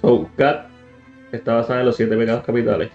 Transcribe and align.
So, 0.00 0.28
Cat 0.36 0.66
está 1.32 1.54
basada 1.54 1.80
en 1.80 1.86
los 1.86 1.96
siete 1.96 2.16
pecados 2.16 2.44
capitales. 2.44 2.90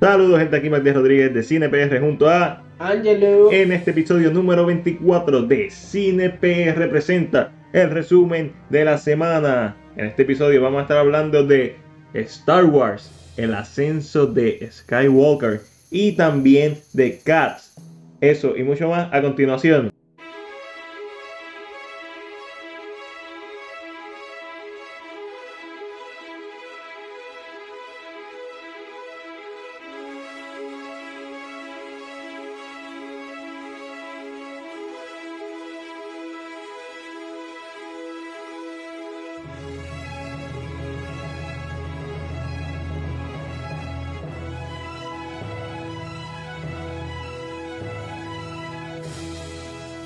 Saludos, 0.00 0.40
gente. 0.40 0.56
Aquí 0.56 0.68
Matías 0.68 0.96
Rodríguez 0.96 1.32
de 1.32 1.42
CinePR 1.42 2.00
junto 2.00 2.28
a 2.28 2.62
Angelo. 2.78 3.50
en 3.52 3.72
este 3.72 3.92
episodio 3.92 4.30
número 4.30 4.66
24 4.66 5.42
de 5.42 5.70
CinePR 5.70 6.90
presenta 6.90 7.52
el 7.72 7.90
resumen 7.90 8.52
de 8.68 8.84
la 8.84 8.98
semana. 8.98 9.76
En 9.96 10.06
este 10.06 10.22
episodio 10.22 10.60
vamos 10.60 10.80
a 10.80 10.82
estar 10.82 10.98
hablando 10.98 11.46
de 11.46 11.76
Star 12.14 12.64
Wars, 12.64 13.34
el 13.36 13.54
ascenso 13.54 14.26
de 14.26 14.68
Skywalker 14.70 15.60
y 15.90 16.12
también 16.12 16.78
de 16.92 17.20
Cats. 17.24 17.74
Eso 18.20 18.56
y 18.56 18.64
mucho 18.64 18.88
más 18.88 19.08
a 19.12 19.22
continuación. 19.22 19.92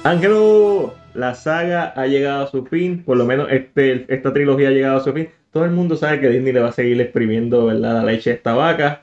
Ángelo, 0.06 0.94
la 1.14 1.34
saga 1.34 1.92
ha 1.96 2.06
llegado 2.06 2.44
a 2.44 2.46
su 2.46 2.64
fin, 2.66 3.02
por 3.02 3.16
lo 3.16 3.24
menos 3.24 3.48
este, 3.50 4.06
esta 4.08 4.32
trilogía 4.32 4.68
ha 4.68 4.72
llegado 4.72 4.98
a 4.98 5.02
su 5.02 5.12
fin. 5.12 5.28
Todo 5.50 5.64
el 5.64 5.72
mundo 5.72 5.96
sabe 5.96 6.20
que 6.20 6.28
Disney 6.28 6.52
le 6.52 6.60
va 6.60 6.68
a 6.68 6.72
seguir 6.72 7.00
exprimiendo 7.00 7.66
¿verdad? 7.66 7.94
la 7.94 8.04
leche 8.04 8.30
a 8.30 8.34
esta 8.34 8.54
vaca. 8.54 9.02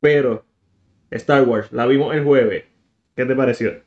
Pero 0.00 0.44
Star 1.10 1.42
Wars, 1.46 1.70
la 1.72 1.84
vimos 1.86 2.14
el 2.14 2.24
jueves. 2.24 2.64
¿Qué 3.14 3.26
te 3.26 3.34
pareció? 3.36 3.82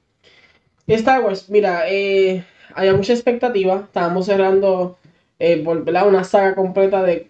Star 0.86 1.23
Wars, 1.23 1.50
mira, 1.50 1.89
eh, 1.89 2.44
había 2.75 2.94
mucha 2.94 3.13
expectativa. 3.13 3.81
Estábamos 3.85 4.28
cerrando 4.28 5.00
eh, 5.39 5.58
por, 5.63 5.83
¿verdad? 5.83 6.08
una 6.08 6.23
saga 6.23 6.53
completa 6.53 7.02
de 7.02 7.30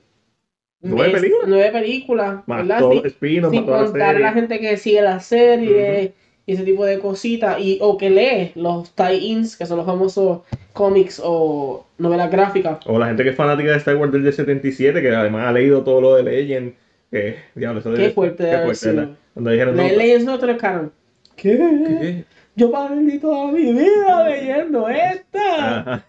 ¿Nueve 0.82 1.12
películas? 1.14 1.48
nueve 1.48 1.72
películas, 1.72 2.44
Más 2.48 2.68
¿verdad? 2.68 2.80
todo 2.80 3.04
Sin- 3.52 3.66
la 3.68 3.78
contar 3.78 3.92
serie. 3.92 4.20
la 4.20 4.34
gente 4.34 4.60
que 4.60 4.76
sigue 4.78 5.02
la 5.02 5.20
serie 5.20 6.14
y 6.46 6.54
ese 6.54 6.64
tipo 6.64 6.86
de 6.86 7.00
cositas, 7.00 7.60
y, 7.60 7.78
o 7.82 7.98
que 7.98 8.10
lee 8.10 8.52
los 8.56 8.96
tie-ins, 8.96 9.56
que 9.56 9.66
son 9.66 9.78
los 9.78 9.86
famosos 9.86 10.42
cómics 10.74 11.22
o 11.24 11.86
novelas 11.98 12.32
gráficas. 12.32 12.80
O 12.86 12.98
la 12.98 13.08
gente 13.08 13.24
que 13.24 13.30
es 13.30 13.36
fanática 13.36 13.72
de 13.72 13.78
Star 13.78 13.96
Wars 13.96 14.12
desde 14.12 14.32
77, 14.32 15.02
que 15.02 15.16
además 15.16 15.48
ha 15.48 15.52
leído 15.52 15.84
todo 15.84 16.02
lo 16.02 16.16
de 16.16 16.24
Legend. 16.24 16.74
Que, 17.12 17.36
diablo, 17.56 17.82
eso 17.82 17.94
Qué 17.94 18.10
fuerte 18.12 18.44
debe 18.44 18.58
haber 18.58 18.76
sido. 18.76 18.96
¿verdad? 18.96 19.16
Cuando 19.34 19.52
dijeron, 19.52 19.76
no, 19.76 19.84
Legends 19.84 20.26
no 20.26 20.40
te 20.40 20.58
canon. 20.58 20.92
¿Qué? 21.36 21.58
¿qué? 21.58 22.26
Yo 22.56 22.72
perdí 22.72 23.20
toda 23.20 23.52
mi 23.52 23.74
vida 23.74 24.30
leyendo 24.30 24.90
esta. 24.90 25.80
Ajá. 25.80 26.06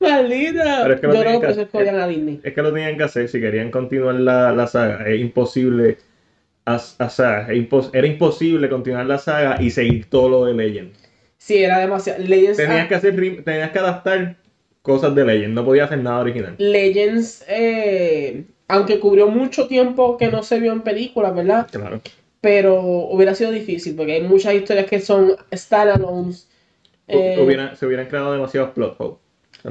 Maldita. 0.00 0.80
Pero 0.82 0.94
es 0.94 1.00
que 1.00 1.06
Yo 1.06 1.12
no, 1.12 1.40
que 1.40 1.46
eso 1.50 1.68
es 1.72 1.88
a 1.88 2.06
Disney. 2.06 2.40
Es 2.42 2.52
que 2.52 2.62
lo 2.62 2.72
tenían 2.72 2.96
que 2.96 3.04
hacer 3.04 3.28
si 3.28 3.40
querían 3.40 3.70
continuar 3.70 4.16
la, 4.16 4.52
la 4.52 4.66
saga. 4.66 5.06
Es 5.08 5.20
imposible. 5.20 5.98
As- 6.64 6.96
o 7.00 7.08
sea, 7.10 7.46
era 7.92 8.06
imposible 8.06 8.68
continuar 8.68 9.06
la 9.06 9.18
saga 9.18 9.60
y 9.62 9.70
seguir 9.70 10.06
todo 10.08 10.28
lo 10.28 10.44
de 10.46 10.54
Legend. 10.54 10.92
Sí, 11.38 11.62
era 11.62 11.78
demasiado. 11.78 12.22
Legends, 12.24 12.56
Tenías 12.56 12.88
que 12.88 12.94
hacer, 12.94 13.44
tenías 13.44 13.70
que 13.70 13.78
adaptar 13.78 14.36
cosas 14.82 15.14
de 15.14 15.24
Legend. 15.24 15.54
No 15.54 15.64
podías 15.64 15.86
hacer 15.86 15.98
nada 15.98 16.20
original. 16.20 16.54
Legends, 16.58 17.44
eh, 17.48 18.44
aunque 18.68 18.98
cubrió 18.98 19.28
mucho 19.28 19.66
tiempo 19.66 20.16
que 20.16 20.28
no 20.28 20.42
se 20.42 20.58
vio 20.60 20.72
en 20.72 20.80
películas, 20.82 21.34
¿verdad? 21.34 21.66
Claro. 21.70 22.00
Pero 22.40 22.80
hubiera 22.82 23.34
sido 23.34 23.50
difícil 23.50 23.94
porque 23.96 24.14
hay 24.14 24.22
muchas 24.22 24.54
historias 24.54 24.86
que 24.86 25.00
son 25.00 25.36
standalones. 25.54 26.48
eh, 27.06 27.36
Hubiera- 27.38 27.76
se 27.76 27.84
hubieran 27.84 28.06
creado 28.06 28.32
demasiados 28.32 28.70
plot 28.70 28.96
holes. 28.98 29.16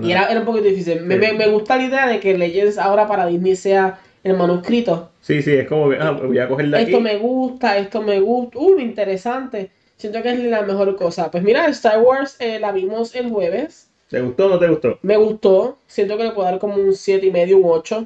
y 0.03 0.11
era, 0.11 0.27
era 0.27 0.39
un 0.41 0.45
poco 0.45 0.61
difícil. 0.61 1.01
Me, 1.01 1.15
me- 1.17 1.33
me 1.33 1.47
gusta 1.47 1.77
la 1.77 1.83
idea 1.85 2.07
de 2.07 2.19
que 2.19 2.37
Legends 2.37 2.77
ahora 2.77 3.07
para 3.07 3.25
Disney 3.25 3.55
sea 3.55 3.99
el 4.23 4.37
manuscrito. 4.37 5.09
Sí, 5.23 5.41
sí, 5.41 5.53
es 5.53 5.69
como 5.69 5.89
que 5.89 5.95
ah, 5.95 6.11
voy 6.11 6.37
a 6.37 6.49
coger 6.49 6.67
de 6.69 6.77
aquí. 6.77 6.91
Esto 6.91 6.99
me 6.99 7.15
gusta, 7.17 7.77
esto 7.77 8.01
me 8.01 8.19
gusta. 8.19 8.59
Uh, 8.59 8.77
interesante. 8.77 9.71
Siento 9.95 10.21
que 10.21 10.31
es 10.31 10.39
la 10.39 10.63
mejor 10.63 10.97
cosa. 10.97 11.31
Pues 11.31 11.43
mira, 11.43 11.65
Star 11.67 12.01
Wars 12.01 12.35
eh, 12.41 12.59
la 12.59 12.73
vimos 12.73 13.15
el 13.15 13.29
jueves. 13.29 13.89
¿Te 14.09 14.19
gustó 14.19 14.47
o 14.47 14.49
no 14.49 14.59
te 14.59 14.67
gustó? 14.67 14.99
Me 15.01 15.15
gustó. 15.15 15.77
Siento 15.87 16.17
que 16.17 16.25
le 16.25 16.31
puedo 16.31 16.49
dar 16.49 16.59
como 16.59 16.75
un 16.75 16.93
7 16.93 17.25
y 17.25 17.31
medio, 17.31 17.57
un 17.57 17.63
8. 17.67 18.05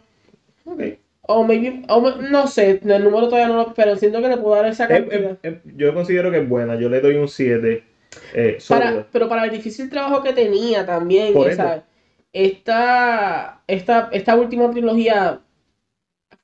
Ok. 0.65 0.81
O 1.23 1.43
maybe, 1.43 1.81
o 1.89 2.11
no 2.21 2.45
sé, 2.45 2.79
el 2.85 3.03
número 3.03 3.27
todavía 3.29 3.47
no 3.47 3.57
lo, 3.57 3.73
pero 3.73 3.95
siento 3.95 4.21
que 4.21 4.29
le 4.29 4.37
puedo 4.37 4.55
dar 4.55 4.67
esa 4.67 4.87
cantidad. 4.87 5.31
eh, 5.31 5.37
eh, 5.41 5.61
yo 5.75 5.95
considero 5.95 6.29
que 6.29 6.37
es 6.37 6.47
buena. 6.47 6.75
Yo 6.75 6.87
le 6.87 7.01
doy 7.01 7.15
un 7.15 7.27
7. 7.27 7.83
Eh, 8.35 8.57
Para, 8.69 9.07
pero 9.11 9.27
para 9.27 9.45
el 9.45 9.51
difícil 9.51 9.89
trabajo 9.89 10.21
que 10.21 10.33
tenía 10.33 10.85
también, 10.85 11.33
Por 11.33 11.49
o 11.49 11.55
sea, 11.55 11.83
esta, 12.31 13.63
esta, 13.65 14.09
esta 14.11 14.35
última 14.35 14.69
trilogía 14.69 15.41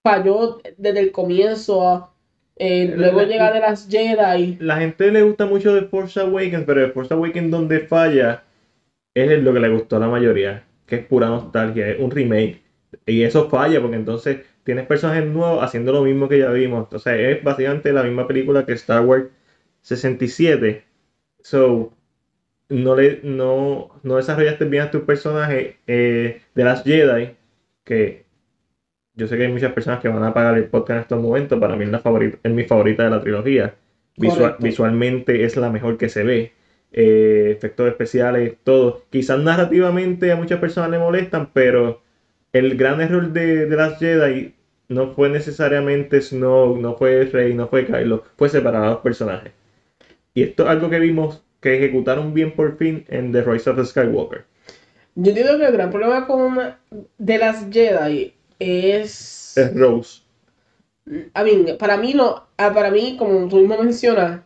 falló 0.04 0.60
desde 0.78 1.00
el 1.00 1.12
comienzo. 1.12 2.10
eh, 2.56 2.94
luego 2.96 3.22
La- 3.22 3.28
llega 3.28 3.52
de 3.52 3.60
las 3.62 3.88
Jedi. 3.90 4.58
La 4.60 4.78
gente 4.78 5.12
le 5.12 5.24
gusta 5.24 5.46
mucho 5.48 5.74
de 5.74 5.84
Force 5.88 6.20
Awakens, 6.20 6.66
pero 6.66 6.82
de 6.82 6.92
Force 6.92 7.14
Awakens 7.14 7.50
donde 7.52 7.80
falla 7.82 8.44
es 9.16 9.44
lo 9.44 9.54
que 9.54 9.60
le 9.60 9.70
gustó 9.70 9.98
a 9.98 10.00
la 10.00 10.08
mayoría, 10.10 10.66
que 10.88 10.98
es 10.98 11.06
pura 11.06 11.28
nostalgia, 11.28 11.90
es 11.90 12.00
un 12.00 12.12
remake. 12.12 12.62
Y 13.06 13.24
eso 13.24 13.50
falla 13.50 13.82
porque 13.82 13.98
entonces 13.98 14.42
tienes 14.64 14.86
personajes 14.88 15.26
nuevos 15.26 15.64
haciendo 15.64 15.92
lo 15.94 16.04
mismo 16.04 16.30
que 16.30 16.40
ya 16.40 16.52
vimos. 16.52 16.84
Entonces 16.86 17.38
es 17.38 17.44
básicamente 17.44 17.92
la 17.94 18.04
misma 18.04 18.28
película 18.28 18.66
que 18.66 18.74
Star 18.74 19.02
Wars 19.06 19.26
67. 19.82 20.86
So, 21.42 21.94
no, 22.70 22.96
le, 22.96 23.20
no, 23.24 23.90
no 24.04 24.16
desarrollaste 24.18 24.66
bien 24.66 24.84
a 24.84 24.92
tus 24.92 25.04
personajes 25.04 25.76
eh, 25.88 26.42
de 26.56 26.64
las 26.64 26.84
Jedi, 26.84 27.36
que 27.84 28.23
yo 29.16 29.28
sé 29.28 29.38
que 29.38 29.44
hay 29.46 29.52
muchas 29.52 29.74
personas 29.74 30.00
que 30.02 30.08
van 30.08 30.24
a 30.24 30.30
apagar 30.30 30.58
el 30.58 30.66
podcast 30.66 30.92
en 30.98 31.02
estos 31.02 31.22
momentos. 31.22 31.60
Para 31.60 31.76
mí 31.76 31.84
es, 31.86 31.92
la 31.92 32.00
favorita, 32.00 32.38
es 32.44 32.52
mi 32.52 32.64
favorita 32.64 33.04
de 33.04 33.10
la 33.10 33.22
trilogía. 33.22 33.76
Visual- 34.18 34.58
visualmente 34.60 35.44
es 35.44 35.56
la 35.58 35.70
mejor 35.70 35.98
que 35.98 36.10
se 36.10 36.24
ve. 36.24 36.52
Eh, 36.92 37.52
efectos 37.56 37.88
especiales, 37.88 38.56
todo. 38.64 39.04
Quizás 39.10 39.40
narrativamente 39.40 40.32
a 40.32 40.36
muchas 40.36 40.60
personas 40.60 40.92
le 40.92 41.00
molestan, 41.00 41.50
pero 41.54 42.02
el 42.54 42.76
gran 42.78 43.02
error 43.02 43.32
de, 43.34 43.66
de 43.66 43.76
las 43.76 43.98
Jedi 43.98 44.54
no 44.90 45.12
fue 45.14 45.30
necesariamente 45.30 46.22
Snow, 46.22 46.78
no 46.78 46.96
fue 46.96 47.26
Rey, 47.26 47.56
no 47.56 47.68
fue 47.68 47.86
Kylo, 47.88 48.24
fue 48.38 48.50
separar 48.50 48.84
a 48.84 48.90
los 48.92 49.00
personajes. 49.00 49.52
Y 50.36 50.44
esto 50.44 50.64
es 50.64 50.70
algo 50.70 50.90
que 50.90 51.00
vimos 51.00 51.44
que 51.62 51.78
ejecutaron 51.78 52.34
bien 52.34 52.52
por 52.52 52.78
fin 52.78 53.06
en 53.08 53.32
The 53.32 53.42
Rise 53.42 53.70
of 53.72 53.84
Skywalker. 53.88 54.44
Yo 55.16 55.30
entiendo 55.30 55.58
que 55.58 55.66
el 55.66 55.74
gran 55.74 55.90
problema 55.90 56.28
con 56.28 56.58
de 57.18 57.38
las 57.40 57.68
Jedi 57.72 58.34
es. 58.64 59.58
Es 59.58 59.74
Rose. 59.76 60.22
I 61.06 61.44
mean, 61.44 61.78
para 61.78 61.98
mí 61.98 62.14
no, 62.14 62.44
ah, 62.58 62.74
para 62.74 62.90
mí, 62.90 63.16
como 63.18 63.48
tú 63.50 63.58
mismo 63.58 63.78
mencionas, 63.78 64.42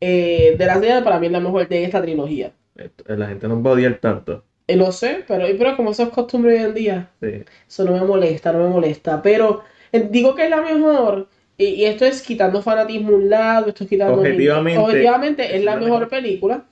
eh, 0.00 0.54
de 0.56 0.66
las 0.66 0.80
Jedi 0.80 1.02
para 1.02 1.18
mí 1.18 1.26
es 1.26 1.32
la 1.32 1.40
mejor 1.40 1.68
de 1.68 1.84
esta 1.84 2.00
trilogía. 2.00 2.52
Esto- 2.76 3.04
La 3.16 3.26
gente 3.26 3.48
no 3.48 3.60
va 3.62 3.70
a 3.70 3.74
odiar 3.74 3.98
tanto. 3.98 4.44
Eh, 4.68 4.76
lo 4.76 4.92
sé, 4.92 5.24
pero, 5.26 5.46
pero 5.58 5.76
como 5.76 5.90
eso 5.90 6.04
es 6.04 6.08
costumbre 6.10 6.52
hoy 6.54 6.64
en 6.64 6.74
día, 6.74 7.10
Sí. 7.20 7.42
eso 7.66 7.84
no 7.84 7.92
me 7.92 8.04
molesta, 8.04 8.52
no 8.52 8.60
me 8.60 8.68
molesta. 8.68 9.20
Pero 9.22 9.62
eh, 9.92 10.06
digo 10.10 10.34
que 10.36 10.44
es 10.44 10.50
la 10.50 10.60
mejor, 10.62 11.28
y, 11.56 11.64
y 11.64 11.84
esto 11.86 12.04
es 12.04 12.22
quitando 12.22 12.62
fanatismo 12.62 13.10
a 13.10 13.16
un 13.16 13.28
lado, 13.30 13.68
esto 13.68 13.82
es 13.84 13.90
quitando. 13.90 14.20
Objetivamente, 14.20 14.78
objetivamente 14.80 15.56
es 15.56 15.64
la 15.64 15.76
mejor 15.76 16.08
película. 16.08 16.64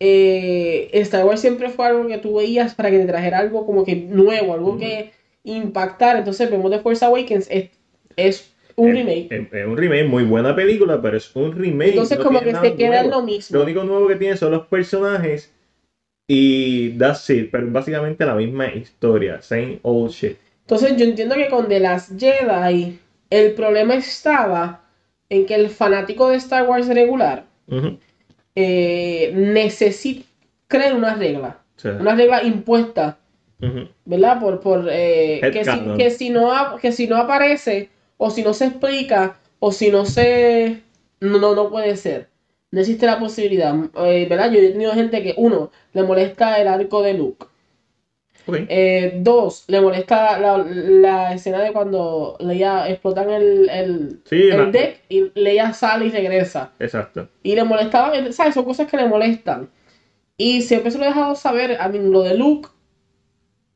Eh, 0.00 0.90
Star 0.94 1.24
Wars 1.24 1.40
siempre 1.40 1.70
fue 1.70 1.86
algo 1.86 2.06
que 2.06 2.18
tú 2.18 2.36
veías 2.36 2.74
para 2.74 2.90
que 2.90 2.98
te 2.98 3.06
trajera 3.06 3.38
algo 3.38 3.66
como 3.66 3.84
que 3.84 3.96
nuevo, 3.96 4.54
algo 4.54 4.78
que 4.78 5.12
impactara. 5.56 6.20
Entonces 6.20 6.50
vemos 6.50 6.70
The 6.70 6.80
Force 6.80 7.04
Awakens, 7.04 7.46
es, 7.50 7.70
es 8.16 8.52
un 8.76 8.92
remake. 8.92 9.28
Es, 9.30 9.52
es 9.52 9.66
un 9.66 9.76
remake, 9.76 10.04
muy 10.04 10.24
buena 10.24 10.54
película, 10.54 11.00
pero 11.00 11.16
es 11.16 11.34
un 11.34 11.52
remake. 11.52 11.90
Entonces 11.90 12.18
no 12.18 12.24
como 12.24 12.40
que 12.40 12.54
se 12.54 12.74
queda 12.76 13.00
en 13.00 13.10
lo 13.10 13.22
mismo. 13.22 13.58
Lo 13.58 13.64
único 13.64 13.84
nuevo 13.84 14.08
que 14.08 14.16
tiene 14.16 14.36
son 14.36 14.52
los 14.52 14.66
personajes 14.66 15.52
y 16.28 16.90
that's 16.98 17.28
it, 17.30 17.50
pero 17.50 17.66
básicamente 17.70 18.24
la 18.24 18.34
misma 18.34 18.72
historia, 18.72 19.40
same 19.40 19.80
old 19.82 20.12
shit. 20.12 20.36
Entonces 20.60 20.96
yo 20.96 21.04
entiendo 21.04 21.34
que 21.34 21.48
con 21.48 21.66
The 21.66 21.80
Last 21.80 22.20
Jedi 22.20 22.98
el 23.30 23.52
problema 23.54 23.94
estaba 23.94 24.84
en 25.30 25.46
que 25.46 25.54
el 25.54 25.70
fanático 25.70 26.28
de 26.28 26.36
Star 26.36 26.68
Wars 26.68 26.88
regular 26.88 27.44
eh, 28.54 29.32
necesita 29.34 30.26
crear 30.66 30.94
una 30.94 31.14
regla, 31.14 31.58
una 31.98 32.14
regla 32.14 32.42
impuesta, 32.42 33.18
¿verdad? 34.04 34.40
Por, 34.40 34.60
por 34.60 34.88
eh, 34.90 35.40
que, 35.52 35.64
si, 35.64 35.80
que, 35.96 36.10
si 36.10 36.30
no, 36.30 36.76
que 36.80 36.92
si 36.92 37.06
no 37.06 37.16
aparece, 37.16 37.90
o 38.16 38.30
si 38.30 38.42
no 38.42 38.54
se 38.54 38.66
explica, 38.66 39.36
o 39.58 39.72
si 39.72 39.90
no 39.90 40.04
se... 40.04 40.82
No, 41.20 41.38
no, 41.38 41.54
no 41.54 41.70
puede 41.70 41.96
ser. 41.96 42.28
No 42.70 42.80
existe 42.80 43.06
la 43.06 43.18
posibilidad, 43.18 43.74
eh, 44.04 44.26
¿verdad? 44.28 44.52
Yo 44.52 44.60
he 44.60 44.70
tenido 44.70 44.92
gente 44.92 45.22
que, 45.22 45.34
uno, 45.36 45.70
le 45.94 46.02
molesta 46.02 46.60
el 46.60 46.68
arco 46.68 47.02
de 47.02 47.14
Luke. 47.14 47.46
Eh, 48.50 49.18
dos, 49.20 49.64
le 49.68 49.80
molesta 49.80 50.38
la, 50.38 50.56
la 50.58 51.34
escena 51.34 51.60
de 51.60 51.72
cuando 51.72 52.36
Leia 52.40 52.88
explotan 52.88 53.28
el, 53.30 53.68
el, 53.68 54.20
Sí, 54.24 54.48
el 54.48 54.72
deck 54.72 55.02
y 55.08 55.30
Leia 55.34 55.72
sale 55.74 56.06
y 56.06 56.10
regresa. 56.10 56.72
Exacto. 56.78 57.28
Y 57.42 57.54
le 57.54 57.64
molestaba, 57.64 58.12
¿sabes? 58.32 58.54
Son 58.54 58.64
cosas 58.64 58.90
que 58.90 58.96
le 58.96 59.06
molestan. 59.06 59.68
Y 60.38 60.62
siempre 60.62 60.90
se 60.90 60.98
lo 60.98 61.04
he 61.04 61.08
dejado 61.08 61.34
saber, 61.34 61.76
a 61.80 61.88
mí 61.88 61.98
lo 61.98 62.22
de 62.22 62.34
Luke, 62.34 62.68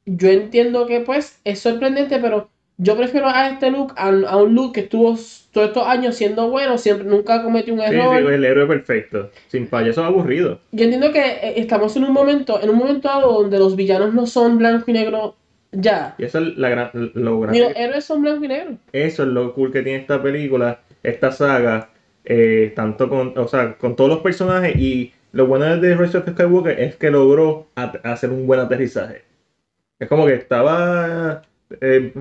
yo 0.07 0.29
entiendo 0.31 0.87
que 0.87 1.01
pues 1.01 1.41
es 1.45 1.61
sorprendente, 1.61 2.19
pero 2.21 2.51
yo 2.79 2.97
prefiero 2.97 3.29
a 3.29 3.49
este 3.51 3.71
Luke 3.71 3.95
a, 3.97 4.09
a 4.09 4.37
un 4.39 4.55
Luke 4.55 4.73
que 4.75 4.81
estuvo 4.87 5.17
todos 5.53 5.69
estos 5.69 5.87
años 5.87 6.17
siendo 6.17 6.49
bueno, 6.51 6.79
siempre 6.79 7.07
nunca 7.07 7.43
cometió 7.43 7.75
un 7.75 7.81
Sí, 7.81 7.87
sí, 7.89 7.95
error. 7.95 8.33
el 8.33 8.45
héroe 8.45 8.67
perfecto. 8.67 9.31
Sin 9.49 9.69
payasos 9.69 10.05
aburrido. 10.05 10.61
Yo 10.73 10.85
entiendo 10.85 11.13
que 11.13 11.21
eh, 11.21 11.55
estamos 11.57 11.95
en 11.97 12.05
un 12.05 12.13
momento, 12.13 12.61
en 12.63 12.71
un 12.71 12.77
momento 12.77 13.09
dado 13.09 13.33
donde 13.43 13.59
los 13.59 13.77
villanos 13.77 14.15
no 14.15 14.27
son 14.27 14.59
blanco 14.59 14.91
y 14.91 14.95
negro 14.95 15.37
ya. 15.73 16.15
Y 16.19 16.25
eso 16.25 16.39
es 16.39 16.57
la 16.57 16.69
gran, 16.71 16.91
lo 17.15 17.47
Ni 17.47 17.61
los 17.61 17.73
grande. 17.73 17.73
héroes 17.77 18.05
son 18.05 18.23
blanco 18.23 18.45
y 18.45 18.49
negro. 18.49 18.77
Eso 18.93 19.23
es 19.23 19.29
lo 19.29 19.55
cool 19.55 19.73
que 19.73 19.83
tiene 19.83 20.01
esta 20.01 20.23
película, 20.23 20.81
esta 21.03 21.31
saga, 21.33 21.91
eh, 22.25 22.73
tanto 22.75 23.09
con, 23.09 23.37
o 23.37 23.49
sea, 23.49 23.77
con 23.79 23.97
todos 23.97 24.11
los 24.11 24.21
personajes 24.21 24.75
y 24.77 25.13
lo 25.33 25.47
bueno 25.47 25.77
de 25.79 25.95
Rise 25.97 26.19
of 26.19 26.29
Skywalker 26.29 26.79
es 26.81 26.97
que 26.97 27.11
logró 27.11 27.69
hacer 28.05 28.31
un 28.31 28.47
buen 28.47 28.61
aterrizaje. 28.61 29.23
Es 30.03 30.09
como 30.09 30.27
que 30.27 30.35
estaba, 30.35 31.43
eh, 31.81 32.13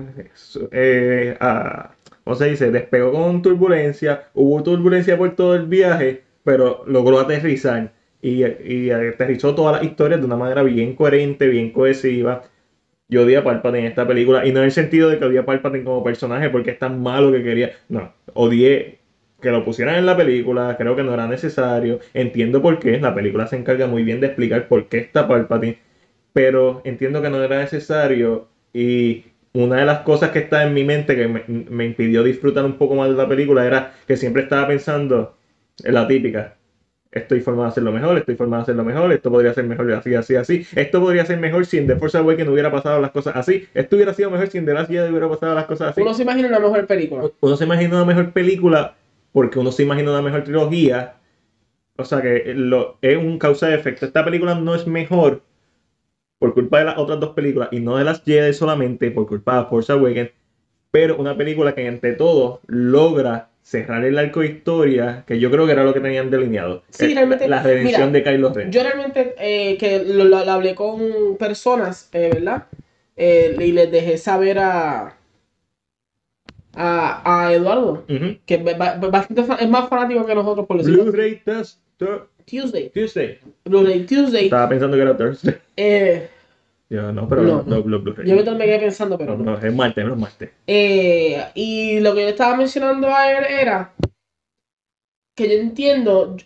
eh, 0.70 1.36
ah, 1.40 1.90
¿cómo 2.22 2.36
se 2.36 2.50
dice? 2.50 2.70
Despegó 2.70 3.10
con 3.10 3.42
turbulencia, 3.42 4.28
hubo 4.34 4.62
turbulencia 4.62 5.18
por 5.18 5.34
todo 5.34 5.56
el 5.56 5.66
viaje, 5.66 6.22
pero 6.44 6.84
logró 6.86 7.18
aterrizar 7.18 7.92
y, 8.20 8.44
aterrizó 8.92 9.56
todas 9.56 9.78
las 9.78 9.84
historias 9.90 10.20
de 10.20 10.26
una 10.26 10.36
manera 10.36 10.62
bien 10.62 10.94
coherente, 10.94 11.48
bien 11.48 11.72
cohesiva. 11.72 12.44
Yo 13.08 13.22
odié 13.24 13.38
a 13.38 13.44
Palpatine 13.44 13.80
en 13.80 13.86
esta 13.86 14.06
película, 14.06 14.46
y 14.46 14.52
no 14.52 14.60
en 14.60 14.66
el 14.66 14.72
sentido 14.72 15.10
de 15.10 15.18
que 15.18 15.24
odié 15.24 15.40
a 15.40 15.44
Palpatine 15.46 15.82
como 15.82 16.04
personaje 16.04 16.50
porque 16.50 16.70
es 16.70 16.78
tan 16.78 17.02
malo 17.02 17.32
que 17.32 17.42
quería. 17.42 17.72
No, 17.88 18.14
odié 18.34 19.00
que 19.40 19.50
lo 19.50 19.64
pusieran 19.64 19.96
en 19.96 20.06
la 20.06 20.16
película, 20.16 20.76
creo 20.78 20.94
que 20.94 21.02
no 21.02 21.14
era 21.14 21.26
necesario. 21.26 21.98
Entiendo 22.14 22.62
por 22.62 22.78
qué, 22.78 23.00
la 23.00 23.12
película 23.12 23.48
se 23.48 23.56
encarga 23.56 23.88
muy 23.88 24.04
bien 24.04 24.20
de 24.20 24.28
explicar 24.28 24.68
por 24.68 24.88
qué 24.88 24.98
está 24.98 25.26
Palpatine, 25.26 25.78
pero 26.32 26.82
entiendo 26.84 27.22
que 27.22 27.30
no 27.30 27.42
era 27.42 27.58
necesario. 27.60 28.48
Y 28.72 29.24
una 29.52 29.76
de 29.76 29.86
las 29.86 30.00
cosas 30.00 30.30
que 30.30 30.40
está 30.40 30.64
en 30.64 30.74
mi 30.74 30.84
mente 30.84 31.14
que 31.16 31.28
me, 31.28 31.44
me 31.46 31.84
impidió 31.84 32.22
disfrutar 32.22 32.64
un 32.64 32.78
poco 32.78 32.94
más 32.94 33.10
de 33.10 33.16
la 33.16 33.28
película 33.28 33.66
era 33.66 33.94
que 34.06 34.16
siempre 34.16 34.42
estaba 34.42 34.66
pensando 34.66 35.36
en 35.84 35.94
la 35.94 36.06
típica. 36.06 36.56
Estoy 37.10 37.40
formado 37.42 37.66
a 37.66 37.68
hacerlo 37.68 37.92
mejor, 37.92 38.16
estoy 38.16 38.36
formado 38.36 38.60
a 38.60 38.62
hacerlo 38.62 38.84
mejor, 38.84 39.12
esto 39.12 39.30
podría 39.30 39.52
ser 39.52 39.64
mejor 39.64 39.92
así, 39.92 40.14
así, 40.14 40.34
así. 40.34 40.66
Esto 40.74 40.98
podría 40.98 41.26
ser 41.26 41.38
mejor 41.38 41.66
si 41.66 41.76
en 41.76 41.86
The 41.86 41.96
Force 41.96 42.16
Awakens 42.16 42.48
hubiera 42.48 42.70
pasado 42.70 43.02
las 43.02 43.10
cosas 43.10 43.36
así. 43.36 43.68
Esto 43.74 43.96
hubiera 43.96 44.14
sido 44.14 44.30
mejor 44.30 44.48
si 44.48 44.56
en 44.56 44.64
The 44.64 44.72
Last 44.72 44.90
Jedi 44.90 45.10
hubiera 45.10 45.28
pasado 45.28 45.54
las 45.54 45.66
cosas 45.66 45.90
así. 45.90 46.00
Uno 46.00 46.14
se 46.14 46.22
imagina 46.22 46.48
una 46.48 46.60
mejor 46.60 46.86
película. 46.86 47.30
Uno 47.40 47.56
se 47.56 47.64
imagina 47.64 47.96
una 47.96 48.06
mejor 48.06 48.32
película 48.32 48.96
porque 49.32 49.58
uno 49.58 49.72
se 49.72 49.82
imagina 49.82 50.10
una 50.10 50.22
mejor 50.22 50.44
trilogía. 50.44 51.16
O 51.96 52.04
sea 52.06 52.22
que 52.22 52.54
lo, 52.56 52.96
es 53.02 53.18
un 53.18 53.38
causa 53.38 53.68
de 53.68 53.74
efecto. 53.74 54.06
Esta 54.06 54.24
película 54.24 54.54
no 54.54 54.74
es 54.74 54.86
mejor 54.86 55.42
por 56.42 56.54
culpa 56.54 56.80
de 56.80 56.84
las 56.86 56.98
otras 56.98 57.20
dos 57.20 57.30
películas 57.30 57.68
y 57.72 57.80
no 57.80 57.96
de 57.96 58.04
las 58.04 58.22
Jedi 58.24 58.52
solamente 58.52 59.10
por 59.10 59.26
culpa 59.26 59.60
de 59.60 59.66
Force 59.70 59.92
Awakens. 59.92 60.30
Pero 60.90 61.16
una 61.16 61.36
película 61.36 61.74
que 61.74 61.86
entre 61.86 62.12
todo 62.12 62.60
logra 62.66 63.48
cerrar 63.62 64.04
el 64.04 64.18
arco 64.18 64.40
de 64.40 64.46
historia 64.48 65.24
que 65.26 65.38
yo 65.40 65.50
creo 65.50 65.64
que 65.66 65.72
era 65.72 65.84
lo 65.84 65.94
que 65.94 66.00
tenían 66.00 66.30
delineado. 66.30 66.82
Sí, 66.90 67.06
Eh, 67.06 67.14
realmente, 67.14 67.48
La 67.48 67.62
redención 67.62 68.12
mira, 68.12 68.18
de 68.18 68.22
Kylo 68.24 68.52
Ren. 68.52 68.70
Yo 68.72 68.82
realmente 68.82 69.34
eh, 69.38 69.78
que 69.78 70.04
lo, 70.04 70.24
lo- 70.24 70.44
lo 70.44 70.50
hablé 70.52 70.74
con 70.74 71.36
personas, 71.38 72.08
eh, 72.12 72.30
¿verdad? 72.34 72.64
Eh, 73.16 73.56
y 73.60 73.72
les 73.72 73.90
dejé 73.90 74.18
saber 74.18 74.58
a, 74.58 75.16
a, 76.74 77.44
a 77.46 77.52
Eduardo, 77.52 78.04
que 78.46 78.54
es 78.54 78.64
bastante 79.10 79.66
más 79.68 79.88
fanático 79.88 80.24
que 80.26 80.34
nosotros 80.34 80.66
por 80.66 80.78
decirlo. 80.78 81.04
Blu-ray 81.04 81.42
Test 81.44 81.80
Tuesday. 82.46 82.88
Tuesday. 82.90 83.38
Blu-ray 83.64 84.04
Tuesday. 84.06 84.44
Estaba 84.44 84.68
pensando 84.68 84.96
que 84.96 85.02
era 85.02 85.16
Thursday. 85.16 85.56
Eh, 85.76 86.28
Yo, 86.90 87.10
no, 87.12 87.26
pero 87.28 87.42
No, 87.42 87.62
no, 87.62 87.76
no. 87.82 88.24
yo 88.24 88.32
ahorita 88.34 88.54
me 88.54 88.64
quedé 88.66 88.78
pensando, 88.80 89.16
pero 89.16 89.36
No, 89.38 89.56
es 89.58 89.74
martes, 89.74 90.04
no 90.04 90.12
es 90.14 90.20
martes. 90.20 90.50
Eh, 90.66 91.42
y 91.54 92.00
lo 92.00 92.14
que 92.14 92.22
yo 92.22 92.28
estaba 92.28 92.56
mencionando 92.56 93.08
a 93.14 93.32
él 93.32 93.44
era 93.48 93.92
que 95.34 95.48
yo 95.48 95.54
entiendo 95.54 96.36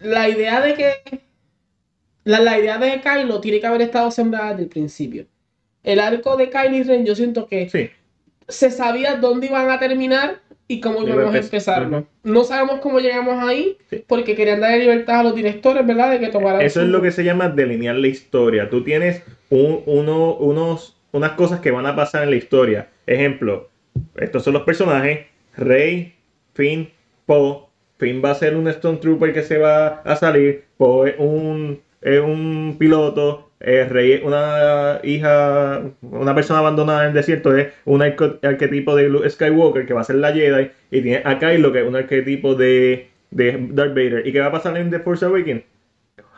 la 0.00 0.28
idea 0.28 0.60
de 0.60 0.74
que 0.74 1.20
la, 2.24 2.40
la 2.40 2.58
idea 2.58 2.76
de 2.78 3.00
Kylo 3.00 3.40
tiene 3.40 3.60
que 3.60 3.66
haber 3.66 3.82
estado 3.82 4.10
sembrada 4.10 4.50
desde 4.50 4.64
el 4.64 4.68
principio. 4.68 5.26
El 5.82 6.00
arco 6.00 6.36
de 6.36 6.50
Kylo 6.50 6.76
y 6.76 6.82
Ren, 6.82 7.06
yo 7.06 7.14
siento 7.14 7.46
que 7.46 7.68
Sí. 7.70 7.88
Se 8.48 8.70
sabía 8.70 9.16
dónde 9.16 9.46
iban 9.46 9.70
a 9.70 9.78
terminar 9.78 10.40
y 10.66 10.80
cómo 10.80 11.02
íbamos 11.02 11.34
a 11.34 11.38
empezar. 11.38 11.88
No 12.24 12.44
sabemos 12.44 12.80
cómo 12.80 12.98
llegamos 13.00 13.42
ahí 13.42 13.78
Sí. 13.88 14.04
porque 14.06 14.34
querían 14.34 14.60
darle 14.60 14.80
libertad 14.80 15.20
a 15.20 15.22
los 15.22 15.34
directores, 15.34 15.86
¿verdad? 15.86 16.10
De 16.10 16.20
que 16.20 16.28
tomaran 16.28 16.60
Eso 16.62 16.82
es 16.82 16.88
lo 16.88 17.00
que 17.00 17.10
se 17.10 17.24
llama 17.24 17.48
delinear 17.48 17.96
la 17.96 18.08
historia. 18.08 18.68
Tú 18.68 18.82
tienes 18.84 19.22
un- 19.50 19.82
uno- 19.86 20.34
unos, 20.34 20.96
unas 21.12 21.32
cosas 21.32 21.60
que 21.60 21.70
van 21.70 21.86
a 21.86 21.96
pasar 21.96 22.24
en 22.24 22.30
la 22.30 22.36
historia. 22.36 22.88
Ejemplo, 23.06 23.68
estos 24.16 24.42
son 24.44 24.52
los 24.54 24.62
personajes. 24.62 25.20
Rey, 25.56 26.14
Finn, 26.54 26.90
Poe. 27.24 27.60
Finn 27.98 28.22
va 28.24 28.30
a 28.32 28.34
ser 28.34 28.54
un 28.56 28.70
Stormtrooper 28.70 29.32
que 29.32 29.42
se 29.42 29.58
va 29.58 30.02
a 30.04 30.16
salir. 30.16 30.64
Poe 30.76 31.10
es 31.10 31.14
un, 31.18 31.80
es 32.02 32.20
un 32.20 32.76
piloto. 32.78 33.47
Eh, 33.60 33.86
Rey 33.90 34.20
una 34.24 35.00
hija, 35.02 35.82
una 36.02 36.34
persona 36.34 36.60
abandonada 36.60 37.02
en 37.02 37.08
el 37.08 37.14
desierto. 37.14 37.56
Es 37.56 37.68
un 37.84 38.02
arquetipo 38.02 38.94
de 38.96 39.08
Luke 39.08 39.28
Skywalker 39.30 39.86
que 39.86 39.94
va 39.94 40.00
a 40.02 40.04
ser 40.04 40.16
la 40.16 40.32
Jedi. 40.32 40.70
Y 40.90 41.00
tiene 41.02 41.22
a 41.24 41.38
Kylo 41.38 41.72
que 41.72 41.80
es 41.80 41.86
un 41.88 41.96
arquetipo 41.96 42.54
de, 42.54 43.08
de 43.30 43.66
Darth 43.70 43.90
Vader. 43.94 44.26
¿Y 44.26 44.32
qué 44.32 44.40
va 44.40 44.46
a 44.46 44.52
pasar 44.52 44.76
en 44.76 44.90
The 44.90 45.00
Force 45.00 45.24
Awakens? 45.24 45.62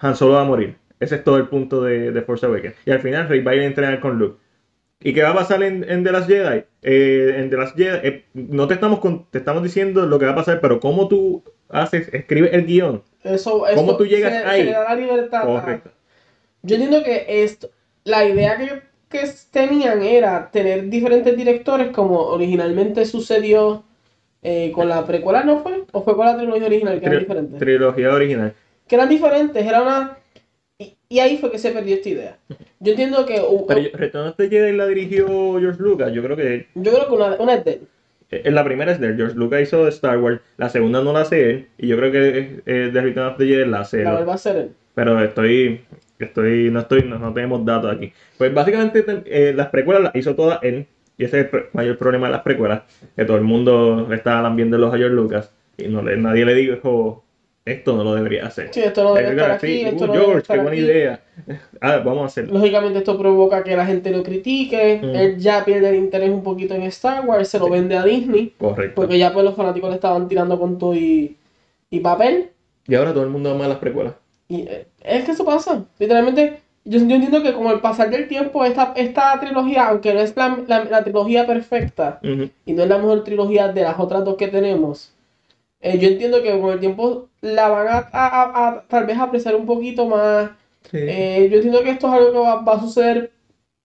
Han 0.00 0.16
Solo 0.16 0.34
va 0.34 0.42
a 0.42 0.44
morir. 0.44 0.74
Ese 0.98 1.14
es 1.16 1.24
todo 1.24 1.36
el 1.38 1.48
punto 1.48 1.82
de, 1.82 2.10
de 2.12 2.22
Force 2.22 2.44
Awakens. 2.46 2.74
Y 2.84 2.90
al 2.90 3.00
final 3.00 3.28
Rey 3.28 3.40
va 3.42 3.52
a 3.52 3.54
ir 3.54 3.62
a 3.62 3.66
entrenar 3.66 4.00
con 4.00 4.18
Luke. 4.18 4.38
¿Y 5.02 5.14
qué 5.14 5.22
va 5.22 5.30
a 5.30 5.34
pasar 5.34 5.62
en, 5.62 5.84
en 5.88 6.04
The 6.04 6.12
Last 6.12 6.28
Jedi? 6.28 6.62
Eh, 6.82 7.34
en 7.38 7.48
The 7.48 7.56
Last 7.56 7.74
Jedi, 7.76 7.98
eh, 8.06 8.24
no 8.34 8.68
te 8.68 8.74
estamos, 8.74 8.98
con- 9.00 9.24
te 9.30 9.38
estamos 9.38 9.62
diciendo 9.62 10.04
lo 10.04 10.18
que 10.18 10.26
va 10.26 10.32
a 10.32 10.34
pasar, 10.34 10.60
pero 10.60 10.78
cómo 10.78 11.08
tú 11.08 11.42
haces, 11.70 12.12
escribes 12.12 12.52
el 12.52 12.66
guion. 12.66 13.02
Eso, 13.24 13.60
¿Cómo 13.74 13.92
esto 13.92 13.96
tú 13.96 14.06
llegas 14.06 14.30
se- 14.32 14.44
ahí? 14.44 14.60
Se 14.60 14.66
le 14.66 14.72
da 14.72 14.84
la 14.84 14.94
libertad. 14.94 15.44
Correcto. 15.44 15.90
Yo 16.62 16.76
entiendo 16.76 17.02
que 17.02 17.42
esto, 17.42 17.70
la 18.04 18.24
idea 18.24 18.56
que, 18.58 18.82
que 19.08 19.28
tenían 19.50 20.02
era 20.02 20.50
tener 20.50 20.88
diferentes 20.88 21.36
directores 21.36 21.88
como 21.88 22.18
originalmente 22.20 23.04
sucedió 23.06 23.84
eh, 24.42 24.72
con 24.74 24.88
la 24.88 25.06
precuela, 25.06 25.42
¿no 25.44 25.60
fue? 25.60 25.84
¿O 25.92 26.02
fue 26.02 26.16
con 26.16 26.26
la 26.26 26.36
trilogía 26.36 26.66
original 26.66 26.98
que 27.00 27.06
eran 27.06 27.16
Tri- 27.18 27.20
diferentes? 27.20 27.58
trilogía 27.58 28.12
original. 28.14 28.52
Que 28.88 28.94
eran 28.96 29.08
diferentes, 29.08 29.64
era 29.66 29.82
una... 29.82 30.16
Y, 30.78 30.96
y 31.10 31.18
ahí 31.18 31.36
fue 31.36 31.50
que 31.50 31.58
se 31.58 31.70
perdió 31.72 31.94
esta 31.96 32.08
idea. 32.08 32.38
Yo 32.78 32.92
entiendo 32.92 33.26
que... 33.26 33.40
u- 33.40 33.66
Pero 33.66 33.80
yo- 33.80 33.90
Retorno 33.92 34.30
of 34.30 34.36
the 34.36 34.48
Jedi 34.48 34.72
la 34.76 34.86
dirigió 34.86 35.26
George 35.60 35.82
Lucas. 35.82 36.12
Yo 36.12 36.22
creo 36.22 36.36
que 36.36 36.66
yo 36.74 36.90
creo 36.92 37.06
que 37.08 37.14
una, 37.14 37.36
una 37.38 37.54
es 37.54 37.64
de 37.66 37.72
él. 37.72 37.80
eh, 38.30 38.50
la 38.50 38.64
primera 38.64 38.92
es 38.92 38.98
de 39.00 39.08
él. 39.08 39.16
George 39.16 39.34
Lucas 39.36 39.60
hizo 39.62 39.86
Star 39.88 40.18
Wars. 40.18 40.40
La 40.56 40.70
segunda 40.70 41.02
no 41.02 41.12
la 41.12 41.20
hace 41.20 41.50
él. 41.50 41.68
Y 41.76 41.88
yo 41.88 41.96
creo 41.98 42.10
que 42.10 42.62
eh, 42.64 42.90
The 42.92 43.00
Return 43.02 43.26
of 43.26 43.36
the 43.36 43.46
Jedi 43.46 43.68
la 43.68 43.80
hace 43.80 43.98
él. 43.98 44.04
La 44.04 44.24
va 44.24 44.34
a 44.34 44.38
ser 44.38 44.56
él. 44.56 44.70
pero 44.94 45.22
estoy, 45.22 45.82
estoy, 46.24 46.70
no 46.70 46.80
estoy, 46.80 47.02
no, 47.04 47.18
no 47.18 47.32
tenemos 47.32 47.64
datos 47.64 47.94
aquí. 47.96 48.12
Pues 48.38 48.52
básicamente 48.54 49.02
te- 49.02 49.22
eh, 49.50 49.52
las 49.54 49.68
precuelas 49.68 50.02
las 50.02 50.16
hizo 50.16 50.34
todas 50.34 50.58
él, 50.62 50.86
y 51.18 51.24
ese 51.24 51.40
es 51.40 51.46
el 51.52 51.64
mayor 51.72 51.98
problema 51.98 52.26
de 52.28 52.32
las 52.32 52.42
precuelas, 52.42 52.82
que 53.16 53.24
todo 53.24 53.36
el 53.36 53.42
mundo 53.44 54.08
está 54.12 54.40
lambiendo 54.42 54.78
los 54.78 54.92
a 54.94 54.96
George 54.96 55.14
Lucas, 55.14 55.52
y 55.76 55.88
no 55.88 56.02
le, 56.02 56.16
nadie 56.16 56.44
le 56.44 56.54
dijo, 56.54 57.24
esto 57.64 57.94
no 57.96 58.04
lo 58.04 58.14
debería 58.14 58.46
hacer. 58.46 58.68
Sí, 58.72 58.80
esto 58.80 59.04
no 59.04 59.14
debe 59.14 59.28
Eh, 59.28 59.32
estar 59.32 59.60
sí, 59.60 59.66
aquí, 59.66 59.80
esto 59.82 60.04
uh, 60.04 60.06
no 60.06 60.12
George, 60.14 60.38
estar 60.38 60.56
qué 60.56 60.62
buena 60.62 60.76
aquí. 60.76 60.86
idea. 60.86 61.20
Ah, 61.82 61.98
vamos 62.04 62.22
a 62.22 62.26
hacerlo. 62.26 62.54
Lógicamente 62.54 62.98
esto 62.98 63.18
provoca 63.18 63.62
que 63.64 63.74
la 63.76 63.86
gente 63.86 64.10
lo 64.10 64.22
critique. 64.22 65.00
Mm. 65.02 65.14
Él 65.16 65.38
ya 65.38 65.64
pierde 65.64 65.88
el 65.90 65.94
interés 65.96 66.28
un 66.30 66.42
poquito 66.42 66.74
en 66.74 66.82
Star 66.82 67.24
Wars, 67.26 67.48
se 67.48 67.58
lo 67.58 67.66
Sí. 67.66 67.70
vende 67.70 67.96
a 67.96 68.04
Disney. 68.04 68.54
Correcto. 68.58 68.94
Porque 68.96 69.18
ya 69.18 69.32
pues 69.32 69.44
los 69.44 69.54
fanáticos 69.54 69.88
le 69.88 69.94
estaban 69.96 70.28
tirando 70.28 70.58
con 70.58 70.78
todo 70.78 70.94
y, 70.94 71.36
y 71.90 72.00
papel. 72.00 72.48
Y 72.86 72.94
ahora 72.94 73.12
todo 73.14 73.24
el 73.24 73.30
mundo 73.30 73.50
ama 73.52 73.68
las 73.68 73.78
precuelas. 73.78 74.14
Y 74.50 74.62
eh, 74.68 74.86
es 75.02 75.24
que 75.24 75.32
eso 75.32 75.46
pasa. 75.46 75.84
Literalmente, 75.98 76.62
yo, 76.84 76.98
yo 77.00 77.14
entiendo 77.16 77.42
que 77.42 77.54
con 77.54 77.68
el 77.68 77.80
pasar 77.80 78.10
del 78.10 78.28
tiempo, 78.28 78.64
esta, 78.66 78.92
esta 78.96 79.40
trilogía, 79.40 79.88
aunque 79.88 80.14
no 80.14 80.20
es 80.20 80.36
la, 80.36 80.48
la- 80.68 80.84
la 80.84 81.04
trilogía 81.04 81.46
perfecta 81.46 82.24
y 82.66 82.72
no 82.74 82.82
es 82.84 82.88
la 82.88 82.98
mejor 82.98 83.24
trilogía 83.24 83.68
de 83.72 83.82
las 83.82 83.98
otras 83.98 84.24
dos 84.24 84.36
que 84.36 84.48
tenemos, 84.48 85.14
eh, 85.80 85.98
yo 85.98 86.08
entiendo 86.08 86.42
que 86.42 86.60
con 86.60 86.72
el 86.72 86.80
tiempo 86.80 87.28
la 87.42 87.68
van 87.68 87.88
a, 87.88 87.98
a- 88.12 88.42
a- 88.44 88.68
a 88.68 88.82
tal 88.88 89.06
vez 89.06 89.18
apreciar 89.18 89.56
un 89.56 89.66
poquito 89.66 90.06
más. 90.08 90.50
Sí. 90.90 90.98
Eh, 91.00 91.48
yo 91.50 91.56
entiendo 91.56 91.82
que 91.84 91.90
esto 91.92 92.08
es 92.08 92.14
algo 92.14 92.32
que 92.32 92.38
va, 92.38 92.62
va 92.62 92.74
a 92.74 92.80
suceder 92.80 93.32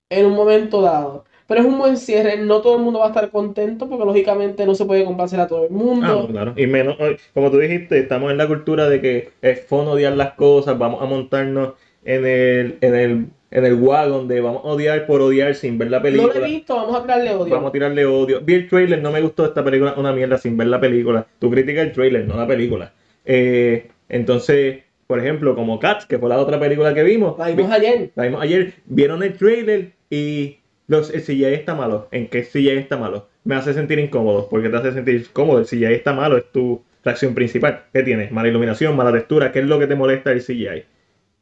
en 0.10 0.26
un 0.28 0.34
momento 0.36 0.82
dado. 0.82 1.26
Pero 1.48 1.62
es 1.62 1.66
un 1.68 1.78
buen 1.78 1.98
cierre, 1.98 2.38
no 2.38 2.62
todo 2.62 2.78
el 2.78 2.82
mundo 2.84 3.00
va 3.00 3.06
a 3.06 3.10
estar 3.10 3.30
contento 3.30 3.88
porque 3.88 4.04
lógicamente 4.06 4.66
no 4.66 4.74
se 4.74 4.86
puede 4.86 5.06
complacer 5.06 5.40
a 5.40 5.48
todo 5.48 5.62
el 5.66 5.70
Ah, 5.72 5.76
mundo. 5.76 6.08
no, 6.08 6.28
claro. 6.28 6.54
Y 6.58 6.66
menos, 6.66 6.96
hoy, 7.00 7.18
como 7.36 7.52
tú 7.52 7.58
dijiste, 7.60 8.00
estamos 8.00 8.32
en 8.32 8.38
la 8.38 8.48
cultura 8.48 8.90
de 8.90 9.00
que 9.02 9.30
es 9.42 9.62
fun 9.66 9.88
odiar 9.88 10.14
las 10.14 10.34
cosas, 10.34 10.78
vamos 10.80 11.02
a 11.02 11.06
montarnos 11.06 11.74
en 12.04 12.26
el, 12.26 12.78
en 12.82 12.96
el 12.96 13.26
en 13.52 13.64
el 13.64 13.76
wagon 13.76 14.28
de 14.28 14.42
vamos 14.42 14.66
a 14.66 14.68
odiar 14.68 15.06
por 15.06 15.22
odiar 15.22 15.56
sin 15.56 15.78
ver 15.78 15.90
la 15.90 16.00
No 16.00 16.04
película. 16.04 16.34
lo 16.34 16.46
he 16.46 16.50
visto, 16.50 16.76
vamos 16.76 16.96
a 16.98 17.02
tirarle 17.04 17.36
odio. 17.36 17.54
Vamos 17.56 17.70
a 17.70 17.72
tirarle 17.72 18.06
odio. 18.06 18.42
Vi 18.42 18.54
el 18.56 18.68
trailer, 18.68 19.02
no 19.02 19.12
me 19.12 19.22
gustó 19.22 19.46
esta 19.46 19.64
película, 19.64 19.94
una 19.96 20.12
mierda 20.12 20.38
sin 20.38 20.58
ver 20.58 20.68
la 20.68 20.80
película. 20.82 21.26
Tú 21.40 21.50
criticas 21.50 21.86
el 21.86 21.94
trailer, 21.94 22.28
no 22.28 22.36
la 22.36 22.46
película. 22.48 22.92
Eh, 23.24 23.88
entonces, 24.10 24.80
por 25.08 25.20
ejemplo, 25.20 25.56
como 25.56 25.80
Cats, 25.80 26.06
que 26.06 26.20
fue 26.20 26.28
la 26.28 26.38
otra 26.40 26.60
película 26.60 26.94
que 26.94 27.04
vimos. 27.04 27.38
La 27.40 27.48
vimos 27.48 27.70
vi- 27.70 27.76
ayer. 27.76 28.12
la 28.16 28.24
vimos 28.24 28.42
ayer, 28.42 28.74
vieron 28.88 29.24
el 29.24 29.34
trailer 29.38 29.92
y 30.10 30.58
los, 30.88 31.10
el 31.10 31.22
CGI 31.22 31.46
está 31.46 31.76
malo. 31.76 32.08
¿En 32.12 32.28
qué 32.28 32.44
CGI 32.44 32.70
está 32.70 32.98
malo? 32.98 33.28
Me 33.44 33.56
hace 33.56 33.74
sentir 33.74 34.00
incómodo. 34.00 34.50
¿Por 34.50 34.62
qué 34.62 34.70
te 34.70 34.78
hace 34.78 34.92
sentir 34.94 35.16
incómodo? 35.16 35.60
El 35.60 35.66
CGI 35.66 35.86
está 35.86 36.14
malo, 36.14 36.38
es 36.38 36.52
tu 36.52 36.84
reacción 37.04 37.34
principal. 37.36 37.86
¿Qué 37.94 38.04
tienes? 38.04 38.32
Mala 38.32 38.50
iluminación, 38.50 38.96
mala 38.96 39.12
textura. 39.12 39.52
¿Qué 39.52 39.60
es 39.60 39.66
lo 39.66 39.80
que 39.80 39.88
te 39.88 39.96
molesta 39.96 40.32
del 40.32 40.44
CGI? 40.44 40.86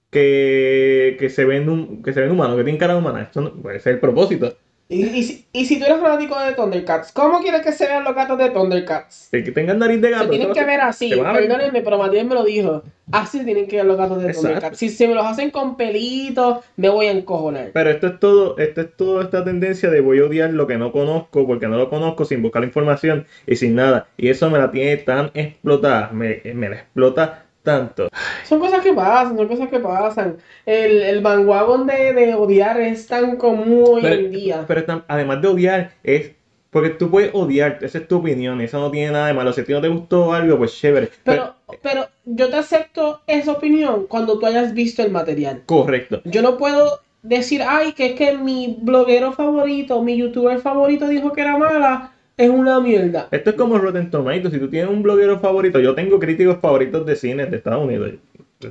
Que, 0.10 1.18
que 1.20 1.30
se 1.30 1.46
ven 1.46 2.04
que 2.04 2.14
se 2.14 2.22
ven 2.22 2.32
humanos, 2.32 2.58
que 2.58 2.64
tienen 2.64 2.80
cara 2.80 2.96
humana. 2.98 3.28
Eso 3.30 3.42
no, 3.42 3.54
puede 3.54 3.80
ser 3.80 3.96
el 3.96 4.00
propósito. 4.00 4.58
Y, 4.90 5.06
y, 5.06 5.24
si- 5.24 5.46
y 5.54 5.66
si 5.66 5.80
tú 5.80 5.86
eres 5.86 6.00
fanático 6.00 6.40
de 6.40 6.54
Thundercats, 6.54 7.12
¿cómo 7.14 7.40
quieres 7.42 7.62
que 7.62 7.72
se 7.72 7.88
vean 7.88 8.04
los 8.04 8.14
gatos 8.14 8.38
de 8.38 8.50
Thundercats? 8.52 9.30
El 9.32 9.44
que 9.44 9.52
tengan 9.52 9.80
nariz 9.80 10.02
de 10.02 10.12
gato. 10.12 10.26
Se 10.26 10.30
tienen 10.30 10.52
que 10.54 10.64
ver 10.66 10.82
así, 10.82 11.10
perdónenme, 11.10 11.82
pero 11.82 11.98
Matías 11.98 12.26
me 12.26 12.36
lo 12.36 12.44
dijo. 12.44 12.84
Así 13.12 13.44
tienen 13.44 13.68
que 13.68 13.78
ver 13.78 13.86
los 13.86 13.98
gatos 13.98 14.18
de 14.22 14.28
Exacto. 14.28 14.48
Thundercats. 14.48 14.78
Si 14.78 14.90
se 14.90 15.08
me 15.08 15.16
los 15.16 15.26
hacen 15.26 15.52
con 15.52 15.78
pelitos, 15.78 16.60
me 16.76 16.90
voy 16.90 17.08
a 17.08 17.12
encojonar. 17.12 17.72
Pero 17.74 17.90
esto 17.90 18.08
es 18.08 18.20
todo, 18.20 18.58
esto 18.58 18.82
es 18.82 18.96
toda 18.96 19.24
esta 19.24 19.44
tendencia 19.44 19.90
de 19.90 20.02
voy 20.02 20.20
a 20.20 20.26
odiar 20.26 20.52
lo 20.52 20.68
que 20.68 20.78
no 20.78 20.92
conozco 20.92 21.48
porque 21.48 21.68
no 21.68 21.78
lo 21.78 21.90
conozco 21.90 22.26
sin 22.26 22.42
buscar 22.42 22.64
información 22.64 23.26
y 23.48 23.56
sin 23.56 23.76
nada. 23.76 24.08
Y 24.18 24.30
eso 24.30 24.50
me 24.50 24.60
la 24.60 24.72
tiene 24.72 24.98
tan 24.98 25.32
explotada, 25.34 26.10
me, 26.12 26.42
me 26.54 26.70
la 26.70 26.76
explota 26.76 27.43
tanto. 27.64 28.10
Son 28.44 28.60
cosas 28.60 28.82
que 28.84 28.94
pasan, 28.94 29.38
son 29.38 29.48
cosas 29.48 29.70
que 29.70 29.80
pasan. 29.80 30.38
El, 30.66 31.02
el 31.02 31.22
bandwagon 31.22 31.88
de, 31.88 32.14
de 32.14 32.34
odiar 32.36 32.80
es 32.82 33.08
tan 33.08 33.38
común 33.38 33.84
hoy 33.88 34.02
Pero, 34.02 34.16
en 34.16 34.32
día. 34.32 34.66
pero 34.68 35.04
además 35.08 35.42
de 35.42 35.48
odiar, 35.48 35.92
es 36.04 36.32
porque 36.70 36.90
tú 36.90 37.10
puedes 37.12 37.32
odiar, 37.36 37.78
esa 37.82 38.00
es 38.00 38.08
tu 38.08 38.18
opinión, 38.18 38.60
eso 38.60 38.80
no 38.80 38.90
tiene 38.90 39.12
nada 39.12 39.28
de 39.28 39.34
malo. 39.34 39.54
Si 39.54 39.62
a 39.62 39.64
ti 39.66 39.72
no 39.74 39.82
te 39.82 39.90
gustó 39.90 40.34
algo, 40.34 40.58
pues 40.58 40.76
chévere. 40.76 41.12
Pero, 41.24 41.56
pero 41.84 42.08
yo 42.26 42.50
te 42.50 42.56
acepto 42.56 43.22
esa 43.28 43.52
opinión 43.52 44.08
cuando 44.08 44.40
tú 44.40 44.46
hayas 44.48 44.74
visto 44.74 45.04
el 45.04 45.12
material. 45.12 45.62
correcto. 45.68 46.22
Yo 46.26 46.42
no 46.42 46.58
puedo 46.58 47.02
decir, 47.22 47.62
ay, 47.66 47.94
que 47.94 48.08
es 48.08 48.14
que 48.16 48.38
mi 48.38 48.78
bloguero 48.82 49.34
favorito, 49.34 50.02
mi 50.02 50.18
youtuber 50.18 50.60
favorito 50.60 51.08
dijo 51.08 51.32
que 51.32 51.42
era 51.42 51.58
mala, 51.58 52.13
es 52.38 52.50
una 52.50 52.80
mierda. 52.80 53.28
Esto 53.32 53.52
es 53.52 53.56
como 53.56 53.78
Rotten 53.78 54.10
Tomatoes. 54.10 54.54
Si 54.54 54.60
tú 54.60 54.70
tienes 54.70 54.90
un 54.90 55.04
bloguero 55.04 55.40
favorito, 55.40 55.80
yo 55.80 55.96
tengo 55.96 56.20
críticos 56.20 56.58
favoritos 56.60 57.06
de 57.06 57.16
cine 57.16 57.46
de 57.46 57.58
Estados 57.58 57.84
Unidos. 57.84 58.14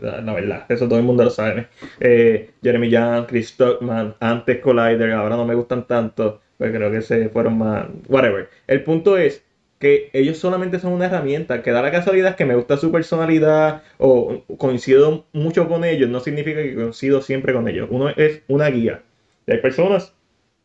La 0.00 0.32
verdad, 0.32 0.64
eso 0.68 0.88
todo 0.88 0.98
el 0.98 1.04
mundo 1.04 1.24
lo 1.24 1.30
sabe. 1.30 1.68
Eh, 2.00 2.50
Jeremy 2.62 2.88
Young, 2.88 3.26
Chris 3.26 3.48
Stockman, 3.48 4.14
antes 4.20 4.58
Collider, 4.60 5.12
ahora 5.12 5.36
no 5.36 5.44
me 5.44 5.54
gustan 5.54 5.86
tanto, 5.86 6.40
pero 6.56 6.72
creo 6.72 6.90
que 6.90 7.02
se 7.02 7.28
fueron 7.28 7.58
más. 7.58 7.86
Whatever. 8.08 8.48
El 8.66 8.82
punto 8.84 9.18
es 9.18 9.44
que 9.78 10.10
ellos 10.12 10.38
solamente 10.38 10.78
son 10.78 10.92
una 10.92 11.06
herramienta, 11.06 11.62
que 11.62 11.72
da 11.72 11.82
la 11.82 11.90
casualidad 11.90 12.36
que 12.36 12.44
me 12.44 12.54
gusta 12.54 12.76
su 12.76 12.90
personalidad 12.90 13.82
o 13.98 14.42
coincido 14.56 15.26
mucho 15.32 15.68
con 15.68 15.84
ellos, 15.84 16.08
no 16.08 16.20
significa 16.20 16.62
que 16.62 16.74
coincido 16.74 17.20
siempre 17.20 17.52
con 17.52 17.68
ellos. 17.68 17.88
Uno 17.90 18.08
es 18.10 18.42
una 18.48 18.68
guía. 18.68 19.02
Y 19.46 19.52
hay 19.52 19.58
personas, 19.58 20.14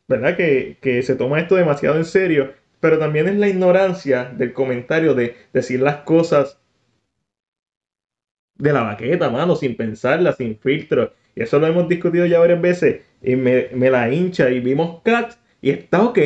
¿verdad? 0.07 0.37
Que, 0.37 0.77
que 0.81 1.01
se 1.01 1.15
toman 1.15 1.39
esto 1.41 1.55
demasiado 1.55 1.97
en 1.97 2.05
serio, 2.05 2.53
pero 2.79 2.99
también 2.99 3.27
es 3.27 3.35
la 3.35 3.47
ignorancia 3.49 4.25
del 4.25 4.53
comentario 4.53 5.13
de 5.13 5.35
decir 5.53 5.81
las 5.81 5.97
cosas 5.97 6.59
de 8.55 8.73
la 8.73 8.83
baqueta, 8.83 9.29
mano, 9.29 9.55
sin 9.55 9.75
pensarla, 9.75 10.33
sin 10.33 10.57
filtro. 10.57 11.13
Y 11.35 11.43
eso 11.43 11.59
lo 11.59 11.67
hemos 11.67 11.87
discutido 11.87 12.25
ya 12.25 12.39
varias 12.39 12.61
veces. 12.61 13.01
Y 13.21 13.35
me, 13.35 13.69
me 13.73 13.89
la 13.89 14.11
hincha. 14.11 14.49
Y 14.49 14.59
vimos 14.59 15.01
Cats 15.03 15.39
y 15.61 15.69
está 15.69 16.03
ok. 16.03 16.19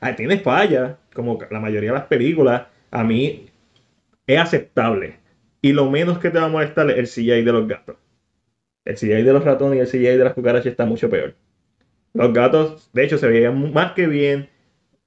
Ah, 0.00 0.14
Tiene 0.14 0.38
falla, 0.38 0.98
como 1.14 1.38
la 1.50 1.60
mayoría 1.60 1.92
de 1.92 1.98
las 1.98 2.06
películas. 2.06 2.66
A 2.90 3.02
mí 3.04 3.46
es 4.26 4.38
aceptable. 4.38 5.18
Y 5.62 5.72
lo 5.72 5.90
menos 5.90 6.18
que 6.18 6.30
te 6.30 6.38
va 6.38 6.46
a 6.46 6.48
molestar 6.48 6.90
es 6.90 6.98
el 6.98 7.06
CGI 7.08 7.42
de 7.44 7.52
los 7.52 7.68
gatos. 7.68 7.96
El 8.84 8.96
CGI 8.96 9.22
de 9.22 9.32
los 9.32 9.44
ratones 9.44 9.78
y 9.78 9.80
el 9.80 9.88
CGI 9.88 10.18
de 10.18 10.24
las 10.24 10.34
cucarachas 10.34 10.66
está 10.66 10.86
mucho 10.86 11.10
peor. 11.10 11.34
Los 12.14 12.32
gatos, 12.32 12.90
de 12.92 13.04
hecho, 13.04 13.18
se 13.18 13.28
veían 13.28 13.72
más 13.72 13.92
que 13.92 14.06
bien. 14.06 14.48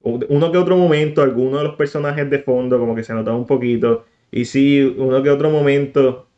Uno 0.06 0.52
que 0.52 0.58
otro 0.58 0.76
momento, 0.76 1.22
algunos 1.22 1.60
de 1.60 1.66
los 1.66 1.76
personajes 1.76 2.30
de 2.30 2.38
fondo, 2.38 2.78
como 2.78 2.94
que 2.94 3.02
se 3.02 3.12
notaba 3.12 3.36
un 3.36 3.46
poquito. 3.46 4.04
Y 4.30 4.44
sí, 4.44 4.80
uno 4.98 5.22
que 5.22 5.30
otro 5.30 5.50
momento, 5.50 6.28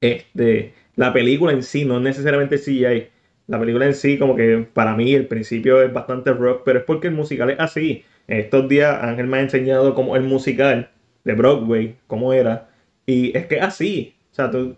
este, 0.00 0.74
la 0.96 1.12
película 1.12 1.52
en 1.52 1.62
sí, 1.62 1.84
no 1.86 1.98
necesariamente 2.00 2.56
el 2.56 2.60
CGI. 2.60 3.08
La 3.46 3.58
película 3.58 3.86
en 3.86 3.94
sí, 3.94 4.18
como 4.18 4.36
que 4.36 4.66
para 4.72 4.96
mí 4.96 5.14
el 5.14 5.26
principio 5.28 5.82
es 5.82 5.92
bastante 5.92 6.32
rock, 6.32 6.62
pero 6.64 6.80
es 6.80 6.84
porque 6.84 7.08
el 7.08 7.14
musical 7.14 7.50
es 7.50 7.60
así. 7.60 8.04
Estos 8.28 8.68
días 8.68 8.98
Ángel 9.02 9.28
me 9.28 9.38
ha 9.38 9.40
enseñado 9.42 9.94
como 9.94 10.16
el 10.16 10.22
musical 10.24 10.90
de 11.24 11.34
Broadway, 11.34 11.96
cómo 12.06 12.32
era. 12.34 12.68
Y 13.06 13.36
es 13.36 13.46
que 13.46 13.56
es 13.56 13.62
así. 13.62 14.16
O 14.32 14.34
sea, 14.34 14.50
tú, 14.50 14.76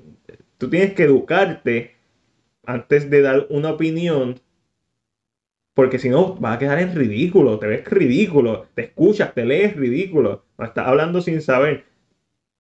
tú 0.59 0.71
tienes 0.71 0.95
que 0.95 1.05
educarte 1.05 1.97
antes 2.67 3.11
de 3.11 3.23
dar 3.23 3.47
una 3.51 3.71
opinión 3.73 4.41
porque 5.79 6.01
si 6.01 6.09
no, 6.09 6.35
vas 6.35 6.57
a 6.57 6.59
quedar 6.59 6.81
en 6.81 6.93
ridículo, 6.93 7.61
te 7.61 7.69
ves 7.69 7.85
ridículo, 7.85 8.67
te 8.75 8.83
escuchas, 8.83 9.33
te 9.33 9.45
lees 9.45 9.77
ridículo, 9.77 10.43
estás 10.59 10.89
hablando 10.89 11.21
sin 11.21 11.41
saber. 11.41 11.85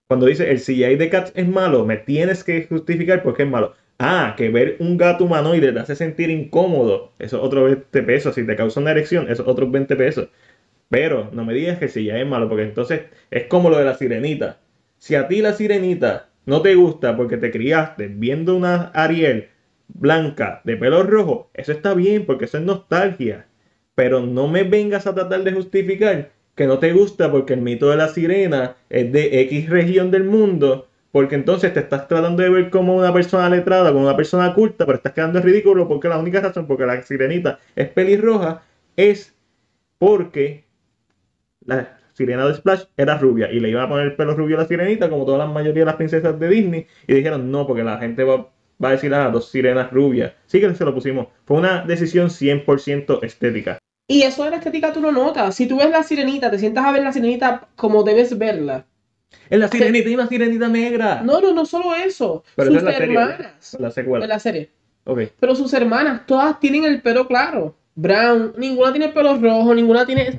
Cuando 0.07 0.27
dice 0.27 0.53
el 0.53 0.61
CGI 0.61 0.95
de 0.95 1.11
Cats 1.11 1.33
es 1.35 1.49
malo, 1.49 1.85
me 1.85 1.97
tienes 1.97 2.45
que 2.45 2.65
justificar 2.69 3.25
por 3.25 3.35
qué 3.35 3.43
es 3.43 3.49
malo. 3.49 3.75
Ah, 3.99 4.35
que 4.37 4.51
ver 4.51 4.77
un 4.79 4.97
gato 4.97 5.25
humanoide 5.25 5.73
te 5.73 5.81
hace 5.81 5.97
sentir 5.97 6.31
incómodo, 6.31 7.11
eso 7.19 7.39
es 7.39 7.43
otro 7.43 7.65
20 7.65 8.03
pesos. 8.05 8.37
Si 8.37 8.47
te 8.47 8.55
causa 8.55 8.79
una 8.79 8.93
erección, 8.93 9.25
eso 9.29 9.43
es 9.43 9.49
otros 9.49 9.73
20 9.73 9.97
pesos. 9.97 10.29
Pero 10.89 11.29
no 11.33 11.45
me 11.45 11.55
digas 11.55 11.81
que 11.81 11.87
el 11.87 11.91
CGI 11.91 12.21
es 12.21 12.27
malo, 12.29 12.49
porque 12.49 12.63
entonces 12.63 13.01
es 13.33 13.47
como 13.49 13.69
lo 13.69 13.79
de 13.79 13.85
la 13.85 13.95
sirenita. 13.95 14.61
Si 14.99 15.17
a 15.17 15.27
ti 15.27 15.43
la 15.43 15.55
sirenita 15.55 16.29
no 16.47 16.63
te 16.63 16.77
gusta 16.77 17.17
porque 17.17 17.37
te 17.37 17.51
criaste 17.51 18.07
viendo 18.07 18.55
una 18.55 18.93
Ariel 18.95 19.49
blanca 19.89 20.61
de 20.65 20.77
pelo 20.77 21.03
rojo, 21.03 21.51
eso 21.55 21.73
está 21.73 21.95
bien 21.95 22.27
porque 22.27 22.45
eso 22.47 22.59
es 22.59 22.65
nostalgia. 22.65 23.47
Pero 23.95 24.21
no 24.21 24.49
me 24.49 24.63
vengas 24.63 25.07
a 25.07 25.15
tratar 25.15 25.43
de 25.43 25.53
justificar 25.53 26.31
que 26.55 26.67
no 26.67 26.79
te 26.79 26.93
gusta 26.93 27.31
porque 27.31 27.55
el 27.55 27.63
mito 27.63 27.91
de 27.91 27.97
la 27.97 28.09
sirena 28.09 28.77
es 28.91 29.13
de 29.13 29.41
X 29.43 29.71
región 29.71 30.11
del 30.11 30.25
mundo, 30.25 30.89
porque 31.13 31.37
entonces 31.37 31.73
te 31.73 31.81
estás 31.81 32.09
tratando 32.09 32.43
de 32.43 32.51
ver 32.51 32.71
como 32.71 32.97
una 32.97 33.13
persona 33.13 33.49
letrada, 33.49 33.93
como 33.93 34.05
una 34.05 34.17
persona 34.17 34.55
culta, 34.55 34.85
pero 34.85 34.97
estás 34.97 35.13
quedando 35.13 35.41
ridículo 35.41 35.89
porque 35.89 36.09
la 36.09 36.19
única 36.19 36.41
razón 36.41 36.67
porque 36.67 36.87
la 36.87 37.03
sirenita 37.03 37.59
es 37.77 37.89
pelirroja 37.89 38.63
es 38.97 39.35
porque 39.99 40.65
la 41.65 41.99
sirena 42.13 42.47
de 42.47 42.55
Splash 42.55 42.85
era 42.97 43.17
rubia 43.19 43.51
y 43.53 43.61
le 43.61 43.71
iban 43.71 43.85
a 43.85 43.89
poner 43.89 44.07
el 44.07 44.17
pelo 44.17 44.35
rubio 44.35 44.57
a 44.57 44.63
la 44.63 44.67
sirenita 44.69 45.09
como 45.09 45.25
toda 45.25 45.39
la 45.39 45.47
mayoría 45.47 45.83
de 45.83 45.87
las 45.87 45.97
princesas 45.97 46.39
de 46.39 46.49
Disney 46.49 46.87
y 47.07 47.15
dijeron 47.15 47.51
no 47.51 47.67
porque 47.67 47.85
la 47.85 47.99
gente 47.99 48.25
va, 48.25 48.49
va 48.83 48.89
a 48.91 48.93
decir 48.93 49.13
ah 49.15 49.31
dos 49.31 49.51
sirenas 49.51 49.91
rubias 49.91 50.33
sí 50.47 50.61
que 50.61 50.75
se 50.75 50.85
lo 50.85 50.95
pusimos 50.95 51.29
fue 51.45 51.57
una 51.59 51.83
decisión 51.85 52.29
100% 52.29 53.23
estética 53.25 53.79
Y 54.09 54.23
eso 54.23 54.45
de 54.45 54.51
la 54.51 54.57
estética 54.57 54.93
tú 54.93 55.01
lo 55.01 55.13
notas. 55.13 55.55
Si 55.55 55.67
tú 55.67 55.77
ves 55.79 55.91
la 55.91 56.03
sirenita, 56.03 56.51
te 56.51 56.59
sientas 56.59 56.85
a 56.87 56.93
ver 56.93 57.03
la 57.03 57.13
sirenita 57.13 57.69
como 57.77 58.03
debes 58.05 58.37
verla. 58.39 58.87
en 59.51 59.61
la 59.61 59.69
sirenita 59.69 60.09
hay 60.09 60.15
una 60.15 60.27
sirenita 60.29 60.69
negra 60.69 61.21
No, 61.23 61.41
no, 61.41 61.53
no 61.53 61.67
solo 61.67 61.95
eso. 61.95 62.45
pero 62.57 62.69
sus 62.71 62.79
es 62.79 62.83
la 62.85 62.93
serie 62.93 63.15
hermanas. 63.15 63.77
la 63.79 63.91
secuela 63.91 64.25
En 64.25 64.29
la 64.31 64.39
serie. 64.39 64.71
ok 65.05 65.21
Pero 65.41 65.55
sus 65.55 65.73
hermanas, 65.75 66.25
todas 66.27 66.59
tienen 66.61 66.85
el 66.85 67.03
pelo 67.03 67.27
claro. 67.27 67.75
Brown, 67.95 68.55
ninguna 68.57 68.93
tiene 68.93 69.09
pelo 69.11 69.37
rojo, 69.37 69.75
ninguna 69.75 70.07
tiene. 70.07 70.39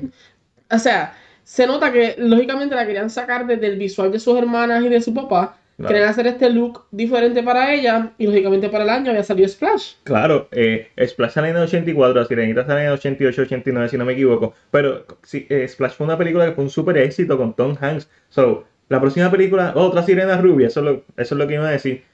O 0.72 0.78
sea, 0.78 1.14
se 1.44 1.66
nota 1.66 1.92
que 1.92 2.14
lógicamente 2.18 2.74
la 2.74 2.86
querían 2.86 3.10
sacar 3.10 3.46
desde 3.46 3.66
el 3.66 3.76
visual 3.78 4.10
de 4.10 4.18
sus 4.18 4.36
hermanas 4.38 4.82
y 4.84 4.88
de 4.88 5.00
su 5.00 5.12
papá. 5.14 5.58
Claro. 5.80 5.94
Querían 5.94 6.10
hacer 6.10 6.26
este 6.26 6.50
look 6.50 6.84
diferente 6.90 7.42
para 7.42 7.72
ella 7.72 8.12
y 8.18 8.26
lógicamente 8.26 8.68
para 8.68 8.84
el 8.84 8.90
año 8.90 9.10
había 9.12 9.24
salido 9.24 9.48
Splash. 9.48 9.94
Claro, 10.04 10.46
eh, 10.52 10.88
Splash 11.06 11.30
sale 11.30 11.48
en 11.48 11.56
el 11.56 11.62
84, 11.62 12.26
Sirenita 12.26 12.66
sale 12.66 12.82
en 12.82 12.86
el 12.88 12.92
88, 12.92 13.42
89, 13.42 13.88
si 13.88 13.96
no 13.96 14.04
me 14.04 14.12
equivoco. 14.12 14.52
Pero 14.70 15.06
sí, 15.22 15.46
eh, 15.48 15.66
Splash 15.66 15.92
fue 15.92 16.04
una 16.04 16.18
película 16.18 16.44
que 16.44 16.52
fue 16.52 16.64
un 16.64 16.68
super 16.68 16.98
éxito 16.98 17.38
con 17.38 17.54
Tom 17.54 17.78
Hanks. 17.80 18.10
So, 18.28 18.64
la 18.90 19.00
próxima 19.00 19.30
película, 19.30 19.72
otra 19.74 20.02
sirena 20.02 20.36
rubia, 20.36 20.66
eso 20.66 20.80
es 20.80 20.86
lo, 20.86 20.92
eso 21.16 21.34
es 21.34 21.38
lo 21.38 21.46
que 21.46 21.54
iba 21.54 21.66
a 21.66 21.70
decir. 21.70 22.04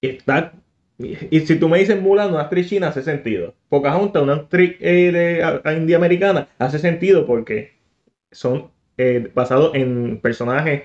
Y 0.00 0.10
está. 0.10 0.52
Y, 0.98 1.40
si 1.40 1.58
tú 1.58 1.68
me 1.68 1.78
dices 1.78 2.00
Mulan, 2.00 2.30
una 2.30 2.42
actriz 2.42 2.68
china, 2.68 2.88
hace 2.88 3.02
sentido. 3.02 3.54
Pocahontas, 3.68 4.22
una 4.22 4.34
actriz 4.34 4.76
eh, 4.78 5.42
india 5.76 5.96
americana, 5.96 6.46
hace 6.60 6.78
sentido 6.78 7.26
porque 7.26 7.72
son 8.30 8.70
eh, 8.98 9.32
basados 9.34 9.74
en 9.74 10.20
personajes 10.20 10.82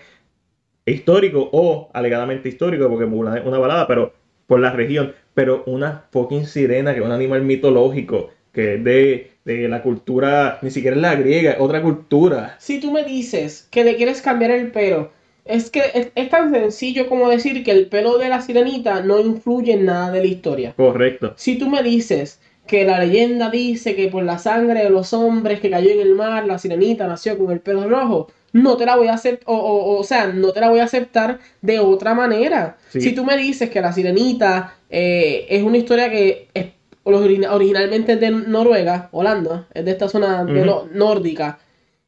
históricos 0.85 1.49
o 1.51 1.89
alegadamente 1.93 2.49
históricos, 2.49 2.87
porque 2.87 3.05
Mulan 3.05 3.37
es 3.37 3.45
una 3.45 3.59
balada, 3.59 3.87
pero 3.87 4.13
por 4.47 4.59
la 4.59 4.71
región. 4.71 5.13
Pero 5.33 5.63
una 5.65 6.05
fucking 6.11 6.45
sirena, 6.45 6.93
que 6.93 6.99
es 6.99 7.05
un 7.05 7.11
animal 7.11 7.43
mitológico, 7.43 8.29
que 8.51 8.75
es 8.75 8.83
de, 8.83 9.31
de 9.45 9.67
la 9.67 9.81
cultura, 9.81 10.59
ni 10.61 10.69
siquiera 10.69 10.95
es 10.95 11.01
la 11.01 11.15
griega, 11.15 11.51
es 11.53 11.59
otra 11.59 11.81
cultura. 11.81 12.55
Si 12.59 12.79
tú 12.79 12.91
me 12.91 13.03
dices 13.03 13.67
que 13.71 13.83
le 13.83 13.95
quieres 13.95 14.21
cambiar 14.21 14.51
el 14.51 14.71
pelo 14.71 15.11
es 15.45 15.69
que 15.69 15.81
es, 15.93 16.11
es 16.15 16.29
tan 16.29 16.51
sencillo 16.51 17.07
como 17.07 17.29
decir 17.29 17.63
que 17.63 17.71
el 17.71 17.87
pelo 17.87 18.17
de 18.17 18.29
la 18.29 18.41
sirenita 18.41 19.01
no 19.01 19.19
influye 19.19 19.73
en 19.73 19.85
nada 19.85 20.11
de 20.11 20.19
la 20.19 20.27
historia. 20.27 20.73
Correcto. 20.75 21.33
Si 21.35 21.57
tú 21.57 21.69
me 21.69 21.83
dices 21.83 22.39
que 22.65 22.85
la 22.85 22.99
leyenda 22.99 23.49
dice 23.49 23.95
que 23.95 24.07
por 24.07 24.23
la 24.23 24.37
sangre 24.37 24.83
de 24.83 24.89
los 24.89 25.13
hombres 25.13 25.59
que 25.59 25.69
cayó 25.69 25.89
en 25.89 25.99
el 25.99 26.15
mar, 26.15 26.45
la 26.45 26.59
sirenita 26.59 27.07
nació 27.07 27.37
con 27.37 27.51
el 27.51 27.59
pelo 27.59 27.89
rojo, 27.89 28.27
no 28.53 28.77
te 28.77 28.85
la 28.85 28.95
voy 28.95 29.07
a 29.07 29.13
aceptar, 29.15 29.43
o, 29.47 29.55
o, 29.57 29.99
o 29.99 30.03
sea, 30.03 30.27
no 30.27 30.51
te 30.53 30.61
la 30.61 30.69
voy 30.69 30.79
a 30.79 30.85
aceptar 30.85 31.39
de 31.61 31.79
otra 31.79 32.13
manera. 32.13 32.77
Sí. 32.89 33.01
Si 33.01 33.13
tú 33.15 33.25
me 33.25 33.35
dices 33.35 33.69
que 33.69 33.81
la 33.81 33.91
sirenita 33.91 34.75
eh, 34.89 35.45
es 35.49 35.63
una 35.63 35.77
historia 35.77 36.09
que 36.09 36.47
es 36.53 36.67
origina- 37.03 37.51
originalmente 37.53 38.13
es 38.13 38.19
de 38.19 38.31
Noruega, 38.31 39.09
Holanda, 39.11 39.67
es 39.73 39.83
de 39.83 39.91
esta 39.91 40.07
zona 40.07 40.45
de 40.45 40.63
no- 40.65 40.85
nórdica, 40.93 41.59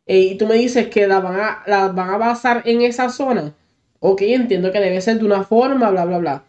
eh, 0.05 0.19
y 0.19 0.37
tú 0.37 0.45
me 0.47 0.55
dices 0.55 0.87
que 0.87 1.07
la 1.07 1.19
van, 1.19 1.39
a, 1.39 1.63
la 1.65 1.87
van 1.89 2.11
a 2.11 2.17
basar 2.17 2.61
en 2.65 2.81
esa 2.81 3.09
zona, 3.09 3.53
ok, 3.99 4.21
entiendo 4.21 4.71
que 4.71 4.79
debe 4.79 5.01
ser 5.01 5.17
de 5.17 5.25
una 5.25 5.43
forma, 5.43 5.89
bla, 5.89 6.05
bla, 6.05 6.19
bla. 6.19 6.43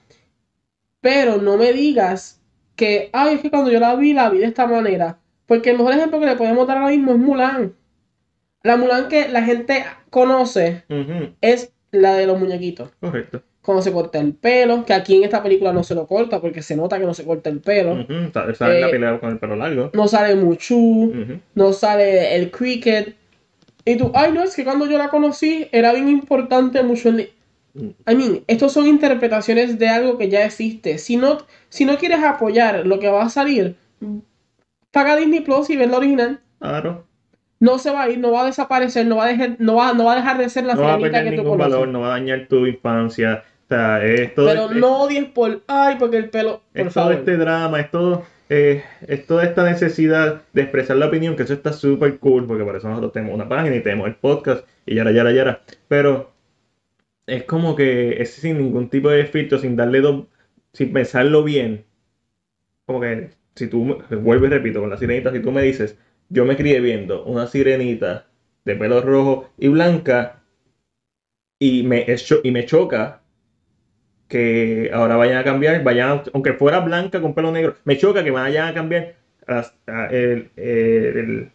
Pero 1.01 1.39
no 1.39 1.57
me 1.57 1.73
digas 1.73 2.41
que, 2.75 3.11
ay, 3.13 3.37
es 3.37 3.41
que 3.41 3.51
cuando 3.51 3.71
yo 3.71 3.81
la 3.81 3.95
vi, 3.95 4.13
la 4.13 4.29
vi 4.29 4.39
de 4.39 4.47
esta 4.47 4.67
manera. 4.67 5.19
Porque 5.47 5.71
el 5.71 5.79
mejor 5.79 5.95
ejemplo 5.95 6.19
que 6.21 6.27
le 6.27 6.37
podemos 6.37 6.67
dar 6.67 6.79
ahora 6.79 6.91
mismo 6.91 7.13
es 7.13 7.19
Mulan. 7.19 7.73
La 8.67 8.77
Mulan 8.77 9.09
que 9.09 9.29
la 9.29 9.43
gente 9.43 9.85
conoce 10.11 10.85
es 11.41 11.73
la 11.93 12.15
de 12.15 12.27
los 12.27 12.39
muñequitos. 12.39 12.91
Correcto. 13.01 13.43
Cuando 13.63 13.83
se 13.83 13.93
corta 13.93 14.21
el 14.21 14.33
pelo, 14.35 14.85
que 14.85 14.93
aquí 14.95 15.17
en 15.17 15.25
esta 15.25 15.43
película 15.43 15.73
no 15.73 15.83
se 15.83 15.95
lo 15.95 16.07
corta 16.07 16.41
porque 16.41 16.63
se 16.63 16.77
nota 16.77 16.99
que 16.99 17.05
no 17.07 17.15
se 17.15 17.25
corta 17.25 17.51
el 17.51 17.61
pelo. 17.61 17.93
Ujú, 17.95 18.31
sa- 18.33 18.53
Sale 18.55 18.75
en 18.77 18.81
la 18.83 18.89
Eh, 18.89 18.91
pelea 18.91 19.19
con 19.21 19.31
el 19.31 19.39
pelo 19.39 19.57
largo. 19.57 19.91
No 19.93 20.07
sale 20.07 20.35
Muchu, 20.37 21.13
no 21.55 21.73
sale 21.73 22.37
el 22.37 22.51
cricket. 22.51 23.17
Y 23.85 23.97
tú, 23.97 24.11
ay, 24.15 24.33
no, 24.33 24.43
es 24.43 24.55
que 24.55 24.65
cuando 24.65 24.87
yo 24.87 24.99
la 24.99 25.09
conocí 25.09 25.69
era 25.73 25.93
bien 25.93 26.09
importante 26.09 26.83
mucho 26.83 27.09
el... 27.09 27.31
I 27.75 28.15
mean, 28.15 28.43
estos 28.47 28.73
son 28.73 28.87
interpretaciones 28.87 29.79
de 29.79 29.89
algo 29.89 30.17
que 30.17 30.29
ya 30.29 30.45
existe. 30.45 30.99
Si 30.99 31.17
no, 31.17 31.39
si 31.69 31.85
no 31.85 31.99
quieres 31.99 32.23
apoyar 32.25 32.87
lo 32.87 32.99
que 32.99 33.09
va 33.11 33.25
a 33.25 33.29
salir, 33.29 33.77
paga 34.91 35.17
Disney 35.17 35.41
Plus 35.41 35.71
y 35.71 35.77
ve 35.77 35.87
la 35.87 35.99
original. 35.99 36.41
Claro. 36.61 37.05
No 37.59 37.79
se 37.79 37.91
va 37.91 38.03
a 38.03 38.11
ir, 38.11 38.19
no 38.19 38.33
va 38.33 38.43
a 38.43 38.47
desaparecer, 38.47 39.07
no 39.07 39.17
va 39.17 39.25
a 39.25 39.29
dejar, 39.29 39.57
no 39.59 39.77
va, 39.77 39.95
no 39.95 40.05
va 40.05 40.13
a 40.13 40.17
dejar 40.17 40.39
de 40.39 40.49
ser 40.51 40.65
la 40.67 40.75
No 40.75 40.83
va 40.83 40.95
a 40.95 40.99
perder 40.99 41.25
que 41.25 41.31
ningún 41.37 41.57
valor, 41.59 41.89
no 41.89 42.01
va 42.01 42.09
a 42.09 42.19
dañar 42.19 42.47
tu 42.49 42.67
infancia. 42.67 43.45
O 43.65 43.69
sea, 43.69 44.05
es 44.05 44.35
todo, 44.35 44.47
Pero 44.47 44.71
es- 44.71 44.77
no 44.77 45.03
odies 45.03 45.25
por, 45.27 45.63
ay, 45.67 45.97
porque 45.99 46.19
el 46.19 46.29
pelo, 46.29 46.63
por 46.73 46.87
es 46.87 46.93
todo 46.95 47.05
favor. 47.05 47.13
este 47.15 47.37
drama, 47.37 47.81
es 47.81 47.91
todo, 47.91 48.25
eh, 48.49 48.85
es 49.09 49.27
toda 49.27 49.43
esta 49.45 49.65
necesidad 49.65 50.43
de 50.53 50.63
expresar 50.63 50.97
la 50.99 51.07
opinión, 51.07 51.35
que 51.35 51.43
eso 51.45 51.55
está 51.55 51.73
súper 51.73 52.19
cool, 52.19 52.47
porque 52.47 52.63
por 52.63 52.77
eso 52.77 52.89
nosotros 52.89 53.13
tenemos 53.13 53.35
una 53.35 53.49
página 53.49 53.75
y 53.75 53.81
tenemos 53.83 54.07
el 54.07 54.15
podcast 54.17 54.65
y 54.85 54.95
yara, 54.95 55.11
yara, 55.11 55.33
yara. 55.33 55.63
Pero 55.89 56.33
es 57.27 57.43
como 57.45 57.75
que 57.75 58.21
es 58.23 58.35
sin 58.35 58.59
ningún 58.59 58.89
tipo 58.91 59.09
de 59.09 59.25
filtro, 59.25 59.59
sin 59.59 59.75
darle 59.77 60.01
dos, 60.01 60.27
sin 60.73 60.93
pensarlo 60.93 61.43
bien. 61.43 61.85
Como 62.87 63.01
que 63.01 63.31
si 63.57 63.67
tú, 63.67 63.99
vuelvo 64.11 64.47
y 64.47 64.49
repito, 64.51 64.81
con 64.81 64.91
la 64.91 64.97
sirenita, 64.99 65.33
si 65.33 65.41
tú 65.41 65.51
me 65.51 65.63
dices, 65.63 65.99
yo 66.29 66.45
me 66.45 66.57
crié 66.57 66.81
viendo 66.81 67.25
una 67.25 67.47
sirenita 67.47 68.27
de 68.65 68.77
pelo 68.77 69.01
rojo 69.01 69.51
y 69.59 69.69
blanca 69.69 70.43
y 71.59 71.83
me, 71.83 72.07
y 72.43 72.51
me 72.51 72.65
choca 72.65 73.23
que 74.29 74.91
ahora 74.93 75.17
vayan 75.17 75.39
a 75.39 75.45
cambiar, 75.45 75.83
vayan, 75.85 76.23
aunque 76.35 76.55
fuera 76.55 76.81
blanca 76.81 77.21
con 77.21 77.35
pelo 77.35 77.53
negro, 77.53 77.77
me 77.85 77.97
choca 77.97 78.25
que 78.25 78.31
vayan 78.31 78.69
a 78.69 78.75
cambiar 78.75 79.15
a- 79.47 80.07
el- 80.11 80.51
el- 80.57 81.17
el- 81.17 81.51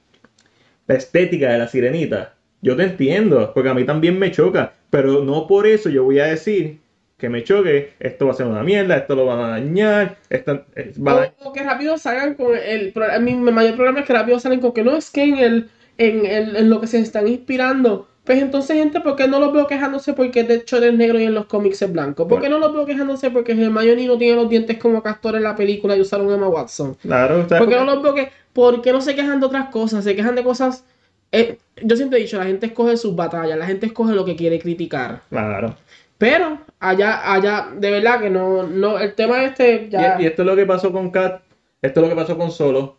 la 0.87 0.95
estética 0.95 1.51
de 1.53 1.59
la 1.59 1.69
sirenita. 1.69 2.35
Yo 2.63 2.77
te 2.77 2.85
entiendo, 2.85 3.53
porque 3.55 3.69
a 3.71 3.75
mí 3.75 3.85
también 3.85 4.19
me 4.19 4.31
choca, 4.31 4.75
pero 4.91 5.23
no 5.25 5.47
por 5.47 5.67
eso 5.67 5.89
yo 5.89 6.05
voy 6.05 6.19
a 6.19 6.27
decir 6.27 6.80
que 7.21 7.29
me 7.29 7.43
choque, 7.45 7.93
esto 7.99 8.25
va 8.25 8.31
a 8.33 8.35
ser 8.35 8.47
una 8.47 8.63
mierda, 8.63 8.97
esto 8.97 9.15
lo 9.15 9.25
van 9.27 9.39
a 9.39 9.47
dañar, 9.49 10.17
esto 10.29 10.65
eh, 10.75 10.91
va 10.99 11.23
a. 11.23 11.33
O, 11.45 11.53
que 11.53 11.63
rápido 11.63 11.97
salgan 11.97 12.33
con 12.33 12.53
el, 12.57 12.93
mi 13.21 13.35
mayor 13.35 13.75
problema 13.75 14.01
es 14.01 14.05
que 14.07 14.13
rápido 14.13 14.39
salen 14.39 14.59
con 14.59 14.73
que 14.73 14.83
no 14.83 14.97
es 14.97 15.09
que 15.11 15.23
en 15.23 15.37
el, 15.37 15.69
en, 15.97 16.25
el- 16.25 16.55
en 16.57 16.69
lo 16.69 16.81
que 16.81 16.87
se 16.87 16.99
están 16.99 17.27
inspirando. 17.29 18.07
Pues 18.23 18.39
entonces, 18.41 18.77
gente, 18.77 18.99
¿por 19.01 19.15
qué 19.15 19.27
no 19.27 19.39
los 19.39 19.51
veo 19.51 19.65
quejándose 19.65 20.13
porque 20.13 20.43
de 20.43 20.55
hecho 20.55 20.77
es 20.77 20.93
negro 20.93 21.19
y 21.19 21.23
en 21.23 21.33
los 21.33 21.45
cómics 21.47 21.81
es 21.81 21.91
blanco? 21.91 22.27
¿Por 22.27 22.39
qué 22.39 22.49
no 22.49 22.59
los 22.59 22.71
veo 22.71 22.85
quejándose 22.85 23.31
porque 23.31 23.53
Hermione 23.53 24.05
no 24.05 24.17
tiene 24.17 24.35
los 24.35 24.47
dientes 24.49 24.77
como 24.77 25.01
Castor 25.01 25.35
en 25.37 25.43
la 25.43 25.55
película 25.55 25.95
y 25.97 26.01
usaron 26.01 26.31
Emma 26.31 26.47
Watson? 26.47 26.95
Claro, 27.01 27.47
¿sabes 27.49 27.57
¿Por 27.63 27.69
qué 27.69 27.75
no 27.77 27.85
los 27.85 28.03
veo 28.03 28.13
que, 28.13 28.29
por 28.53 28.81
qué 28.83 28.91
no 28.91 29.01
se 29.01 29.15
quejan 29.15 29.39
de 29.39 29.47
otras 29.47 29.69
cosas? 29.69 30.03
Se 30.03 30.15
quejan 30.15 30.35
de 30.35 30.43
cosas. 30.43 30.85
eh, 31.31 31.57
yo 31.83 31.95
siempre 31.95 32.19
he 32.19 32.21
dicho, 32.21 32.37
la 32.37 32.45
gente 32.45 32.67
escoge 32.67 32.95
sus 32.97 33.15
batallas, 33.15 33.57
la 33.57 33.65
gente 33.65 33.87
escoge 33.87 34.13
lo 34.13 34.23
que 34.23 34.35
quiere 34.35 34.59
criticar. 34.59 35.23
Claro. 35.29 35.75
Pero 36.21 36.59
allá, 36.79 37.33
allá, 37.33 37.69
de 37.75 37.89
verdad 37.91 38.21
que 38.21 38.29
no, 38.29 38.61
no, 38.67 38.99
el 38.99 39.15
tema 39.15 39.43
este 39.43 39.87
ya. 39.89 40.17
Y, 40.19 40.23
y 40.23 40.25
esto 40.27 40.43
es 40.43 40.45
lo 40.47 40.55
que 40.55 40.67
pasó 40.67 40.91
con 40.91 41.09
Kat, 41.09 41.41
esto 41.81 41.99
es 41.99 42.03
lo 42.03 42.09
que 42.09 42.15
pasó 42.21 42.37
con 42.37 42.51
Solo. 42.51 42.97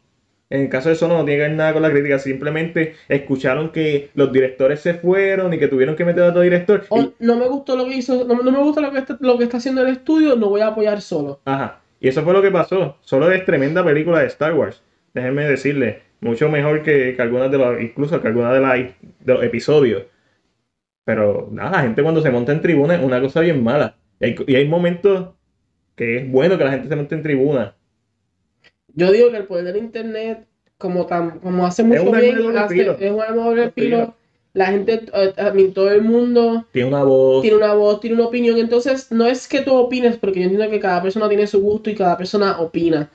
En 0.51 0.63
el 0.63 0.69
caso 0.69 0.89
de 0.89 0.97
Solo 0.97 1.17
no 1.17 1.25
tiene 1.25 1.39
que 1.45 1.49
ver 1.49 1.57
nada 1.57 1.73
con 1.73 1.83
la 1.83 1.91
crítica, 1.93 2.19
simplemente 2.19 2.97
escucharon 3.09 3.71
que 3.71 4.11
los 4.15 4.33
directores 4.33 4.81
se 4.81 4.95
fueron 4.95 5.55
y 5.55 5.59
que 5.59 5.69
tuvieron 5.69 5.95
que 5.95 6.05
meter 6.05 6.25
a 6.25 6.29
otro 6.31 6.41
director. 6.43 6.83
Y- 6.91 7.13
no 7.21 7.37
me 7.37 7.47
gustó 7.47 7.77
lo 7.77 7.85
que 7.87 7.95
hizo, 7.95 8.25
no, 8.25 8.35
no 8.43 8.51
me 8.51 8.59
gusta 8.59 8.81
lo 8.81 8.91
que, 8.91 8.99
está, 8.99 9.17
lo 9.21 9.39
que 9.39 9.45
está 9.45 9.59
haciendo 9.59 9.83
el 9.83 9.89
estudio, 9.93 10.35
no 10.35 10.49
voy 10.51 10.61
a 10.61 10.67
apoyar 10.67 11.01
solo. 11.01 11.41
Ajá. 11.45 11.79
Y 12.01 12.09
eso 12.09 12.23
fue 12.25 12.33
lo 12.33 12.43
que 12.43 12.51
pasó. 12.51 12.97
Solo 13.03 13.31
es 13.31 13.45
tremenda 13.45 13.85
película 13.85 14.19
de 14.19 14.27
Star 14.27 14.53
Wars. 14.55 14.83
Déjenme 15.15 15.45
decirle, 15.49 16.03
mucho 16.21 16.49
mejor 16.49 16.83
que, 16.83 17.15
que 17.15 17.23
algunas 17.23 17.51
de 17.53 17.59
los, 17.59 17.81
incluso 17.81 18.21
que 18.21 18.27
algunas 18.27 18.53
de, 18.53 18.61
las- 18.61 18.79
de 19.21 19.33
los 19.35 19.45
episodios. 19.45 20.03
Pero 21.05 21.49
nada, 21.53 21.71
la 21.73 21.83
gente 21.83 22.03
cuando 22.03 22.23
se 22.23 22.31
monta 22.31 22.53
en 22.53 22.61
tribuna 22.63 22.95
es 22.97 23.05
una 23.05 23.21
cosa 23.21 23.41
bien 23.41 23.63
mala. 23.63 23.97
Y 24.21 24.25
hay, 24.27 24.37
y 24.47 24.55
hay 24.57 24.69
momentos 24.69 25.31
que 25.97 26.19
es 26.19 26.31
bueno 26.31 26.59
que 26.59 26.65
la 26.65 26.73
gente 26.73 26.89
se 26.89 26.97
monte 26.97 27.15
en 27.17 27.23
tribuna. 27.23 27.77
Yo 28.95 29.11
digo 29.11 29.31
que 29.31 29.39
el 29.39 29.47
poder 29.47 29.65
del 29.65 29.77
internet, 29.79 30.47
como 30.79 31.07
tan, 31.07 31.41
como 31.41 31.67
hace 31.67 31.83
mucho 31.83 32.05
de 32.11 32.21
bien, 32.21 32.57
hace- 32.57 32.91
es 33.07 33.13
un 33.13 33.21
arma 33.21 33.51
de 33.55 33.71
filo. 33.71 34.15
La 34.55 34.67
gente, 34.67 35.07
a 35.39 35.51
mí, 35.53 35.69
todo 35.69 35.91
el 35.91 36.03
mundo 36.03 36.67
Tiene 36.73 36.89
una 36.91 37.03
voz. 37.05 37.41
tiene 37.41 37.57
una 37.57 37.73
voz, 37.73 38.01
tiene 38.01 38.17
una 38.17 38.27
opinión. 38.27 38.59
Entonces, 38.59 39.11
no 39.11 39.27
es 39.27 39.49
que 39.49 39.63
tú 39.63 39.75
opines, 39.75 40.19
porque 40.19 40.41
yo 40.41 40.45
entiendo 40.45 40.71
que 40.71 40.79
cada 40.79 41.03
persona 41.03 41.27
tiene 41.29 41.47
su 41.47 41.63
gusto 41.63 41.89
y 41.89 41.95
cada 41.95 42.19
persona 42.19 42.61
opina. 42.61 43.11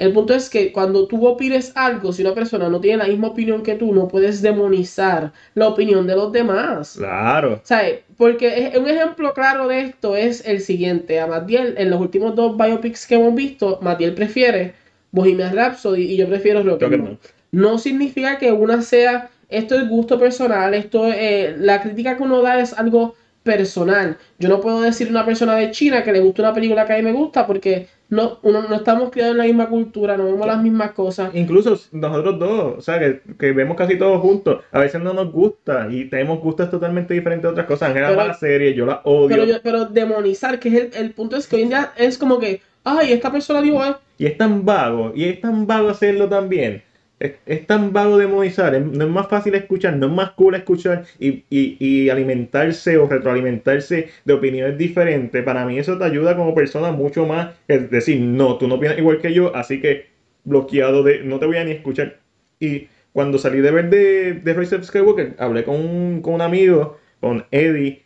El 0.00 0.14
punto 0.14 0.32
es 0.32 0.48
que 0.48 0.72
cuando 0.72 1.06
tú 1.06 1.26
opines 1.26 1.72
algo, 1.74 2.10
si 2.10 2.22
una 2.22 2.32
persona 2.32 2.70
no 2.70 2.80
tiene 2.80 2.96
la 2.96 3.06
misma 3.06 3.28
opinión 3.28 3.62
que 3.62 3.74
tú, 3.74 3.92
no 3.92 4.08
puedes 4.08 4.40
demonizar 4.40 5.30
la 5.54 5.68
opinión 5.68 6.06
de 6.06 6.16
los 6.16 6.32
demás. 6.32 6.94
Claro. 6.96 7.60
¿Sabes? 7.64 7.98
Porque 8.16 8.72
un 8.78 8.88
ejemplo 8.88 9.34
claro 9.34 9.68
de 9.68 9.82
esto 9.82 10.16
es 10.16 10.42
el 10.46 10.60
siguiente. 10.62 11.20
A 11.20 11.26
Matiel, 11.26 11.74
en 11.76 11.90
los 11.90 12.00
últimos 12.00 12.34
dos 12.34 12.56
biopics 12.56 13.06
que 13.06 13.16
hemos 13.16 13.34
visto, 13.34 13.78
Matiel 13.82 14.14
prefiere 14.14 14.72
Bohemian 15.12 15.54
Rhapsody 15.54 16.04
y 16.04 16.16
yo 16.16 16.26
prefiero. 16.26 16.62
Rocketman. 16.62 17.18
No 17.52 17.76
significa 17.76 18.38
que 18.38 18.52
una 18.52 18.80
sea, 18.80 19.28
esto 19.50 19.74
es 19.74 19.86
gusto 19.86 20.18
personal, 20.18 20.72
esto, 20.72 21.12
eh, 21.12 21.54
la 21.58 21.82
crítica 21.82 22.16
que 22.16 22.22
uno 22.22 22.40
da 22.40 22.58
es 22.58 22.72
algo 22.72 23.16
personal. 23.54 24.16
Yo 24.38 24.48
no 24.48 24.60
puedo 24.60 24.80
decir 24.80 25.08
a 25.08 25.10
una 25.10 25.24
persona 25.26 25.56
de 25.56 25.70
China 25.72 26.02
que 26.04 26.12
le 26.12 26.20
gusta 26.20 26.42
una 26.42 26.54
película 26.54 26.86
que 26.86 26.92
a 26.92 26.96
mí 26.96 27.02
me 27.02 27.12
gusta 27.12 27.46
porque 27.46 27.88
no, 28.08 28.38
uno, 28.42 28.62
no 28.68 28.74
estamos 28.76 29.10
criados 29.10 29.32
en 29.32 29.38
la 29.38 29.44
misma 29.44 29.68
cultura, 29.68 30.16
no 30.16 30.24
vemos 30.24 30.46
las 30.46 30.62
mismas 30.62 30.92
cosas. 30.92 31.30
Incluso 31.34 31.78
nosotros 31.92 32.38
dos, 32.38 32.74
o 32.78 32.80
sea, 32.80 32.98
que, 32.98 33.20
que 33.38 33.52
vemos 33.52 33.76
casi 33.76 33.96
todos 33.98 34.20
juntos, 34.20 34.62
a 34.72 34.78
veces 34.80 35.00
no 35.00 35.12
nos 35.12 35.30
gusta 35.32 35.88
y 35.90 36.04
tenemos 36.08 36.40
gustos 36.40 36.70
totalmente 36.70 37.14
diferentes 37.14 37.42
de 37.42 37.48
otras 37.48 37.66
cosas. 37.66 37.88
Ángela 37.90 38.08
ama 38.08 38.24
la 38.26 38.34
serie, 38.34 38.74
yo 38.74 38.86
la 38.86 39.00
odio. 39.04 39.28
Pero, 39.28 39.44
yo- 39.44 39.62
pero 39.62 39.84
demonizar, 39.86 40.58
que 40.60 40.68
es 40.68 40.74
el, 40.74 40.90
el 41.04 41.10
punto 41.12 41.36
es 41.36 41.46
que 41.46 41.56
hoy 41.56 41.62
en 41.62 41.68
día 41.70 41.92
es 41.96 42.18
como 42.18 42.38
que, 42.38 42.60
ay, 42.84 43.12
esta 43.12 43.30
persona 43.32 43.60
dijo, 43.62 43.82
"Ay, 43.82 43.94
Y 44.18 44.26
es 44.26 44.36
tan 44.36 44.64
vago, 44.64 45.12
y 45.14 45.24
es 45.24 45.40
tan 45.40 45.66
vago 45.66 45.88
hacerlo 45.90 46.28
también. 46.28 46.82
Es, 47.20 47.34
es 47.46 47.66
tan 47.66 47.92
vago 47.92 48.16
demonizar, 48.18 48.74
es- 48.74 48.84
no 48.84 49.04
es 49.04 49.10
más 49.10 49.28
fácil 49.28 49.54
escuchar, 49.54 49.96
no 49.96 50.06
es 50.06 50.12
más 50.12 50.30
cool 50.32 50.54
escuchar 50.56 51.04
y, 51.18 51.44
y- 51.50 51.76
y 51.78 52.08
alimentarse 52.10 52.96
o 52.98 53.06
retroalimentarse 53.08 54.08
de 54.24 54.32
opiniones 54.32 54.78
diferentes. 54.78 55.44
Para 55.44 55.66
mí 55.66 55.78
eso 55.78 55.98
te 55.98 56.04
ayuda 56.04 56.34
como 56.36 56.54
persona 56.54 56.92
mucho 56.92 57.26
más 57.26 57.54
que 57.68 57.78
decir, 57.78 58.20
no, 58.20 58.56
tú 58.58 58.66
no 58.68 58.80
piensas 58.80 58.98
igual 59.00 59.20
que 59.20 59.34
yo, 59.34 59.54
así 59.54 59.80
que 59.82 60.06
bloqueado 60.44 61.02
de, 61.02 61.22
no 61.24 61.38
te 61.38 61.46
voy 61.46 61.58
a 61.58 61.64
ni 61.64 61.72
escuchar. 61.72 62.20
Y 62.58 62.88
cuando 63.12 63.38
salí 63.38 63.60
de 63.60 63.70
ver 63.70 63.90
de, 63.90 64.32
de 64.34 64.54
Rise 64.54 64.76
of 64.76 64.84
Skywalker, 64.84 65.36
hablé 65.38 65.64
con 65.64 65.76
un, 65.76 66.22
con 66.22 66.34
un 66.34 66.40
amigo, 66.42 66.98
con 67.20 67.44
Eddie, 67.50 68.02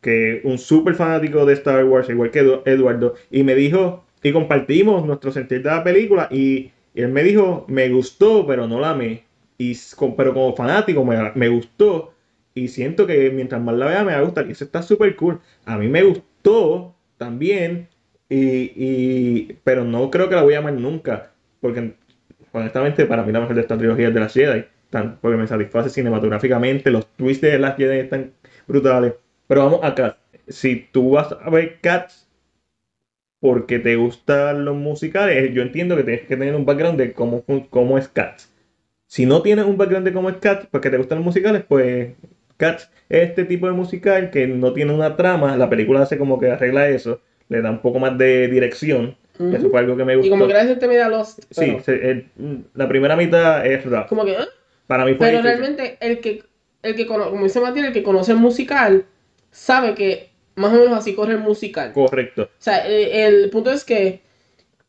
que 0.00 0.40
un 0.44 0.58
súper 0.58 0.94
fanático 0.94 1.44
de 1.46 1.54
Star 1.54 1.84
Wars, 1.84 2.08
igual 2.08 2.30
que 2.30 2.42
Edu- 2.42 2.62
Eduardo, 2.64 3.14
y 3.30 3.42
me 3.42 3.54
dijo, 3.54 4.04
y 4.22 4.32
compartimos 4.32 5.04
nuestro 5.04 5.32
sentir 5.32 5.62
de 5.62 5.70
la 5.70 5.84
película, 5.84 6.28
y, 6.30 6.70
y 6.96 7.02
él 7.02 7.10
me 7.10 7.22
dijo, 7.24 7.66
me 7.68 7.88
gustó, 7.90 8.46
pero 8.46 8.68
no 8.68 8.80
la 8.80 8.90
amé, 8.90 9.24
y, 9.58 9.76
pero 10.16 10.34
como 10.34 10.56
fanático 10.56 11.04
me, 11.04 11.32
me 11.34 11.48
gustó, 11.48 12.14
y 12.54 12.68
siento 12.68 13.06
que 13.06 13.30
mientras 13.30 13.62
más 13.62 13.76
la 13.76 13.86
vea 13.86 14.04
me 14.04 14.12
va 14.12 14.18
a 14.18 14.22
gustar, 14.22 14.48
y 14.48 14.52
eso 14.52 14.64
está 14.64 14.82
súper 14.82 15.16
cool. 15.16 15.40
A 15.66 15.78
mí 15.78 15.88
me 15.88 16.02
gustó 16.04 16.94
también, 17.18 17.88
y, 18.28 18.72
y- 18.76 19.58
pero 19.64 19.84
no 19.84 20.10
creo 20.10 20.28
que 20.28 20.34
la 20.36 20.42
voy 20.42 20.54
a 20.54 20.58
amar 20.58 20.74
nunca, 20.74 21.32
porque 21.60 21.94
honestamente 22.52 23.06
para 23.06 23.22
mí 23.22 23.32
la 23.32 23.40
mejor 23.40 23.54
de 23.56 23.62
esta 23.62 23.78
trilogía 23.78 24.08
es 24.08 24.14
de 24.14 24.20
las 24.20 24.32
Jedi, 24.34 24.64
tan- 24.90 25.18
porque 25.20 25.36
me 25.36 25.46
satisface 25.46 25.90
cinematográficamente, 25.90 26.90
los 26.90 27.06
twists 27.16 27.42
de 27.42 27.58
las 27.58 27.76
Jedi 27.76 27.98
están 28.00 28.32
brutales. 28.66 29.14
Pero 29.46 29.64
vamos 29.64 29.80
acá. 29.82 30.18
Si 30.48 30.88
tú 30.92 31.10
vas 31.12 31.32
a 31.32 31.50
ver 31.50 31.78
Cats 31.80 32.25
porque 33.40 33.78
te 33.78 33.96
gustan 33.96 34.64
los 34.64 34.76
musicales, 34.76 35.52
yo 35.52 35.62
entiendo 35.62 35.96
que 35.96 36.02
tienes 36.04 36.22
que 36.22 36.36
tener 36.36 36.54
un 36.54 36.64
background 36.64 36.98
de 36.98 37.12
cómo, 37.12 37.44
cómo 37.70 37.98
es 37.98 38.08
Cats. 38.08 38.52
Si 39.06 39.26
no 39.26 39.42
tienes 39.42 39.66
un 39.66 39.76
background 39.76 40.06
de 40.06 40.12
cómo 40.12 40.30
es 40.30 40.36
Cats 40.36 40.66
porque 40.70 40.90
te 40.90 40.96
gustan 40.96 41.18
los 41.18 41.24
musicales, 41.24 41.62
pues 41.68 42.14
Cats 42.56 42.90
es 43.08 43.28
este 43.28 43.44
tipo 43.44 43.66
de 43.66 43.72
musical 43.72 44.30
que 44.30 44.46
no 44.46 44.72
tiene 44.72 44.92
una 44.92 45.16
trama. 45.16 45.56
La 45.56 45.68
película 45.70 46.02
hace 46.02 46.18
como 46.18 46.40
que 46.40 46.50
arregla 46.50 46.88
eso, 46.88 47.20
le 47.48 47.60
da 47.62 47.70
un 47.70 47.80
poco 47.82 47.98
más 47.98 48.16
de 48.18 48.48
dirección. 48.48 49.16
Eso 49.38 49.68
fue 49.68 49.80
algo 49.80 49.98
que 49.98 50.04
me 50.06 50.14
Y 50.14 50.16
gustó. 50.16 50.30
como 50.30 50.46
que 50.46 50.54
la 50.54 50.64
gente 50.64 50.88
media 50.88 51.08
Lost. 51.10 51.40
Sí, 51.50 51.60
pero- 51.66 51.80
se- 51.82 52.10
el- 52.10 52.28
la 52.74 52.88
primera 52.88 53.16
mitad 53.16 53.66
es 53.66 53.84
rap. 53.84 54.08
Como 54.08 54.24
que, 54.24 54.32
¿eh? 54.32 54.46
Para 54.86 55.04
mí 55.04 55.12
fue 55.14 55.26
Pero 55.26 55.42
difícil. 55.42 55.58
realmente 55.58 55.98
el 56.00 56.20
que, 56.20 56.42
el 56.82 56.94
que 56.94 57.06
como 57.06 57.42
dice 57.42 57.60
Matías, 57.60 57.88
el 57.88 57.92
que 57.92 58.02
conoce 58.02 58.32
el 58.32 58.38
musical, 58.38 59.04
sabe 59.50 59.94
que 59.94 60.30
más 60.56 60.72
o 60.72 60.76
menos 60.76 60.98
así 60.98 61.14
corre 61.14 61.34
el 61.34 61.40
musical. 61.40 61.92
Correcto, 61.92 62.42
O 62.44 62.48
sea, 62.58 62.88
eh, 62.88 63.26
el 63.26 63.50
punto 63.50 63.70
es 63.70 63.84
que 63.84 64.22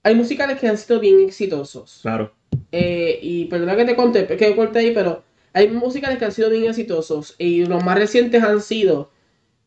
hay 0.03 0.15
musicales 0.15 0.59
que 0.59 0.67
han 0.67 0.77
sido 0.77 0.99
bien 0.99 1.19
exitosos. 1.21 1.99
claro. 2.01 2.33
Eh, 2.71 3.19
y 3.21 3.45
perdona 3.45 3.75
que 3.75 3.85
te 3.85 3.95
conté, 3.95 4.25
que 4.25 4.55
corté 4.55 4.79
ahí, 4.79 4.91
pero 4.91 5.23
hay 5.53 5.67
musicales 5.69 6.17
que 6.17 6.25
han 6.25 6.31
sido 6.31 6.49
bien 6.49 6.65
exitosos. 6.65 7.35
Y 7.37 7.65
los 7.65 7.83
más 7.83 7.97
recientes 7.97 8.43
han 8.43 8.61
sido 8.61 9.11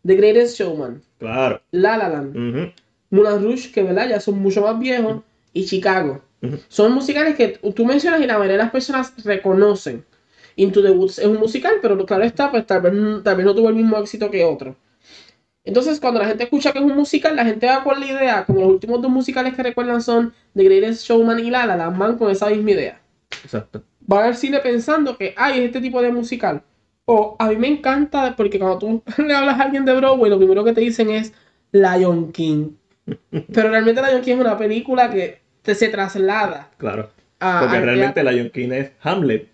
The 0.07 0.17
Greatest 0.17 0.59
Showman, 0.59 1.03
Claro. 1.19 1.61
La 1.71 1.97
La 1.99 2.09
Land, 2.09 2.37
Ujú, 2.37 2.73
Moulin 3.11 3.43
Rouge, 3.45 3.71
que 3.73 3.83
verdad 3.83 4.09
ya 4.09 4.21
son 4.21 4.39
mucho 4.39 4.63
más 4.63 4.79
viejos, 4.79 5.23
y 5.53 5.67
Chicago. 5.67 6.23
Son 6.69 6.93
musicales 6.93 7.37
que 7.37 7.49
tú 7.75 7.85
mencionas 7.85 8.21
y 8.23 8.27
la 8.27 8.39
mayoría 8.39 8.57
de 8.57 8.63
las 8.63 8.71
personas 8.71 9.13
reconocen. 9.25 10.05
Into 10.57 10.83
the 10.83 10.91
Woods 10.91 11.19
es 11.19 11.27
un 11.27 11.37
musical, 11.39 11.75
pero 11.83 12.05
claro 12.07 12.25
está, 12.25 12.51
pues 12.51 12.67
tal 12.67 12.81
vez, 12.83 12.93
tal 13.23 13.37
vez 13.37 13.45
no 13.47 13.55
tuvo 13.55 13.69
el 13.69 13.75
mismo 13.75 13.99
éxito 13.99 14.31
que 14.31 14.43
otro. 14.45 14.75
Entonces, 15.71 16.01
cuando 16.01 16.19
la 16.19 16.27
gente 16.27 16.43
escucha 16.43 16.73
que 16.73 16.81
es 16.81 16.85
un 16.85 16.97
musical, 16.97 17.37
la 17.37 17.45
gente 17.45 17.65
va 17.69 17.85
con 17.85 18.01
la 18.01 18.05
idea, 18.05 18.45
como 18.45 18.59
los 18.59 18.71
últimos 18.71 19.01
dos 19.01 19.09
musicales 19.09 19.55
que 19.55 19.63
recuerdan 19.63 20.03
son 20.03 20.35
The 20.57 20.65
Greatest 20.65 21.05
Showman 21.07 21.39
y 21.39 21.49
La 21.49 21.65
La 21.65 21.77
Land, 21.77 21.97
van 21.97 22.19
con 22.19 22.29
esa 22.29 22.49
misma 22.49 22.73
idea. 22.73 23.01
Exacto. 23.45 23.81
Van 24.01 24.25
al 24.25 24.37
cine 24.37 24.59
pensando 24.59 25.17
que 25.17 25.33
hay 25.37 25.61
este 25.61 25.81
tipo 25.81 26.03
de 26.03 26.11
musical. 26.11 26.65
O 27.05 27.37
a 27.39 27.49
mí 27.51 27.55
me 27.55 27.69
encanta 27.69 28.35
porque 28.35 28.59
cuando 28.59 28.79
tú 28.79 29.03
le 29.25 29.33
hablas 29.33 29.61
a 29.61 29.63
alguien 29.63 29.85
de 29.85 29.95
Broadway, 29.95 30.29
lo 30.29 30.39
primero 30.39 30.65
que 30.65 30.73
te 30.73 30.81
dicen 30.81 31.09
es 31.09 31.33
Lion 31.71 32.33
King. 32.33 32.71
Pero 33.31 33.69
realmente 33.71 34.03
Lion 34.03 34.23
King 34.23 34.35
es 34.35 34.41
una 34.41 34.59
película 34.59 35.09
que 35.09 35.41
te 35.63 35.77
se 35.77 35.89
traslada 35.89 36.69
Claro. 36.79 37.11
A, 37.41 37.61
Porque 37.61 37.77
al 37.79 37.83
realmente 37.85 38.15
teatro. 38.23 38.33
Lion 38.33 38.51
King 38.51 38.69
es 38.73 38.91
Hamlet, 39.03 39.49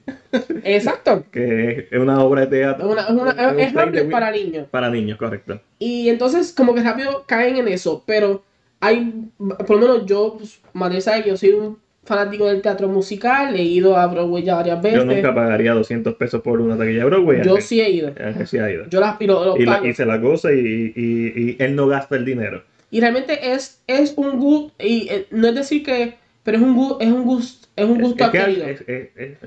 Exacto. 0.65 1.25
que 1.33 1.89
es 1.91 1.99
una 1.99 2.21
obra 2.23 2.43
de 2.43 2.47
teatro. 2.49 2.87
Es, 2.87 2.93
una, 2.93 3.03
es, 3.03 3.11
una- 3.11 3.53
un 3.53 3.61
es 3.61 3.73
play 3.73 3.85
Hamlet 3.85 4.11
para 4.11 4.31
niños. 4.31 4.67
para 4.71 4.91
niños, 4.91 5.19
correcto. 5.19 5.61
Y 5.79 6.09
entonces 6.09 6.53
como 6.53 6.75
que 6.75 6.83
rápido 6.83 7.25
caen 7.27 7.57
en 7.57 7.69
eso. 7.69 8.03
Pero 8.07 8.43
hay, 8.81 9.29
por 9.39 9.71
lo 9.71 9.79
menos 9.79 10.07
yo, 10.07 10.37
pues, 10.39 10.61
Matías 10.73 11.05
sabe 11.05 11.23
que 11.23 11.31
yo 11.31 11.37
soy 11.37 11.51
un 11.51 11.79
fanático 12.05 12.47
del 12.47 12.63
teatro 12.63 12.89
musical. 12.89 13.55
He 13.57 13.63
ido 13.63 13.97
a 13.97 14.07
Broadway 14.07 14.43
ya 14.43 14.57
varias 14.57 14.81
veces. 14.83 14.99
Yo 14.99 15.05
nunca 15.05 15.35
pagaría 15.35 15.73
200 15.73 16.15
pesos 16.15 16.43
por 16.43 16.61
una 16.61 16.77
taquilla 16.77 17.01
de 17.01 17.05
Broadway. 17.05 17.43
Yo 17.45 17.57
sí 17.61 17.81
he 17.81 17.91
ido. 17.91 18.13
sí 18.47 18.59
ha 18.59 18.71
ido. 18.71 18.89
Yo 18.89 19.01
las 19.01 19.21
y 19.21 19.27
lo- 19.27 19.45
lo 19.45 19.57
Y, 19.57 19.65
la- 19.65 19.87
y 19.87 19.93
se 19.95 20.05
la 20.07 20.19
goza 20.19 20.53
y, 20.53 21.57
él 21.59 21.75
no 21.77 21.87
gasta 21.89 22.17
el 22.17 22.25
dinero. 22.25 22.63
Y 22.91 23.01
realmente 23.01 23.53
es, 23.53 23.83
es 23.89 24.15
un 24.17 24.39
gusto, 24.39 24.73
y 24.79 25.09
eh, 25.11 25.27
no 25.33 25.49
es 25.49 25.55
decir 25.57 25.83
que, 25.83 26.15
pero 26.45 26.57
es 26.59 26.63
un 26.63 26.97
es 27.01 27.09
un 27.11 27.25
gusto, 27.25 27.66
es 27.77 27.85
un 27.85 28.01
gusto 28.01 28.25
es, 28.25 28.31
que 28.31 28.39
adquirido. 28.39 28.67
es, 28.67 28.81
es- 28.87 29.39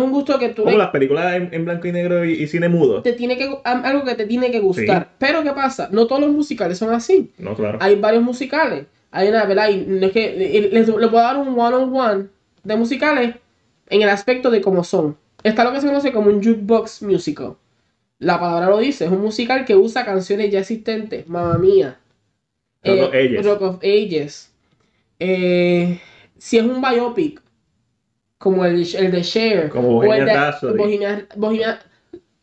un 0.00 0.10
gusto 0.10 0.36
que 0.38 0.48
tú 0.48 0.62
como 0.62 0.72
le- 0.72 0.78
las 0.78 0.90
películas 0.90 1.36
en, 1.36 1.48
en 1.52 1.64
blanco 1.64 1.86
y 1.86 1.92
negro 1.92 2.24
y, 2.24 2.32
y 2.32 2.46
cine 2.48 2.68
mudo. 2.68 3.02
te 3.02 3.12
tiene 3.12 3.38
que 3.38 3.48
algo 3.64 4.04
que 4.04 4.16
te 4.16 4.26
tiene 4.26 4.50
que 4.50 4.58
gustar. 4.58 5.10
Pero 5.18 5.44
¿qué 5.44 5.52
pasa? 5.52 5.88
No 5.92 6.08
todos 6.08 6.20
los 6.22 6.30
musicales 6.32 6.76
son 6.78 6.92
así. 6.92 7.30
No, 7.38 7.54
claro. 7.54 7.78
Hay 7.80 7.94
varios 7.94 8.24
musicales. 8.24 8.86
Hay 9.12 9.28
una, 9.28 9.44
¿verdad? 9.44 9.68
Y 9.70 9.84
no 9.86 10.06
es 10.06 10.12
que 10.12 10.32
les, 10.72 10.88
les 10.88 10.90
puedo 10.90 11.22
dar 11.22 11.36
un 11.36 11.48
one 11.58 11.76
on 11.76 11.96
one 11.96 12.24
de 12.64 12.76
musicales 12.76 13.36
en 13.88 14.02
el 14.02 14.08
aspecto 14.08 14.50
de 14.50 14.60
cómo 14.60 14.82
son. 14.82 15.16
Está 15.44 15.62
lo 15.62 15.72
que 15.72 15.80
se 15.80 15.86
conoce 15.86 16.10
como 16.12 16.30
un 16.30 16.42
jukebox 16.42 17.02
musical. 17.02 17.54
La 18.18 18.40
palabra 18.40 18.68
lo 18.70 18.78
dice, 18.78 19.04
es 19.04 19.10
un 19.12 19.20
musical 19.20 19.64
que 19.64 19.76
usa 19.76 20.04
canciones 20.04 20.50
ya 20.50 20.58
existentes. 20.58 21.28
Mamma 21.28 21.58
mía. 21.58 21.96
Rock 22.82 23.00
of 23.02 23.14
Ages. 23.14 23.46
Rock 23.46 23.62
of 23.62 23.76
Ages. 23.84 24.50
Eh, 25.20 26.00
si 26.38 26.58
es 26.58 26.64
un 26.64 26.80
biopic, 26.82 27.40
como 28.38 28.64
el, 28.64 28.86
el 28.94 29.10
de 29.10 29.22
Cher, 29.22 29.68
Como 29.70 29.92
Bohemian 29.94 30.26
Rhapsody. 30.28 30.76
Bohemian, 30.76 31.26
Bohemian- 31.36 31.78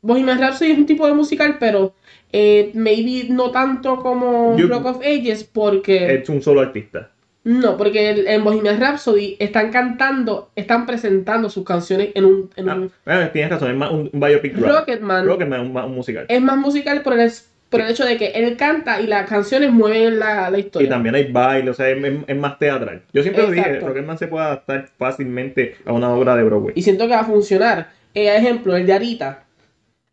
Bohemian 0.02 0.40
Rhapsody 0.40 0.72
es 0.72 0.78
un 0.78 0.86
tipo 0.86 1.08
de 1.08 1.14
musical, 1.14 1.58
pero 1.60 1.94
eh, 2.32 2.72
maybe 2.74 3.28
no 3.30 3.52
tanto 3.52 3.98
como 3.98 4.58
Yo- 4.58 4.68
Rock 4.68 4.86
of 4.86 4.98
Ages, 5.02 5.44
porque 5.44 6.16
Es 6.16 6.28
un 6.30 6.42
solo 6.42 6.62
artista. 6.62 7.12
no, 7.46 7.78
porque 7.78 8.10
en 8.28 8.44
Bohemian 8.44 8.80
Rhapsody 8.80 9.36
están 9.40 9.72
cantando, 9.72 10.50
están 10.56 10.86
presentando 10.86 11.50
sus 11.50 11.64
canciones 11.64 12.10
en 12.16 12.26
un, 12.26 12.50
en 12.56 12.70
Ah, 12.70 12.76
un 12.76 12.92
tienes 13.32 13.52
razón, 13.52 13.72
es 13.72 13.78
más 13.78 13.92
un, 13.92 14.10
un 14.12 14.20
biopic 14.20 14.58
rock. 14.58 14.68
Rocketman. 14.80 15.26
Rocketman 15.26 15.62
es 15.62 15.70
un, 15.70 15.78
un 15.78 15.96
musical. 15.96 16.26
Es 16.28 16.42
más 16.42 16.58
musical 16.58 17.02
por 17.04 17.14
el, 17.14 17.32
por 17.74 17.82
el 17.82 17.92
hecho 17.92 18.06
de 18.06 18.18
que 18.18 18.28
él 18.28 18.56
canta 18.56 19.02
y 19.02 19.08
las 19.08 19.28
canciones 19.30 19.72
mueven 19.72 20.20
la, 20.20 20.50
la 20.50 20.58
Y 20.58 20.62
historia. 20.62 20.90
también 20.90 21.16
hay 21.16 21.32
baile, 21.32 21.70
o 21.70 21.74
sea, 21.74 21.90
es, 21.90 21.98
es- 22.28 22.36
más 22.38 22.58
teatral. 22.60 23.02
Yo 23.12 23.22
siempre 23.24 23.44
lo 23.44 23.50
dije, 23.52 23.66
Exacto. 23.66 23.88
Rocketman 23.88 24.18
se 24.18 24.28
puede 24.28 24.46
adaptar 24.46 24.90
fácilmente 24.98 25.76
a 25.86 25.92
una 25.92 26.10
obra 26.14 26.36
de 26.36 26.44
Broadway. 26.44 26.74
Y 26.76 26.82
siento 26.84 27.06
que 27.08 27.14
va 27.14 27.20
a 27.22 27.26
funcionar. 27.26 27.90
Eh, 28.14 28.34
ejemplo, 28.36 28.76
el 28.78 28.86
de 28.86 28.94
Arita. 28.94 29.44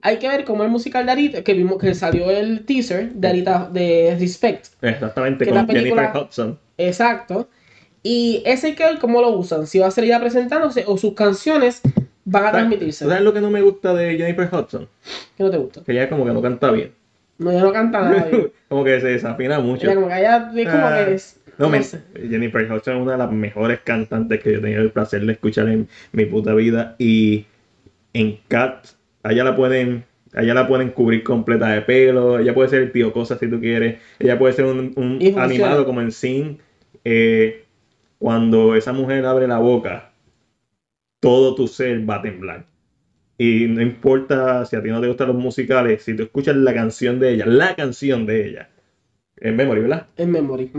Hay 0.02 0.16
que 0.16 0.28
ver 0.28 0.44
cómo 0.44 0.64
el 0.64 0.70
musical 0.70 1.04
de 1.04 1.12
Arita, 1.12 1.42
que 1.42 1.52
vimos 1.52 1.78
que 1.78 1.94
salió 1.94 2.30
el 2.30 2.64
teaser 2.64 3.10
de 3.12 3.28
Arita 3.28 3.68
de 3.70 4.16
Respect. 4.18 4.68
Exactamente, 4.80 5.44
con 5.46 5.66
película- 5.66 6.02
Jennifer 6.04 6.22
Hudson. 6.26 6.58
Exacto. 6.78 7.48
Y 8.02 8.42
ese 8.46 8.68
hay 8.68 8.74
que 8.74 8.84
ver 8.84 8.98
cómo 8.98 9.20
lo 9.20 9.28
usan. 9.36 9.66
Si 9.66 9.78
va 9.78 9.86
a 9.88 9.90
ser 9.90 10.04
ella 10.04 10.18
presentándose 10.18 10.84
o 10.86 10.96
sus 10.96 11.12
canciones 11.12 11.82
van 12.24 12.46
a 12.46 12.52
transmitirse. 12.52 13.04
¿Sabes 13.04 13.20
lo 13.22 13.34
que 13.34 13.42
no 13.42 13.50
me 13.50 13.60
gusta 13.60 13.92
de 13.92 14.16
Jennifer 14.16 14.48
Hudson? 14.50 14.88
¿Qué 15.36 15.42
no 15.42 15.50
te 15.50 15.58
gusta? 15.58 15.82
Que 15.84 15.92
ella 15.92 16.08
como 16.08 16.24
que 16.24 16.32
no 16.32 16.40
canta 16.40 16.70
bien. 16.70 16.92
No, 17.40 17.50
ella 17.50 17.62
no 17.62 17.72
canta 17.72 18.02
nada 18.02 18.28
como 18.68 18.84
que 18.84 19.00
se 19.00 19.08
desafina 19.08 19.60
mucho. 19.60 19.86
Ella 19.86 19.94
como 19.94 20.08
que 20.08 20.18
ella 20.18 20.52
es 20.54 20.68
como 20.68 20.86
Ah, 20.86 21.04
que 21.04 21.14
es. 21.14 21.40
No, 21.58 21.82
sé. 21.82 22.00
Jennifer 22.14 22.70
Hudson 22.70 22.96
es 22.96 23.02
una 23.02 23.12
de 23.12 23.18
las 23.18 23.32
mejores 23.32 23.80
cantantes 23.80 24.40
que 24.42 24.52
yo 24.52 24.58
he 24.58 24.62
tenido 24.62 24.82
el 24.82 24.92
placer 24.92 25.24
de 25.24 25.32
escuchar 25.32 25.68
en 25.68 25.88
mi 26.12 26.26
puta 26.26 26.54
vida. 26.54 26.96
Y 26.98 27.46
en 28.12 28.38
Cat, 28.48 28.88
a 29.22 29.32
ella 29.32 29.44
la 29.44 29.56
pueden, 29.56 30.04
a 30.34 30.42
ella 30.42 30.54
la 30.54 30.68
pueden 30.68 30.90
cubrir 30.90 31.24
completa 31.24 31.68
de 31.68 31.80
pelo. 31.80 32.38
Ella 32.38 32.54
puede 32.54 32.68
ser 32.68 32.82
el 32.82 32.92
tío 32.92 33.12
cosa 33.12 33.38
si 33.38 33.48
tú 33.48 33.58
quieres. 33.58 33.98
Ella 34.18 34.38
puede 34.38 34.52
ser 34.52 34.66
un, 34.66 35.18
animado 35.38 35.86
como 35.86 36.02
en 36.02 36.12
Sing. 36.12 36.58
Eh, 37.04 37.64
cuando 38.18 38.74
esa 38.74 38.92
mujer 38.92 39.24
abre 39.24 39.48
la 39.48 39.58
boca, 39.58 40.12
todo 41.20 41.54
tu 41.54 41.66
ser 41.68 42.08
va 42.08 42.16
a 42.16 42.22
temblar. 42.22 42.66
Y 43.42 43.68
no 43.68 43.80
importa 43.80 44.66
si 44.66 44.76
a 44.76 44.82
ti 44.82 44.90
no 44.90 45.00
te 45.00 45.06
gustan 45.08 45.28
los 45.28 45.36
musicales, 45.36 46.02
si 46.02 46.14
tú 46.14 46.24
escuchas 46.24 46.54
la 46.56 46.74
canción 46.74 47.18
de 47.18 47.32
ella, 47.32 47.46
la 47.46 47.74
canción 47.74 48.26
de 48.26 48.46
ella, 48.46 48.68
en 49.38 49.56
memory, 49.56 49.80
¿verdad? 49.80 50.08
En 50.18 50.30
memory. 50.30 50.70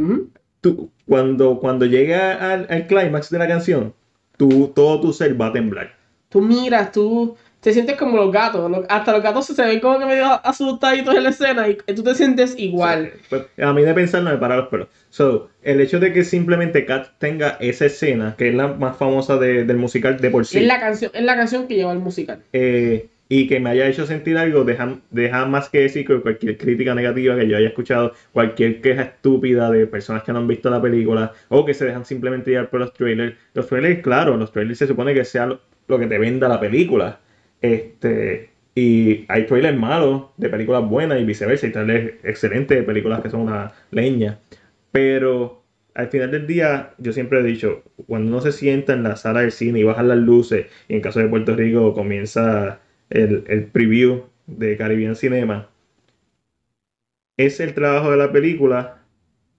Tú, 0.61 0.91
cuando, 1.07 1.59
cuando 1.59 1.87
llega 1.87 2.53
al, 2.53 2.67
al 2.69 2.85
clímax 2.85 3.31
de 3.31 3.39
la 3.39 3.47
canción, 3.47 3.95
tú, 4.37 4.71
todo 4.75 5.01
tu 5.01 5.11
ser 5.11 5.41
va 5.41 5.47
a 5.47 5.53
temblar. 5.53 5.95
Tú 6.29 6.39
miras, 6.39 6.91
tú 6.91 7.35
te 7.61 7.71
sientes 7.73 7.95
como 7.95 8.17
los 8.17 8.31
gatos. 8.31 8.69
los- 8.69 8.85
hasta 8.89 9.11
los 9.13 9.21
gatos 9.23 9.45
se 9.45 9.63
ven 9.65 9.79
como 9.79 9.99
que 9.99 10.05
medio 10.05 10.25
asustaditos 10.43 11.15
en 11.15 11.23
la 11.23 11.29
escena 11.29 11.67
y 11.69 11.75
tú 11.93 12.03
te 12.03 12.15
sientes 12.15 12.55
igual. 12.57 13.11
Sí, 13.13 13.19
pues, 13.29 13.43
a 13.61 13.71
mí 13.73 13.83
de 13.83 13.93
pensar 13.93 14.23
no 14.23 14.31
me 14.31 14.37
para 14.37 14.57
los 14.57 14.67
pelos. 14.67 14.87
So, 15.09 15.49
el 15.61 15.79
hecho 15.79 15.99
de 15.99 16.11
que 16.11 16.23
simplemente 16.23 16.85
Kat 16.85 17.07
tenga 17.19 17.57
esa 17.59 17.85
escena, 17.85 18.35
que 18.37 18.49
es 18.49 18.55
la 18.55 18.67
más 18.67 18.97
famosa 18.97 19.37
de- 19.37 19.63
del 19.63 19.77
musical 19.77 20.17
de 20.19 20.29
por 20.29 20.45
sí, 20.45 20.57
Es 20.59 20.65
la 20.65 20.79
canción, 20.79 21.11
es 21.13 21.23
la 21.23 21.35
canción 21.35 21.67
que 21.67 21.75
lleva 21.75 21.91
el 21.93 21.99
musical. 21.99 22.39
eh, 22.53 23.07
y 23.33 23.47
que 23.47 23.61
me 23.61 23.69
haya 23.69 23.87
hecho 23.87 24.05
sentir 24.05 24.37
algo, 24.37 24.65
deja, 24.65 24.97
deja 25.09 25.45
más 25.45 25.69
que 25.69 25.79
decir 25.79 26.05
que 26.05 26.19
cualquier 26.19 26.57
crítica 26.57 26.93
negativa 26.93 27.37
que 27.37 27.47
yo 27.47 27.55
haya 27.55 27.69
escuchado, 27.69 28.11
cualquier 28.33 28.81
queja 28.81 29.03
estúpida 29.03 29.71
de 29.71 29.87
personas 29.87 30.23
que 30.23 30.33
no 30.33 30.39
han 30.39 30.47
visto 30.49 30.69
la 30.69 30.81
película 30.81 31.31
o 31.47 31.63
que 31.65 31.73
se 31.73 31.85
dejan 31.85 32.03
simplemente 32.03 32.51
llevar 32.51 32.69
por 32.69 32.81
los 32.81 32.91
trailers. 32.93 33.37
Los 33.53 33.67
trailers, 33.67 34.01
claro, 34.01 34.35
los 34.35 34.51
trailers 34.51 34.79
se 34.79 34.87
supone 34.87 35.13
que 35.13 35.23
sea 35.23 35.45
lo, 35.45 35.61
lo 35.87 35.97
que 35.97 36.07
te 36.07 36.17
venda 36.17 36.49
la 36.49 36.59
película. 36.59 37.19
Este, 37.61 38.49
y 38.75 39.25
hay 39.27 39.45
trailers 39.45 39.77
malos 39.77 40.27
de 40.37 40.49
películas 40.49 40.87
buenas 40.89 41.19
y 41.19 41.25
viceversa, 41.25 41.67
hay 41.67 41.73
trailers 41.73 42.13
excelentes 42.23 42.77
de 42.77 42.83
películas 42.83 43.21
que 43.21 43.29
son 43.29 43.41
una 43.41 43.73
leña. 43.91 44.39
Pero 44.91 45.63
al 45.93 46.07
final 46.09 46.31
del 46.31 46.47
día, 46.47 46.93
yo 46.97 47.13
siempre 47.13 47.39
he 47.39 47.43
dicho, 47.43 47.83
cuando 48.07 48.29
uno 48.31 48.41
se 48.41 48.51
sienta 48.51 48.93
en 48.93 49.03
la 49.03 49.15
sala 49.15 49.41
del 49.41 49.51
cine 49.51 49.79
y 49.79 49.83
bajan 49.83 50.07
las 50.07 50.17
luces, 50.17 50.67
y 50.87 50.95
en 50.95 51.01
caso 51.01 51.19
de 51.19 51.27
Puerto 51.27 51.55
Rico 51.55 51.93
comienza 51.93 52.79
el, 53.09 53.43
el 53.47 53.65
preview 53.65 54.23
de 54.47 54.77
Caribbean 54.77 55.15
Cinema, 55.15 55.69
es 57.37 57.59
el 57.59 57.73
trabajo 57.73 58.11
de 58.11 58.17
la 58.17 58.31
película 58.31 58.99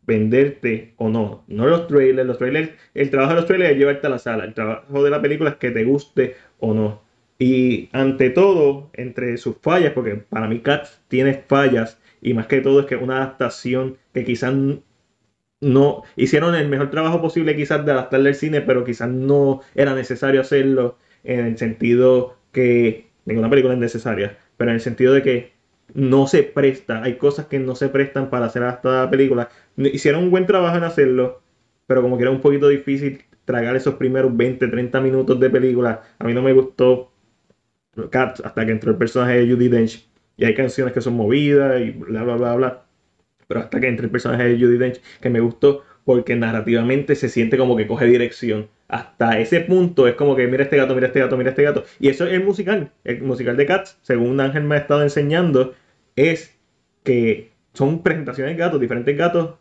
venderte 0.07 0.95
o 0.97 1.09
no. 1.09 1.45
No 1.49 1.67
los 1.67 1.87
trailers, 1.87 2.27
los 2.27 2.39
trailers, 2.39 2.71
el 2.95 3.11
trabajo 3.11 3.35
de 3.35 3.41
los 3.41 3.47
trailers 3.47 3.73
es 3.73 3.79
llevarte 3.79 4.07
a 4.07 4.11
la 4.11 4.19
sala, 4.19 4.45
el 4.45 4.55
trabajo 4.55 5.03
de 5.03 5.11
la 5.11 5.23
película 5.23 5.51
es 5.51 5.57
que 5.57 5.71
te 5.71 5.85
guste 5.85 6.37
o 6.59 6.75
no. 6.75 7.03
Y 7.45 7.89
ante 7.91 8.31
todo, 8.31 8.89
entre 8.93 9.37
sus 9.37 9.57
fallas, 9.57 9.95
porque 9.95 10.15
para 10.15 10.47
mí 10.47 10.61
Cats 10.61 11.01
tiene 11.09 11.35
fallas 11.35 12.01
y 12.21 12.35
más 12.35 12.47
que 12.47 12.61
todo 12.61 12.79
es 12.79 12.87
que 12.87 12.95
una 12.95 13.17
adaptación 13.17 13.97
que 14.15 14.23
quizás 14.23 14.55
no 15.61 16.05
hicieron 16.15 16.55
el 16.55 16.69
mejor 16.69 16.91
trabajo 16.91 17.21
posible 17.21 17.57
quizás 17.57 17.85
de 17.85 17.91
adaptarle 17.91 18.29
al 18.29 18.37
cine, 18.37 18.61
pero 18.61 18.85
quizás 18.85 19.09
no 19.09 19.61
era 19.75 19.93
necesario 19.93 20.41
hacerlo 20.41 20.99
en 21.25 21.41
el 21.41 21.59
sentido 21.59 22.37
que 22.53 23.09
ninguna 23.25 23.51
película 23.51 23.75
es 23.75 23.81
necesaria, 23.81 24.39
pero 24.57 24.71
en 24.71 24.77
el 24.77 24.81
sentido 24.81 25.13
de 25.13 25.23
que 25.23 25.53
no 25.95 26.29
se 26.29 26.45
presta, 26.45 27.03
hay 27.03 27.17
cosas 27.17 27.47
que 27.47 27.59
no 27.59 27.75
se 27.75 27.89
prestan 27.89 28.31
para 28.31 28.47
hacer 28.47 28.63
hasta 28.63 29.11
película. 29.11 29.49
Hicieron 29.77 30.23
un 30.23 30.31
buen 30.31 30.47
trabajo 30.47 30.77
en 30.77 30.85
hacerlo, 30.85 31.43
pero 31.89 32.03
como 32.03 32.17
que 32.19 32.23
era 32.23 32.31
un 32.31 32.41
poquito 32.41 32.69
difícil 32.69 33.25
tragar 33.45 33.75
esos 33.75 33.95
primeros 33.95 34.37
20, 34.37 34.69
30 34.69 35.01
minutos 35.01 35.41
de 35.41 35.51
película. 35.51 36.03
A 36.21 36.25
mí 36.25 36.35
no 36.35 36.43
me 36.43 36.53
gustó 36.53 37.12
Cats 38.11 38.41
hasta 38.41 38.65
que 38.67 38.73
entró 38.73 38.91
el 38.91 38.99
personaje 38.99 39.39
de 39.39 39.53
Judy 39.53 39.69
Dench. 39.69 40.07
Y 40.37 40.45
hay 40.45 40.55
canciones 40.55 40.95
que 40.95 41.01
son 41.01 41.15
movidas 41.15 41.81
y 41.81 41.91
bla, 41.91 42.23
bla, 42.23 42.37
bla, 42.37 42.55
bla. 42.55 42.85
Pero 43.47 43.61
hasta 43.61 43.81
que 43.81 43.89
entró 43.89 44.07
el 44.07 44.11
personaje 44.11 44.45
de 44.45 44.59
Judy 44.59 44.79
Dench, 44.79 45.01
que 45.21 45.31
me 45.31 45.41
gustó 45.41 45.83
porque 46.05 46.35
narrativamente 46.35 47.15
se 47.15 47.29
siente 47.29 47.57
como 47.57 47.77
que 47.77 47.87
coge 47.87 48.07
dirección. 48.07 48.69
Hasta 48.89 49.39
ese 49.39 49.61
punto 49.61 50.07
es 50.09 50.15
como 50.15 50.37
que 50.37 50.47
mira 50.47 50.65
este 50.65 50.77
gato, 50.77 50.95
mira 50.95 51.07
este 51.07 51.21
gato, 51.21 51.37
mira 51.37 51.51
este 51.51 51.63
gato. 51.63 51.85
Y 52.01 52.09
eso 52.09 52.27
es 52.27 52.33
el 52.33 52.45
musical. 52.45 52.91
El 53.05 53.23
musical 53.23 53.57
de 53.57 53.67
Cats, 53.67 53.99
según 54.03 54.41
Ángel 54.41 54.65
me 54.65 54.75
ha 54.75 54.79
estado 54.79 55.03
enseñando, 55.03 55.75
es 56.17 56.57
que 57.05 57.53
son 57.73 58.03
presentaciones 58.03 58.57
de 58.57 58.63
gatos, 58.63 58.81
diferentes 58.81 59.17
gatos 59.17 59.55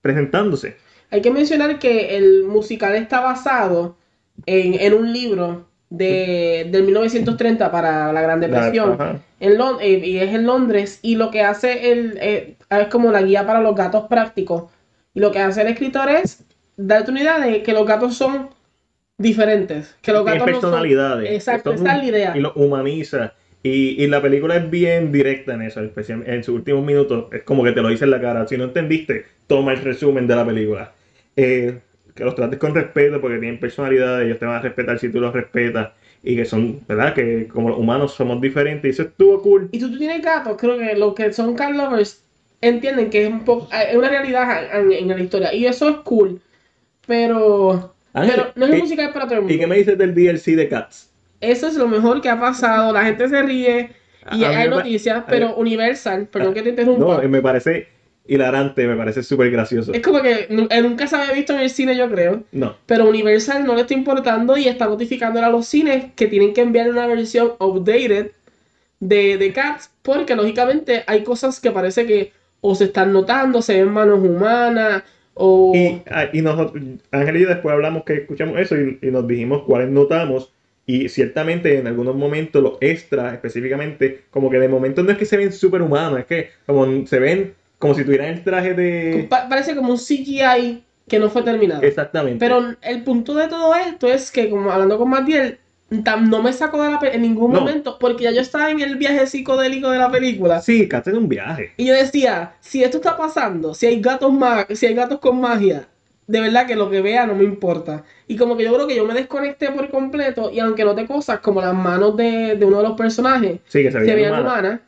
presentándose. 0.00 0.76
Hay 1.10 1.20
que 1.20 1.30
mencionar 1.30 1.78
que 1.78 2.16
el 2.16 2.44
musical 2.44 2.94
está 2.94 3.20
basado 3.20 3.96
en, 4.46 4.94
un 4.94 5.12
libro 5.12 5.68
de, 5.96 6.68
del 6.70 6.84
1930 6.84 7.70
para 7.70 8.12
la 8.12 8.20
Gran 8.20 8.40
Depresión. 8.40 8.98
En 9.40 9.60
eh, 9.80 9.98
y 10.04 10.18
es 10.18 10.34
en 10.34 10.46
Londres. 10.46 10.98
Y 11.02 11.16
lo 11.16 11.30
que 11.30 11.42
hace 11.42 11.92
el, 11.92 12.18
eh, 12.20 12.56
es 12.70 12.86
como 12.88 13.12
la 13.12 13.22
guía 13.22 13.46
para 13.46 13.60
los 13.60 13.74
gatos 13.74 14.04
prácticos. 14.08 14.64
Y 15.14 15.20
lo 15.20 15.30
que 15.30 15.38
hace 15.38 15.62
el 15.62 15.68
escritor 15.68 16.08
es 16.08 16.44
darte 16.76 17.10
una 17.10 17.20
idea 17.20 17.38
de 17.38 17.62
que 17.62 17.72
los 17.72 17.86
gatos 17.86 18.16
son 18.16 18.50
diferentes. 19.16 19.96
Que 20.02 20.12
los 20.12 20.24
gatos 20.24 20.44
personalidades. 20.44 21.30
exacto, 21.30 21.72
esa 21.72 21.92
es 21.92 21.98
la 21.98 22.04
idea. 22.04 22.36
Y 22.36 22.40
lo 22.40 22.52
humaniza. 22.54 23.34
Y, 23.62 24.06
la 24.08 24.20
película 24.20 24.56
es 24.56 24.68
bien 24.68 25.10
directa 25.10 25.54
en 25.54 25.62
eso, 25.62 25.80
especialmente 25.80 26.34
en 26.34 26.44
sus 26.44 26.54
últimos 26.54 26.84
minutos. 26.84 27.32
Es 27.32 27.44
como 27.44 27.64
que 27.64 27.72
te 27.72 27.80
lo 27.80 27.88
dice 27.88 28.04
en 28.04 28.10
la 28.10 28.20
cara. 28.20 28.46
Si 28.46 28.58
no 28.58 28.64
entendiste, 28.64 29.24
toma 29.46 29.72
el 29.72 29.78
resumen 29.78 30.26
de 30.26 30.36
la 30.36 30.44
película. 30.44 30.92
Eh, 31.34 31.80
que 32.14 32.24
los 32.24 32.34
trates 32.34 32.58
con 32.58 32.74
respeto 32.74 33.20
porque 33.20 33.38
tienen 33.38 33.58
personalidad, 33.58 34.22
ellos 34.22 34.38
te 34.38 34.46
van 34.46 34.56
a 34.56 34.60
respetar 34.60 34.98
si 34.98 35.08
tú 35.08 35.20
los 35.20 35.32
respetas. 35.32 35.90
Y 36.22 36.36
que 36.36 36.46
son, 36.46 36.80
¿verdad? 36.88 37.12
Que 37.12 37.48
como 37.48 37.68
los 37.68 37.78
humanos 37.78 38.14
somos 38.14 38.40
diferentes. 38.40 38.88
Y 38.88 38.90
eso 38.92 39.02
estuvo 39.02 39.42
cool. 39.42 39.68
Y 39.72 39.80
si 39.80 39.90
tú 39.90 39.98
tienes 39.98 40.22
gatos, 40.22 40.56
creo 40.58 40.78
que 40.78 40.94
los 40.96 41.14
que 41.14 41.32
son 41.32 41.54
cat 41.54 41.72
lovers 41.72 42.24
entienden 42.62 43.10
que 43.10 43.24
es 43.24 43.30
un 43.30 43.44
poco 43.44 43.68
es 43.72 43.94
una 43.94 44.08
realidad 44.08 44.80
en, 44.80 45.08
la 45.08 45.20
historia. 45.20 45.52
Y 45.52 45.66
eso 45.66 45.88
es 45.88 45.96
cool. 45.96 46.40
Pero, 47.06 47.94
pero 48.14 48.52
no 48.54 48.64
es 48.64 48.78
música 48.80 49.12
para 49.12 49.26
todo 49.26 49.34
el 49.34 49.40
mundo. 49.42 49.54
¿Y 49.54 49.58
qué 49.58 49.66
me 49.66 49.76
dices 49.76 49.98
del 49.98 50.14
DLC 50.14 50.56
de 50.56 50.68
Cats? 50.68 51.10
Eso 51.40 51.66
es 51.66 51.74
lo 51.74 51.88
mejor 51.88 52.22
que 52.22 52.30
ha 52.30 52.40
pasado. 52.40 52.92
La 52.92 53.04
gente 53.04 53.28
se 53.28 53.42
ríe 53.42 53.90
y 54.32 54.44
hay 54.44 54.70
noticias, 54.70 55.24
pero 55.28 55.54
Universal, 55.56 56.26
perdón 56.28 56.54
que 56.54 56.62
te 56.62 56.70
interrumpa. 56.70 57.22
No, 57.22 57.28
me 57.28 57.42
parece 57.42 57.88
hilarante, 58.26 58.86
me 58.86 58.96
parece 58.96 59.22
súper 59.22 59.50
gracioso. 59.50 59.92
Es 59.92 60.00
como 60.00 60.22
que 60.22 60.48
nunca 60.50 61.06
se 61.06 61.16
había 61.16 61.32
visto 61.32 61.52
en 61.52 61.60
el 61.60 61.70
cine, 61.70 61.96
yo 61.96 62.08
creo. 62.08 62.42
No. 62.52 62.76
Pero 62.86 63.08
Universal 63.08 63.64
no 63.66 63.74
le 63.74 63.82
está 63.82 63.94
importando 63.94 64.56
y 64.56 64.66
está 64.66 64.86
notificando 64.86 65.42
a 65.42 65.50
los 65.50 65.66
cines 65.66 66.06
que 66.16 66.26
tienen 66.26 66.54
que 66.54 66.62
enviar 66.62 66.88
una 66.90 67.06
versión 67.06 67.52
updated 67.58 68.30
de, 69.00 69.36
de 69.36 69.52
Cats, 69.52 69.90
porque 70.02 70.34
lógicamente 70.34 71.04
hay 71.06 71.22
cosas 71.22 71.60
que 71.60 71.70
parece 71.70 72.06
que 72.06 72.32
o 72.62 72.74
se 72.74 72.84
están 72.84 73.12
notando, 73.12 73.60
se 73.60 73.74
ven 73.74 73.92
manos 73.92 74.20
humanas, 74.20 75.02
o... 75.34 75.72
Y, 75.74 76.00
ah, 76.10 76.28
y 76.32 76.40
nosotros, 76.40 76.82
Ángel 77.10 77.36
y 77.36 77.40
yo 77.42 77.48
después 77.48 77.74
hablamos 77.74 78.04
que 78.04 78.14
escuchamos 78.14 78.58
eso 78.58 78.76
y, 78.76 78.98
y 79.02 79.10
nos 79.10 79.26
dijimos 79.26 79.64
cuáles 79.64 79.90
notamos 79.90 80.50
y 80.86 81.08
ciertamente 81.08 81.78
en 81.78 81.86
algunos 81.86 82.14
momentos 82.14 82.62
los 82.62 82.78
extras 82.80 83.34
específicamente, 83.34 84.22
como 84.30 84.50
que 84.50 84.58
de 84.58 84.68
momento 84.68 85.02
no 85.02 85.10
es 85.10 85.18
que 85.18 85.26
se 85.26 85.36
ven 85.36 85.52
súper 85.52 85.82
humanos, 85.82 86.20
es 86.20 86.26
que 86.26 86.50
como 86.66 87.06
se 87.06 87.18
ven 87.18 87.54
como 87.78 87.94
si 87.94 88.04
tuvieran 88.04 88.28
el 88.28 88.42
traje 88.42 88.74
de... 88.74 89.28
parece 89.28 89.74
como 89.76 89.92
un 89.92 89.98
CGI 89.98 90.84
que 91.08 91.18
no 91.18 91.28
fue 91.28 91.42
terminado. 91.42 91.82
Exactamente. 91.82 92.38
Pero 92.38 92.74
el 92.80 93.04
punto 93.04 93.34
de 93.34 93.48
todo 93.48 93.74
esto 93.74 94.08
es 94.08 94.30
que, 94.30 94.48
como 94.48 94.70
hablando 94.70 94.96
con 94.98 95.10
Matiel, 95.10 95.58
no 95.90 96.42
me 96.42 96.52
sacó 96.52 96.82
de 96.82 96.90
la 96.90 96.98
en 97.02 97.22
ningún 97.22 97.52
momento 97.52 97.98
porque 97.98 98.24
ya 98.24 98.30
yo 98.32 98.40
estaba 98.40 98.70
en 98.70 98.80
el 98.80 98.96
viaje 98.96 99.26
psicodélico 99.26 99.90
de 99.90 99.98
la 99.98 100.10
película. 100.10 100.60
Sí, 100.60 100.88
casi 100.88 101.10
en 101.10 101.18
un 101.18 101.28
viaje. 101.28 101.72
Y 101.76 101.86
yo 101.86 101.94
decía, 101.94 102.54
si 102.60 102.82
esto 102.82 102.98
está 102.98 103.16
pasando, 103.16 103.74
si 103.74 103.86
hay 103.86 104.00
gatos 104.00 104.32
si 104.70 104.86
hay 104.86 104.94
gatos 104.94 105.20
con 105.20 105.40
magia, 105.40 105.86
de 106.26 106.40
verdad 106.40 106.66
que 106.66 106.74
lo 106.74 106.90
que 106.90 107.02
vea 107.02 107.26
no 107.26 107.34
me 107.34 107.44
importa. 107.44 108.04
Y 108.26 108.36
como 108.36 108.56
que 108.56 108.64
yo 108.64 108.74
creo 108.74 108.86
que 108.86 108.96
yo 108.96 109.04
me 109.04 109.14
desconecté 109.14 109.70
por 109.70 109.90
completo 109.90 110.50
y 110.50 110.58
aunque 110.58 110.84
noté 110.84 111.06
cosas 111.06 111.40
como 111.40 111.60
las 111.60 111.74
manos 111.74 112.16
de, 112.16 112.58
uno 112.62 112.78
de 112.78 112.82
los 112.82 112.96
personajes 112.96 113.60
sí, 113.66 113.82
que 113.82 113.92
se, 113.92 113.98
veían 113.98 114.40
humanas, 114.40 114.80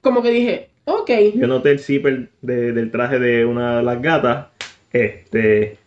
como 0.00 0.22
que 0.22 0.30
dije, 0.30 0.69
ok. 0.84 1.10
Yo 1.34 1.46
noté 1.46 1.72
el 1.72 1.78
zipper 1.78 2.30
del 2.40 2.90
traje 2.90 3.18
de 3.18 3.44
una 3.44 3.78
de 3.78 3.82
las 3.82 4.02
gatas, 4.02 4.48
este, 4.92 5.78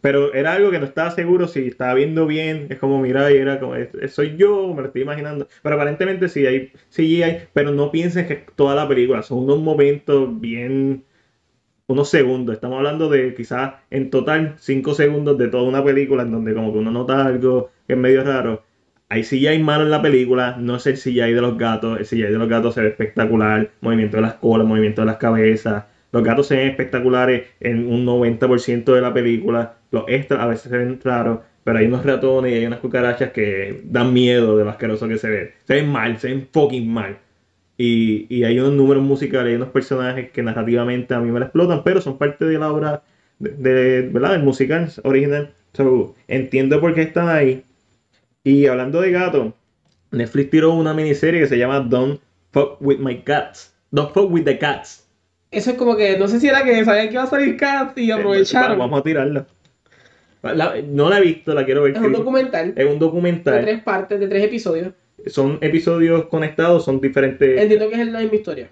pero 0.00 0.32
era 0.32 0.52
algo 0.52 0.70
que 0.70 0.78
no 0.78 0.86
estaba 0.86 1.10
seguro 1.10 1.46
si 1.46 1.68
estaba 1.68 1.94
viendo 1.94 2.26
bien, 2.26 2.66
es 2.70 2.78
como 2.78 3.00
mira 3.00 3.30
y 3.30 3.36
era 3.36 3.60
como, 3.60 3.74
soy 4.08 4.36
yo, 4.36 4.72
me 4.74 4.82
lo 4.82 4.86
estoy 4.88 5.02
imaginando. 5.02 5.46
Pero 5.62 5.74
aparentemente 5.74 6.28
sí 6.28 6.46
hay, 6.46 6.72
sí 6.88 7.22
hay, 7.22 7.44
pero 7.52 7.72
no 7.72 7.90
piensen 7.90 8.26
que 8.26 8.44
toda 8.54 8.74
la 8.74 8.88
película, 8.88 9.22
son 9.22 9.38
unos 9.38 9.60
momentos 9.60 10.40
bien 10.40 11.04
unos 11.90 12.08
segundos. 12.08 12.54
Estamos 12.54 12.78
hablando 12.78 13.08
de 13.08 13.34
quizás 13.34 13.74
en 13.90 14.10
total 14.10 14.54
5 14.58 14.94
segundos 14.94 15.36
de 15.38 15.48
toda 15.48 15.64
una 15.64 15.84
película 15.84 16.22
en 16.22 16.30
donde 16.30 16.54
como 16.54 16.72
que 16.72 16.78
uno 16.78 16.90
nota 16.90 17.26
algo 17.26 17.70
que 17.86 17.94
es 17.94 17.98
medio 17.98 18.22
raro. 18.24 18.62
Hay 19.12 19.24
CGI 19.24 19.58
malo 19.58 19.82
en 19.82 19.90
la 19.90 20.00
película, 20.00 20.56
no 20.56 20.76
es 20.76 20.86
el 20.86 20.94
CGI 20.94 21.32
de 21.32 21.40
los 21.40 21.58
gatos, 21.58 21.98
el 21.98 22.06
CGI 22.06 22.32
de 22.32 22.38
los 22.38 22.48
gatos 22.48 22.74
se 22.74 22.82
ve 22.82 22.88
espectacular, 22.90 23.68
movimiento 23.80 24.16
de 24.18 24.22
las 24.22 24.34
colas, 24.34 24.66
movimiento 24.68 25.02
de 25.02 25.06
las 25.06 25.16
cabezas. 25.16 25.84
Los 26.12 26.22
gatos 26.22 26.46
se 26.46 26.56
ven 26.56 26.68
espectaculares 26.68 27.48
en 27.58 27.88
un 27.88 28.06
90% 28.06 28.94
de 28.94 29.00
la 29.00 29.12
película. 29.12 29.74
Los 29.90 30.04
extras 30.06 30.40
a 30.40 30.46
veces 30.46 30.70
se 30.70 30.78
ven 30.78 31.00
raros, 31.02 31.40
pero 31.64 31.78
hay 31.78 31.86
unos 31.86 32.06
ratones 32.06 32.52
y 32.52 32.56
hay 32.56 32.66
unas 32.66 32.78
cucarachas 32.78 33.32
que 33.32 33.82
dan 33.84 34.12
miedo 34.12 34.56
de 34.56 34.62
lo 34.62 34.70
asqueroso 34.70 35.08
que 35.08 35.18
se 35.18 35.28
ve. 35.28 35.54
Se 35.64 35.74
ven 35.74 35.88
mal, 35.88 36.16
se 36.20 36.28
ven 36.28 36.48
fucking 36.52 36.88
mal. 36.88 37.18
Y, 37.76 38.44
hay 38.44 38.60
unos 38.60 38.74
números 38.74 39.02
musicales, 39.02 39.48
hay 39.48 39.56
unos 39.56 39.70
personajes 39.70 40.30
que 40.30 40.42
narrativamente 40.42 41.14
a 41.14 41.20
mí 41.20 41.32
me 41.32 41.40
la 41.40 41.46
explotan, 41.46 41.82
pero 41.82 42.00
son 42.00 42.16
parte 42.16 42.44
de 42.44 42.58
la 42.58 42.70
obra 42.70 43.02
de, 43.40 44.02
¿verdad? 44.12 44.32
del 44.32 44.44
musical 44.44 44.88
original. 45.02 45.52
entiendo 46.28 46.80
por 46.80 46.94
qué 46.94 47.02
están 47.02 47.28
ahí. 47.28 47.64
Y 48.44 48.66
hablando 48.66 49.00
de 49.00 49.10
gato, 49.10 49.54
Netflix 50.10 50.50
tiró 50.50 50.72
una 50.72 50.94
miniserie 50.94 51.40
que 51.40 51.46
se 51.46 51.58
llama 51.58 51.80
Don't 51.80 52.20
Fuck 52.52 52.78
With 52.80 52.98
My 52.98 53.22
Cats. 53.22 53.74
Don't 53.90 54.12
Fuck 54.12 54.30
With 54.30 54.44
The 54.44 54.58
Cats. 54.58 55.06
Eso 55.50 55.72
es 55.72 55.76
como 55.76 55.96
que, 55.96 56.16
no 56.18 56.28
sé 56.28 56.40
si 56.40 56.48
era 56.48 56.64
que 56.64 56.84
sabían 56.84 57.08
que 57.08 57.14
iba 57.14 57.24
a 57.24 57.26
salir 57.26 57.56
Cats 57.56 57.98
y 57.98 58.10
aprovecharon. 58.10 58.78
vamos 58.78 59.00
a 59.00 59.02
tirarla. 59.02 59.46
no 60.88 61.10
la 61.10 61.18
he 61.18 61.22
visto, 61.22 61.54
la 61.54 61.64
quiero 61.64 61.82
ver. 61.82 61.96
Es 61.96 62.00
un 62.00 62.12
documental. 62.12 62.72
Es 62.76 62.90
un 62.90 62.98
documental. 62.98 63.54
De 63.56 63.62
tres 63.62 63.82
partes, 63.82 64.20
de 64.20 64.28
tres 64.28 64.44
episodios 64.44 64.92
son 65.26 65.58
episodios 65.60 66.26
conectados, 66.26 66.84
son 66.84 67.00
diferentes. 67.00 67.60
Entiendo 67.60 67.88
que 67.88 68.00
es 68.00 68.08
la 68.08 68.20
misma 68.20 68.36
historia. 68.36 68.68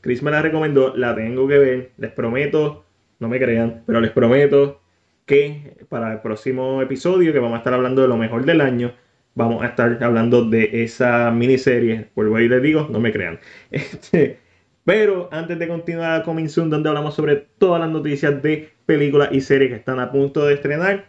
Chris 0.00 0.22
me 0.22 0.30
la 0.30 0.42
recomendó, 0.42 0.94
la 0.96 1.14
tengo 1.14 1.48
que 1.48 1.58
ver. 1.58 1.90
Les 1.96 2.10
prometo, 2.12 2.84
no 3.18 3.28
me 3.28 3.38
crean, 3.38 3.82
pero 3.86 4.00
les 4.00 4.10
prometo 4.10 4.80
que 5.26 5.76
para 5.88 6.12
el 6.12 6.20
próximo 6.20 6.82
episodio, 6.82 7.32
que 7.32 7.38
vamos 7.38 7.56
a 7.56 7.58
estar 7.58 7.74
hablando 7.74 8.02
de 8.02 8.08
lo 8.08 8.16
mejor 8.16 8.44
del 8.44 8.60
año, 8.60 8.92
vamos 9.34 9.62
a 9.62 9.68
estar 9.68 10.02
hablando 10.02 10.44
de 10.44 10.84
esa 10.84 11.30
miniserie. 11.30 12.10
Vuelvo 12.14 12.36
ahí 12.36 12.48
les 12.48 12.62
digo, 12.62 12.88
no 12.90 13.00
me 13.00 13.12
crean. 13.12 13.40
Este, 13.70 14.38
pero 14.84 15.28
antes 15.32 15.58
de 15.58 15.68
continuar 15.68 16.20
a 16.20 16.22
Coming 16.24 16.48
Soon, 16.48 16.70
donde 16.70 16.88
hablamos 16.88 17.14
sobre 17.14 17.36
todas 17.58 17.80
las 17.80 17.90
noticias 17.90 18.42
de 18.42 18.70
películas 18.86 19.30
y 19.32 19.40
series 19.40 19.70
que 19.70 19.76
están 19.76 19.98
a 19.98 20.12
punto 20.12 20.44
de 20.46 20.54
estrenar, 20.54 21.06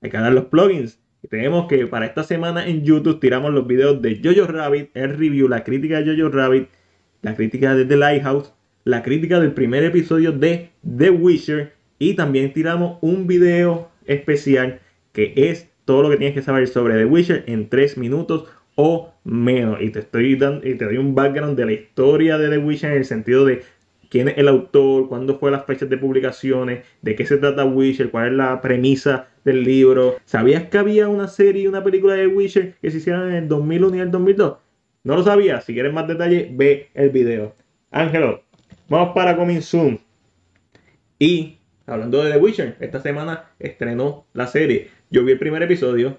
hay 0.00 0.10
que 0.10 0.16
dar 0.16 0.32
los 0.32 0.46
plugins. 0.46 0.98
Y 1.22 1.28
tenemos 1.28 1.68
que 1.68 1.86
para 1.86 2.06
esta 2.06 2.24
semana 2.24 2.66
en 2.66 2.82
YouTube 2.82 3.20
tiramos 3.20 3.52
los 3.52 3.66
videos 3.66 4.00
de 4.00 4.20
Jojo 4.24 4.50
Rabbit, 4.50 4.90
el 4.94 5.18
review, 5.18 5.48
la 5.48 5.62
crítica 5.62 6.00
de 6.00 6.16
Jojo 6.16 6.34
Rabbit, 6.34 6.68
la 7.20 7.34
crítica 7.36 7.74
de 7.74 7.84
The 7.84 7.96
Lighthouse, 7.98 8.54
la 8.84 9.02
crítica 9.02 9.38
del 9.38 9.52
primer 9.52 9.84
episodio 9.84 10.32
de 10.32 10.70
The 10.96 11.10
Witcher 11.10 11.74
y 12.00 12.14
también 12.14 12.52
tiramos 12.52 12.98
un 13.02 13.28
video 13.28 13.90
especial 14.06 14.80
que 15.12 15.34
es 15.36 15.68
todo 15.84 16.02
lo 16.02 16.10
que 16.10 16.16
tienes 16.16 16.34
que 16.34 16.42
saber 16.42 16.66
sobre 16.66 16.96
The 16.96 17.04
Witcher 17.04 17.44
en 17.46 17.68
3 17.68 17.98
minutos 17.98 18.48
o 18.74 19.12
menos. 19.22 19.80
Y 19.82 19.90
te 19.90 20.00
estoy 20.00 20.34
dando 20.34 20.66
y 20.66 20.74
te 20.74 20.86
doy 20.86 20.96
un 20.96 21.14
background 21.14 21.56
de 21.58 21.66
la 21.66 21.72
historia 21.72 22.38
de 22.38 22.48
The 22.48 22.58
Witcher 22.58 22.92
en 22.92 22.98
el 22.98 23.04
sentido 23.04 23.44
de 23.44 23.62
quién 24.08 24.28
es 24.28 24.38
el 24.38 24.48
autor, 24.48 25.08
cuándo 25.08 25.38
fue 25.38 25.50
las 25.50 25.66
fechas 25.66 25.90
de 25.90 25.98
publicaciones, 25.98 26.86
de 27.02 27.14
qué 27.14 27.26
se 27.26 27.36
trata 27.36 27.66
Witcher, 27.66 28.10
cuál 28.10 28.28
es 28.28 28.32
la 28.32 28.62
premisa 28.62 29.28
del 29.44 29.62
libro. 29.62 30.16
¿Sabías 30.24 30.64
que 30.64 30.78
había 30.78 31.06
una 31.06 31.28
serie 31.28 31.64
y 31.64 31.66
una 31.66 31.84
película 31.84 32.14
de 32.14 32.26
Witcher 32.26 32.76
que 32.80 32.90
se 32.90 32.96
hicieron 32.96 33.28
en 33.28 33.34
el 33.34 33.48
2001 33.48 33.96
y 33.96 34.00
el 34.00 34.10
2002? 34.10 34.56
No 35.04 35.16
lo 35.16 35.22
sabías. 35.22 35.64
Si 35.64 35.74
quieres 35.74 35.92
más 35.92 36.08
detalles, 36.08 36.48
ve 36.56 36.88
el 36.94 37.10
video. 37.10 37.54
Ángelo, 37.90 38.42
vamos 38.88 39.12
para 39.14 39.36
Coming 39.36 39.60
Soon. 39.60 40.00
Y 41.18 41.59
hablando 41.90 42.22
de 42.22 42.32
The 42.32 42.38
Witcher, 42.38 42.76
esta 42.80 43.00
semana 43.00 43.50
estrenó 43.58 44.26
la 44.32 44.46
serie. 44.46 44.90
Yo 45.10 45.24
vi 45.24 45.32
el 45.32 45.38
primer 45.38 45.62
episodio. 45.62 46.18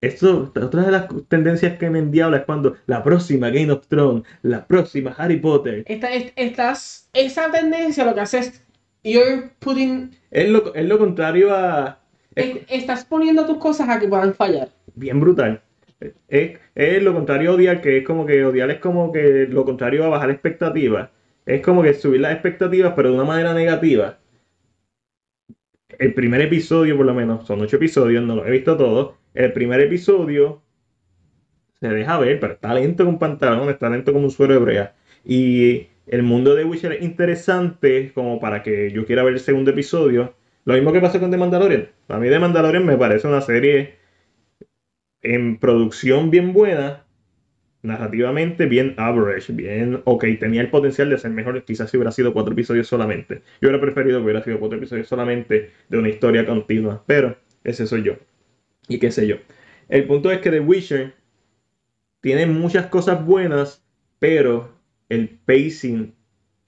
Esto, 0.00 0.52
otra 0.54 0.82
de 0.82 0.92
las 0.92 1.06
tendencias 1.28 1.78
que 1.78 1.88
me 1.88 1.98
endiabla 1.98 2.38
es 2.38 2.44
cuando 2.44 2.76
la 2.86 3.02
próxima 3.02 3.48
Game 3.48 3.72
of 3.72 3.86
Thrones, 3.88 4.24
la 4.42 4.66
próxima 4.66 5.12
Harry 5.16 5.38
Potter. 5.38 5.82
Esta, 5.86 6.12
es- 6.12 6.32
estás, 6.36 7.08
esa 7.14 7.50
tendencia 7.50 8.04
lo 8.04 8.14
que 8.14 8.20
hace 8.20 8.38
es, 8.40 8.62
you're 9.02 9.50
putting, 9.60 10.10
Es 10.30 10.50
lo, 10.50 10.74
es 10.74 10.84
lo 10.86 10.98
contrario 10.98 11.54
a. 11.54 12.00
Es 12.34 12.56
es- 12.56 12.62
estás 12.68 13.04
poniendo 13.06 13.46
tus 13.46 13.56
cosas 13.58 13.88
a 13.88 13.98
que 13.98 14.08
puedan 14.08 14.34
fallar. 14.34 14.68
bien 14.94 15.20
brutal. 15.20 15.62
Es, 16.28 16.58
es 16.74 17.02
lo 17.02 17.14
contrario 17.14 17.52
a 17.52 17.54
odiar, 17.54 17.80
que 17.80 17.96
es 17.98 18.04
como 18.04 18.26
que 18.26 18.44
odiar 18.44 18.70
es 18.70 18.80
como 18.80 19.10
que 19.10 19.46
lo 19.48 19.64
contrario 19.64 20.04
a 20.04 20.08
bajar 20.08 20.28
expectativas. 20.30 21.08
Es 21.46 21.60
como 21.62 21.82
que 21.82 21.94
subir 21.94 22.20
las 22.20 22.32
expectativas, 22.32 22.94
pero 22.96 23.10
de 23.10 23.16
una 23.16 23.24
manera 23.24 23.54
negativa. 23.54 24.18
El 25.98 26.14
primer 26.14 26.40
episodio, 26.40 26.96
por 26.96 27.06
lo 27.06 27.14
menos, 27.14 27.46
son 27.46 27.60
ocho 27.60 27.76
episodios, 27.76 28.22
no 28.24 28.36
los 28.36 28.46
he 28.46 28.50
visto 28.50 28.76
todos. 28.76 29.14
El 29.34 29.52
primer 29.52 29.80
episodio 29.80 30.62
se 31.80 31.88
deja 31.88 32.18
ver, 32.18 32.40
pero 32.40 32.54
está 32.54 32.74
lento 32.74 33.04
con 33.04 33.18
pantalón, 33.18 33.68
está 33.68 33.90
lento 33.90 34.12
como 34.12 34.24
un 34.26 34.30
suero 34.30 34.54
de 34.54 34.60
brea. 34.60 34.94
Y 35.24 35.88
el 36.06 36.22
mundo 36.22 36.54
de 36.54 36.64
Witcher 36.64 36.92
es 36.92 37.02
interesante 37.02 38.12
como 38.14 38.40
para 38.40 38.62
que 38.62 38.90
yo 38.90 39.04
quiera 39.06 39.22
ver 39.22 39.34
el 39.34 39.40
segundo 39.40 39.70
episodio. 39.70 40.34
Lo 40.64 40.74
mismo 40.74 40.92
que 40.92 41.00
pasa 41.00 41.20
con 41.20 41.30
The 41.30 41.36
Mandalorian. 41.36 41.90
A 42.08 42.18
mí 42.18 42.28
The 42.28 42.38
Mandalorian 42.38 42.86
me 42.86 42.96
parece 42.96 43.28
una 43.28 43.40
serie 43.40 43.96
en 45.22 45.58
producción 45.58 46.30
bien 46.30 46.52
buena, 46.52 47.03
narrativamente 47.84 48.66
bien 48.66 48.94
average, 48.96 49.52
bien 49.52 50.00
ok, 50.04 50.24
tenía 50.40 50.62
el 50.62 50.70
potencial 50.70 51.10
de 51.10 51.18
ser 51.18 51.30
mejor, 51.30 51.62
quizás 51.64 51.90
si 51.90 51.98
hubiera 51.98 52.10
sido 52.10 52.32
cuatro 52.32 52.52
episodios 52.54 52.88
solamente. 52.88 53.42
Yo 53.60 53.68
hubiera 53.68 53.80
preferido 53.80 54.18
que 54.18 54.24
hubiera 54.24 54.42
sido 54.42 54.58
cuatro 54.58 54.78
episodios 54.78 55.06
solamente 55.06 55.70
de 55.88 55.98
una 55.98 56.08
historia 56.08 56.46
continua, 56.46 57.04
pero 57.06 57.36
ese 57.62 57.86
soy 57.86 58.02
yo. 58.02 58.14
Y 58.88 58.98
qué 58.98 59.10
sé 59.10 59.26
yo. 59.26 59.36
El 59.88 60.06
punto 60.06 60.30
es 60.30 60.38
que 60.38 60.50
The 60.50 60.60
Witcher 60.60 61.14
tiene 62.20 62.46
muchas 62.46 62.86
cosas 62.86 63.24
buenas, 63.24 63.84
pero 64.18 64.72
el 65.10 65.28
pacing 65.44 66.14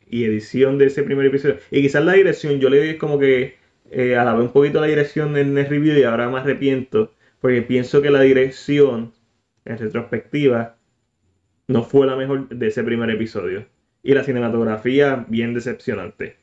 y 0.08 0.24
edición 0.24 0.76
de 0.76 0.86
ese 0.86 1.02
primer 1.02 1.26
episodio, 1.26 1.56
y 1.70 1.80
quizás 1.80 2.04
la 2.04 2.12
dirección, 2.12 2.60
yo 2.60 2.68
le 2.68 2.78
doy 2.78 2.98
como 2.98 3.18
que 3.18 3.56
eh, 3.90 4.16
alabé 4.16 4.42
un 4.42 4.52
poquito 4.52 4.80
la 4.80 4.86
dirección 4.86 5.36
en 5.36 5.56
el 5.56 5.66
review 5.66 5.96
y 5.96 6.02
ahora 6.02 6.28
me 6.28 6.38
arrepiento, 6.38 7.14
porque 7.40 7.62
pienso 7.62 8.02
que 8.02 8.10
la 8.10 8.20
dirección, 8.20 9.14
en 9.64 9.78
retrospectiva, 9.78 10.75
no 11.68 11.82
fue 11.82 12.06
la 12.06 12.16
mejor 12.16 12.48
de 12.48 12.66
ese 12.68 12.82
primer 12.84 13.10
episodio. 13.10 13.66
Y 14.02 14.14
la 14.14 14.24
cinematografía, 14.24 15.26
bien 15.28 15.54
decepcionante. 15.54 16.36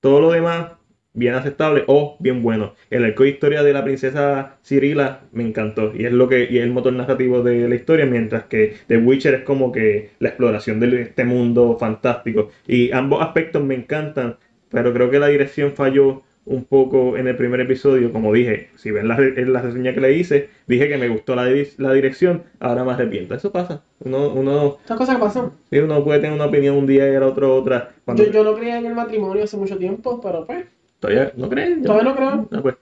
Todo 0.00 0.20
lo 0.20 0.30
demás, 0.32 0.72
bien 1.12 1.34
aceptable 1.34 1.84
o 1.86 2.16
bien 2.20 2.42
bueno. 2.42 2.74
El 2.90 3.04
arco 3.04 3.22
de 3.22 3.30
historia 3.30 3.62
de 3.62 3.72
la 3.72 3.84
princesa 3.84 4.58
Cirila 4.64 5.22
me 5.32 5.44
encantó. 5.44 5.92
Y 5.94 6.06
es 6.06 6.12
lo 6.12 6.28
que 6.28 6.48
y 6.50 6.58
es 6.58 6.64
el 6.64 6.72
motor 6.72 6.92
narrativo 6.92 7.42
de 7.42 7.68
la 7.68 7.74
historia. 7.74 8.06
Mientras 8.06 8.44
que 8.44 8.76
The 8.88 8.98
Witcher 8.98 9.34
es 9.34 9.42
como 9.42 9.70
que 9.72 10.10
la 10.18 10.30
exploración 10.30 10.80
de 10.80 11.02
este 11.02 11.24
mundo 11.24 11.76
fantástico. 11.78 12.50
Y 12.66 12.90
ambos 12.92 13.22
aspectos 13.22 13.62
me 13.62 13.74
encantan. 13.74 14.36
Pero 14.70 14.92
creo 14.92 15.10
que 15.10 15.18
la 15.18 15.28
dirección 15.28 15.72
falló 15.72 16.22
un 16.48 16.64
poco 16.64 17.16
en 17.16 17.26
el 17.28 17.36
primer 17.36 17.60
episodio. 17.60 18.12
Como 18.12 18.32
dije, 18.32 18.70
si 18.76 18.90
ven 18.90 19.08
la, 19.08 19.16
en 19.18 19.52
la 19.52 19.62
reseña 19.62 19.94
que 19.94 20.00
le 20.00 20.12
hice, 20.14 20.50
dije 20.66 20.88
que 20.88 20.96
me 20.98 21.08
gustó 21.08 21.34
la, 21.36 21.44
la 21.78 21.92
dirección. 21.92 22.44
Ahora 22.60 22.84
me 22.84 22.92
arrepiento. 22.92 23.34
Eso 23.34 23.52
pasa. 23.52 23.82
Uno, 24.00 24.32
uno, 24.32 24.76
Estas 24.80 24.96
cosas 24.98 25.16
que 25.16 25.20
pasan. 25.22 25.52
sí, 25.70 25.78
uno 25.78 26.02
puede 26.04 26.20
tener 26.20 26.34
una 26.34 26.46
opinión 26.46 26.76
un 26.76 26.86
día 26.86 27.10
y 27.10 27.14
el 27.14 27.22
otro 27.22 27.54
otra. 27.54 27.92
Cuando, 28.04 28.24
Yo, 28.24 28.30
yo 28.32 28.44
no 28.44 28.54
creía 28.54 28.78
en 28.78 28.86
el 28.86 28.94
matrimonio 28.94 29.44
hace 29.44 29.56
mucho 29.56 29.76
tiempo, 29.78 30.20
pero 30.20 30.46
pues, 30.46 30.64
¿Todavía 31.00 31.32
no 31.36 31.48
creen? 31.48 31.82
todavía 31.82 32.04
no 32.10 32.16
creo. 32.16 32.48
Ah, 32.52 32.60
pues. 32.62 32.74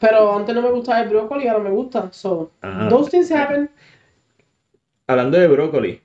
Pero 0.00 0.34
antes 0.36 0.54
no 0.54 0.62
me 0.62 0.70
gustaba 0.70 1.00
el 1.02 1.08
brócoli 1.10 1.44
y 1.44 1.48
ahora 1.48 1.64
me 1.64 1.70
gusta. 1.70 2.10
So, 2.12 2.50
Ah. 2.62 2.88
those 2.90 3.10
things 3.10 3.30
happen. 3.30 3.68
Hablando 5.06 5.38
de 5.38 5.46
brócoli, 5.48 6.00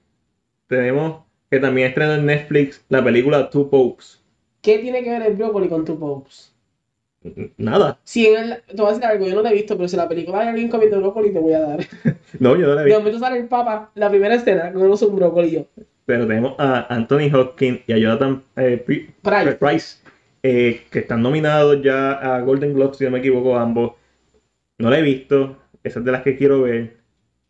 tenemos 0.67 1.23
que 1.49 1.59
también 1.59 1.87
estrenó 1.89 2.13
en 2.15 2.25
Netflix 2.25 2.85
la 2.89 3.03
película 3.03 3.49
Two 3.49 3.69
Popes. 3.69 4.21
¿Qué 4.61 4.77
tiene 4.77 5.03
que 5.03 5.09
ver 5.09 5.23
el 5.23 5.35
brócoli 5.35 5.67
con 5.67 5.83
tu 5.85 5.97
popes? 5.99 6.53
Nada. 7.57 7.99
Si 8.03 8.25
en 8.25 8.43
el, 8.43 8.61
te 8.63 8.75
voy 8.77 8.87
a 8.87 8.89
decir 8.93 9.05
algo, 9.05 9.27
yo 9.27 9.35
no 9.35 9.41
la 9.43 9.51
he 9.51 9.53
visto, 9.53 9.75
pero 9.77 9.87
si 9.87 9.95
la 9.95 10.09
película 10.09 10.39
hay 10.39 10.47
alguien 10.49 10.69
comiendo 10.69 10.99
brócoli, 10.99 11.31
te 11.31 11.39
voy 11.39 11.53
a 11.53 11.59
dar. 11.61 11.79
No, 12.39 12.55
yo 12.55 12.65
no 12.67 12.73
la 12.75 12.81
De 12.81 12.87
vi. 12.87 12.93
momento 12.93 13.19
sale 13.19 13.37
el 13.39 13.47
papa, 13.47 13.91
la 13.95 14.09
primera 14.09 14.33
escena, 14.35 14.71
comiéndose 14.71 15.05
un 15.05 15.15
brócoli 15.17 15.51
yo. 15.51 15.65
Pero 16.05 16.25
tenemos 16.25 16.55
a 16.57 16.93
Anthony 16.93 17.29
Hopkins 17.33 17.81
y 17.85 17.93
a 17.93 17.97
Jonathan 17.97 18.43
eh, 18.55 18.81
Pri- 18.83 19.09
Price. 19.21 19.51
Price, 19.57 19.97
eh, 20.41 20.81
que 20.89 20.99
están 20.99 21.21
nominados 21.21 21.81
ya 21.83 22.13
a 22.13 22.41
Golden 22.41 22.73
Globes, 22.73 22.97
si 22.97 23.03
no 23.05 23.11
me 23.11 23.19
equivoco, 23.19 23.55
ambos. 23.57 23.91
No 24.79 24.89
la 24.89 24.97
he 24.97 25.01
visto. 25.03 25.57
Esa 25.83 25.99
es 25.99 26.05
de 26.05 26.11
las 26.11 26.23
que 26.23 26.35
quiero 26.37 26.61
ver. 26.63 26.97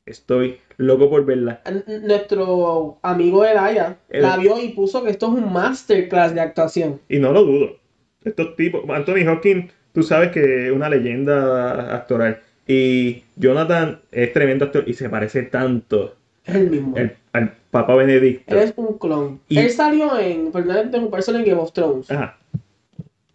Estoy 0.06 0.58
loco 0.78 1.10
por 1.10 1.24
verla. 1.26 1.62
N- 1.66 2.00
Nuestro 2.02 2.98
amigo 3.04 3.46
Elaya 3.46 3.98
El- 4.10 4.24
la 4.24 4.36
vio 4.38 4.60
y 4.60 4.70
puso 4.70 5.04
que 5.04 5.12
esto 5.12 5.28
es 5.28 5.34
un 5.44 5.54
masterclass 5.54 6.34
de 6.34 6.42
actuación. 6.42 7.00
Y 7.08 7.20
no 7.20 7.32
lo 7.32 7.44
dudo. 7.44 7.78
Estos 8.24 8.56
tipos, 8.56 8.88
Anthony 8.90 9.28
Hopkins, 9.28 9.72
tú 9.94 10.04
sabes 10.04 10.32
que 10.32 10.68
es 10.68 10.72
una 10.72 10.90
leyenda 10.90 11.96
actoral. 11.96 12.40
Y 12.68 13.24
Jonathan 13.36 14.00
es 14.12 14.32
tremendo 14.34 14.66
actor 14.66 14.84
y 14.88 14.94
se 14.94 15.10
parece 15.10 15.44
tanto 15.44 16.16
Es 16.46 16.56
el 16.56 16.70
mismo. 16.70 16.96
el- 16.98 17.16
al 17.34 17.54
Papa 17.72 17.96
Benedicto. 17.96 18.54
Él 18.56 18.62
es 18.64 18.74
un 18.76 18.98
clon. 18.98 19.40
Y- 19.48 19.58
Él 19.58 19.70
salió 19.72 20.20
en, 20.20 20.52
perdón, 20.52 20.92
un 21.06 21.12
personaje 21.12 21.44
en 21.46 21.50
Game 21.52 21.62
of 21.62 21.72
Thrones. 21.74 22.12
Ajá. 22.12 22.38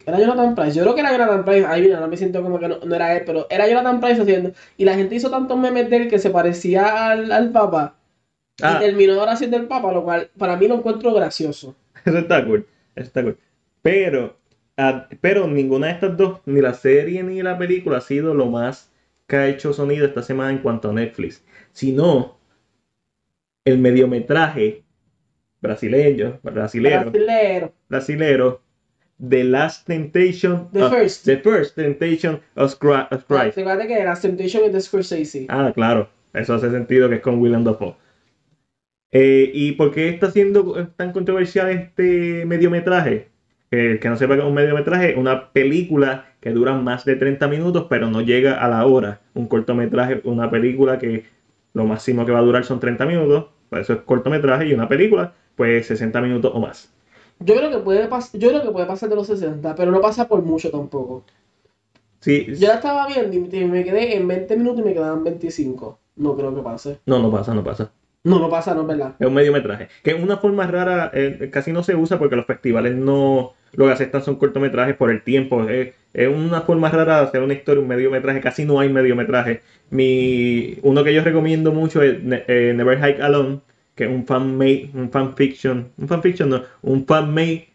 Era 0.05 0.19
Jonathan 0.19 0.55
Price. 0.55 0.73
Yo 0.73 0.83
creo 0.83 0.95
que 0.95 1.01
era 1.01 1.11
Jonathan 1.11 1.43
Price. 1.43 1.65
Ahí 1.65 1.81
mira, 1.81 1.99
no 1.99 2.07
me 2.07 2.15
siento 2.15 2.41
como 2.41 2.59
que 2.59 2.67
no, 2.69 2.77
no 2.85 2.95
era 2.95 3.15
él, 3.17 3.23
pero 3.25 3.45
era 3.49 3.67
Jonathan 3.67 3.99
Price 3.99 4.21
haciendo. 4.21 4.51
Y 4.77 4.85
la 4.85 4.93
gente 4.95 5.15
hizo 5.15 5.29
tantos 5.29 5.57
memes 5.59 5.89
de 5.89 5.97
él 5.97 6.07
que 6.09 6.17
se 6.19 6.29
parecía 6.29 7.09
al, 7.11 7.29
al 7.31 7.51
Papa. 7.51 7.95
Ah. 8.61 8.77
Y 8.79 8.85
terminó 8.85 9.19
ahora 9.19 9.35
siendo 9.35 9.57
el 9.57 9.67
Papa, 9.67 9.91
lo 9.91 10.03
cual 10.03 10.29
para 10.37 10.55
mí 10.55 10.67
lo 10.67 10.75
encuentro 10.75 11.13
gracioso. 11.13 11.75
Eso 12.05 12.19
está 12.19 12.45
cool. 12.45 12.65
Eso 12.95 13.07
está 13.07 13.21
cool. 13.21 13.37
Pero, 13.81 14.37
ah, 14.46 14.46
pero 15.21 15.47
ninguna 15.47 15.87
de 15.87 15.93
estas 15.93 16.17
dos, 16.17 16.39
ni 16.45 16.61
la 16.61 16.73
serie 16.73 17.23
ni 17.23 17.41
la 17.41 17.57
película, 17.57 17.97
ha 17.97 18.01
sido 18.01 18.33
lo 18.33 18.45
más 18.45 18.91
que 19.27 19.35
ha 19.35 19.47
hecho 19.47 19.73
sonido 19.73 20.05
esta 20.05 20.21
semana 20.21 20.51
en 20.51 20.59
cuanto 20.59 20.89
a 20.89 20.93
Netflix. 20.93 21.43
Sino 21.71 22.37
el 23.65 23.79
mediometraje 23.79 24.83
brasileño, 25.61 26.39
brasilero, 26.43 27.11
Brasilero. 27.11 27.73
brasilero, 27.89 28.61
The 29.27 29.43
Last 29.43 29.87
Temptation, 29.87 30.69
The 30.71 30.83
of- 30.83 30.93
First. 30.93 31.25
The 31.25 31.37
First 31.37 31.75
Temptation 31.75 32.39
of, 32.55 32.73
of 32.81 33.25
Christ. 33.27 33.57
Recuerda 33.57 33.87
que 33.87 34.03
la 34.03 34.15
Temptation 34.15 34.63
es 34.65 34.73
de 34.73 34.79
Scorsese. 34.81 35.47
Ah, 35.49 35.71
claro, 35.73 36.09
eso 36.33 36.53
hace 36.53 36.69
sentido 36.69 37.09
que 37.09 37.15
es 37.15 37.21
con 37.21 37.39
Willem 37.39 37.63
Dafoe. 37.63 37.95
Eh, 39.11 39.49
¿Y 39.53 39.71
por 39.71 39.91
qué 39.93 40.09
está 40.09 40.29
siendo 40.31 40.87
tan 40.95 41.11
controversial 41.13 41.69
este 41.69 42.45
mediometraje? 42.45 43.29
El 43.69 43.99
que 43.99 44.09
no 44.09 44.15
sepa 44.15 44.35
que 44.35 44.41
es 44.41 44.47
un 44.47 44.53
mediometraje, 44.53 45.15
una 45.15 45.51
película 45.51 46.25
que 46.39 46.51
dura 46.51 46.73
más 46.73 47.03
de 47.03 47.15
30 47.15 47.47
minutos, 47.47 47.87
pero 47.89 48.09
no 48.09 48.21
llega 48.21 48.63
a 48.63 48.69
la 48.69 48.85
hora. 48.85 49.19
Un 49.33 49.47
cortometraje, 49.47 50.21
una 50.23 50.49
película 50.49 50.97
que 50.99 51.25
lo 51.73 51.85
máximo 51.85 52.25
que 52.25 52.31
va 52.31 52.39
a 52.39 52.43
durar 52.43 52.63
son 52.63 52.79
30 52.79 53.05
minutos, 53.05 53.47
por 53.69 53.79
eso 53.79 53.93
es 53.93 54.01
cortometraje, 54.01 54.67
y 54.67 54.73
una 54.73 54.87
película, 54.87 55.33
pues 55.55 55.87
60 55.87 56.21
minutos 56.21 56.51
o 56.53 56.59
más. 56.59 56.93
Yo 57.39 57.55
creo 57.55 57.69
que 57.69 57.79
puede 57.79 58.07
pasar, 58.07 58.39
yo 58.39 58.49
creo 58.49 58.63
que 58.63 58.71
puede 58.71 58.87
pasar 58.87 59.09
de 59.09 59.15
los 59.15 59.27
60, 59.27 59.75
pero 59.75 59.91
no 59.91 60.01
pasa 60.01 60.27
por 60.27 60.41
mucho 60.41 60.71
tampoco. 60.71 61.23
Sí, 62.19 62.47
Yo 62.57 62.67
la 62.67 62.75
estaba 62.75 63.05
viendo 63.07 63.35
y 63.35 63.65
me 63.65 63.83
quedé 63.83 64.15
en 64.15 64.27
20 64.27 64.57
minutos 64.57 64.79
y 64.81 64.83
me 64.83 64.93
quedaban 64.93 65.23
25. 65.23 65.99
No 66.15 66.35
creo 66.35 66.55
que 66.55 66.61
pase. 66.61 66.99
no, 67.05 67.19
no 67.19 67.29
pasa, 67.31 67.53
no 67.53 67.63
pasa. 67.63 67.91
No, 68.27 68.39
no 68.39 68.49
pasa, 68.49 68.73
no 68.73 68.81
es 68.81 68.87
verdad. 68.87 69.15
Es 69.19 69.27
un 69.27 69.33
mediometraje. 69.33 69.87
Que 70.03 70.11
es 70.11 70.21
una 70.21 70.37
forma 70.37 70.67
rara, 70.67 71.11
eh, 71.13 71.49
casi 71.51 71.71
no 71.71 71.83
se 71.83 71.95
usa 71.95 72.17
porque 72.19 72.35
los 72.35 72.45
festivales 72.45 72.95
no 72.95 73.53
lo 73.73 73.85
que 73.85 73.91
aceptan 73.91 74.23
son 74.23 74.37
cortometrajes 74.37 74.95
por 74.95 75.11
el 75.11 75.23
tiempo. 75.23 75.67
Es, 75.69 75.93
es 76.13 76.27
una 76.27 76.61
forma 76.61 76.89
rara 76.89 77.17
de 77.19 77.23
hacer 77.27 77.41
una 77.43 77.53
historia, 77.53 77.81
un 77.81 77.87
mediometraje. 77.87 78.41
Casi 78.41 78.65
no 78.65 78.79
hay 78.79 78.89
mediometraje. 78.89 79.61
Mi, 79.91 80.77
uno 80.81 81.03
que 81.03 81.13
yo 81.13 81.23
recomiendo 81.23 81.71
mucho 81.71 82.01
es 82.01 82.17
eh, 82.47 82.73
Never 82.75 82.97
Hike 82.97 83.21
Alone, 83.21 83.59
que 83.95 84.05
es 84.05 84.09
un 84.09 84.25
fan-made, 84.25 84.89
un 84.93 85.09
fanfiction, 85.11 85.91
un 85.97 86.07
fanfiction 86.07 86.49
no, 86.49 86.63
un 86.81 87.05
fan-made 87.05 87.67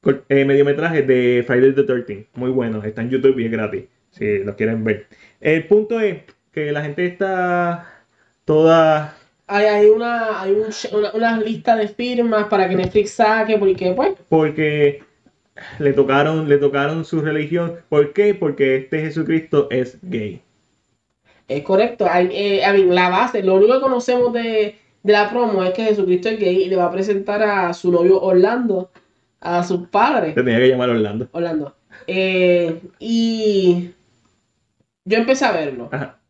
cor- 0.00 0.24
eh, 0.28 0.44
mediometraje 0.44 1.02
de 1.02 1.44
Friday 1.46 1.74
the 1.74 1.84
13 1.84 2.28
Muy 2.34 2.50
bueno, 2.50 2.82
está 2.84 3.02
en 3.02 3.10
YouTube 3.10 3.38
y 3.38 3.46
es 3.46 3.50
gratis, 3.52 3.84
si 4.10 4.38
lo 4.44 4.56
quieren 4.56 4.84
ver. 4.84 5.06
El 5.40 5.66
punto 5.66 6.00
es 6.00 6.18
que 6.52 6.72
la 6.72 6.82
gente 6.82 7.06
está 7.06 8.04
toda 8.44 9.16
Hay, 9.52 9.66
hay 9.66 9.86
una, 9.90 10.40
hay 10.40 10.52
un, 10.52 10.66
una, 10.98 11.12
una 11.12 11.40
lista 11.40 11.76
de 11.76 11.88
firmas 11.88 12.46
para 12.48 12.68
que 12.68 12.76
Netflix 12.76 13.12
saque, 13.12 13.58
porque 13.58 13.92
pues, 13.94 14.14
porque 14.28 15.02
le 15.78 15.92
tocaron, 15.92 16.48
le 16.48 16.58
tocaron 16.58 17.04
su 17.04 17.20
religión. 17.20 17.76
¿Por 17.88 18.12
qué? 18.12 18.34
Porque 18.34 18.76
este 18.76 19.00
Jesucristo 19.00 19.68
es 19.70 19.98
gay. 20.02 20.42
es 21.48 21.62
correcto. 21.62 22.06
Hay, 22.10 22.28
eh, 22.32 22.62
I 22.66 22.72
mean, 22.72 22.94
la 22.94 23.08
base, 23.10 23.42
lo 23.42 23.56
único 23.56 23.74
que 23.74 23.80
conocemos 23.80 24.32
de, 24.32 24.78
de 25.02 25.12
la 25.12 25.30
promo 25.30 25.62
es 25.62 25.72
que 25.72 25.84
Jesucristo 25.84 26.28
es 26.28 26.38
gay 26.38 26.62
y 26.62 26.68
le 26.68 26.76
va 26.76 26.86
a 26.86 26.90
presentar 26.92 27.42
a 27.42 27.72
su 27.74 27.92
novio 27.92 28.20
Orlando, 28.22 28.90
a 29.40 29.62
sus 29.64 29.88
padres. 29.88 30.34
Te 30.34 30.42
tenía 30.42 30.58
que 30.60 30.68
llamar 30.68 30.90
Orlando. 30.90 31.28
Orlando. 31.32 31.76
Eh, 32.06 32.80
y 32.98 33.90
yo 35.04 35.18
empecé 35.18 35.44
a 35.44 35.52
verlo. 35.52 35.88
Ajá, 35.92 36.21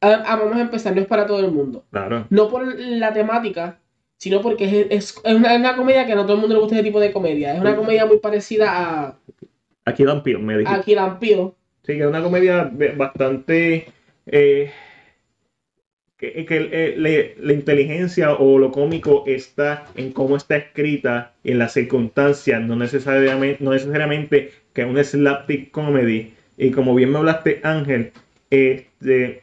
vamos 0.00 0.56
a 0.56 0.60
empezar, 0.60 0.94
no 0.94 1.00
es 1.00 1.06
para 1.06 1.26
todo 1.26 1.40
el 1.40 1.50
mundo. 1.50 1.84
claro. 1.90 2.26
No 2.30 2.48
por 2.48 2.66
la 2.78 3.12
temática, 3.12 3.78
sino 4.18 4.40
porque 4.40 4.64
es, 4.64 4.86
es- 4.90 5.22
es 5.24 5.34
una, 5.34 5.52
es 5.54 5.60
una 5.60 5.76
comedia 5.76 6.06
que 6.06 6.14
no 6.14 6.22
a 6.22 6.24
todo 6.24 6.34
el 6.34 6.40
mundo 6.40 6.54
le 6.54 6.60
gusta 6.60 6.76
ese 6.76 6.84
tipo 6.84 7.00
de 7.00 7.12
comedia. 7.12 7.54
Es 7.54 7.60
una 7.60 7.76
comedia 7.76 8.06
muy 8.06 8.18
parecida 8.18 8.66
a, 8.70 9.18
Aquí 9.84 10.04
Dan 10.04 10.22
Peel 10.22 10.38
me 10.40 10.58
dijiste. 10.58 10.80
a 10.80 10.82
Kill 10.82 10.98
and. 10.98 11.18
Sí, 11.20 11.92
que 11.92 12.00
es 12.00 12.06
una 12.06 12.22
comedia 12.22 12.70
bastante. 12.96 13.86
eh, 14.26 14.70
que 16.16 16.46
que, 16.46 16.56
eh, 16.72 16.94
le- 16.96 17.34
la 17.38 17.52
inteligencia 17.52 18.32
o 18.34 18.58
lo 18.58 18.72
cómico 18.72 19.24
está 19.26 19.84
en 19.96 20.12
cómo 20.12 20.36
está 20.36 20.56
escrita, 20.56 21.34
en 21.44 21.58
las 21.58 21.74
circunstancias, 21.74 22.60
no 22.62 22.74
necesariamente, 22.74 23.62
no 23.62 23.72
necesariamente 23.72 24.50
que 24.72 24.82
es 24.82 24.88
una 24.88 25.04
slapstick 25.04 25.70
comedy. 25.70 26.32
Y 26.56 26.70
como 26.70 26.94
bien 26.94 27.12
me 27.12 27.18
hablaste, 27.18 27.60
Ángel, 27.62 28.12
este, 28.50 29.42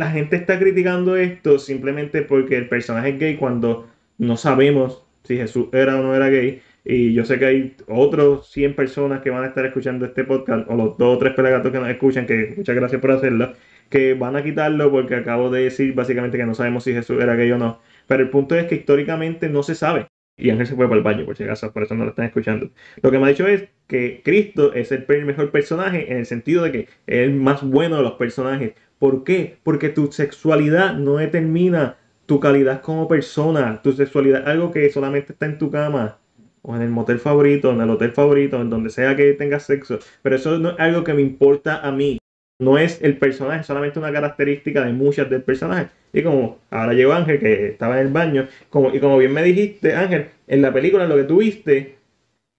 la 0.00 0.10
gente 0.10 0.36
está 0.36 0.58
criticando 0.58 1.16
esto 1.16 1.58
simplemente 1.58 2.22
porque 2.22 2.56
el 2.56 2.68
personaje 2.68 3.10
es 3.10 3.18
gay 3.18 3.36
cuando 3.36 3.86
no 4.16 4.38
sabemos 4.38 5.04
si 5.24 5.36
Jesús 5.36 5.68
era 5.72 6.00
o 6.00 6.02
no 6.02 6.14
era 6.14 6.28
gay. 6.30 6.62
Y 6.84 7.12
yo 7.12 7.26
sé 7.26 7.38
que 7.38 7.44
hay 7.44 7.76
otros 7.86 8.50
100 8.50 8.74
personas 8.74 9.20
que 9.20 9.28
van 9.28 9.44
a 9.44 9.48
estar 9.48 9.66
escuchando 9.66 10.06
este 10.06 10.24
podcast, 10.24 10.66
o 10.70 10.74
los 10.74 10.96
dos 10.96 11.16
o 11.16 11.18
tres 11.18 11.34
pelagatos 11.34 11.70
que 11.70 11.78
nos 11.78 11.90
escuchan, 11.90 12.26
que 12.26 12.54
muchas 12.56 12.74
gracias 12.74 13.00
por 13.02 13.10
hacerlo, 13.10 13.52
que 13.90 14.14
van 14.14 14.36
a 14.36 14.42
quitarlo 14.42 14.90
porque 14.90 15.16
acabo 15.16 15.50
de 15.50 15.64
decir 15.64 15.94
básicamente 15.94 16.38
que 16.38 16.46
no 16.46 16.54
sabemos 16.54 16.84
si 16.84 16.94
Jesús 16.94 17.22
era 17.22 17.36
gay 17.36 17.52
o 17.52 17.58
no. 17.58 17.80
Pero 18.06 18.22
el 18.22 18.30
punto 18.30 18.54
es 18.56 18.64
que 18.66 18.76
históricamente 18.76 19.50
no 19.50 19.62
se 19.62 19.74
sabe. 19.74 20.06
Y 20.38 20.48
Ángel 20.48 20.66
se 20.66 20.74
fue 20.74 20.86
para 20.86 20.96
el 20.96 21.04
baño, 21.04 21.26
por 21.26 21.36
si 21.36 21.44
acaso, 21.44 21.70
por 21.70 21.82
eso 21.82 21.94
no 21.94 22.04
lo 22.04 22.10
están 22.10 22.24
escuchando. 22.24 22.70
Lo 23.02 23.10
que 23.10 23.18
me 23.18 23.26
ha 23.26 23.28
dicho 23.28 23.46
es 23.46 23.68
que 23.86 24.22
Cristo 24.24 24.72
es 24.72 24.90
el 24.90 25.04
mejor 25.26 25.50
personaje 25.50 26.10
en 26.10 26.18
el 26.18 26.24
sentido 26.26 26.64
de 26.64 26.72
que 26.72 26.78
es 26.80 26.88
el 27.06 27.34
más 27.34 27.62
bueno 27.62 27.98
de 27.98 28.02
los 28.02 28.12
personajes. 28.12 28.72
¿Por 29.00 29.24
qué? 29.24 29.58
Porque 29.64 29.88
tu 29.88 30.12
sexualidad 30.12 30.94
no 30.94 31.16
determina 31.16 31.96
tu 32.26 32.38
calidad 32.38 32.82
como 32.82 33.08
persona. 33.08 33.80
Tu 33.82 33.92
sexualidad 33.94 34.42
es 34.42 34.46
algo 34.46 34.70
que 34.70 34.88
solamente 34.90 35.32
está 35.32 35.46
en 35.46 35.58
tu 35.58 35.72
cama. 35.72 36.18
O 36.62 36.76
en 36.76 36.82
el 36.82 36.90
motel 36.90 37.18
favorito, 37.18 37.72
en 37.72 37.80
el 37.80 37.90
hotel 37.90 38.12
favorito, 38.12 38.60
en 38.60 38.70
donde 38.70 38.90
sea 38.90 39.16
que 39.16 39.32
tengas 39.32 39.64
sexo. 39.64 39.98
Pero 40.22 40.36
eso 40.36 40.58
no 40.58 40.70
es 40.70 40.78
algo 40.78 41.02
que 41.02 41.14
me 41.14 41.22
importa 41.22 41.80
a 41.80 41.90
mí. 41.90 42.18
No 42.60 42.76
es 42.78 43.00
el 43.02 43.16
personaje, 43.16 43.62
es 43.62 43.66
solamente 43.66 43.98
una 43.98 44.12
característica 44.12 44.84
de 44.84 44.92
muchas 44.92 45.30
del 45.30 45.42
personaje. 45.42 45.88
Y 46.12 46.22
como 46.22 46.58
ahora 46.70 46.92
llegó 46.92 47.14
Ángel, 47.14 47.40
que 47.40 47.68
estaba 47.68 47.98
en 47.98 48.06
el 48.08 48.12
baño, 48.12 48.46
como, 48.68 48.94
y 48.94 49.00
como 49.00 49.16
bien 49.16 49.32
me 49.32 49.42
dijiste, 49.42 49.94
Ángel, 49.94 50.28
en 50.46 50.60
la 50.60 50.72
película, 50.72 51.04
en 51.04 51.10
lo 51.10 51.16
que 51.16 51.24
tú 51.24 51.38
viste, 51.38 51.96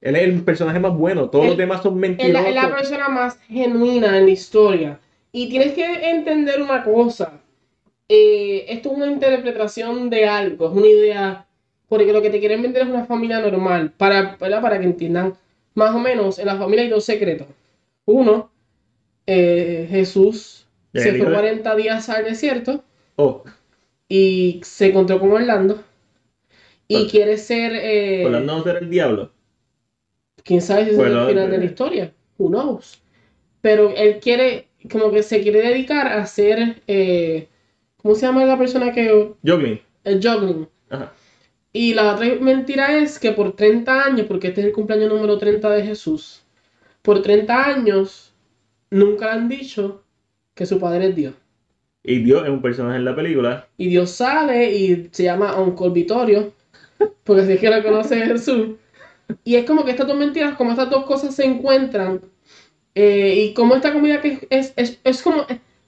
él 0.02 0.16
es 0.16 0.24
el 0.24 0.42
personaje 0.44 0.80
más 0.80 0.94
bueno. 0.98 1.30
Todos 1.30 1.46
los 1.46 1.58
demás 1.58 1.84
son 1.84 1.94
Es 1.94 2.00
mentirosos. 2.00 2.44
la, 2.44 2.50
es 2.50 2.56
la 2.56 2.76
persona 2.76 3.10
más 3.10 3.40
genuina 3.48 4.18
en 4.18 4.26
la 4.26 4.32
historia. 4.32 5.00
Y 5.32 5.50
tienes 5.50 5.74
que 5.74 5.86
entender 6.10 6.62
una 6.62 6.84
cosa. 6.84 7.42
Eh, 8.10 8.66
esto 8.70 8.92
es 8.92 8.98
una 8.98 9.08
interpretación 9.08 10.10
de 10.10 10.26
algo, 10.28 10.68
es 10.70 10.74
una 10.78 10.88
idea. 10.88 11.48
Porque 11.88 12.14
lo 12.14 12.22
que 12.22 12.30
te 12.30 12.40
quieren 12.40 12.62
vender 12.62 12.84
es 12.84 12.90
una 12.90 13.06
familia 13.06 13.40
normal. 13.40 13.92
Para, 13.98 14.36
¿verdad? 14.38 14.62
para 14.62 14.80
que 14.80 14.86
entiendan. 14.86 15.36
Más 15.76 15.96
o 15.96 16.00
menos, 16.00 16.40
en 16.40 16.48
la 16.48 16.58
familia 16.58 16.84
hay 16.84 16.90
dos 16.90 17.06
secretos. 17.06 17.48
Uno, 18.06 18.52
eh, 19.28 19.88
Jesús 19.90 20.68
se 20.94 21.14
fue 21.16 21.28
de- 21.28 21.34
40 21.34 21.76
días 21.76 22.10
al 22.10 22.26
desierto 22.26 22.84
Oh, 23.18 23.44
y 24.10 24.62
se 24.64 24.88
encontró 24.88 25.20
con 25.20 25.32
Orlando. 25.32 25.84
Y 26.88 27.08
quiere 27.08 27.38
ser. 27.38 27.72
eh, 27.76 28.26
Orlando 28.26 28.58
no 28.58 28.64
será 28.64 28.80
el 28.80 28.90
diablo. 28.90 29.32
quién 30.44 30.62
sabe 30.62 30.86
si 30.86 30.92
es 30.92 30.98
Bueno, 30.98 31.22
el 31.24 31.30
final 31.30 31.52
de 31.52 31.58
la 31.58 31.64
eh. 31.64 31.68
historia. 31.68 32.14
Who 32.38 32.50
knows? 32.50 33.02
Pero 33.62 33.94
él 33.96 34.20
quiere, 34.20 34.68
como 34.90 35.12
que 35.12 35.24
se 35.24 35.42
quiere 35.42 35.62
dedicar 35.62 36.08
a 36.08 36.22
hacer. 36.22 36.82
eh, 36.88 37.48
¿Cómo 37.98 38.16
se 38.16 38.26
llama 38.26 38.46
la 38.46 38.58
persona 38.58 38.92
que. 38.92 39.34
Joggling. 39.46 39.82
El 40.04 40.22
juggling. 40.22 40.68
Ajá. 40.90 41.14
Y 41.74 41.94
la 41.94 42.14
otra 42.14 42.28
mentira 42.42 42.98
es 42.98 43.18
que 43.18 43.32
por 43.32 43.56
30 43.56 44.04
años, 44.04 44.28
porque 44.28 44.50
este 44.50 44.62
es 44.62 44.68
el 44.68 44.74
cumpleaños 44.74 45.10
número 45.10 45.38
30 45.38 45.70
de 45.70 45.84
Jesús, 45.84 46.44
por 47.02 47.22
30 47.22 47.66
años 47.66 48.34
nunca 48.90 49.28
le 49.28 49.32
han 49.32 49.50
dicho 49.50 50.04
que 50.54 50.66
su 50.66 50.80
padre 50.80 51.08
es 51.08 51.16
Dios. 51.16 51.34
Y 52.04 52.20
Dios 52.24 52.44
es 52.44 52.50
un 52.50 52.62
personaje 52.62 52.98
en 52.98 53.06
la 53.06 53.16
película. 53.16 53.68
Y 53.78 53.88
Dios 53.88 54.12
sale 54.12 54.74
y 54.76 55.10
se 55.12 55.24
llama 55.24 55.58
Uncle 55.60 55.92
Vitorio, 55.92 56.52
porque 57.24 57.44
así 57.44 57.54
es 57.54 57.60
que 57.60 57.70
lo 57.70 57.82
conoce 57.84 58.26
Jesús. 58.26 58.72
Y 59.46 59.56
es 59.56 59.66
como 59.66 59.86
que 59.86 59.92
estas 59.92 60.08
dos 60.08 60.18
mentiras, 60.18 60.56
como 60.56 60.72
estas 60.72 60.90
dos 60.90 61.06
cosas 61.06 61.34
se 61.34 61.46
encuentran, 61.46 62.20
eh, 62.96 63.36
y 63.50 63.54
como 63.54 63.76
esta 63.76 63.94
comida 63.94 64.22
que 64.22 64.48
es, 64.50 64.74
es, 64.76 65.00
es 65.04 65.22
como, 65.22 65.46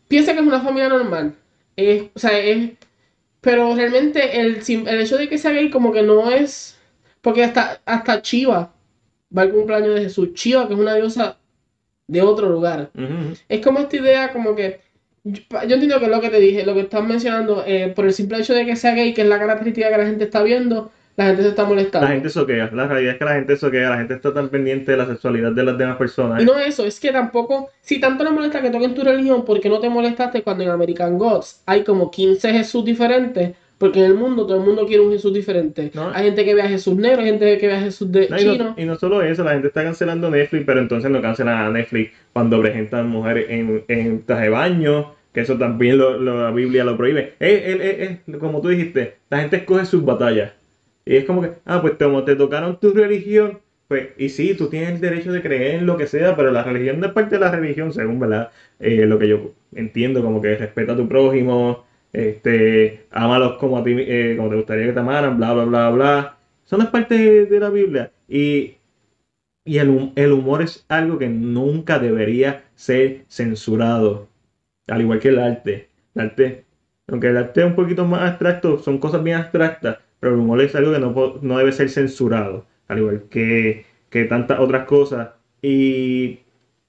piensa 0.07 0.33
que 0.33 0.39
es 0.39 0.45
una 0.47 0.61
familia 0.61 0.89
normal. 0.89 1.35
Es- 1.75 2.05
o 2.15 2.19
sea, 2.19 2.37
es, 2.39 2.71
pero 3.41 3.75
realmente 3.75 4.39
el, 4.41 4.61
el 4.87 5.01
hecho 5.01 5.17
de 5.17 5.29
que 5.29 5.37
sea 5.37 5.51
gay 5.51 5.69
como 5.69 5.91
que 5.91 6.03
no 6.03 6.31
es, 6.31 6.77
porque 7.21 7.43
hasta, 7.43 7.81
hasta 7.85 8.21
Chiva 8.21 8.73
va 9.37 9.41
al 9.43 9.51
cumpleaños 9.51 9.95
de 9.95 10.03
Jesús. 10.03 10.33
Chiva, 10.33 10.67
que 10.67 10.73
es 10.75 10.79
una 10.79 10.95
diosa 10.95 11.37
de 12.07 12.21
otro 12.21 12.49
lugar. 12.49 12.91
Ujú. 12.95 13.35
Es 13.49 13.61
como 13.61 13.79
esta 13.79 13.97
idea, 13.97 14.31
como 14.33 14.55
que. 14.55 14.81
Yo, 15.23 15.41
yo 15.51 15.75
entiendo 15.75 15.99
que 15.99 16.05
es 16.05 16.11
lo 16.11 16.21
que 16.21 16.29
te 16.29 16.39
dije, 16.39 16.65
lo 16.65 16.73
que 16.73 16.81
estás 16.81 17.03
mencionando, 17.03 17.63
eh, 17.65 17.93
por 17.95 18.05
el 18.05 18.13
simple 18.13 18.39
hecho 18.39 18.53
de 18.53 18.65
que 18.65 18.75
sea 18.75 18.93
gay, 18.93 19.13
que 19.13 19.21
es 19.21 19.27
la 19.27 19.39
característica 19.39 19.89
que 19.89 19.97
la 19.97 20.05
gente 20.05 20.25
está 20.25 20.43
viendo, 20.43 20.91
la 21.15 21.25
gente 21.27 21.43
se 21.43 21.49
está 21.49 21.65
molestando. 21.65 22.07
La 22.07 22.13
gente 22.13 22.29
soquea. 22.29 22.69
La 22.73 22.87
realidad 22.87 23.13
es 23.13 23.19
que 23.19 23.25
la 23.25 23.33
gente 23.35 23.55
soquea. 23.57 23.89
La 23.89 23.97
gente 23.97 24.15
está 24.15 24.33
tan 24.33 24.49
pendiente 24.49 24.91
de 24.91 24.97
la 24.97 25.05
sexualidad 25.05 25.51
de 25.51 25.63
las 25.63 25.77
demás 25.77 25.97
personas. 25.97 26.41
Y 26.41 26.45
no 26.45 26.57
eso, 26.57 26.85
es 26.85 26.99
que 26.99 27.11
tampoco, 27.11 27.69
si 27.81 27.99
tanto 27.99 28.23
le 28.23 28.31
molesta 28.31 28.61
que 28.61 28.69
toquen 28.69 28.95
tu 28.95 29.03
religión, 29.03 29.45
¿por 29.45 29.59
qué 29.59 29.69
no 29.69 29.79
te 29.79 29.89
molestaste 29.89 30.41
cuando 30.41 30.63
en 30.63 30.69
American 30.71 31.17
Gods 31.17 31.61
hay 31.65 31.83
como 31.83 32.09
15 32.09 32.51
Jesús 32.53 32.83
diferentes? 32.85 33.51
Porque 33.77 33.99
en 33.99 34.05
el 34.05 34.13
mundo 34.15 34.45
todo 34.47 34.57
el 34.57 34.63
mundo 34.63 34.85
quiere 34.87 35.03
un 35.03 35.11
Jesús 35.11 35.33
diferente. 35.33 35.91
No. 35.93 36.09
Hay 36.13 36.25
gente 36.25 36.45
que 36.45 36.55
ve 36.55 36.61
a 36.61 36.69
Jesús 36.69 36.95
negro, 36.95 37.19
hay 37.21 37.27
gente 37.27 37.57
que 37.57 37.67
ve 37.67 37.73
a 37.73 37.81
Jesús 37.81 38.09
de 38.11 38.29
No, 38.29 38.39
y, 38.39 38.45
no, 38.45 38.53
chino. 38.53 38.73
y 38.77 38.85
no 38.85 38.95
solo 38.95 39.21
eso, 39.21 39.43
la 39.43 39.51
gente 39.51 39.67
está 39.67 39.83
cancelando 39.83 40.29
Netflix, 40.29 40.63
pero 40.65 40.79
entonces 40.79 41.11
no 41.11 41.21
cancelan 41.21 41.57
a 41.57 41.69
Netflix 41.69 42.11
cuando 42.31 42.61
presentan 42.61 43.09
mujeres 43.09 43.47
en, 43.49 43.83
en 43.89 44.25
traje 44.25 44.43
de 44.45 44.49
baño, 44.49 45.13
que 45.33 45.41
eso 45.41 45.57
también 45.57 45.97
lo, 45.97 46.17
lo- 46.17 46.43
la 46.43 46.51
Biblia 46.51 46.85
lo 46.85 46.95
prohíbe. 46.95 47.33
Eh, 47.39 47.63
eh, 47.65 47.77
eh, 47.81 48.19
eh, 48.27 48.37
como 48.37 48.61
tú 48.61 48.69
dijiste, 48.69 49.17
la 49.29 49.39
gente 49.39 49.57
escoge 49.57 49.85
sus 49.85 50.05
batallas. 50.05 50.53
Y 51.05 51.17
es 51.17 51.25
como 51.25 51.41
que, 51.41 51.53
ah, 51.65 51.81
pues 51.81 51.93
como 51.97 52.23
te 52.23 52.35
tocaron 52.35 52.79
tu 52.79 52.93
religión, 52.93 53.59
pues, 53.87 54.09
y 54.17 54.29
sí, 54.29 54.55
tú 54.55 54.69
tienes 54.69 54.91
el 54.91 55.01
derecho 55.01 55.31
de 55.31 55.41
creer 55.41 55.75
en 55.75 55.85
lo 55.85 55.97
que 55.97 56.07
sea, 56.07 56.35
pero 56.35 56.51
la 56.51 56.63
religión 56.63 56.99
no 56.99 57.07
es 57.07 57.13
parte 57.13 57.35
de 57.35 57.41
la 57.41 57.51
religión, 57.51 57.91
según, 57.93 58.19
¿verdad? 58.19 58.51
Eh, 58.79 59.05
lo 59.05 59.19
que 59.19 59.27
yo 59.27 59.51
entiendo, 59.75 60.21
como 60.23 60.41
que 60.41 60.55
respeta 60.55 60.93
a 60.93 60.97
tu 60.97 61.07
prójimo, 61.07 61.85
este, 62.13 63.05
ámalos 63.11 63.57
como 63.57 63.77
a 63.77 63.83
ti, 63.83 63.95
eh, 63.97 64.35
como 64.37 64.49
te 64.49 64.55
gustaría 64.55 64.85
que 64.87 64.93
te 64.93 64.99
amaran, 64.99 65.37
bla, 65.37 65.53
bla, 65.53 65.65
bla, 65.65 65.89
bla. 65.91 66.37
Eso 66.65 66.77
no 66.77 66.83
es 66.85 66.89
parte 66.89 67.15
de, 67.17 67.45
de 67.45 67.59
la 67.59 67.69
Biblia. 67.69 68.11
Y, 68.27 68.77
y 69.65 69.77
el, 69.77 70.11
el 70.15 70.31
humor 70.31 70.61
es 70.61 70.85
algo 70.89 71.17
que 71.17 71.29
nunca 71.29 71.99
debería 71.99 72.65
ser 72.75 73.25
censurado. 73.29 74.27
Al 74.87 75.01
igual 75.01 75.19
que 75.19 75.29
el 75.29 75.39
arte. 75.39 75.89
El 76.15 76.21
arte, 76.21 76.65
aunque 77.07 77.27
el 77.27 77.37
arte 77.37 77.61
es 77.61 77.67
un 77.67 77.75
poquito 77.75 78.05
más 78.05 78.23
abstracto, 78.31 78.79
son 78.79 78.99
cosas 78.99 79.23
bien 79.23 79.37
abstractas, 79.37 79.99
pero 80.23 80.35
el 80.35 80.61
es 80.61 80.73
algo 80.73 80.93
que 80.93 80.99
no, 80.99 81.39
no 81.41 81.57
debe 81.57 81.73
ser 81.73 81.89
censurado. 81.89 82.65
Al 82.87 82.99
igual 82.99 83.23
que, 83.29 83.85
que 84.09 84.23
tantas 84.23 84.57
otras 84.61 84.85
cosas. 84.85 85.31
Y 85.61 86.39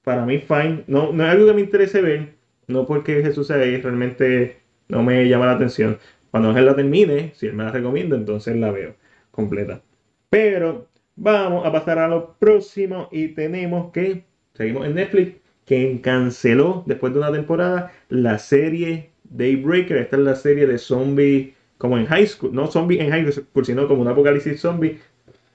para 0.05 0.24
mí, 0.24 0.39
fine. 0.39 0.85
No, 0.87 1.12
no 1.12 1.24
es 1.24 1.30
algo 1.30 1.49
que 1.49 1.55
me 1.55 1.61
interese 1.62 2.01
ver. 2.01 2.35
No 2.68 2.87
porque 2.87 3.22
Jesús 3.22 3.49
sea 3.49 3.57
gay, 3.57 3.80
realmente 3.80 4.59
no 4.87 5.03
me 5.03 5.28
llama 5.28 5.47
la 5.47 5.55
atención. 5.55 5.99
Cuando 6.30 6.57
él 6.57 6.64
la 6.64 6.76
termine, 6.76 7.32
si 7.35 7.47
él 7.47 7.55
me 7.55 7.64
la 7.64 7.72
recomienda, 7.72 8.14
entonces 8.14 8.55
la 8.55 8.70
veo 8.70 8.95
completa. 9.32 9.82
Pero 10.30 10.87
vamos 11.16 11.66
a 11.66 11.72
pasar 11.72 11.99
a 11.99 12.07
lo 12.07 12.35
próximo 12.39 13.09
y 13.11 13.28
tenemos 13.35 13.91
que, 13.91 14.26
seguimos 14.53 14.87
en 14.87 14.95
Netflix, 14.95 15.41
que 15.64 16.01
canceló 16.01 16.85
después 16.87 17.12
de 17.12 17.18
una 17.18 17.32
temporada 17.32 17.91
la 18.09 18.39
serie 18.39 19.11
Daybreaker. 19.24 19.97
Esta 19.97 20.18
es 20.18 20.22
la 20.22 20.37
serie 20.37 20.68
de 20.68 20.78
zombies 20.78 21.53
como 21.79 21.99
en 21.99 22.07
high 22.07 22.27
school, 22.27 22.55
no 22.55 22.66
zombies 22.66 23.01
en 23.01 23.11
high 23.11 23.31
school, 23.31 23.64
sino 23.64 23.89
como 23.89 24.03
un 24.03 24.09
apocalipsis 24.09 24.61
zombie. 24.61 24.99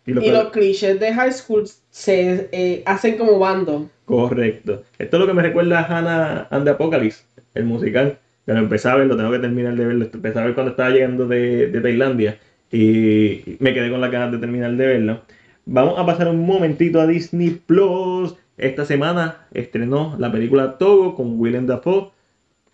Y 0.05 0.13
lo 0.13 0.21
los 0.21 0.51
clichés 0.51 0.99
de 0.99 1.13
high 1.13 1.31
school 1.31 1.65
se 1.89 2.49
eh, 2.51 2.83
hacen 2.85 3.17
como 3.17 3.37
bando. 3.37 3.89
Correcto. 4.05 4.83
Esto 4.97 5.17
es 5.17 5.21
lo 5.21 5.27
que 5.27 5.33
me 5.33 5.43
recuerda 5.43 5.79
a 5.79 5.83
Hannah 5.83 6.47
and 6.49 6.65
the 6.65 6.71
Apocalypse, 6.71 7.23
el 7.53 7.65
musical. 7.65 8.17
Que 8.45 8.53
lo 8.53 8.59
empecé 8.59 8.89
a 8.89 8.95
ver, 8.95 9.07
lo 9.07 9.15
tengo 9.15 9.31
que 9.31 9.39
terminar 9.39 9.75
de 9.75 9.85
verlo. 9.85 10.09
Empecé 10.11 10.39
a 10.39 10.45
ver 10.45 10.55
cuando 10.55 10.71
estaba 10.71 10.89
llegando 10.89 11.27
de, 11.27 11.67
de 11.67 11.81
Tailandia. 11.81 12.39
Y 12.71 13.57
me 13.59 13.73
quedé 13.73 13.91
con 13.91 14.01
la 14.01 14.09
ganas 14.09 14.31
de 14.31 14.39
terminar 14.39 14.75
de 14.75 14.87
verlo. 14.87 15.21
Vamos 15.65 15.99
a 15.99 16.05
pasar 16.05 16.27
un 16.27 16.43
momentito 16.45 16.99
a 16.99 17.05
Disney 17.05 17.61
Plus. 17.65 18.35
Esta 18.57 18.85
semana 18.85 19.47
estrenó 19.53 20.15
la 20.17 20.31
película 20.31 20.77
Togo 20.79 21.15
con 21.15 21.39
Willem 21.39 21.67
Dafoe, 21.67 22.09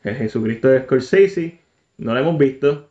Jesucristo 0.04 0.70
de 0.70 0.84
Scorsese. 0.84 1.60
No 1.98 2.14
la 2.14 2.22
hemos 2.22 2.38
visto. 2.38 2.90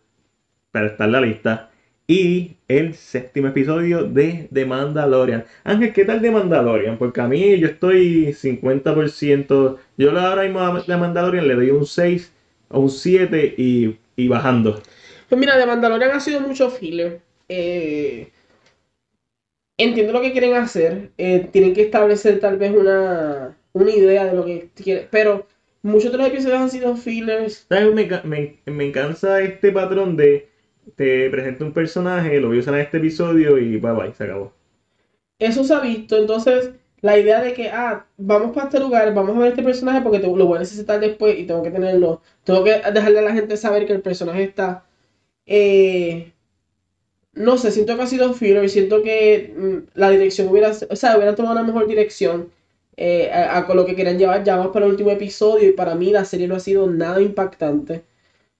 Pero 0.75 0.89
está 0.89 1.07
en 1.07 1.13
la 1.13 1.23
lista. 1.23 1.71
Y 2.07 2.57
el 2.69 2.95
séptimo 2.95 3.49
episodio 3.49 4.05
de 4.05 4.49
The 4.53 4.67
Mandalorian. 4.67 5.47
Ángel, 5.65 5.95
¿qué 5.95 6.05
tal 6.05 6.21
The 6.21 6.33
Mandalorian? 6.33 6.99
Porque 6.99 7.23
a 7.23 7.29
mí 7.29 7.59
yo 7.61 7.69
estoy 7.69 8.35
50%. 8.35 9.79
Yo 9.97 10.11
ahora 10.19 10.43
mismo 10.43 10.61
a 10.61 10.85
The 10.85 10.97
Mandalorian 10.99 11.49
le 11.49 11.55
doy 11.55 11.71
un 11.71 11.87
6 11.87 12.33
o 12.69 12.81
un 12.81 12.91
7 12.91 13.55
y, 13.57 13.99
y 14.17 14.29
bajando. 14.29 14.83
Pues 15.29 15.39
mira, 15.41 15.59
The 15.59 15.67
Mandalorian 15.67 16.13
ha 16.13 16.21
sido 16.21 16.41
mucho 16.41 16.71
filler. 16.71 17.23
Eh, 17.49 18.33
entiendo 19.79 20.13
lo 20.13 20.21
que 20.21 20.33
quieren 20.33 20.55
hacer. 20.55 21.11
eh, 21.19 21.49
tienen 21.53 21.75
que 21.75 21.83
establecer 21.83 22.41
tal 22.41 22.59
vez 22.59 22.73
una, 22.77 23.57
una 23.73 23.91
idea 23.91 24.25
de 24.27 24.35
lo 24.35 24.45
que 24.45 24.71
quieren. 24.75 25.09
Pero 25.11 25.47
muchos 25.83 26.13
de 26.13 26.19
los 26.19 26.29
episodios 26.29 26.59
han 26.61 26.71
sido 26.71 26.97
fillers. 26.97 27.67
¿Sabes? 27.69 27.95
Me, 27.95 28.09
me, 28.25 28.57
me 28.67 28.85
encanta 28.87 29.41
este 29.41 29.73
patrón 29.73 30.17
de 30.17 30.49
te 30.97 31.31
presento 31.31 31.65
un 31.65 31.73
personaje, 31.73 32.41
lo 32.41 32.49
voy 32.49 32.59
a 32.59 32.61
usar 32.61 32.75
en 32.75 32.81
este 32.81 32.99
episodio 32.99 33.59
y 33.59 33.77
bye 33.79 33.93
bye, 33.93 34.15
se 34.15 34.25
acabó. 34.25 34.53
Eso 35.39 35.65
se 35.65 35.75
ha 35.75 35.81
visto. 35.81 36.17
Entonces, 36.17 36.71
la 37.01 37.19
idea 37.19 37.41
de 37.43 37.53
que, 37.55 37.69
ah, 37.71 38.07
vamos 38.17 38.53
para 38.55 38.67
este 38.67 38.81
lugar, 38.81 39.13
vamos 39.15 39.37
a 39.37 39.41
ver 39.41 39.49
este 39.51 39.63
personaje 39.63 40.01
porque 40.03 40.21
te- 40.21 40.27
lo 40.27 40.47
voy 40.47 40.57
a 40.57 40.61
necesitar 40.61 41.01
después 41.01 41.39
y 41.39 41.47
tengo 41.47 41.63
que 41.63 41.71
tenerlo. 41.71 42.23
Tengo 42.45 42.65
que 42.65 42.71
dejarle 42.93 43.19
a 43.21 43.23
la 43.23 43.33
gente 43.35 43.57
saber 43.57 43.87
que 43.87 43.93
el 43.95 44.03
personaje 44.03 44.45
está. 44.45 44.87
eh, 45.47 46.33
no 47.35 47.59
sé, 47.59 47.71
siento 47.73 47.97
que 47.97 48.03
ha 48.03 48.07
sido 48.07 48.33
filler. 48.35 48.69
Siento 48.71 49.03
que 49.03 49.55
mm, 49.57 49.99
la 49.99 50.11
dirección 50.11 50.49
hubiera, 50.49 50.71
o 50.91 50.97
sea, 50.97 51.17
hubiera 51.17 51.35
tomado 51.35 51.55
una 51.57 51.65
mejor 51.67 51.87
dirección 51.89 52.51
eh, 52.97 53.31
a, 53.33 53.67
con 53.67 53.77
lo 53.77 53.87
que 53.87 53.97
querían 53.97 54.19
llevar. 54.19 54.45
Ya 54.45 54.57
vamos 54.57 54.73
para 54.73 54.87
el 54.87 54.93
último 54.93 55.11
episodio 55.11 55.69
y 55.69 55.73
para 55.73 55.95
mí 55.95 56.11
la 56.11 56.25
serie 56.25 56.49
no 56.49 56.57
ha 56.57 56.61
sido 56.61 56.89
nada 56.91 57.21
impactante. 57.21 58.05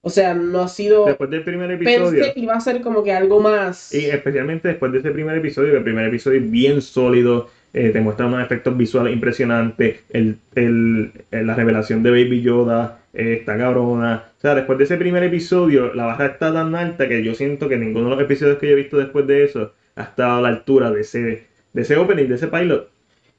O 0.07 0.09
sea, 0.11 0.35
no 0.35 0.61
ha 0.61 0.67
sido. 0.67 1.05
Después 1.07 1.31
del 1.31 1.43
primer 1.43 1.71
episodio, 1.71 2.11
Pensé 2.21 2.33
que 2.35 2.39
iba 2.39 2.53
a 2.53 2.59
ser 2.59 2.81
como 2.81 3.03
que 3.03 3.11
algo 3.11 3.39
más. 3.39 3.91
y 3.91 4.05
especialmente 4.05 4.67
después 4.67 4.91
de 4.91 4.99
ese 4.99 5.09
primer 5.09 5.35
episodio, 5.35 5.71
que 5.71 5.77
el 5.77 5.83
primer 5.83 6.05
episodio 6.05 6.39
es 6.41 6.51
bien 6.51 6.79
sólido, 6.83 7.49
eh, 7.73 7.89
te 7.89 8.01
muestra 8.01 8.27
unos 8.27 8.43
efectos 8.45 8.77
visuales 8.77 9.11
impresionantes, 9.13 10.01
el, 10.11 10.37
el- 10.53 11.11
el- 11.31 11.47
la 11.47 11.55
revelación 11.55 12.03
de 12.03 12.11
Baby 12.11 12.43
Yoda 12.43 12.99
eh, 13.15 13.37
está 13.39 13.57
cabrona. 13.57 14.25
O 14.37 14.41
sea, 14.41 14.53
después 14.53 14.77
de 14.77 14.83
ese 14.83 14.97
primer 14.97 15.23
episodio, 15.23 15.91
la 15.95 16.05
barra 16.05 16.27
está 16.27 16.53
tan 16.53 16.75
alta 16.75 17.09
que 17.09 17.23
yo 17.23 17.33
siento 17.33 17.67
que 17.67 17.77
ninguno 17.77 18.09
de 18.11 18.15
los 18.17 18.23
episodios 18.25 18.59
que 18.59 18.67
yo 18.67 18.73
he 18.73 18.75
visto 18.75 18.97
después 18.99 19.25
de 19.25 19.43
eso 19.43 19.73
ha 19.95 20.03
estado 20.03 20.37
a 20.37 20.41
la 20.41 20.49
altura 20.49 20.91
de 20.91 21.01
ese, 21.01 21.47
de 21.73 21.81
ese 21.81 21.97
opening, 21.97 22.27
de 22.27 22.35
ese 22.35 22.47
pilot. 22.47 22.87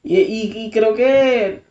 Y, 0.03 0.17
y- 0.17 0.51
y 0.65 0.69
creo 0.71 0.93
que. 0.93 1.61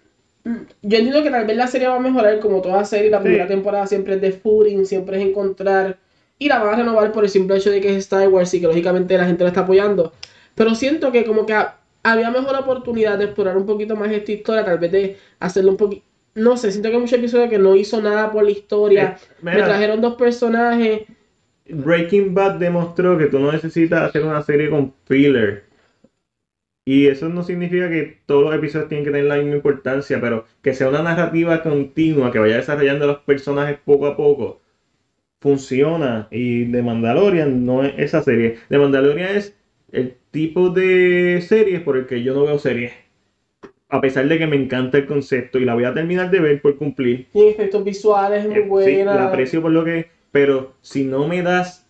Yo 0.83 0.99
entiendo 0.99 1.23
que 1.25 1.31
tal 1.31 1.45
vez 1.47 1.57
la 1.57 1.67
serie 1.67 1.89
va 1.89 1.97
a 1.97 2.01
mejorar 2.01 2.39
como 2.41 2.61
toda 2.63 2.85
serie. 2.85 3.11
La 3.11 3.19
Sí. 3.19 3.25
primera 3.25 3.47
temporada 3.49 3.87
siempre 3.87 4.15
es 4.15 4.21
de 4.21 4.33
footing, 4.33 4.87
siempre 4.87 5.19
es 5.21 5.27
encontrar. 5.27 5.99
Y 6.39 6.49
la 6.49 6.59
van 6.63 6.75
a 6.75 6.77
renovar 6.77 7.11
por 7.13 7.25
el 7.25 7.31
simple 7.31 7.57
hecho 7.57 7.71
de 7.71 7.81
que 7.81 7.91
es 7.91 7.97
Star 7.97 8.29
Wars 8.29 8.53
y 8.55 8.61
que 8.61 8.67
lógicamente 8.67 9.17
la 9.19 9.25
gente 9.27 9.43
la 9.43 9.49
está 9.51 9.63
apoyando. 9.63 10.13
Pero 10.55 10.75
siento 10.75 11.11
que 11.11 11.25
como 11.25 11.47
que 11.47 11.55
ha- 11.55 11.79
había 12.03 12.31
mejor 12.31 12.55
oportunidad 12.57 13.19
de 13.19 13.25
explorar 13.25 13.57
un 13.57 13.67
poquito 13.67 13.97
más 13.97 14.13
esta 14.13 14.31
historia, 14.33 14.65
tal 14.65 14.79
vez 14.79 14.93
de 14.93 15.17
hacerlo 15.41 15.73
un 15.73 15.77
poquito. 15.77 16.05
No 16.37 16.57
sé, 16.57 16.71
siento 16.71 16.91
que 16.91 16.95
hay 16.97 17.01
muchos 17.01 17.19
episodios 17.19 17.49
que 17.51 17.59
no 17.59 17.75
hizo 17.75 18.01
nada 18.03 18.31
por 18.31 18.45
la 18.45 18.51
historia. 18.51 19.17
Eh, 19.21 19.27
Me 19.43 19.57
trajeron 19.57 20.01
dos 20.03 20.15
personajes. 20.17 21.03
Breaking 21.69 22.35
Bad 22.35 22.57
demostró 22.59 23.19
que 23.19 23.27
tú 23.27 23.39
no 23.41 23.51
necesitas 23.51 24.03
hacer 24.11 24.23
una 24.23 24.43
serie 24.43 24.71
con 24.71 24.93
filler. 25.07 25.65
Y 26.89 27.09
eso 27.09 27.29
no 27.29 27.43
significa 27.43 27.91
que 27.91 28.21
todos 28.27 28.45
los 28.45 28.55
episodios 28.55 28.89
tienen 28.89 29.05
que 29.05 29.11
tener 29.11 29.27
la 29.27 29.37
misma 29.39 29.57
importancia, 29.57 30.21
pero 30.21 30.45
que 30.63 30.73
sea 30.73 30.89
una 30.89 31.03
narrativa 31.03 31.61
continua, 31.63 32.31
que 32.31 32.39
vaya 32.39 32.57
desarrollando 32.57 33.09
los 33.09 33.19
personajes 33.19 33.79
poco 33.85 34.07
a 34.07 34.17
poco, 34.17 34.61
funciona. 35.41 36.29
Y 36.31 36.71
The 36.71 36.83
Mandalorian 36.83 37.65
no 37.67 37.83
es 37.83 37.95
esa 37.99 38.23
serie. 38.23 38.59
The 38.69 38.79
Mandalorian 38.79 39.37
es 39.37 39.57
el 39.93 40.17
tipo 40.31 40.71
de 40.71 41.41
serie 41.47 41.81
por 41.81 41.97
el 41.97 42.07
que 42.07 42.23
yo 42.23 42.35
no 42.35 42.45
veo 42.45 42.59
series. 42.59 42.93
A 43.89 44.01
pesar 44.01 44.27
de 44.29 44.39
que 44.39 44.47
me 44.47 44.57
encanta 44.57 44.99
el 44.99 45.07
concepto 45.07 45.59
y 45.59 45.65
la 45.65 45.75
voy 45.75 45.85
a 45.85 45.95
terminar 45.95 46.31
de 46.31 46.41
ver 46.41 46.61
por 46.61 46.77
cumplir. 46.77 47.27
Tiene 47.33 47.51
efectos 47.51 47.85
visuales, 47.85 48.45
es 48.45 48.49
muy 48.49 48.59
Eh, 48.59 48.85
Sí, 48.85 48.95
buena. 48.97 49.15
la 49.15 49.27
aprecio 49.29 49.61
por 49.63 49.71
lo 49.73 49.85
que. 49.85 50.09
Pero 50.33 50.75
si 50.83 51.05
no 51.05 51.27
me 51.27 51.43
das. 51.43 51.89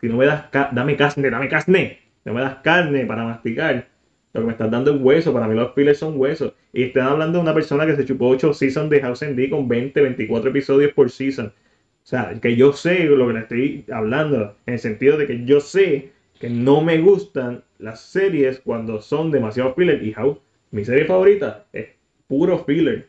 Si 0.00 0.08
no 0.08 0.16
me 0.16 0.26
das. 0.26 0.46
Dame 0.72 0.96
carne, 0.96 1.30
dame 1.30 1.48
carne. 1.48 1.98
No 2.24 2.32
me 2.34 2.40
das 2.40 2.56
carne 2.62 3.04
para 3.06 3.24
masticar. 3.24 3.88
Lo 4.32 4.40
que 4.40 4.46
me 4.46 4.52
estás 4.52 4.70
dando 4.70 4.94
es 4.94 5.00
hueso. 5.00 5.32
Para 5.32 5.46
mí 5.46 5.54
los 5.54 5.74
fillers 5.74 5.98
son 5.98 6.18
huesos. 6.18 6.52
Y 6.72 6.84
están 6.84 7.06
hablando 7.08 7.38
de 7.38 7.42
una 7.42 7.54
persona 7.54 7.84
que 7.86 7.96
se 7.96 8.04
chupó 8.04 8.28
8 8.28 8.52
seasons 8.54 8.88
de 8.90 9.00
House 9.00 9.22
and 9.22 9.36
D 9.36 9.50
con 9.50 9.68
20, 9.68 10.00
24 10.00 10.50
episodios 10.50 10.92
por 10.92 11.10
season. 11.10 11.46
O 11.46 12.06
sea, 12.06 12.34
que 12.40 12.56
yo 12.56 12.72
sé 12.72 13.04
lo 13.04 13.26
que 13.28 13.32
le 13.34 13.40
estoy 13.40 13.84
hablando. 13.92 14.56
En 14.66 14.74
el 14.74 14.80
sentido 14.80 15.16
de 15.18 15.26
que 15.26 15.44
yo 15.44 15.60
sé 15.60 16.10
que 16.40 16.48
no 16.50 16.80
me 16.80 16.98
gustan 16.98 17.62
las 17.78 18.00
series 18.00 18.60
cuando 18.60 19.00
son 19.02 19.30
demasiado 19.30 19.74
filler. 19.74 20.02
Y 20.02 20.12
House, 20.12 20.38
mi 20.70 20.84
serie 20.84 21.04
favorita, 21.04 21.66
es 21.72 21.86
puro 22.26 22.58
filler. 22.64 23.06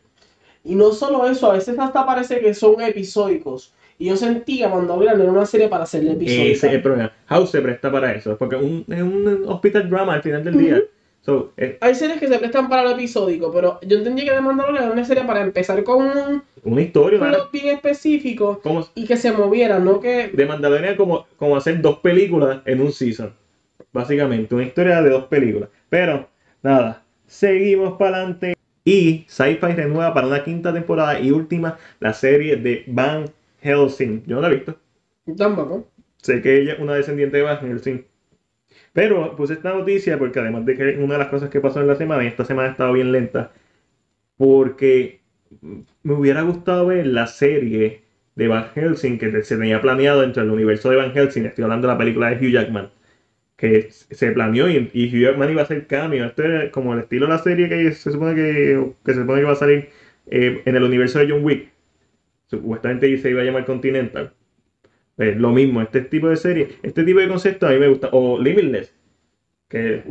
Y 0.66 0.76
no 0.76 0.92
solo 0.92 1.28
eso, 1.28 1.50
a 1.50 1.56
veces 1.56 1.78
hasta 1.80 2.06
parece 2.06 2.40
que 2.40 2.54
son 2.54 2.82
episódicos. 2.82 3.74
Y 3.98 4.08
yo 4.08 4.18
sentía 4.18 4.70
cuando 4.70 4.98
no 4.98 5.04
era 5.04 5.14
una 5.16 5.46
serie 5.46 5.68
para 5.70 5.84
hacerle 5.84 6.12
episódica. 6.14 6.44
Ese 6.52 6.68
es 6.68 6.74
el 6.74 6.82
problema. 6.82 7.12
House 7.28 7.52
se 7.52 7.62
presta 7.62 7.92
para 7.92 8.14
eso, 8.14 8.38
porque 8.38 8.56
un- 8.56 8.86
es 8.90 9.02
un 9.02 9.44
hospital 9.48 9.90
drama 9.90 10.16
al 10.16 10.22
final 10.24 10.44
del 10.44 10.58
día. 10.58 10.82
So, 11.26 11.54
eh, 11.56 11.78
Hay 11.80 11.96
series 11.96 12.20
que 12.20 12.28
se 12.28 12.38
prestan 12.38 12.68
para 12.68 12.84
lo 12.84 12.92
episódico, 12.92 13.52
pero 13.54 13.80
yo 13.82 13.98
entendí 13.98 14.26
que 14.26 14.32
The 14.32 14.42
Mandalorian 14.42 14.84
era 14.84 14.92
una 14.94 15.06
serie 15.06 15.24
para 15.24 15.42
empezar 15.42 15.82
con 15.84 16.06
un 16.06 16.44
una 16.64 16.82
historia, 16.82 17.18
una- 17.20 17.30
plot 17.32 17.52
bien 17.52 17.76
específico 17.76 18.60
como 18.62 18.86
y 18.94 19.06
que 19.06 19.16
se 19.16 19.32
moviera, 19.32 19.80
no 19.80 20.00
que... 20.02 20.28
de 20.28 20.46
Mandalorian 20.46 20.98
como, 20.98 21.26
como 21.38 21.56
hacer 21.56 21.82
dos 21.82 22.00
películas 22.00 22.62
en 22.66 22.82
un 22.82 22.92
season. 22.92 23.34
Básicamente, 23.94 24.54
una 24.56 24.66
historia 24.66 25.02
de 25.02 25.10
dos 25.10 25.26
películas. 25.26 25.70
Pero, 25.90 26.28
nada, 26.62 27.04
seguimos 27.28 27.98
para 27.98 28.18
adelante. 28.18 28.56
Y 28.86 29.24
Sci-Fi 29.30 29.74
renueva 29.76 30.14
para 30.14 30.28
una 30.28 30.44
quinta 30.44 30.74
temporada 30.74 31.18
y 31.20 31.32
última 31.32 31.78
la 32.02 32.12
serie 32.14 32.58
de 32.58 32.84
Van 32.88 33.26
Helsing. 33.62 34.24
Yo 34.26 34.36
no 34.36 34.42
la 34.42 34.48
he 34.50 34.56
visto. 34.56 34.76
Tampoco. 35.38 35.88
Sé 36.22 36.42
que 36.42 36.60
ella 36.62 36.74
es 36.74 36.80
una 36.80 36.96
descendiente 36.96 37.38
de 37.38 37.44
Van 37.44 37.60
Helsing. 37.66 38.06
Pero 38.94 39.36
puse 39.36 39.54
esta 39.54 39.74
noticia 39.74 40.18
porque 40.20 40.39
además 40.39 40.66
de 40.66 40.76
que 40.78 40.98
una 40.98 41.14
de 41.14 41.20
las 41.20 41.28
cosas 41.30 41.50
que 41.50 41.60
pasó 41.60 41.82
en 41.82 41.88
la 41.88 41.96
semana, 41.96 42.24
y 42.24 42.28
esta 42.28 42.46
semana 42.46 42.70
ha 42.70 42.72
estado 42.72 42.94
bien 42.94 43.12
lenta, 43.12 43.52
porque 44.38 45.22
me 46.04 46.14
hubiera 46.14 46.41
gustado 46.44 46.88
ver 46.88 47.08
la 47.08 47.28
serie 47.28 48.04
de 48.36 48.48
Van 48.48 48.70
Helsing 48.76 49.18
que 49.20 49.44
se 49.44 49.58
tenía 49.58 49.82
planeado 49.82 50.22
dentro 50.22 50.44
del 50.44 50.52
universo 50.52 50.89
de 50.89 50.98
Van 50.98 51.14
Helsing. 51.14 51.46
Estoy 51.46 51.64
hablando 51.64 51.88
de 51.88 51.94
la 51.94 51.98
película 51.98 52.30
de 52.30 52.36
Hugh 52.38 52.52
Jackman, 52.52 52.91
que 53.58 53.89
se 53.91 54.32
planeó 54.32 54.70
y, 54.70 54.89
y 54.94 55.08
Hugh 55.08 55.22
Jackman 55.24 55.52
iba 55.52 55.62
a 55.62 55.66
hacer 55.66 55.88
cambio. 55.88 56.26
Esto 56.26 56.44
es 56.44 56.72
como 56.72 56.94
el 56.94 57.02
estilo 57.02 57.28
de 57.28 57.34
la 57.34 57.39
serie 57.39 57.70
que 57.70 57.91
se 57.94 58.12
supone 58.12 58.36
que, 58.36 58.94
que 59.06 59.14
se 59.14 59.22
supone 59.22 59.41
que 59.41 59.46
va 59.48 59.54
a 59.54 59.56
salir 59.56 59.89
eh, 60.28 60.62
en 60.66 60.76
el 60.76 60.84
universo 60.84 61.20
de 61.20 61.30
John 61.30 61.44
Wick. 61.44 61.70
Supuestamente 62.48 63.18
se 63.18 63.30
iba 63.32 63.41
a 63.41 63.46
llamar 63.46 63.66
Continental. 63.66 64.34
Eh, 65.18 65.36
lo 65.38 65.51
mismo, 65.51 65.82
este 65.82 66.01
tipo 66.01 66.28
de 66.30 66.38
serie, 66.38 66.70
este 66.82 67.03
tipo 67.03 67.20
de 67.20 67.28
concepto 67.28 67.68
a 67.68 67.72
mí 67.72 67.78
me 67.80 67.88
gusta. 67.88 68.09
O 68.14 68.39
Limitless, 68.39 68.93
que, 69.70 70.03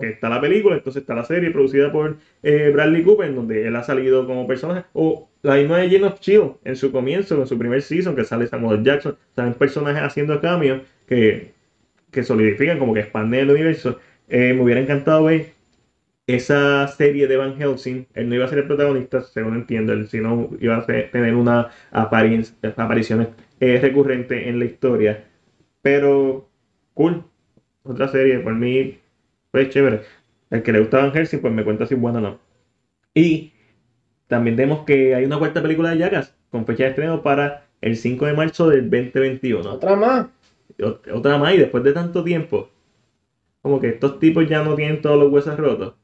que 0.00 0.08
está 0.10 0.28
la 0.28 0.40
película, 0.40 0.76
entonces 0.76 1.02
está 1.02 1.14
la 1.14 1.24
serie 1.24 1.50
producida 1.50 1.92
por 1.92 2.16
eh, 2.42 2.70
Bradley 2.72 3.02
Cooper, 3.04 3.28
en 3.28 3.36
donde 3.36 3.66
él 3.66 3.76
ha 3.76 3.82
salido 3.82 4.26
como 4.26 4.46
personaje. 4.46 4.84
O 4.92 5.28
la 5.42 5.56
misma 5.56 5.78
de 5.78 5.90
Jane 5.90 6.04
of 6.06 6.20
Chill, 6.20 6.52
en 6.64 6.76
su 6.76 6.92
comienzo, 6.92 7.40
en 7.40 7.46
su 7.46 7.58
primer 7.58 7.82
season, 7.82 8.16
que 8.16 8.24
sale 8.24 8.46
Samuel 8.46 8.82
Jackson, 8.84 9.16
salen 9.34 9.54
personajes 9.54 10.02
haciendo 10.02 10.40
cambios 10.40 10.82
que, 11.06 11.52
que 12.10 12.22
solidifican, 12.24 12.78
como 12.78 12.94
que 12.94 13.00
expanden 13.00 13.40
el 13.42 13.50
universo. 13.50 13.98
Eh, 14.28 14.54
me 14.54 14.62
hubiera 14.62 14.80
encantado 14.80 15.24
ver 15.24 15.52
esa 16.26 16.86
serie 16.88 17.26
de 17.26 17.36
Van 17.36 17.56
Helsing, 17.60 18.06
él 18.14 18.28
no 18.28 18.34
iba 18.36 18.44
a 18.44 18.48
ser 18.48 18.58
el 18.60 18.66
protagonista, 18.66 19.22
según 19.22 19.54
entiendo, 19.56 19.92
él 19.92 20.08
sino 20.08 20.50
iba 20.60 20.76
a 20.76 20.86
ser- 20.86 21.10
tener 21.10 21.34
una 21.34 21.70
aparición 21.92 23.28
eh, 23.60 23.78
recurrente 23.80 24.48
en 24.48 24.58
la 24.58 24.64
historia. 24.66 25.24
Pero, 25.82 26.48
cool. 26.94 27.24
Otra 27.84 28.08
serie, 28.08 28.40
por 28.40 28.54
mí, 28.54 28.98
pues 29.52 29.70
chévere. 29.70 30.02
El 30.50 30.62
que 30.62 30.72
le 30.72 30.80
gusta 30.80 30.98
Van 30.98 31.12
Helsing, 31.14 31.40
pues 31.40 31.52
me 31.54 31.64
cuenta 31.64 31.86
si 31.86 31.94
es 31.94 32.00
buena 32.00 32.18
o 32.18 32.22
no. 32.22 32.40
Y 33.14 33.52
también 34.28 34.56
vemos 34.56 34.84
que 34.86 35.14
hay 35.14 35.24
una 35.24 35.38
cuarta 35.38 35.62
película 35.62 35.90
de 35.90 35.98
Jackass, 35.98 36.34
con 36.50 36.66
fecha 36.66 36.84
de 36.84 36.90
estreno 36.90 37.22
para 37.22 37.66
el 37.80 37.96
5 37.96 38.26
de 38.26 38.34
marzo 38.34 38.68
del 38.68 38.90
2021. 38.90 39.74
Otra 39.74 39.96
más. 39.96 40.26
Ot- 40.78 41.12
Otra 41.12 41.38
más, 41.38 41.54
y 41.54 41.58
después 41.58 41.84
de 41.84 41.92
tanto 41.92 42.24
tiempo, 42.24 42.70
como 43.62 43.80
que 43.80 43.88
estos 43.90 44.18
tipos 44.20 44.48
ya 44.48 44.62
no 44.62 44.74
tienen 44.76 45.02
todos 45.02 45.18
los 45.18 45.32
huesos 45.32 45.56
rotos. 45.58 45.94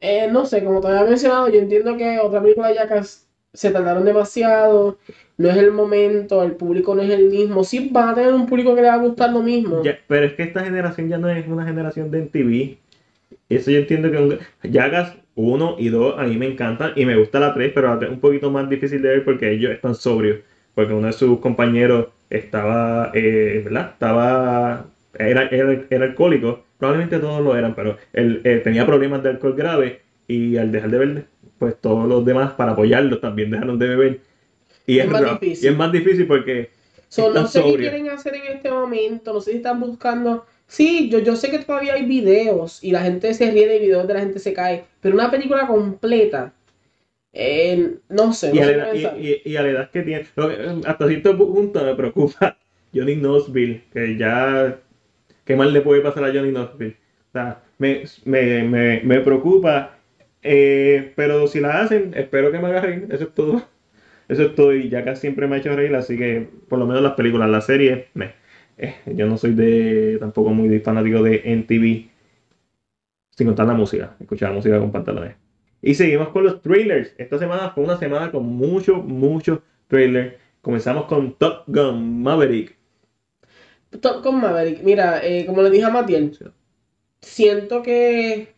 Eh, 0.00 0.28
no 0.30 0.44
sé, 0.46 0.62
como 0.64 0.80
te 0.80 0.88
había 0.88 1.04
mencionado, 1.04 1.48
yo 1.48 1.58
entiendo 1.60 1.96
que 1.96 2.18
otra 2.20 2.40
película 2.42 2.68
de 2.68 2.74
Jackass 2.76 3.23
se 3.54 3.70
tardaron 3.70 4.04
demasiado, 4.04 4.98
no 5.38 5.48
es 5.48 5.56
el 5.56 5.72
momento, 5.72 6.42
el 6.42 6.52
público 6.52 6.94
no 6.94 7.02
es 7.02 7.10
el 7.10 7.30
mismo. 7.30 7.64
Sí 7.64 7.88
van 7.90 8.10
a 8.10 8.14
tener 8.14 8.34
un 8.34 8.46
público 8.46 8.74
que 8.74 8.82
le 8.82 8.88
va 8.88 8.94
a 8.94 8.98
gustar 8.98 9.32
lo 9.32 9.42
mismo. 9.42 9.82
Pero 10.06 10.26
es 10.26 10.34
que 10.34 10.42
esta 10.42 10.64
generación 10.64 11.08
ya 11.08 11.18
no 11.18 11.28
es 11.28 11.46
una 11.46 11.64
generación 11.64 12.10
de 12.10 12.22
MTV. 12.22 12.76
Eso 13.48 13.70
yo 13.70 13.78
entiendo 13.78 14.10
que 14.10 14.18
un, 14.18 14.38
Jackass 14.62 15.16
1 15.36 15.76
y 15.78 15.88
2 15.88 16.18
a 16.18 16.24
mí 16.24 16.36
me 16.36 16.46
encantan 16.46 16.92
y 16.96 17.04
me 17.04 17.16
gusta 17.16 17.40
la 17.40 17.54
3, 17.54 17.72
pero 17.74 17.88
la 17.88 17.98
3 17.98 18.10
es 18.10 18.14
un 18.14 18.20
poquito 18.20 18.50
más 18.50 18.68
difícil 18.68 19.02
de 19.02 19.08
ver 19.08 19.24
porque 19.24 19.50
ellos 19.50 19.72
están 19.72 19.94
sobrios. 19.94 20.40
Porque 20.74 20.92
uno 20.92 21.06
de 21.06 21.12
sus 21.12 21.38
compañeros 21.38 22.08
estaba, 22.30 23.10
eh, 23.14 23.62
¿verdad? 23.64 23.90
Estaba, 23.92 24.86
era, 25.16 25.46
era, 25.46 25.84
era 25.88 26.04
alcohólico, 26.04 26.64
probablemente 26.78 27.18
todos 27.18 27.40
lo 27.42 27.56
eran, 27.56 27.74
pero 27.74 27.96
él 28.12 28.40
eh, 28.44 28.60
tenía 28.64 28.84
problemas 28.84 29.22
de 29.22 29.30
alcohol 29.30 29.54
grave 29.54 30.00
y 30.26 30.56
al 30.56 30.72
dejar 30.72 30.90
de 30.90 30.98
beber, 30.98 31.24
pues 31.58 31.80
todos 31.80 32.08
los 32.08 32.24
demás 32.24 32.52
para 32.54 32.72
apoyarlo 32.72 33.18
también 33.20 33.50
dejaron 33.50 33.78
de 33.78 33.88
beber. 33.88 34.20
Y 34.86 34.98
Es 34.98 35.06
es, 35.06 35.10
más 35.10 35.24
difícil. 35.24 35.64
Y 35.64 35.68
es 35.72 35.76
más 35.78 35.92
difícil 35.92 36.26
porque 36.26 36.70
So, 37.08 37.30
no 37.32 37.46
sé 37.46 37.64
qué 37.64 37.76
quieren 37.76 38.08
hacer 38.10 38.34
en 38.34 38.56
este 38.56 38.70
momento, 38.70 39.32
no 39.32 39.40
sé 39.40 39.52
si 39.52 39.56
están 39.58 39.80
buscando. 39.80 40.46
Sí, 40.66 41.08
yo, 41.10 41.18
yo 41.20 41.36
sé 41.36 41.50
que 41.50 41.58
todavía 41.60 41.94
hay 41.94 42.06
videos 42.06 42.82
y 42.82 42.90
la 42.90 43.02
gente 43.02 43.34
se 43.34 43.50
ríe 43.50 43.68
de 43.68 43.78
videos 43.78 44.06
de 44.08 44.14
la 44.14 44.20
gente 44.20 44.38
se 44.40 44.52
cae, 44.52 44.84
pero 45.00 45.14
una 45.14 45.30
película 45.30 45.66
completa, 45.66 46.54
eh, 47.32 47.98
no 48.10 48.32
sé, 48.34 48.52
Y 48.52 48.56
no 48.56 48.62
a, 48.62 48.66
sé 48.66 48.76
la 48.76 48.94
y, 48.94 49.04
y- 49.16 49.42
y 49.52 49.56
a 49.56 49.62
la 49.62 49.70
edad 49.70 49.90
que 49.90 50.02
tiene, 50.02 50.26
hasta 50.86 51.08
cierto 51.08 51.36
punto 51.36 51.82
me 51.84 51.94
preocupa 51.94 52.56
Johnny 52.94 53.16
Knoxville, 53.16 53.84
que 53.92 54.16
ya, 54.16 54.78
¿qué 55.44 55.56
mal 55.56 55.72
le 55.72 55.82
puede 55.82 56.02
pasar 56.02 56.24
a 56.24 56.32
Johnny 56.32 56.50
Knoxville? 56.52 56.96
O 57.30 57.32
sea, 57.32 57.62
me, 57.78 58.04
me, 58.26 58.64
me, 58.64 59.00
me 59.04 59.20
preocupa, 59.20 59.93
eh, 60.44 61.12
pero 61.16 61.46
si 61.48 61.60
la 61.60 61.80
hacen, 61.80 62.12
espero 62.14 62.52
que 62.52 62.58
me 62.58 62.68
haga 62.68 62.82
reír, 62.82 63.08
eso 63.10 63.24
es 63.24 63.34
todo. 63.34 63.62
Eso 64.28 64.42
es 64.42 64.54
todo, 64.54 64.74
y 64.74 64.88
ya 64.88 65.04
casi 65.04 65.22
siempre 65.22 65.46
me 65.46 65.56
ha 65.56 65.58
hecho 65.58 65.76
reír, 65.76 65.94
así 65.94 66.16
que 66.16 66.48
por 66.68 66.78
lo 66.78 66.86
menos 66.86 67.02
las 67.02 67.12
películas, 67.12 67.50
las 67.50 67.66
series, 67.66 68.06
me. 68.14 68.32
Eh, 68.78 68.94
yo 69.06 69.26
no 69.26 69.36
soy 69.36 69.54
de, 69.54 70.16
tampoco 70.18 70.50
muy 70.50 70.68
de 70.68 70.80
fanático 70.80 71.22
de 71.22 71.42
MTV, 71.44 72.10
sin 73.36 73.46
contar 73.46 73.66
la 73.66 73.74
música, 73.74 74.16
escuchar 74.20 74.50
la 74.50 74.56
música 74.56 74.78
con 74.78 74.92
pantalones. 74.92 75.36
Y 75.82 75.94
seguimos 75.94 76.30
con 76.30 76.44
los 76.44 76.62
trailers. 76.62 77.14
Esta 77.18 77.38
semana 77.38 77.70
fue 77.70 77.84
una 77.84 77.98
semana 77.98 78.30
con 78.30 78.46
mucho, 78.46 78.96
mucho 78.96 79.62
trailer. 79.88 80.38
Comenzamos 80.62 81.04
con 81.04 81.34
Top 81.34 81.64
Gun 81.66 82.22
Maverick. 82.22 82.74
Top 84.00 84.24
Gun 84.24 84.40
Maverick, 84.40 84.82
mira, 84.82 85.20
eh, 85.22 85.44
como 85.46 85.62
le 85.62 85.70
dije 85.70 85.84
a 85.84 85.90
Matiel, 85.90 86.36
siento 87.20 87.82
que 87.82 88.53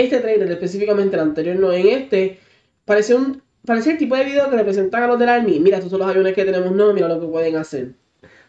este 0.00 0.18
trailer, 0.20 0.50
específicamente 0.50 1.16
el 1.16 1.22
anterior, 1.22 1.56
no, 1.56 1.72
en 1.72 1.86
este, 1.88 2.38
parece 2.84 3.14
un 3.14 3.42
parece 3.64 3.90
el 3.92 3.98
tipo 3.98 4.14
de 4.14 4.24
video 4.24 4.48
que 4.48 4.56
le 4.56 4.62
presentan 4.64 5.02
a 5.02 5.06
los 5.08 5.18
del 5.18 5.28
Army. 5.28 5.58
Mira, 5.58 5.78
estos 5.78 5.90
son 5.90 5.98
los 6.00 6.08
aviones 6.08 6.34
que 6.34 6.44
tenemos, 6.44 6.70
no, 6.72 6.92
mira 6.92 7.08
lo 7.08 7.20
que 7.20 7.26
pueden 7.26 7.56
hacer. 7.56 7.88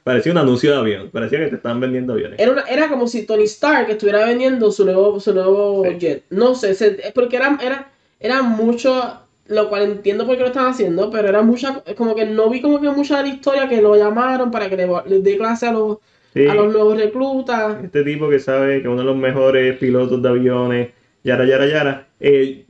Parecía 0.03 0.31
un 0.31 0.37
anuncio 0.37 0.71
de 0.71 0.77
avión. 0.77 1.09
Parecía 1.11 1.39
que 1.39 1.47
te 1.47 1.55
estaban 1.55 1.79
vendiendo 1.79 2.13
aviones. 2.13 2.39
Era, 2.39 2.51
una- 2.51 2.61
era 2.61 2.87
como 2.87 3.07
si 3.07 3.25
Tony 3.25 3.43
Stark 3.45 3.89
estuviera 3.89 4.25
vendiendo 4.25 4.71
su 4.71 4.85
nuevo, 4.85 5.19
su 5.19 5.33
nuevo 5.33 5.83
Sí. 5.85 5.97
jet. 5.99 6.23
No 6.29 6.53
sé, 6.55 6.75
se- 6.75 6.97
porque 7.15 7.35
era, 7.37 7.57
era, 7.61 7.91
era 8.19 8.43
mucho, 8.43 9.19
lo 9.47 9.69
cual 9.69 9.81
entiendo 9.83 10.25
por 10.27 10.35
qué 10.35 10.41
lo 10.41 10.47
están 10.49 10.67
haciendo, 10.67 11.09
pero 11.09 11.27
era 11.27 11.41
mucha, 11.41 11.83
como 11.97 12.13
que 12.15 12.25
no 12.25 12.49
vi 12.51 12.61
como 12.61 12.79
que 12.79 12.89
mucha 12.89 13.17
de 13.17 13.23
la 13.23 13.33
historia 13.35 13.67
que 13.67 13.81
lo 13.81 13.95
llamaron 13.95 14.51
para 14.51 14.69
que 14.69 14.77
le, 14.77 14.87
le 15.07 15.19
dé 15.21 15.35
clase 15.37 15.65
a 15.67 15.71
los, 15.71 15.97
Sí, 16.33 16.45
a 16.45 16.53
los 16.53 16.71
nuevos 16.71 16.95
reclutas. 16.97 17.83
este 17.83 18.03
tipo 18.03 18.29
que 18.29 18.37
sabe 18.39 18.83
que 18.83 18.87
uno 18.87 18.99
de 18.99 19.05
los 19.05 19.17
mejores 19.17 19.75
pilotos 19.77 20.21
de 20.21 20.29
aviones, 20.29 20.89
yara, 21.27 21.45
yara, 21.45 21.65
yara. 21.67 22.07
Eh, 22.19 22.65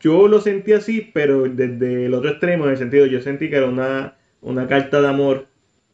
yo, 0.00 0.28
lo 0.28 0.40
sentí 0.40 0.72
así, 0.72 1.10
pero 1.14 1.44
desde 1.48 2.06
el 2.06 2.14
otro 2.14 2.30
extremo, 2.30 2.64
en 2.64 2.70
el 2.72 2.76
sentido, 2.78 3.06
yo 3.06 3.20
sentí 3.20 3.50
que 3.50 3.56
era 3.56 3.66
una, 3.66 4.16
una 4.40 4.66
carta 4.66 5.00
de 5.02 5.08
amor 5.08 5.46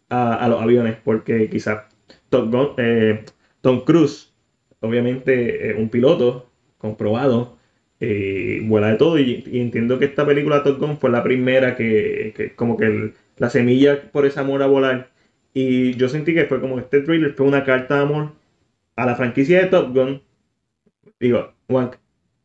a, 0.09 0.49
los 0.49 0.63
aviones, 0.63 0.97
porque 1.05 1.49
quizás 1.51 1.85
Gun- 2.31 2.75
eh, 2.79 3.25
Tom 3.61 3.85
Cruise, 3.85 4.33
obviamente 4.81 5.75
un 5.79 5.89
piloto 5.89 6.51
comprobado, 6.79 7.59
eh, 8.01 8.61
vuela 8.65 8.89
de 8.89 8.97
todo, 8.97 9.19
y, 9.19 9.45
entiendo 9.53 9.99
que 9.99 10.07
esta 10.07 10.27
película 10.27 10.63
Top 10.65 10.79
Gun 10.81 10.99
fue 10.99 11.11
la 11.11 11.23
primera 11.23 11.77
que, 11.77 12.33
que 12.37 12.55
como 12.55 12.77
que 12.77 13.13
la 13.39 13.51
semilla 13.51 14.11
por 14.13 14.27
ese 14.27 14.41
amor 14.41 14.63
a 14.63 14.67
volar, 14.67 15.11
y 15.55 15.95
yo 15.97 16.09
sentí 16.09 16.35
que 16.35 16.47
fue 16.47 16.61
como 16.61 16.79
este 16.79 17.01
trailer 17.03 17.35
fue 17.35 17.47
una 17.47 17.65
carta 17.65 17.97
de 17.97 18.03
amor 18.03 18.33
a 18.97 19.07
la 19.07 19.17
franquicia 19.17 19.61
de 19.61 19.67
Top 19.69 19.95
Gun, 19.95 20.23
digo, 21.21 21.52
Wank, 21.69 21.97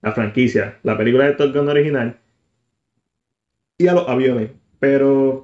la 0.02 0.12
franquicia, 0.14 0.78
la 0.84 0.98
película 0.98 1.26
de 1.26 1.34
Top 1.34 1.54
Gun 1.56 1.68
original, 1.70 2.18
y 3.78 3.88
a 3.88 3.94
los 3.94 4.08
aviones, 4.08 4.50
pero 4.80 5.44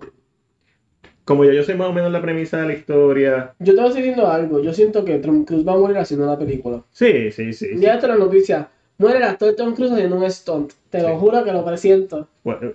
como 1.26 1.46
ya 1.46 1.54
yo 1.54 1.64
sé 1.64 1.76
más 1.76 1.88
o 1.88 1.94
menos 1.94 2.12
la 2.12 2.22
premisa 2.22 2.62
de 2.62 2.68
la 2.68 2.74
historia, 2.74 3.54
Yo 3.60 3.76
te 3.76 3.82
voy 3.82 3.94
diciendo 3.94 4.28
algo, 4.28 4.62
yo 4.62 4.74
siento 4.74 5.06
que 5.06 5.20
Tom 5.20 5.46
Cruise 5.46 5.68
va 5.68 5.74
a 5.74 5.78
morir 5.78 5.98
haciendo 5.98 6.26
la 6.26 6.38
película. 6.38 6.84
sí, 6.92 7.32
sí, 7.32 7.54
sí. 7.54 7.70
Ya 7.78 7.96
esto 7.96 8.08
la 8.08 8.16
noticia, 8.18 8.70
muere 8.98 9.18
el 9.18 9.24
actor 9.24 9.56
Tom 9.56 9.74
Cruise 9.74 9.92
haciendo 9.94 10.18
un 10.18 10.30
stunt. 10.30 10.74
Te 10.90 11.02
lo 11.02 11.18
juro 11.18 11.44
que 11.44 11.52
lo 11.54 11.64
presiento. 11.66 12.28
Bueno, 12.44 12.72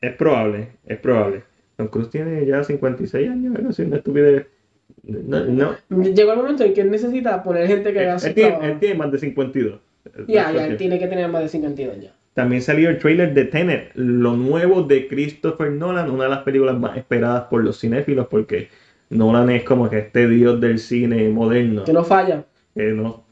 es 0.00 0.16
probable, 0.16 0.68
es 0.86 0.98
probable. 0.98 1.42
Tom 1.76 1.88
Cruise 1.88 2.10
tiene 2.10 2.44
ya 2.44 2.62
56 2.64 3.28
años, 3.30 3.54
algo 3.56 3.68
así, 3.70 3.82
una 3.82 3.96
estupidez. 3.96 4.46
No, 5.04 5.44
no. 5.44 5.76
Llegó 6.02 6.32
el 6.32 6.38
momento 6.38 6.64
en 6.64 6.74
que 6.74 6.80
él 6.82 6.90
necesita 6.90 7.42
poner 7.42 7.66
gente 7.66 7.92
que 7.92 8.00
haga 8.00 8.18
su 8.18 8.26
Él 8.28 8.34
tiene, 8.34 8.50
trabajo. 8.50 8.72
él 8.72 8.78
tiene 8.78 8.94
más 8.96 9.12
de 9.12 9.18
52. 9.18 9.80
Ya, 10.26 10.52
ya, 10.52 10.66
él 10.66 10.76
tiene 10.76 10.98
que 10.98 11.06
tener 11.06 11.28
más 11.28 11.42
de 11.42 11.48
52 11.48 12.00
ya. 12.00 12.12
También 12.34 12.62
salió 12.62 12.88
el 12.88 12.98
trailer 12.98 13.34
de 13.34 13.44
Tenet, 13.44 13.92
lo 13.94 14.36
nuevo 14.36 14.82
de 14.82 15.06
Christopher 15.06 15.70
Nolan, 15.70 16.10
una 16.10 16.24
de 16.24 16.30
las 16.30 16.38
películas 16.40 16.78
más 16.78 16.96
esperadas 16.96 17.44
por 17.50 17.62
los 17.62 17.78
cinéfilos, 17.78 18.26
porque 18.28 18.68
Nolan 19.10 19.50
es 19.50 19.64
como 19.64 19.90
que 19.90 19.98
este 19.98 20.26
dios 20.28 20.58
del 20.60 20.78
cine 20.78 21.28
moderno. 21.28 21.84
Que 21.84 21.92
no 21.92 22.02
falla. 22.04 22.44
que 22.74 22.84
no- 22.92 23.24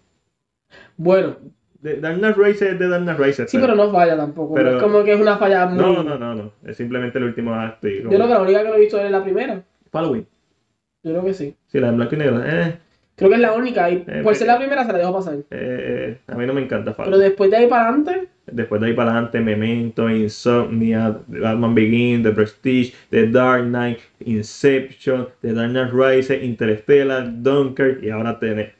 Bueno, 0.98 1.36
de 1.80 1.96
Dark 1.96 2.36
Rises 2.36 2.72
es 2.74 2.78
de 2.78 2.88
Dark 2.88 3.18
Rises. 3.18 3.50
sí, 3.50 3.56
pero 3.58 3.74
no 3.74 3.90
falla 3.90 4.16
tampoco. 4.16 4.54
pero- 4.54 4.76
es 4.76 4.82
como 4.82 5.02
que 5.02 5.14
es 5.14 5.20
una 5.20 5.38
falla 5.38 5.64
muy. 5.66 5.78
No, 5.82 6.02
no, 6.02 6.18
no, 6.18 6.34
no. 6.34 6.52
Es 6.66 6.76
simplemente 6.76 7.16
el 7.18 7.24
último 7.24 7.54
acto. 7.54 7.88
Yo 7.88 8.08
creo 8.08 8.26
que 8.26 8.34
la 8.34 8.42
única 8.42 8.62
que 8.62 8.68
lo 8.68 8.74
he 8.74 8.80
visto 8.80 9.00
es 9.00 9.10
la 9.10 9.22
primera. 9.24 9.62
Halloween. 9.92 10.26
Yo 11.02 11.12
creo 11.12 11.24
que 11.24 11.32
sí. 11.34 11.56
Sí, 11.68 11.80
la 11.80 11.90
de 11.90 11.96
blanco 11.96 12.14
y 12.14 12.18
negro. 12.18 12.42
Eh, 12.44 12.78
Creo 13.20 13.30
que 13.30 13.36
es 13.36 13.40
la 13.42 13.52
única. 13.52 13.88
Y 13.90 14.02
Eh, 14.08 14.20
por 14.24 14.34
ser 14.34 14.48
la 14.48 14.58
primera 14.58 14.84
se 14.84 14.92
la 14.92 14.98
dejo 14.98 15.12
pasar. 15.14 15.34
eh, 15.34 15.44
eh, 15.50 16.18
a 16.26 16.34
mí 16.34 16.44
no 16.46 16.52
me 16.54 16.62
encanta 16.62 16.92
Pero 16.96 17.04
Halloween. 17.04 17.28
después 17.28 17.50
de 17.50 17.56
ahí 17.58 17.66
para 17.68 17.82
adelante, 17.88 18.28
Después 18.52 18.80
de 18.80 18.88
ahí 18.88 18.94
para 18.94 19.12
adelante, 19.12 19.38
Memento, 19.40 20.10
Insomnia, 20.10 21.16
Batman 21.28 21.72
Begins, 21.74 22.24
The 22.24 22.32
Prestige, 22.32 22.94
The 23.10 23.28
Dark 23.28 23.64
Knight, 23.66 23.98
Inception, 24.24 25.28
The 25.40 25.52
Dark 25.52 25.70
Knight 25.70 25.92
Rises, 25.92 26.42
Interstellar, 26.42 27.30
Dunkirk 27.42 28.02
y 28.02 28.10
ahora 28.10 28.40
Tenet. 28.40 28.72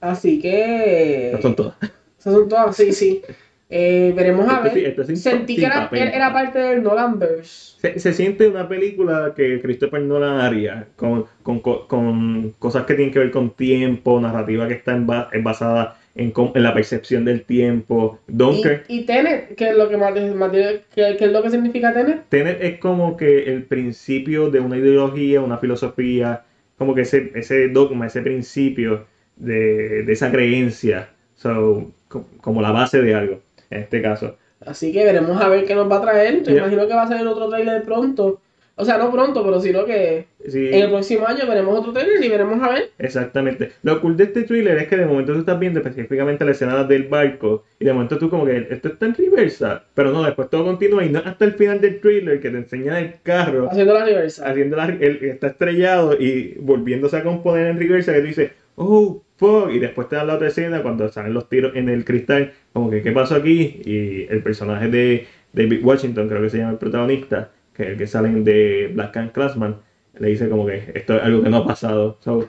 así 0.00 0.40
que. 0.40 1.26
Estas 1.26 1.42
son 1.42 1.54
todas. 1.54 1.76
Esas 2.18 2.32
son 2.34 2.48
todas, 2.48 2.74
sí, 2.76 2.92
sí. 2.92 3.22
Eh, 3.74 4.12
veremos 4.14 4.46
a 4.50 4.60
ver. 4.60 4.76
esto 4.76 5.02
sin- 5.02 5.16
Sentí 5.16 5.56
que 5.56 5.64
era, 5.64 5.88
era 5.90 6.30
parte 6.30 6.58
del 6.58 6.82
Nolanverse. 6.82 7.78
Se, 7.80 7.98
se 7.98 8.12
siente 8.12 8.46
una 8.46 8.68
película 8.68 9.32
que 9.34 9.60
Christopher 9.62 10.02
Nolan 10.02 10.40
haría, 10.40 10.88
con, 10.96 11.24
con, 11.42 11.60
co- 11.60 11.88
con 11.88 12.50
cosas 12.58 12.84
que 12.84 12.92
tienen 12.94 13.12
que 13.12 13.18
ver 13.20 13.30
con 13.30 13.50
tiempo, 13.50 14.20
narrativa 14.20 14.68
que 14.68 14.74
está 14.74 14.92
en 14.94 15.06
ba- 15.06 15.30
es 15.32 15.42
basada 15.42 15.96
en, 16.14 16.34
en 16.54 16.62
la 16.62 16.74
percepción 16.74 17.24
del 17.24 17.44
tiempo. 17.44 18.18
Dunkirk. 18.28 18.84
Y, 18.88 18.98
y 19.00 19.06
Tenet, 19.06 19.54
que 19.54 19.70
es 19.70 19.76
lo 19.76 19.88
que 19.88 19.96
más, 19.96 20.12
más- 20.34 20.50
que, 20.52 20.82
que 20.94 21.24
es 21.24 21.32
lo 21.32 21.42
que 21.42 21.50
significa 21.50 21.94
Tenet. 21.94 22.28
Tenet 22.28 22.62
es 22.62 22.78
como 22.78 23.16
que 23.16 23.44
el 23.44 23.62
principio 23.62 24.50
de 24.50 24.60
una 24.60 24.76
ideología, 24.76 25.40
una 25.40 25.56
filosofía, 25.56 26.42
como 26.76 26.94
que 26.94 27.00
ese, 27.02 27.32
ese 27.34 27.68
dogma, 27.68 28.06
ese 28.06 28.20
principio 28.20 29.06
de, 29.36 30.02
de 30.02 30.12
esa 30.12 30.30
creencia, 30.30 31.08
so, 31.36 31.90
co- 32.08 32.26
como 32.42 32.60
la 32.60 32.70
base 32.70 33.00
de 33.00 33.14
algo, 33.14 33.40
en 33.72 33.80
este 33.82 34.02
caso. 34.02 34.36
Así 34.64 34.92
que 34.92 35.04
veremos 35.04 35.40
a 35.40 35.48
ver 35.48 35.64
qué 35.64 35.74
nos 35.74 35.90
va 35.90 35.96
a 35.96 36.02
traer. 36.02 36.42
Ya. 36.42 36.52
imagino 36.52 36.86
que 36.86 36.94
va 36.94 37.02
a 37.02 37.08
salir 37.08 37.26
otro 37.26 37.48
trailer 37.48 37.82
pronto. 37.82 38.40
O 38.74 38.84
sea, 38.86 38.96
no 38.96 39.12
pronto, 39.12 39.44
pero 39.44 39.60
sino 39.60 39.84
que 39.84 40.26
Sí, 40.48 40.68
en 40.68 40.74
el 40.84 40.88
próximo 40.88 41.26
año 41.26 41.46
veremos 41.46 41.78
otro 41.78 41.92
trailer 41.92 42.24
y 42.24 42.28
veremos 42.28 42.60
a 42.62 42.72
ver. 42.72 42.90
exactamente. 42.98 43.72
Lo 43.82 44.00
cool 44.00 44.16
de 44.16 44.24
este 44.24 44.44
thriller 44.44 44.78
es 44.78 44.88
que 44.88 44.96
de 44.96 45.04
momento 45.06 45.34
tú 45.34 45.40
estás 45.40 45.58
viendo 45.58 45.80
específicamente 45.80 46.44
la 46.44 46.52
escena 46.52 46.82
del 46.84 47.04
barco 47.04 47.64
y 47.78 47.84
de 47.84 47.92
momento 47.92 48.18
tú 48.18 48.30
como 48.30 48.46
que 48.46 48.66
esto 48.70 48.88
está 48.88 49.06
en 49.06 49.14
reversa, 49.14 49.84
pero 49.94 50.10
no, 50.10 50.22
después 50.24 50.48
todo 50.48 50.64
continúa 50.64 51.04
y 51.04 51.10
no 51.10 51.20
hasta 51.24 51.44
el 51.44 51.52
final 51.52 51.80
del 51.80 52.00
thriller 52.00 52.40
que 52.40 52.50
te 52.50 52.56
enseñan 52.56 52.96
el 52.96 53.14
carro 53.22 53.68
Haciendo 53.70 53.92
la 53.94 54.04
reversa. 54.06 54.48
haciendo 54.48 54.76
la, 54.76 54.86
él 54.86 55.18
está 55.22 55.48
estrellado 55.48 56.14
y 56.18 56.56
volviéndose 56.58 57.16
a 57.18 57.22
componer 57.24 57.66
en 57.66 57.78
reversa 57.78 58.12
que 58.14 58.20
tú 58.20 58.26
dices, 58.26 58.50
oh, 58.76 59.22
fuck, 59.42 59.70
y 59.72 59.78
después 59.78 60.08
te 60.08 60.16
dan 60.16 60.28
la 60.28 60.34
otra 60.36 60.48
escena 60.48 60.82
cuando 60.82 61.08
salen 61.08 61.34
los 61.34 61.48
tiros 61.48 61.74
en 61.74 61.88
el 61.88 62.04
cristal, 62.04 62.52
como 62.72 62.90
que, 62.90 63.02
¿qué 63.02 63.12
pasó 63.12 63.34
aquí? 63.34 63.80
Y 63.84 64.26
el 64.32 64.42
personaje 64.42 64.88
de 64.88 65.26
David 65.52 65.84
Washington, 65.84 66.28
creo 66.28 66.40
que 66.42 66.50
se 66.50 66.58
llama 66.58 66.72
el 66.72 66.78
protagonista, 66.78 67.50
que 67.74 67.82
es 67.82 67.88
el 67.90 67.96
que 67.98 68.06
salen 68.06 68.44
de 68.44 68.90
Black 68.94 69.12
Can 69.12 69.30
Classman, 69.30 69.76
le 70.18 70.28
dice 70.28 70.48
como 70.48 70.66
que 70.66 70.92
esto 70.94 71.16
es 71.16 71.22
algo 71.22 71.42
que 71.42 71.50
no 71.50 71.56
ha 71.58 71.66
pasado. 71.66 72.16
So, 72.20 72.48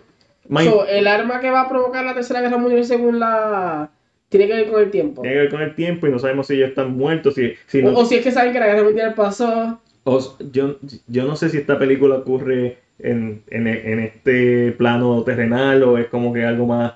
mind- 0.49 0.69
So, 0.69 0.85
el 0.87 1.07
arma 1.07 1.39
que 1.39 1.49
va 1.49 1.61
a 1.61 1.69
provocar 1.69 2.05
la 2.05 2.13
tercera 2.13 2.41
guerra 2.41 2.57
mundial 2.57 2.83
según 2.85 3.19
la. 3.19 3.89
tiene 4.29 4.47
que 4.47 4.53
ver 4.53 4.67
con 4.71 4.81
el 4.81 4.91
tiempo. 4.91 5.21
tiene 5.21 5.35
que 5.35 5.41
ver 5.43 5.49
con 5.51 5.61
el 5.61 5.75
tiempo 5.75 6.07
y 6.07 6.11
no 6.11 6.19
sabemos 6.19 6.47
si 6.47 6.55
ellos 6.55 6.69
están 6.69 6.91
muertos, 6.97 7.35
si, 7.35 7.53
si 7.67 7.81
no- 7.81 7.89
O, 7.91 7.99
o 8.01 8.05
si 8.05 8.15
es 8.15 8.23
que 8.23 8.31
saben 8.31 8.51
que 8.53 8.59
la 8.59 8.67
guerra 8.67 8.83
mundial 8.83 9.13
pasó. 9.13 9.79
O- 10.05 10.37
yo, 10.51 10.77
yo 11.07 11.23
no 11.25 11.35
sé 11.37 11.49
si 11.49 11.57
esta 11.57 11.79
película 11.79 12.15
ocurre 12.15 12.77
en, 12.99 13.43
en, 13.49 13.67
en 13.67 13.99
este 13.99 14.71
plano 14.73 15.23
terrenal 15.23 15.83
o 15.83 15.97
es 15.97 16.07
como 16.07 16.33
que 16.33 16.45
algo 16.45 16.67
más 16.67 16.93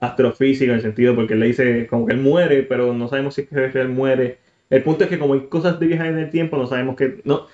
astrofísico 0.00 0.72
en 0.72 0.78
el 0.78 0.82
sentido 0.82 1.14
porque 1.14 1.34
él 1.34 1.40
le 1.40 1.46
dice 1.46 1.86
como 1.86 2.06
que 2.06 2.14
él 2.14 2.20
muere, 2.20 2.62
pero 2.62 2.94
no 2.94 3.08
sabemos 3.08 3.34
si 3.34 3.42
es 3.42 3.48
que 3.48 3.80
él 3.80 3.88
muere. 3.88 4.38
El 4.70 4.82
punto 4.82 5.04
es 5.04 5.10
que 5.10 5.18
como 5.18 5.34
hay 5.34 5.40
cosas 5.48 5.78
de 5.80 5.86
viajar 5.86 6.06
en 6.06 6.18
el 6.18 6.30
tiempo, 6.30 6.56
no 6.56 6.66
sabemos 6.66 6.96
que... 6.96 7.20
No, 7.24 7.46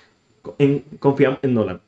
confiamos 0.99 1.39
en 1.41 1.53
Nolan. 1.53 1.81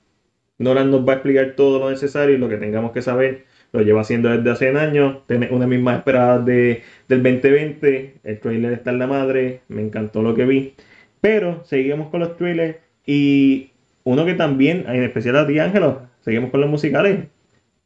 Nolan 0.58 0.92
nos 0.92 1.08
va 1.08 1.14
a 1.14 1.16
explicar 1.16 1.54
todo 1.56 1.80
lo 1.80 1.90
necesario 1.90 2.36
y 2.36 2.38
lo 2.38 2.50
que 2.50 2.58
tengamos 2.58 2.92
que 2.92 3.02
saber 3.02 3.46
lo 3.72 3.82
lleva 3.82 4.02
haciendo 4.02 4.30
desde 4.30 4.50
hace 4.50 4.78
años. 4.78 5.20
Tiene 5.28 5.50
una 5.52 5.68
misma 5.68 5.96
esperada 5.96 6.40
de, 6.40 6.84
del 7.08 7.24
2020. 7.24 8.16
El 8.24 8.40
trailer 8.40 8.74
está 8.74 8.92
en 8.92 9.00
la 9.00 9.08
madre. 9.08 9.62
Me 9.70 9.82
encantó 9.82 10.22
lo 10.22 10.36
que 10.36 10.46
vi. 10.46 10.74
Pero 11.22 11.64
seguimos 11.64 12.10
con 12.10 12.22
los 12.22 12.36
trailers. 12.36 12.78
Y 13.06 13.72
uno 14.10 14.26
que 14.26 14.34
también, 14.34 14.86
en 14.88 15.04
especial 15.04 15.36
a 15.38 15.46
ti, 15.46 15.60
Ángelo, 15.60 16.02
seguimos 16.22 16.50
con 16.50 16.62
los 16.62 16.70
musicales. 16.70 17.28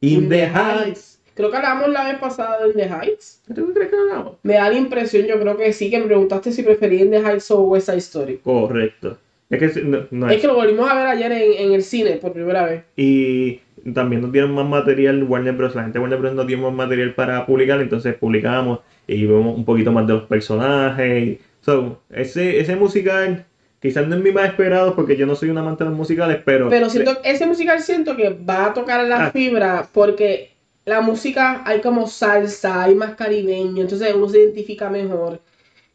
In, 0.00 0.28
the, 0.30 0.46
Heights. 0.46 1.20
Creo 1.34 1.50
que 1.50 1.56
hablamos 1.58 1.88
la 1.88 2.04
vez 2.04 2.18
pasada 2.18 2.62
de 2.62 2.70
In 2.70 2.76
the 2.76 2.88
Heights. 2.88 3.42
¿Tú 3.54 3.74
crees 3.74 3.90
que 3.90 3.96
hablamos? 3.96 4.36
Me 4.42 4.54
da 4.54 4.70
la 4.70 4.78
impresión, 4.78 5.26
yo 5.26 5.38
creo 5.38 5.56
que 5.56 5.72
sí, 5.74 5.90
que 5.90 5.98
me 5.98 6.06
preguntaste 6.06 6.52
si 6.52 6.62
prefería 6.62 7.02
In 7.02 7.10
the 7.10 7.18
Heights 7.18 7.50
o 7.50 7.64
West 7.64 7.86
Side 7.86 7.98
Story. 7.98 8.38
Correcto. 8.38 9.18
Es 9.50 9.74
que, 9.74 9.82
no, 9.82 10.06
no 10.10 10.30
Es 10.30 10.40
que 10.40 10.46
lo 10.46 10.54
volvimos 10.54 10.88
a 10.88 10.94
ver 10.94 11.06
ayer 11.08 11.30
en, 11.30 11.66
en 11.66 11.72
el 11.74 11.82
cine 11.82 12.12
por 12.12 12.32
primera 12.32 12.64
vez. 12.64 12.84
Y 12.96 13.60
también 13.92 14.22
nos 14.22 14.32
dieron 14.32 14.54
más 14.54 14.66
material 14.66 15.24
Warner 15.24 15.54
Bros. 15.54 15.74
La 15.74 15.82
gente 15.82 15.98
de 15.98 16.02
Warner 16.02 16.18
Bros. 16.20 16.34
nos 16.34 16.46
dio 16.46 16.56
más 16.56 16.72
material 16.72 17.14
para 17.14 17.44
publicar, 17.44 17.82
entonces 17.82 18.14
publicamos 18.14 18.80
y 19.06 19.26
vemos 19.26 19.56
un 19.56 19.66
poquito 19.66 19.92
más 19.92 20.06
de 20.06 20.14
los 20.14 20.22
personajes. 20.22 21.38
So, 21.60 22.00
ese, 22.10 22.60
ese 22.60 22.76
musical 22.76 23.44
quizás 23.84 24.08
no 24.08 24.16
es 24.16 24.22
mi 24.22 24.32
más 24.32 24.46
esperado 24.46 24.96
porque 24.96 25.14
yo 25.14 25.26
no 25.26 25.34
soy 25.34 25.50
un 25.50 25.58
amante 25.58 25.84
de 25.84 25.90
los 25.90 25.98
musicales, 25.98 26.40
pero... 26.42 26.70
Pero 26.70 26.88
siento, 26.88 27.18
ese 27.22 27.44
musical 27.44 27.80
siento 27.82 28.16
que 28.16 28.30
va 28.30 28.64
a 28.66 28.72
tocar 28.72 29.06
la 29.06 29.26
Ah. 29.26 29.30
fibra 29.30 29.86
porque 29.92 30.52
la 30.86 31.02
música 31.02 31.60
hay 31.66 31.82
como 31.82 32.06
salsa, 32.06 32.82
hay 32.84 32.94
más 32.94 33.14
caribeño, 33.14 33.82
entonces 33.82 34.14
uno 34.14 34.26
se 34.26 34.38
identifica 34.40 34.88
mejor. 34.88 35.38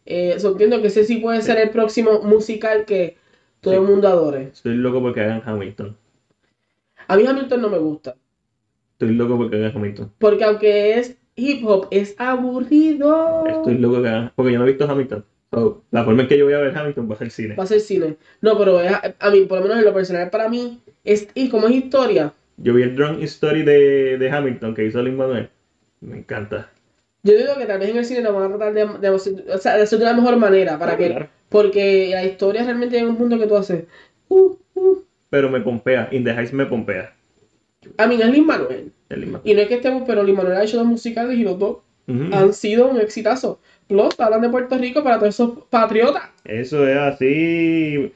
Eh, 0.05 0.37
entiendo 0.39 0.79
que 0.81 0.87
ese 0.89 1.03
sí 1.03 1.15
puede 1.17 1.41
ser 1.41 1.57
el 1.57 1.71
próximo 1.71 2.21
musical 2.21 2.85
que 2.85 3.17
todo 3.59 3.73
Sí. 3.73 3.79
el 3.79 3.85
mundo 3.87 4.07
adore. 4.07 4.49
Estoy 4.53 4.75
loco 4.75 5.01
porque 5.01 5.21
hagan 5.21 5.41
Hamilton. 5.43 5.97
A 7.07 7.17
mí 7.17 7.25
Hamilton 7.25 7.59
no 7.61 7.69
me 7.69 7.79
gusta, 7.79 8.15
Estoy 8.91 9.15
loco 9.15 9.35
porque 9.35 9.55
hagan 9.55 9.71
Hamilton. 9.75 10.11
porque 10.19 10.43
aunque 10.43 10.99
es 10.99 11.17
hip 11.35 11.65
hop, 11.65 11.87
es 11.89 12.13
aburrido. 12.19 13.45
Estoy 13.47 13.79
loco 13.79 13.99
que 14.03 14.09
hagan... 14.09 14.31
Porque 14.35 14.51
yo 14.53 14.59
no 14.59 14.65
he 14.65 14.69
visto 14.69 14.85
Hamilton. 14.87 15.25
So, 15.51 15.83
la 15.91 16.03
forma 16.05 16.21
en 16.23 16.27
que 16.27 16.37
yo 16.37 16.45
voy 16.45 16.53
a 16.53 16.59
ver 16.59 16.77
Hamilton 16.77 17.09
va 17.09 17.15
a 17.15 17.17
ser 17.17 17.31
cine. 17.31 17.55
Va 17.55 17.63
a 17.63 17.67
ser 17.67 17.79
cine. 17.81 18.17
No, 18.41 18.57
pero 18.57 18.79
es- 18.81 18.91
a 19.19 19.29
mí, 19.31 19.41
por 19.45 19.57
lo 19.59 19.63
menos 19.63 19.79
en 19.79 19.85
lo 19.85 19.93
personal, 19.93 20.29
para 20.29 20.47
mí, 20.47 20.79
es, 21.03 21.27
y 21.33 21.49
como 21.49 21.67
es 21.67 21.75
historia, 21.75 22.33
Yo 22.57 22.73
vi 22.73 22.83
el 22.83 22.95
Drunk 22.95 23.21
Story 23.23 23.63
de, 23.63 24.17
de 24.17 24.29
Hamilton 24.29 24.75
que 24.75 24.85
hizo 24.85 25.01
Lin 25.01 25.15
Manuel. 25.17 25.49
Me 26.01 26.17
encanta. 26.17 26.69
yo 27.23 27.35
digo 27.37 27.57
que 27.57 27.65
tal 27.65 27.79
vez 27.79 27.89
en 27.89 27.97
el 27.97 28.05
cine 28.05 28.21
lo 28.21 28.33
van 28.33 28.43
a 28.51 28.57
tratar 28.57 28.73
de, 28.73 28.99
de 28.99 29.07
hacer, 29.15 29.45
o 29.53 29.57
sea, 29.57 29.75
de 29.77 29.83
hacer 29.83 29.97
de 29.99 30.05
la 30.05 30.13
mejor 30.13 30.35
manera, 30.37 30.77
para 30.77 30.93
Ah, 30.93 30.97
que, 30.97 31.07
claro. 31.07 31.29
porque 31.49 32.09
la 32.11 32.25
historia 32.25 32.63
realmente 32.63 32.99
a 32.99 33.05
un 33.07 33.15
punto 33.17 33.39
que 33.39 33.47
tú 33.47 33.55
haces. 33.55 33.85
Uh, 34.27 34.55
uh. 34.75 34.97
Pero 35.29 35.49
me 35.49 35.61
pompea. 35.61 36.09
In 36.11 36.23
the 36.23 36.31
Heights 36.31 36.53
me 36.53 36.65
pompea. 36.65 37.13
A 37.97 38.07
mí 38.07 38.15
es 38.21 38.29
Lin 38.29 38.45
Manuel. 38.45 38.91
El 39.09 39.21
Lin 39.21 39.31
Manuel. 39.31 39.51
Y 39.51 39.55
no 39.55 39.61
es 39.61 39.67
que 39.67 39.75
estemos, 39.75 40.03
pero 40.05 40.21
Lin 40.23 40.35
Manuel 40.35 40.57
ha 40.57 40.63
hecho 40.63 40.77
dos 40.77 40.85
musicales 40.85 41.37
y 41.37 41.43
los 41.43 41.57
dos 41.57 41.77
Han 42.33 42.53
sido 42.53 42.87
un 42.89 42.99
exitazo. 42.99 43.59
Plus, 43.87 44.19
hablan 44.19 44.41
de 44.41 44.49
Puerto 44.49 44.77
Rico 44.77 45.03
para 45.03 45.17
todos 45.19 45.35
esos 45.35 45.63
patriotas. 45.69 46.23
Eso 46.43 46.87
es 46.87 46.97
así. 46.97 48.11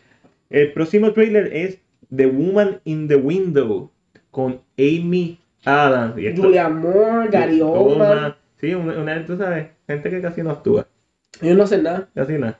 El 0.50 0.72
próximo 0.74 1.12
trailer 1.14 1.50
es 1.54 1.80
The 2.16 2.26
Woman 2.28 2.80
in 2.86 3.08
the 3.08 3.16
Window 3.16 3.92
con 4.32 4.62
Amy 4.78 5.40
Adams. 5.66 6.18
Y 6.18 6.28
esto- 6.28 6.44
Julia 6.44 6.70
Moore, 6.70 7.30
Gary 7.30 7.62
Oldman. 7.62 8.36
Sí, 8.60 8.74
una, 8.74 8.98
una- 9.00 9.26
tú 9.26 9.38
sabes, 9.38 9.68
gente 9.88 10.10
que 10.10 10.22
casi 10.22 10.42
no 10.44 10.52
actúa. 10.52 10.88
Ellos 11.42 11.58
no 11.58 11.64
hacen 11.64 11.84
nada. 11.84 12.08
Casi 12.16 12.34
nada. 12.34 12.60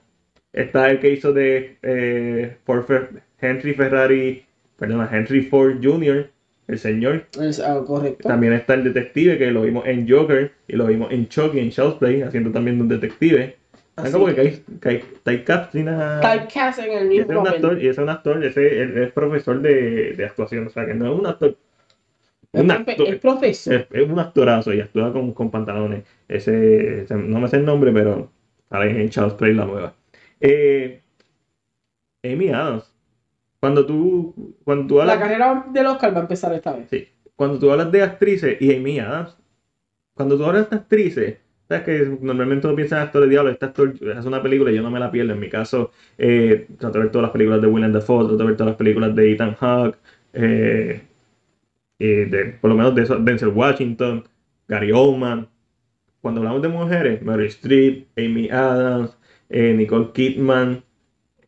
Está 0.52 0.90
el 0.92 1.00
que 1.00 1.10
hizo 1.12 1.34
de 1.34 1.78
eh, 1.82 2.58
Ford 2.66 2.86
Fer- 2.86 3.22
Henry 3.40 3.74
Ferrari, 3.74 4.46
perdona, 4.78 5.10
Henry 5.12 5.42
Ford 5.46 5.78
Jr., 5.82 6.30
el 6.74 6.80
señor. 6.80 7.26
Es, 7.42 7.60
ah, 7.60 7.82
correcto. 7.86 8.28
También 8.28 8.54
está 8.54 8.74
el 8.74 8.84
detective 8.84 9.38
que 9.38 9.52
lo 9.52 9.62
vimos 9.64 9.86
en 9.88 10.08
Joker 10.10 10.52
y 10.68 10.76
lo 10.76 10.86
vimos 10.88 11.12
en 11.12 11.28
Chucky, 11.30 11.60
en 11.60 11.70
Child's 11.70 11.96
Play, 11.96 12.22
haciendo 12.22 12.52
también 12.52 12.78
de 12.78 12.84
un 12.84 12.90
detective. 12.90 13.56
Es 13.96 14.04
Así 14.06 14.12
como 14.12 14.26
que 14.28 14.34
que- 14.82 15.04
a- 15.90 16.20
Typecast 16.22 16.80
en 16.80 16.92
el 16.92 17.14
y 17.14 17.20
ese 17.20 17.26
mismo 17.28 17.32
es 17.34 17.38
un 17.38 17.44
papel. 17.44 17.54
actor, 17.56 17.78
y 17.78 17.82
ese 17.82 17.90
es 17.92 17.98
un 18.00 18.10
actor, 18.10 18.44
ese 18.44 18.82
él 18.82 18.98
es 18.98 19.12
profesor 19.12 19.62
de, 19.62 20.14
de 20.14 20.26
actuación, 20.26 20.68
o 20.68 20.70
sea 20.70 20.86
que 20.86 20.94
no 20.96 21.14
es 21.14 21.20
un 21.20 21.26
actor. 21.28 21.56
Es, 22.52 22.62
Un 22.62 22.68
profe- 22.70 22.90
actor, 22.92 23.08
es 23.08 23.16
profesor. 23.20 23.74
es, 23.74 23.88
es 23.92 24.10
un 24.10 24.20
actorazo 24.20 24.74
y 24.74 24.82
actúa 24.82 25.12
con, 25.14 25.32
con 25.34 25.50
pantalones. 25.52 26.04
Ese, 26.28 27.02
ese- 27.04 27.16
no 27.16 27.40
me 27.40 27.48
sé 27.48 27.58
el 27.58 27.66
nombre, 27.66 27.92
pero 27.92 28.32
sale 28.70 29.00
en 29.02 29.10
Child's 29.10 29.34
Play 29.36 29.54
la 29.54 29.66
nueva. 29.66 29.94
Eh, 30.42 31.02
Amy 32.24 32.50
Adams. 32.50 32.93
Cuando 33.64 33.86
tú, 33.86 34.36
cuando 34.66 34.88
tú 34.88 35.02
La 35.04 35.14
hablas, 35.14 35.20
carrera 35.20 35.66
del 35.72 35.86
Oscar 35.86 36.14
va 36.14 36.18
a 36.20 36.22
empezar 36.24 36.54
esta 36.54 36.74
vez. 36.74 36.90
sí, 36.90 37.08
cuando 37.36 37.60
tú 37.60 37.72
hablas 37.72 37.92
de 37.94 38.02
actrices 38.04 38.62
y 38.62 38.76
Amy 38.76 39.00
Adams, 39.00 39.38
cuando 40.14 40.38
tú 40.38 40.46
hablas 40.46 40.70
de 40.70 40.76
actrices, 40.76 41.38
sabes 41.70 41.84
que 41.86 42.18
normalmente 42.22 42.68
uno 42.68 42.76
piensa 42.76 42.98
en 42.98 43.04
actores 43.04 43.30
diablo, 43.30 43.52
este 43.52 43.66
actor 43.66 43.94
hace 44.18 44.28
una 44.28 44.44
película 44.44 44.72
y 44.72 44.76
yo 44.76 44.82
no 44.82 44.92
me 44.92 45.00
la 45.00 45.12
pierdo. 45.12 45.34
En 45.34 45.40
mi 45.40 45.50
caso, 45.50 45.92
eh, 46.18 46.68
trato 46.78 46.98
de 46.98 47.04
ver 47.06 47.12
todas 47.12 47.24
las 47.24 47.32
películas 47.32 47.62
de 47.62 47.68
Willem 47.68 47.94
Dafoe, 47.94 48.26
trato 48.26 48.38
de 48.38 48.46
ver 48.46 48.58
todas 48.58 48.72
las 48.72 48.78
películas 48.78 49.16
de 49.16 49.32
Ethan 49.32 49.56
Hawke, 49.56 49.98
eh, 50.34 51.04
y 52.00 52.08
de, 52.26 52.46
por 52.62 52.70
lo 52.70 52.76
menos 52.76 52.96
de 52.96 53.04
eso, 53.04 53.18
Denzel 53.18 53.50
Washington, 53.50 54.26
Gary 54.68 54.92
Oldman. 54.92 55.48
Cuando 56.22 56.42
hablamos 56.42 56.62
de 56.62 56.70
mujeres, 56.70 57.22
Meryl 57.22 57.48
Streep, 57.48 58.08
Amy 58.18 58.50
Adams, 58.50 59.18
eh, 59.50 59.74
Nicole 59.74 60.12
Kidman, 60.14 60.84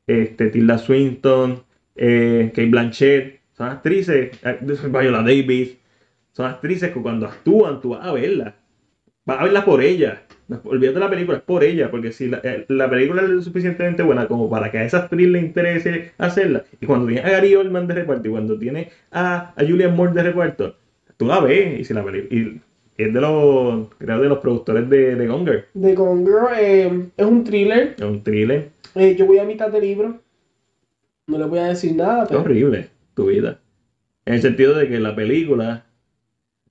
este, 0.07 0.49
Tilda 0.49 0.78
Swinton, 0.78 1.64
eh, 1.95 2.51
Kate 2.53 2.69
Blanchett, 2.69 3.39
son 3.57 3.67
actrices, 3.69 4.37
eh, 4.43 4.59
Viola 4.89 5.21
Davis, 5.21 5.77
son 6.33 6.45
actrices 6.47 6.91
que 6.91 7.01
cuando 7.01 7.25
actúan 7.27 7.81
tú 7.81 7.89
vas 7.89 8.05
a 8.05 8.11
verlas, 8.13 8.53
vas 9.25 9.39
a 9.39 9.43
verlas 9.43 9.63
por 9.63 9.81
ellas. 9.81 10.19
Olvídate 10.63 10.95
de 10.95 10.99
la 10.99 11.09
película, 11.09 11.37
es 11.37 11.43
por 11.43 11.63
ella, 11.63 11.89
porque 11.89 12.11
si 12.11 12.27
la, 12.27 12.39
eh, 12.43 12.65
la 12.67 12.87
película 12.87 13.23
es 13.23 13.29
lo 13.29 13.41
suficientemente 13.41 14.03
buena 14.03 14.27
como 14.27 14.47
para 14.47 14.69
que 14.71 14.77
a 14.77 14.85
esa 14.85 14.99
actriz 14.99 15.27
le 15.27 15.39
interese 15.39 16.11
hacerla, 16.19 16.63
y 16.79 16.85
cuando 16.85 17.07
tienes 17.07 17.25
a 17.25 17.31
Gary 17.31 17.55
Oldman 17.55 17.87
de 17.87 17.95
reparto 17.95 18.27
y 18.27 18.31
cuando 18.31 18.59
tienes 18.59 18.89
a, 19.11 19.53
a 19.55 19.65
Julian 19.65 19.95
Moore 19.95 20.13
de 20.13 20.21
reparto, 20.23 20.75
tú 21.17 21.25
la 21.25 21.39
ves, 21.39 21.79
y 21.79 21.83
si 21.83 21.93
la 21.95 22.05
y 22.29 22.61
es 22.97 23.13
de 23.13 23.21
los, 23.21 23.87
creo 23.97 24.21
de 24.21 24.29
los 24.29 24.37
productores 24.37 24.87
de, 24.89 25.15
de 25.15 25.27
Gone 25.27 25.45
Girl, 25.45 25.65
The 25.81 25.95
Gone 25.95 26.23
Girl 26.23 26.47
eh, 26.59 27.09
es 27.17 27.25
un 27.25 27.43
thriller. 27.43 27.95
es 27.97 28.03
un 28.03 28.23
thriller, 28.23 28.69
Eh, 28.93 29.15
yo 29.15 29.25
voy 29.25 29.39
a 29.39 29.45
mitad 29.45 29.69
del 29.69 29.81
libro. 29.81 30.19
No 31.28 31.38
le 31.38 31.45
voy 31.45 31.59
a 31.59 31.65
decir 31.67 31.95
nada, 31.95 32.23
es 32.23 32.30
pero 32.30 32.41
horrible 32.41 32.89
tu 33.13 33.28
vida. 33.28 33.59
En 34.26 34.36
el 34.36 34.41
sentido 34.41 34.76
de 34.76 34.89
que 34.89 34.99
la 34.99 35.15
película 35.15 35.86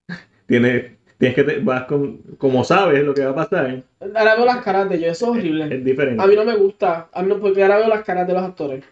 tiene, 0.47 0.97
tienes 1.19 1.35
que, 1.37 1.45
te- 1.45 1.59
vas 1.61 1.85
con, 1.85 2.19
como 2.39 2.65
sabes 2.65 3.05
lo 3.05 3.15
que 3.15 3.25
va 3.25 3.31
a 3.31 3.35
pasar, 3.49 3.83
ahora 4.01 4.35
veo 4.37 4.45
las 4.45 4.63
caras 4.63 4.89
de 4.89 4.97
ellos, 4.97 5.13
eso 5.13 5.27
es 5.27 5.39
horrible. 5.39 5.75
es 5.75 5.85
diferente. 5.85 6.23
A 6.23 6.27
mí 6.27 6.37
no 6.37 6.45
me 6.45 6.57
gusta, 6.57 7.09
a 7.13 7.23
mí 7.23 7.29
no, 7.29 7.39
porque 7.41 7.63
ahora 7.63 7.79
veo 7.79 7.89
las 7.89 8.05
caras 8.05 8.27
de 8.27 8.35
los 8.35 8.43
actores. 8.43 8.85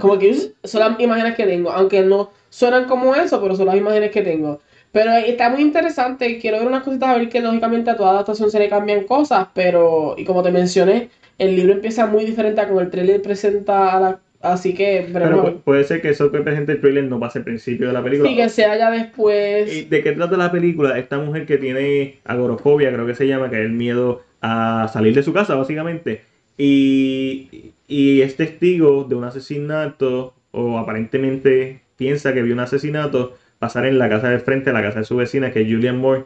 Como 0.00 0.18
que 0.18 0.34
son 0.64 0.80
las 0.80 1.00
imágenes 1.00 1.34
que 1.36 1.46
tengo, 1.46 1.70
aunque 1.70 2.02
no 2.02 2.30
suenan 2.48 2.86
como 2.86 3.14
eso, 3.14 3.40
pero 3.40 3.54
son 3.54 3.66
las 3.66 3.76
imágenes 3.76 4.10
que 4.10 4.22
tengo. 4.22 4.60
Pero 4.92 5.12
está 5.12 5.50
muy 5.50 5.62
interesante, 5.62 6.38
quiero 6.40 6.58
ver 6.58 6.66
unas 6.66 6.82
cositas, 6.82 7.10
a 7.10 7.16
ver 7.18 7.28
que 7.28 7.40
lógicamente 7.40 7.90
a 7.90 7.96
toda 7.96 8.10
adaptación 8.10 8.50
se 8.50 8.58
le 8.58 8.68
cambian 8.68 9.04
cosas, 9.04 9.48
pero, 9.54 10.14
y 10.18 10.24
como 10.24 10.42
te 10.42 10.50
mencioné, 10.50 11.10
el 11.38 11.54
libro 11.56 11.72
empieza 11.74 12.06
muy 12.06 12.24
diferente 12.24 12.60
a 12.60 12.68
como 12.68 12.80
el 12.80 12.90
trailer 12.90 13.22
presenta 13.22 13.96
a 13.96 14.00
la... 14.00 14.20
Así 14.40 14.74
que, 14.74 15.08
pero, 15.12 15.28
Pero 15.28 15.36
no. 15.36 15.60
puede 15.64 15.84
ser 15.84 16.00
que 16.00 16.10
eso 16.10 16.30
que 16.32 16.40
presente 16.40 16.72
el 16.72 16.80
trailer 16.80 17.04
no 17.04 17.20
pase 17.20 17.38
al 17.40 17.44
principio 17.44 17.86
de 17.88 17.92
la 17.92 18.02
película. 18.02 18.30
sí, 18.30 18.36
que 18.36 18.48
sea 18.48 18.76
ya 18.78 18.90
después. 18.90 19.70
¿Y 19.70 19.84
¿De 19.84 20.02
qué 20.02 20.12
trata 20.12 20.36
la 20.36 20.50
película? 20.50 20.98
Esta 20.98 21.18
mujer 21.18 21.46
que 21.46 21.58
tiene 21.58 22.20
agorofobia, 22.24 22.92
creo 22.92 23.06
que 23.06 23.14
se 23.14 23.26
llama, 23.26 23.50
que 23.50 23.56
es 23.56 23.64
el 23.66 23.72
miedo 23.72 24.22
a 24.40 24.88
salir 24.92 25.14
de 25.14 25.22
su 25.22 25.32
casa, 25.32 25.54
básicamente. 25.56 26.22
Y, 26.56 27.74
y 27.86 28.22
es 28.22 28.36
testigo 28.36 29.04
de 29.04 29.14
un 29.14 29.24
asesinato, 29.24 30.34
o 30.52 30.78
aparentemente 30.78 31.82
piensa 31.96 32.32
que 32.34 32.42
vio 32.42 32.54
un 32.54 32.60
asesinato 32.60 33.36
pasar 33.58 33.84
en 33.86 33.98
la 33.98 34.08
casa 34.08 34.30
de 34.30 34.38
frente, 34.40 34.72
la 34.72 34.82
casa 34.82 35.00
de 35.00 35.04
su 35.04 35.16
vecina, 35.16 35.52
que 35.52 35.60
es 35.62 35.68
Julian 35.68 35.98
Moore. 35.98 36.24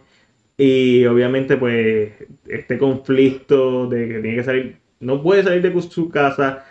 Y 0.57 1.05
obviamente, 1.07 1.57
pues, 1.57 2.13
este 2.49 2.79
conflicto 2.79 3.89
de 3.89 4.09
que 4.09 4.21
tiene 4.21 4.37
que 4.37 4.45
salir, 4.45 4.81
no 5.01 5.23
puede 5.23 5.43
salir 5.43 5.63
de 5.63 5.83
su 5.83 6.09
casa. 6.11 6.65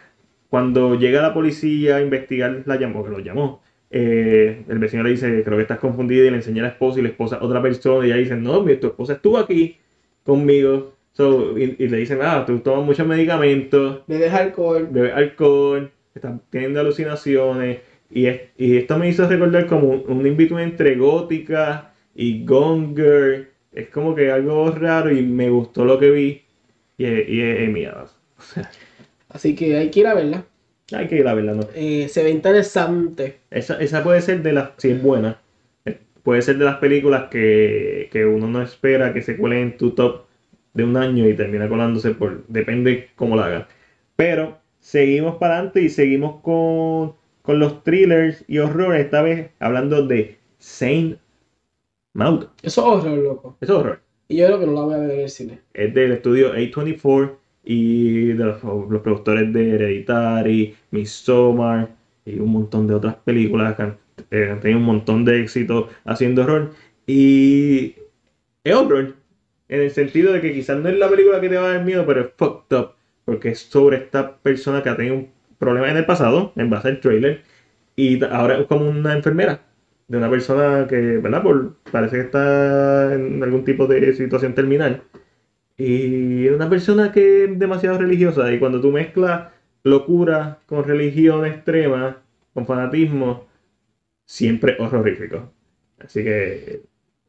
Cuando 0.54 0.94
llega 0.94 1.20
la 1.24 1.34
policía 1.34 1.96
a 1.96 2.02
investigar, 2.02 2.62
la 2.68 2.76
llamó, 2.76 3.04
que 3.04 3.10
lo 3.10 3.18
llamó. 3.18 3.64
eh, 3.90 4.64
el 4.70 4.78
vecino 4.78 5.02
le 5.02 5.10
dice, 5.10 5.42
creo 5.44 5.58
que 5.58 5.64
estás 5.64 5.80
confundida 5.80 6.28
y 6.28 6.30
le 6.30 6.36
enseña 6.36 6.62
a 6.62 6.68
la 6.68 6.72
esposa 6.74 7.00
y 7.00 7.02
la 7.02 7.10
esposa 7.10 7.38
a 7.38 7.44
otra 7.44 7.60
persona 7.60 8.06
y 8.06 8.12
ella 8.12 8.18
dice, 8.20 8.36
no, 8.36 8.62
mi- 8.62 8.76
tu 8.76 8.86
esposa 8.86 9.14
estuvo 9.14 9.40
aquí 9.40 9.78
conmigo. 10.24 10.94
So, 11.14 11.58
y, 11.58 11.76
y 11.80 11.88
le 11.88 11.98
dicen, 11.98 12.20
ah, 12.22 12.44
tú 12.46 12.60
tomas 12.60 12.86
muchos 12.86 13.08
medicamentos, 13.08 14.04
Bebes 14.06 14.32
alcohol. 14.32 14.88
bebes 14.92 15.14
alcohol, 15.16 15.90
estás 16.14 16.34
teniendo 16.52 16.82
alucinaciones. 16.82 17.80
Y, 18.12 18.28
es- 18.28 18.42
y 18.56 18.78
esto 18.78 18.96
me 19.00 19.10
hizo 19.10 19.28
recordar 19.28 19.66
como 19.66 19.88
un, 19.90 20.04
un 20.08 20.60
entre 20.60 20.96
gótica 20.98 21.94
y 22.14 22.46
Gone 22.46 22.94
Girl. 22.96 23.48
Es 23.72 23.88
como 23.88 24.14
que 24.14 24.30
algo 24.30 24.70
raro 24.70 25.12
y 25.12 25.24
me 25.24 25.50
gustó 25.50 25.84
lo 25.84 25.98
que 25.98 26.12
vi. 26.12 26.42
Y, 27.00 27.06
es- 27.06 27.28
y 27.28 27.42
Amy 27.66 27.86
Adams. 27.86 28.16
O 28.38 28.42
sea, 28.42 28.70
Así 29.34 29.56
que 29.56 29.76
hay 29.78 29.90
que 29.90 30.00
ir 30.02 30.08
a 30.08 30.14
verla. 30.14 30.46
Hay 30.94 31.08
que 31.08 31.16
ir 31.16 31.28
a 31.28 31.34
verla, 31.34 31.54
¿no? 31.54 31.68
Eh, 31.76 32.08
se 32.08 32.24
ve 32.24 32.30
interesante. 32.30 33.40
Esa, 33.50 33.80
esa 33.82 34.04
puede 34.04 34.22
ser 34.22 34.44
de 34.44 34.54
las, 34.54 34.72
si 34.78 34.92
es 34.92 35.02
buena, 35.02 35.42
eh, 35.86 35.98
puede 36.22 36.42
ser 36.42 36.58
de 36.58 36.66
las 36.66 36.78
películas 36.78 37.30
que, 37.30 38.10
que 38.12 38.26
uno 38.26 38.48
no 38.48 38.62
espera 38.62 39.14
que 39.14 39.22
se 39.22 39.36
cuelen 39.36 39.60
en 39.60 39.78
tu 39.78 39.92
top 39.92 40.26
de 40.74 40.84
un 40.84 40.98
año 40.98 41.28
y 41.28 41.36
termina 41.36 41.68
colándose 41.70 42.12
por, 42.12 42.46
depende 42.48 43.10
cómo 43.16 43.36
la 43.36 43.46
hagan. 43.46 43.68
Pero 44.16 44.60
seguimos 44.80 45.38
para 45.38 45.56
adelante 45.56 45.82
y 45.82 45.90
seguimos 45.90 46.42
con, 46.42 47.14
con 47.42 47.60
los 47.60 47.84
thrillers 47.84 48.44
y 48.48 48.60
horror, 48.60 48.96
esta 48.96 49.22
vez 49.22 49.50
hablando 49.60 50.06
de 50.06 50.38
Saint 50.60 51.18
Maud. 52.14 52.46
Eso 52.62 52.82
es 52.82 53.06
horror, 53.06 53.18
loco. 53.18 53.58
Eso 53.62 53.74
es 53.74 53.80
horror. 53.80 54.00
Y 54.28 54.38
yo 54.38 54.46
creo 54.48 54.60
que 54.60 54.66
no 54.66 54.74
la 54.74 54.82
voy 54.82 54.94
a 54.96 54.98
ver 54.98 55.12
en 55.12 55.20
el 55.22 55.30
cine. 55.30 55.60
Es 55.74 55.94
del 55.94 56.12
estudio 56.12 56.54
A24 56.54 57.36
y 57.64 58.34
de 58.34 58.44
los, 58.46 58.58
productores 59.02 59.52
de 59.54 59.76
Hereditary, 59.76 60.76
Midsommar 60.92 61.90
y 62.26 62.40
un 62.40 62.52
montón 62.52 62.88
de 62.88 62.96
otras 62.96 63.16
películas 63.16 63.76
que 63.76 63.82
han, 63.84 63.98
eh, 64.32 64.58
tenido 64.62 64.80
un 64.80 64.86
montón 64.86 65.26
de 65.26 65.42
éxito 65.42 65.90
haciendo 66.06 66.44
horror. 66.44 66.72
Y 67.08 67.96
es 68.64 68.76
horror 68.76 69.16
en 69.70 69.82
el 69.82 69.92
sentido 69.92 70.34
de 70.34 70.42
que 70.42 70.54
quizás 70.54 70.78
no 70.78 70.90
es 70.90 70.98
la 70.98 71.10
película 71.10 71.42
que 71.42 71.50
te 71.50 71.58
va 71.58 71.66
a 71.66 71.74
dar 71.74 71.86
miedo, 71.86 72.06
pero 72.06 72.22
es 72.22 72.28
fucked 72.38 72.78
up 72.78 72.94
porque 73.26 73.50
es 73.50 73.60
sobre 73.60 73.98
esta 73.98 74.38
persona 74.38 74.84
que 74.84 74.90
ha 74.90 74.98
tenido 74.98 75.16
un 75.16 75.30
problema 75.58 75.90
en 75.90 75.98
el 75.98 76.06
pasado, 76.06 76.54
en 76.56 76.70
base 76.70 76.90
al 76.90 77.00
trailer, 77.00 77.44
y 77.96 78.24
ahora 78.26 78.60
es 78.60 78.68
como 78.68 78.90
una 78.90 79.14
enfermera 79.14 79.62
de 80.08 80.18
una 80.18 80.30
persona 80.30 80.88
que, 80.88 81.18
¿verdad? 81.18 81.44
Parece 81.92 82.18
que 82.18 82.22
está 82.24 83.14
en 83.14 83.42
algún 83.44 83.64
tipo 83.64 83.88
de 83.88 84.14
situación 84.14 84.54
terminal. 84.54 85.04
Y 85.86 86.48
es 86.48 86.54
una 86.54 86.70
persona 86.70 87.12
que 87.12 87.46
es 87.46 87.60
demasiado 87.60 87.98
religiosa. 87.98 88.52
Y 88.54 88.60
cuando 88.60 88.80
tú 88.82 88.92
mezclas 88.92 89.52
locura 89.84 90.60
con 90.66 90.84
religión 90.84 91.46
extrema, 91.46 92.22
con 92.54 92.66
fanatismo, 92.66 93.46
siempre 94.26 94.74
es 94.74 94.80
horrorífico. 94.80 95.52
Así 96.00 96.24
que, 96.24 96.82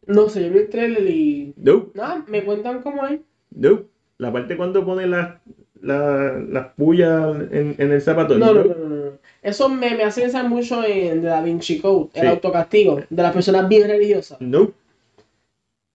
No 0.07 0.29
sé, 0.29 0.45
yo 0.45 0.53
vi 0.53 0.59
el 0.61 0.69
trailer 0.69 1.09
y. 1.09 1.55
no, 1.57 1.91
Nada, 1.95 2.25
me 2.29 2.45
cuentan 2.45 2.83
cómo 2.83 3.07
es. 3.07 3.21
no. 3.51 3.83
La 4.17 4.33
parte 4.33 4.57
cuando 4.57 4.85
pone 4.85 5.09
las 5.09 5.41
la, 5.81 6.39
las 6.49 6.69
pullas 6.75 7.37
en, 7.51 7.75
en 7.79 7.93
el 7.93 8.01
zapato. 8.01 8.39
No, 8.39 8.55
no, 8.55 8.65
no, 8.65 8.75
no, 8.75 8.89
no. 8.89 9.19
Eso 9.43 9.69
me, 9.69 9.97
me 9.97 10.05
hace 10.05 10.23
pensar 10.23 10.49
mucho 10.49 10.85
en 10.85 11.21
The 11.21 11.27
Da 11.27 11.43
Vinci 11.43 11.81
Code, 11.81 12.11
el 12.15 12.29
autocastigo, 12.29 13.01
de 13.11 13.23
las 13.23 13.33
personas 13.33 13.69
bien 13.69 13.89
religiosas. 13.89 14.41
No. 14.41 14.73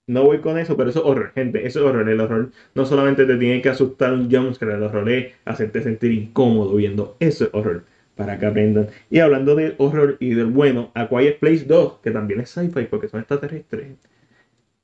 No 0.10 0.24
voy 0.24 0.40
con 0.40 0.58
eso, 0.58 0.76
pero 0.78 0.90
eso 0.90 1.00
es 1.00 1.06
horror, 1.06 1.32
gente. 1.36 1.66
Eso 1.68 1.80
es 1.80 1.86
horror. 1.86 2.10
El 2.10 2.20
horror 2.20 2.52
no 2.76 2.86
solamente 2.86 3.26
te 3.26 3.38
tiene 3.38 3.62
que 3.62 3.70
asustar 3.70 4.14
un 4.14 4.30
jumpscare, 4.32 4.74
el 4.76 4.84
horror 4.84 5.10
es 5.10 5.34
hacerte 5.46 5.82
sentir 5.84 6.12
incómodo 6.12 6.76
viendo. 6.76 7.16
Eso 7.20 7.46
es 7.46 7.52
horror. 7.54 7.86
Para 8.16 8.38
que 8.40 8.46
aprendan. 8.48 8.88
Y 9.10 9.20
hablando 9.20 9.56
del 9.56 9.76
horror 9.78 10.18
y 10.20 10.34
del 10.34 10.48
bueno, 10.48 10.92
A 10.96 11.08
Quiet 11.08 11.40
Place 11.40 11.66
2, 11.66 12.00
que 12.04 12.12
también 12.12 12.42
es 12.42 12.50
sci-fi 12.50 12.86
porque 12.86 13.08
son 13.08 13.22
extraterrestres, 13.22 13.98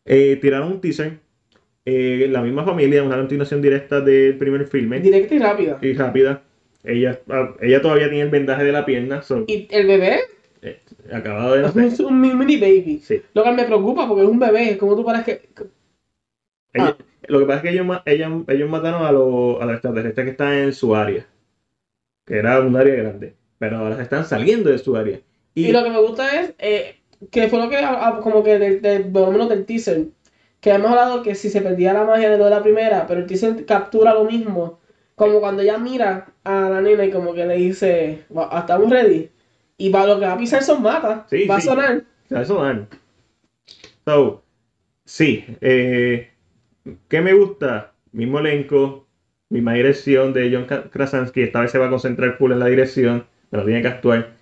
eh, 0.06 0.38
tiraron 0.42 0.72
un 0.74 0.82
teaser. 0.82 1.20
eh, 1.86 2.28
la 2.32 2.42
misma 2.42 2.66
familia, 2.66 3.04
una 3.04 3.18
continuación 3.18 3.62
directa 3.62 4.02
del 4.02 4.38
primer 4.38 4.68
filme. 4.68 5.00
Directa 5.00 5.36
y 5.36 5.40
rápida. 5.40 5.80
Y 5.82 5.94
rápida. 5.94 6.44
Ella, 6.84 7.20
ah, 7.30 7.56
ella 7.62 7.82
todavía 7.82 8.10
tiene 8.10 8.24
el 8.26 8.30
vendaje 8.30 8.64
de 8.64 8.72
la 8.72 8.86
pierna. 8.86 9.22
so, 9.22 9.44
Y 9.48 9.68
el 9.72 9.88
bebé 9.88 10.20
eh, 10.66 10.82
acabado 11.12 11.54
de 11.56 11.62
nacer. 11.62 11.84
es 11.86 12.00
un 12.00 12.20
mini 12.20 12.58
baby. 12.58 13.00
Sí. 13.04 13.22
Lo 13.34 13.44
que 13.44 13.52
me 13.52 13.64
preocupa 13.66 14.08
porque 14.08 14.24
es 14.24 14.30
un 14.30 14.40
bebé. 14.40 14.78
¿Cómo 14.78 14.96
tú 14.96 15.06
paras 15.06 15.24
que.? 15.24 15.50
Ella- 16.74 16.96
Lo 17.28 17.40
que 17.40 17.46
pasa 17.46 17.58
es 17.58 17.64
que 17.64 17.70
ellos, 17.72 17.88
ellos, 18.06 18.44
ellos 18.48 18.70
mataron 18.70 19.04
a 19.06 19.12
los, 19.12 19.62
a 19.62 19.66
los 19.66 19.74
extraterrestres 19.76 20.26
que 20.26 20.32
están 20.32 20.54
en 20.54 20.74
su 20.74 20.96
área, 20.96 21.26
que 22.26 22.38
era 22.38 22.60
un 22.60 22.76
área 22.76 22.96
grande, 22.96 23.36
pero 23.58 23.78
ahora 23.78 24.02
están 24.02 24.26
saliendo 24.26 24.70
de 24.70 24.78
su 24.78 24.96
área. 24.96 25.20
Y, 25.56 25.68
Y 25.68 25.72
lo 25.72 25.84
que 25.84 25.90
me 25.90 26.00
gusta 26.00 26.40
es 26.42 26.54
eh, 26.60 26.96
que 27.32 27.48
fue 27.50 27.60
lo 27.60 27.70
que, 27.70 27.78
ah, 27.78 28.00
ah, 28.08 28.20
como 28.22 28.44
que 28.44 28.60
del, 28.60 28.82
del, 28.82 29.06
por 29.12 29.24
lo 29.24 29.32
menos 29.32 29.50
del 29.50 29.66
teaser, 29.66 30.08
que 30.60 30.72
hemos 30.72 30.90
hablado 30.92 31.24
que 31.24 31.34
si 31.36 31.50
se 31.50 31.62
perdía 31.62 31.94
la 31.94 32.04
magia 32.04 32.30
de 32.30 32.38
lo 32.38 32.46
de 32.46 32.50
la 32.52 32.62
primera, 32.64 33.08
pero 33.08 33.22
el 33.22 33.26
teaser 33.28 33.66
captura 33.66 34.14
lo 34.14 34.26
mismo, 34.26 34.80
como 35.16 35.40
cuando 35.40 35.62
ella 35.64 35.78
mira 35.78 36.34
a 36.44 36.70
la 36.70 36.82
nena 36.82 37.06
y 37.06 37.12
como 37.12 37.34
que 37.34 37.46
le 37.46 37.56
dice, 37.56 38.26
"Va- 38.36 38.50
ah, 38.52 38.60
estamos 38.60 38.90
ready, 38.90 39.30
y 39.78 39.90
va, 39.90 40.06
lo 40.08 40.20
que 40.20 40.26
va 40.26 40.34
a 40.34 40.38
pisar 40.38 40.64
son 40.64 40.82
matas, 40.84 41.30
Sí, 41.30 41.46
va 41.48 41.60
sí. 41.60 41.68
a 41.70 41.72
sonar. 41.74 42.04
sea, 42.28 42.42
eso 42.42 42.62
dan. 42.64 42.88
So, 44.06 44.44
sí, 45.06 45.46
eh, 45.62 46.30
¿qué 47.08 47.22
me 47.22 47.34
gusta? 47.34 47.94
Mismo 48.12 48.40
elenco, 48.40 49.08
misma 49.50 49.74
dirección 49.74 50.34
de 50.34 50.52
John 50.54 50.68
Kra- 50.68 50.90
Krasinski, 50.90 51.42
esta 51.44 51.62
vez 51.62 51.72
se 51.72 51.78
va 51.80 51.88
a 51.88 51.90
concentrar 51.90 52.38
full 52.38 52.52
en 52.52 52.60
la 52.60 52.68
dirección, 52.68 53.26
pero 53.50 53.66
tiene 53.66 53.82
que 53.82 53.88
actuar. 53.90 54.34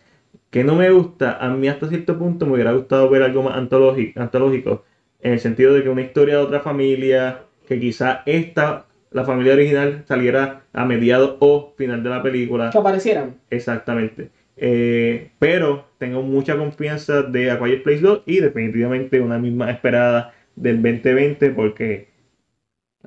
¿Qué 0.51 0.63
no 0.63 0.75
me 0.75 0.91
gusta? 0.91 1.38
A 1.45 1.49
mí 1.49 1.67
hasta 1.67 1.88
cierto 1.89 2.17
punto 2.19 2.45
me 2.45 2.53
hubiera 2.53 2.73
gustado 2.73 3.09
ver 3.09 3.23
algo 3.23 3.43
más 3.43 3.57
antológico, 3.57 4.19
antológico 4.21 4.84
en 5.21 5.34
el 5.34 5.39
sentido 5.39 5.73
de 5.73 5.84
que 5.84 5.89
una 5.89 6.01
historia 6.01 6.38
de 6.38 6.43
otra 6.43 6.59
familia, 6.59 7.43
que 7.67 7.79
quizá 7.79 8.23
esta, 8.25 8.86
la 9.11 9.23
familia 9.25 9.53
original, 9.53 10.03
saliera 10.07 10.63
a 10.73 10.86
mediados 10.86 11.38
o 11.39 11.73
final 11.77 12.03
de 12.03 12.09
la 12.09 12.21
película. 12.21 12.69
Que 12.71 12.77
aparecieran. 12.77 13.36
Exactamente. 13.49 14.29
Eh, 14.56 15.32
pero 15.39 15.88
tengo 15.97 16.22
mucha 16.22 16.58
confianza 16.58 17.24
de 17.24 17.51
A 17.51 17.60
Quiet 17.60 17.84
Place 17.84 18.01
2 18.01 18.24
y 18.26 18.39
definitivamente 18.39 19.20
una 19.20 19.39
misma 19.39 19.72
esperada 19.72 20.34
del 20.56 20.82
2020 20.82 21.49
porque 21.51 22.10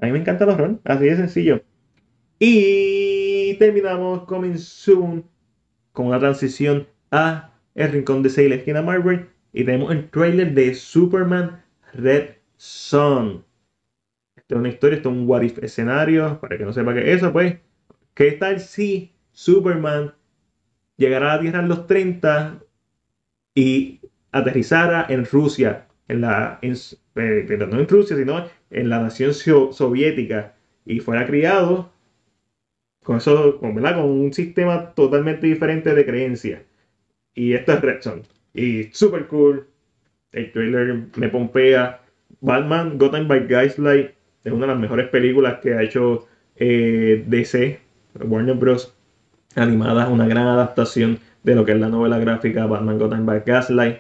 a 0.01 0.07
mí 0.07 0.13
me 0.13 0.19
encanta 0.19 0.45
el 0.45 0.51
horror, 0.51 0.81
así 0.85 1.05
de 1.05 1.17
sencillo. 1.17 1.63
Y 2.39 3.55
terminamos 3.59 4.25
Coming 4.25 4.59
Soon 4.59 5.25
con 5.93 6.09
una 6.09 6.19
transición 6.19 6.87
a 7.11 7.55
El 7.75 7.93
Rincón 7.93 8.23
de 8.23 8.49
la 8.49 8.55
esquina 8.57 8.83
Marvel 8.83 9.29
y 9.53 9.65
tenemos 9.65 9.91
el 9.91 10.11
trailer 10.11 10.53
de 10.53 10.75
Superman 10.75 11.63
Red 11.95 12.37
Son. 12.57 13.45
Esta 14.37 14.55
es 14.55 14.59
una 14.59 14.69
historia, 14.69 14.97
esto 14.97 15.09
es 15.09 15.17
un 15.17 15.27
what 15.27 15.43
if 15.43 15.59
escenario, 15.63 16.39
para 16.41 16.59
que 16.59 16.65
no 16.65 16.73
sepa 16.73 16.93
qué 16.93 17.01
es 17.01 17.19
eso, 17.19 17.33
pues, 17.33 17.57
¿qué 18.15 18.33
tal 18.33 18.61
si 18.61 19.13
Superman 19.33 20.13
llegara 20.97 21.33
a 21.33 21.37
la 21.37 21.43
Tierra 21.43 21.61
en 21.61 21.69
los 21.69 21.87
30 21.87 22.63
y 23.55 24.01
aterrizara 24.33 25.07
en 25.09 25.25
Rusia, 25.25 25.87
en 26.09 26.21
la, 26.23 26.59
eh, 26.63 27.57
no 27.69 27.81
en 27.81 27.89
Rusia, 27.89 28.17
sino 28.17 28.47
en 28.71 28.89
la 28.91 29.01
nación 29.01 29.35
so- 29.35 29.73
soviética 29.73 30.55
y 30.85 31.01
fuera 31.01 31.27
criado 31.27 31.91
con 33.05 33.19
eso, 33.19 33.59
con, 33.61 33.77
un 33.79 34.33
sistema 34.33 34.93
totalmente 34.95 35.47
diferente 35.47 35.95
de 35.95 36.05
creencias. 36.05 36.63
Y 37.35 37.55
esto 37.55 37.75
es 37.75 37.83
Red 37.83 38.03
Son. 38.03 38.23
Y 38.55 38.85
super 38.93 39.27
cool. 39.29 39.69
El 40.33 40.53
trailer 40.53 41.07
me 41.17 41.29
pompea. 41.29 42.03
Batman 42.41 42.99
Gotham 42.99 43.29
by 43.29 43.47
Gaslight 43.49 44.13
es 44.45 44.53
una 44.53 44.67
de 44.67 44.73
las 44.73 44.81
mejores 44.81 45.09
películas 45.09 45.61
que 45.63 45.75
ha 45.75 45.83
hecho 45.83 46.27
eh, 46.57 47.25
DC, 47.27 47.81
Warner 48.21 48.57
Bros. 48.57 48.96
Animada, 49.57 50.09
una 50.09 50.27
gran 50.29 50.47
adaptación 50.47 51.19
de 51.43 51.55
lo 51.55 51.65
que 51.65 51.73
es 51.73 51.79
la 51.81 51.89
novela 51.89 52.19
gráfica 52.19 52.67
Batman 52.67 52.99
Gotham 52.99 53.25
by 53.27 53.43
Gaslight. 53.47 53.97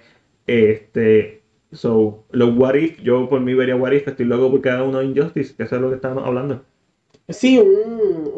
Este, 0.46 1.40
so, 1.72 2.24
los 2.30 2.56
What 2.56 2.74
If, 2.74 3.00
yo 3.02 3.28
por 3.28 3.40
mí 3.40 3.54
vería 3.54 3.76
What 3.76 3.92
If, 3.92 4.08
estoy 4.08 4.26
loco 4.26 4.50
porque 4.50 4.70
haga 4.70 4.84
uno 4.84 4.98
de 4.98 5.06
Injustice, 5.06 5.54
que 5.56 5.64
eso 5.64 5.76
es 5.76 5.82
lo 5.82 5.88
que 5.88 5.96
estábamos 5.96 6.24
hablando. 6.26 6.62
Sí, 7.28 7.58
un, 7.58 8.30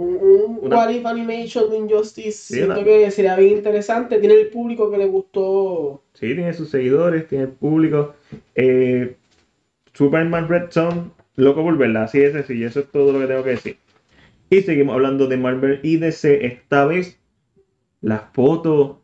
un, 0.63 0.73
What 0.73 0.91
If 0.91 1.05
Animation 1.05 1.69
de 1.71 1.77
Injustice, 1.79 2.55
siento 2.55 2.75
una- 2.75 2.85
que 2.85 3.11
sería 3.11 3.37
bien 3.37 3.59
interesante, 3.59 4.19
tiene 4.19 4.35
el 4.35 4.49
público 4.49 4.91
que 4.91 4.99
le 4.99 5.07
gustó. 5.07 6.03
Sí, 6.15 6.35
tiene 6.35 6.55
sus 6.55 6.71
seguidores, 6.71 7.29
tiene 7.29 7.45
el 7.45 7.51
público. 7.51 8.15
Eh, 8.55 9.17
Superman 9.93 10.49
Red 10.49 10.71
Son, 10.71 11.13
loco 11.37 11.63
por 11.63 11.77
verla, 11.77 12.05
así 12.05 12.19
de 12.21 12.33
sencillo, 12.33 12.69
eso 12.69 12.81
es 12.81 12.87
todo 12.91 13.13
lo 13.13 13.21
que 13.21 13.27
tengo 13.27 13.43
que 13.45 13.51
decir. 13.51 13.77
Y 14.51 14.63
seguimos 14.63 14.95
hablando 14.95 15.27
de 15.27 15.37
Marvel 15.37 15.81
y 15.83 15.99
DC, 15.99 16.47
esta 16.47 16.87
vez 16.87 17.21
la 18.01 18.31
foto 18.33 19.03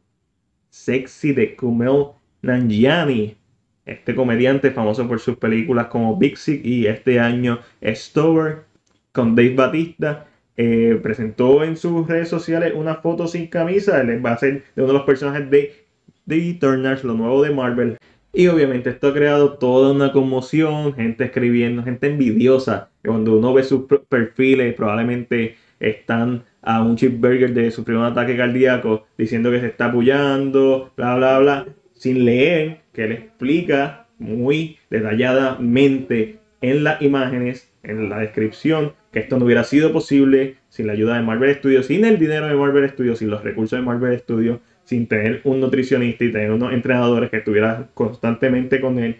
sexy 0.71 1.33
de 1.33 1.55
Kumail 1.55 2.13
Nanjiani, 2.43 3.37
este 3.85 4.15
comediante 4.15 4.71
famoso 4.71 5.07
por 5.07 5.21
sus 5.21 5.37
películas 5.37 5.89
como 5.89 6.17
Big 6.17 6.39
Sick 6.39 6.65
y 6.65 6.87
este 6.87 7.21
año 7.21 7.61
Stover 7.83 8.65
con 9.13 9.35
Dave 9.35 9.55
Batista. 9.55 10.27
eh, 10.57 10.99
presentó 11.03 11.65
en 11.65 11.77
sus 11.77 12.07
redes 12.07 12.29
sociales 12.29 12.73
una 12.77 12.97
foto 12.97 13.27
sin 13.27 13.49
camisa, 13.49 14.01
él 14.01 14.25
va 14.25 14.33
a 14.33 14.39
ser 14.39 14.63
de 14.75 14.83
uno 14.83 14.93
de 14.93 14.99
los 14.99 15.03
personajes 15.03 15.51
de 15.51 15.85
The 16.27 16.51
Eternals, 16.51 17.05
lo 17.05 17.15
nuevo 17.15 17.43
de 17.43 17.51
Marvel. 17.51 17.99
Y 18.35 18.49
obviamente 18.49 18.91
esto 18.91 19.09
ha 19.09 19.15
creado 19.15 19.55
toda 19.59 19.93
una 19.93 20.11
conmoción, 20.11 20.93
gente 20.95 21.25
escribiendo, 21.25 21.85
gente 21.85 22.09
envidiosa. 22.09 22.91
Cuando 23.05 23.39
uno 23.39 23.55
ve 23.55 23.63
sus 23.63 23.85
perfiles, 24.09 24.75
probablemente 24.75 25.55
están 25.79 26.43
a 26.61 26.83
un 26.83 26.97
cheeseburger 26.97 27.55
de 27.55 27.71
sufrir 27.71 27.97
un 27.97 28.05
ataque 28.05 28.37
cardíaco, 28.37 29.07
diciendo 29.17 29.53
que 29.53 29.61
se 29.61 29.69
está 29.69 29.87
apoyando, 29.87 30.91
bla, 30.97 31.15
bla, 31.15 31.39
bla, 31.39 31.67
sin 31.93 32.25
leer 32.25 32.81
que 32.93 33.05
él 33.05 33.13
explica 33.13 34.09
muy 34.19 34.79
detalladamente 34.91 36.41
en 36.61 36.83
las 36.83 37.01
imágenes 37.03 37.71
en 37.85 38.09
la 38.09 38.19
descripción 38.19 38.95
que 39.13 39.21
esto 39.21 39.39
no 39.39 39.45
hubiera 39.45 39.63
sido 39.63 39.93
posible 39.93 40.57
sin 40.71 40.89
la 40.89 40.95
ayuda 40.95 41.15
de 41.15 41.23
Marvel 41.23 41.55
Studios, 41.55 41.87
sin 41.87 42.05
el 42.05 42.19
dinero 42.19 42.49
de 42.49 42.55
Marvel 42.55 42.89
Studios, 42.91 43.21
sin 43.21 43.31
los 43.31 43.45
recursos 43.45 43.79
de 43.79 43.85
Marvel 43.85 44.19
Studios, 44.19 44.59
sin 44.85 45.07
tener 45.09 45.41
un 45.45 45.61
nutricionista 45.61 46.25
y 46.25 46.33
tener 46.33 46.51
unos 46.53 46.73
entrenadores 46.73 47.31
que 47.31 47.39
estuvieran 47.39 47.89
constantemente 47.95 48.81
con 48.81 48.99
él, 48.99 49.17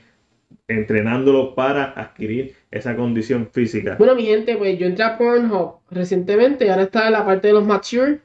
entrenándolo 0.69 1.55
para 1.55 1.93
adquirir 1.93 2.55
esa 2.71 2.97
condición 2.97 3.49
física. 3.53 3.97
Bueno, 3.99 4.15
mi 4.15 4.25
gente, 4.25 4.57
pues 4.57 4.79
yo 4.79 4.87
entré 4.87 5.05
a 5.05 5.19
Pornhub 5.19 5.81
recientemente 5.91 6.67
y 6.67 6.69
ahora 6.69 6.83
está 6.85 7.07
en 7.07 7.13
la 7.13 7.25
parte 7.25 7.49
de 7.49 7.55
los 7.55 7.65
mature. 7.65 8.21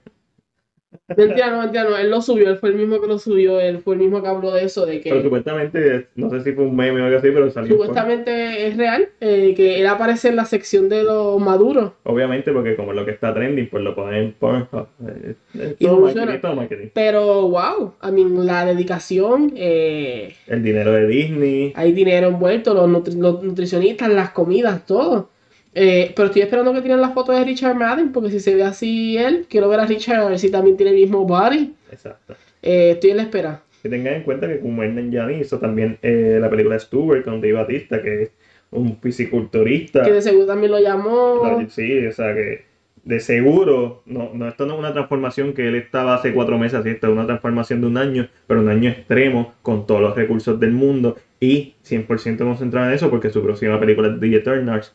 Mentira, 1.18 1.49
no, 1.51 1.62
mentira, 1.62 1.84
no, 1.86 1.97
él 1.97 2.10
lo 2.10 2.22
subió, 2.22 2.49
él 2.49 2.57
fue 2.57 2.70
el 2.70 2.76
mismo 2.76 3.01
que 3.01 3.07
lo 3.07 3.18
subió, 3.20 3.60
él 3.60 3.80
fue 3.80 3.95
el 3.95 4.01
mismo 4.01 4.22
que 4.22 4.28
habló 4.28 4.51
de 4.51 4.64
eso, 4.66 4.86
de 4.86 4.99
Pero 5.03 5.18
que 5.18 5.24
supuestamente, 5.24 6.07
no 6.16 6.30
sé 6.30 6.41
si 6.41 6.51
fue 6.53 6.66
un 6.66 6.76
meme 6.76 7.01
o 7.01 7.05
algo 7.05 7.18
así, 7.18 7.30
pero 7.32 7.49
salió. 7.49 7.76
por- 7.78 7.88
supuestamente 7.88 8.68
es 8.68 8.78
real, 8.78 9.10
eh, 9.20 9.53
que 9.55 9.80
él 9.80 9.88
aparece 9.88 10.30
en 10.30 10.36
la 10.36 10.45
sección 10.45 10.88
de 10.89 11.03
los 11.03 11.39
maduros. 11.39 11.93
Obviamente, 12.03 12.51
porque 12.51 12.76
como 12.76 12.91
es 12.91 12.95
lo 12.97 13.05
que 13.05 13.12
está 13.12 13.34
trending, 13.34 13.70
pues 13.70 13.84
lo 13.84 13.95
ponen 13.95 14.16
en 14.24 14.32
Pornhub. 14.34 14.88
Eh, 15.07 15.34
eh, 15.55 15.76
Y 15.80 15.86
todo 15.86 15.97
funciona. 15.99 16.26
marketing, 16.26 16.41
todo 16.41 16.55
marketing. 16.55 16.88
Pero, 16.93 17.49
wow, 17.49 17.93
I 18.07 18.12
mean, 18.12 18.45
la 18.45 18.66
dedicación, 18.66 19.53
eh, 19.55 20.36
El 20.47 20.64
dinero 20.64 20.91
de 20.93 21.07
Disney. 21.07 21.74
hay 21.76 21.91
dinero 21.91 22.28
envuelto, 22.28 22.74
los, 22.74 22.88
nutri- 22.89 23.18
los 23.18 23.41
nutricionistas, 23.43 24.10
las 24.10 24.32
comidas, 24.32 24.86
todo. 24.86 25.30
Eh, 25.76 26.13
pero 26.15 26.28
estoy 26.28 26.41
esperando 26.41 26.74
que 26.74 26.82
tiren 26.82 26.99
la 27.01 27.11
foto 27.11 27.32
de 27.32 27.43
Richard 27.43 27.76
Madden, 27.76 28.11
porque 28.11 28.32
si 28.32 28.39
se 28.39 28.55
ve 28.55 28.63
así 28.63 29.17
él, 29.17 29.45
quiero 29.49 29.70
ver 29.70 29.80
a 29.80 29.86
Richard 29.86 30.22
a 30.22 30.30
ver 30.30 30.39
si 30.39 30.49
también 30.49 30.78
tiene 30.78 30.91
el 30.91 30.97
mismo 30.97 31.26
body. 31.26 31.74
Exacto. 31.91 32.36
Eh, 32.61 32.91
estoy 32.91 33.11
en 33.11 33.17
la 33.17 33.24
espera. 33.24 33.61
Que 33.84 33.89
tengan 33.89 34.15
en 34.15 34.24
cuenta 34.24 34.47
que 34.47 34.59
como 34.59 34.84
Nanjiani 34.84 35.36
hizo 35.39 35.57
también 35.59 35.97
eh, 36.01 36.38
la 36.41 36.49
película 36.49 36.78
Stuart 36.78 37.24
con 37.24 37.39
Dave 37.39 37.53
Batista, 37.53 38.01
que 38.01 38.24
es 38.24 38.32
un 38.72 38.97
fisiculturista. 38.99 40.03
Que 40.03 40.11
de 40.13 40.22
seguro 40.22 40.45
también 40.47 40.72
lo 40.72 40.80
llamó. 40.80 41.41
La- 41.43 41.70
Sí, 41.70 42.05
o 42.05 42.11
sea 42.11 42.34
que 42.34 42.67
de 43.05 43.20
seguro, 43.22 44.03
no, 44.05 44.32
no, 44.34 44.47
esto 44.49 44.65
no 44.65 44.74
es 44.74 44.80
una 44.80 44.91
transformación 44.93 45.53
que 45.53 45.67
él 45.67 45.76
estaba 45.76 46.15
hace 46.15 46.34
cuatro 46.34 46.59
meses, 46.59 46.80
así, 46.80 46.89
esto 46.89 47.07
es 47.07 47.13
una 47.13 47.26
transformación 47.26 47.80
de 47.82 47.88
un 47.88 47.97
año, 47.97 48.28
pero 48.45 48.59
un 48.59 48.70
año 48.70 48.89
extremo, 48.89 49.53
con 49.61 49.88
todos 49.88 50.01
los 50.01 50.15
recursos 50.15 50.59
del 50.59 50.72
mundo 50.74 51.15
y 51.39 51.76
100% 51.88 52.38
concentrado 52.39 52.88
en 52.89 52.93
eso, 52.93 53.09
porque 53.09 53.30
su 53.30 53.41
próxima 53.41 53.80
película 53.80 54.09
es 54.09 54.20
The 54.20 54.36
Eternals, 54.36 54.93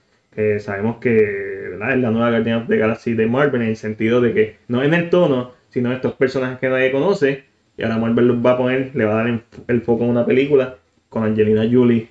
sabemos 0.61 0.97
que 0.99 1.69
¿verdad? 1.71 1.95
es 1.95 1.99
la 2.01 2.11
nueva 2.11 2.31
Guardian 2.31 2.63
of 2.63 2.69
the 2.69 2.77
Galaxy 2.77 3.15
de 3.15 3.27
Marvel, 3.27 3.63
en 3.63 3.69
el 3.69 3.77
sentido 3.77 4.21
de 4.21 4.33
que 4.35 4.57
no 4.69 4.83
en 4.83 4.95
el 4.95 5.11
tono, 5.11 5.53
sino 5.71 5.93
estos 5.93 6.15
personajes 6.15 6.59
que 6.59 6.69
nadie 6.69 6.93
conoce, 6.93 7.45
y 7.77 7.83
ahora 7.83 7.99
Marvel 7.99 8.29
los 8.29 8.45
va 8.45 8.53
a 8.53 8.57
poner, 8.57 8.91
le 8.95 9.05
va 9.05 9.13
a 9.21 9.25
dar 9.25 9.43
el 9.69 9.83
foco 9.83 10.05
en 10.05 10.11
una 10.11 10.27
película 10.27 10.77
con 11.09 11.25
Angelina 11.25 11.69
Jolie, 11.71 12.09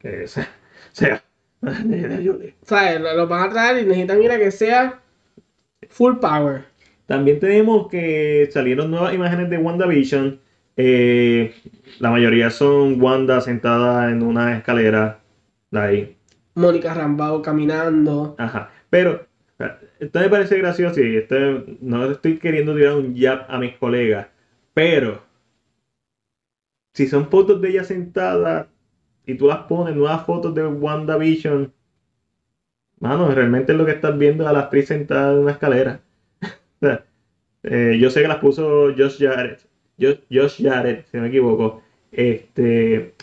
que 0.00 0.26
sea, 0.28 0.48
sea 0.92 1.22
Angelina 1.62 2.20
Jolie. 2.24 2.54
¿Sabes? 2.62 3.00
Lo, 3.00 3.16
lo 3.16 3.26
van 3.26 3.48
a 3.48 3.52
traer 3.52 3.82
y 3.82 3.86
necesitan 3.86 4.18
mira 4.18 4.38
que 4.38 4.50
sea 4.50 5.00
full 5.88 6.18
power. 6.20 6.64
También 7.06 7.40
tenemos 7.40 7.88
que 7.88 8.48
salieron 8.52 8.90
nuevas 8.90 9.14
imágenes 9.14 9.48
de 9.50 9.58
WandaVision. 9.58 10.40
Eh, 10.76 11.54
la 11.98 12.10
mayoría 12.10 12.50
son 12.50 13.00
Wanda 13.02 13.40
sentada 13.40 14.10
en 14.10 14.22
una 14.22 14.56
escalera. 14.56 15.20
de 15.70 15.80
Ahí. 15.80 16.17
Mónica 16.58 16.92
Rambao 16.92 17.40
caminando. 17.40 18.34
Ajá. 18.38 18.70
Pero 18.90 19.26
esto 19.98 20.20
me 20.20 20.28
parece 20.28 20.58
gracioso 20.58 21.00
y 21.00 21.16
esto 21.16 21.36
no 21.80 22.10
estoy 22.10 22.38
queriendo 22.38 22.74
tirar 22.74 22.96
un 22.96 23.16
jab 23.16 23.46
a 23.48 23.58
mis 23.58 23.76
colegas. 23.76 24.28
Pero 24.74 25.22
si 26.92 27.06
son 27.06 27.28
fotos 27.28 27.60
de 27.60 27.70
ella 27.70 27.84
sentada 27.84 28.68
y 29.26 29.34
tú 29.34 29.46
las 29.46 29.60
pones, 29.60 29.94
nuevas 29.94 30.24
fotos 30.24 30.54
de 30.54 30.66
WandaVision, 30.66 31.72
mano, 33.00 33.30
realmente 33.30 33.72
lo 33.74 33.84
que 33.84 33.92
estás 33.92 34.16
viendo 34.16 34.44
es 34.44 34.50
a 34.50 34.52
la 34.52 34.60
actriz 34.60 34.88
sentada 34.88 35.32
en 35.32 35.38
una 35.40 35.52
escalera. 35.52 36.00
Eh, 37.64 37.98
yo 38.00 38.08
sé 38.08 38.22
que 38.22 38.28
las 38.28 38.38
puso 38.38 38.94
Josh 38.96 39.18
Jarrett. 39.18 39.66
Josh, 40.00 40.20
Josh 40.30 40.62
Jarrett, 40.62 41.06
si 41.06 41.16
no 41.16 41.24
me 41.24 41.28
equivoco. 41.28 41.82
Este, 42.12 43.14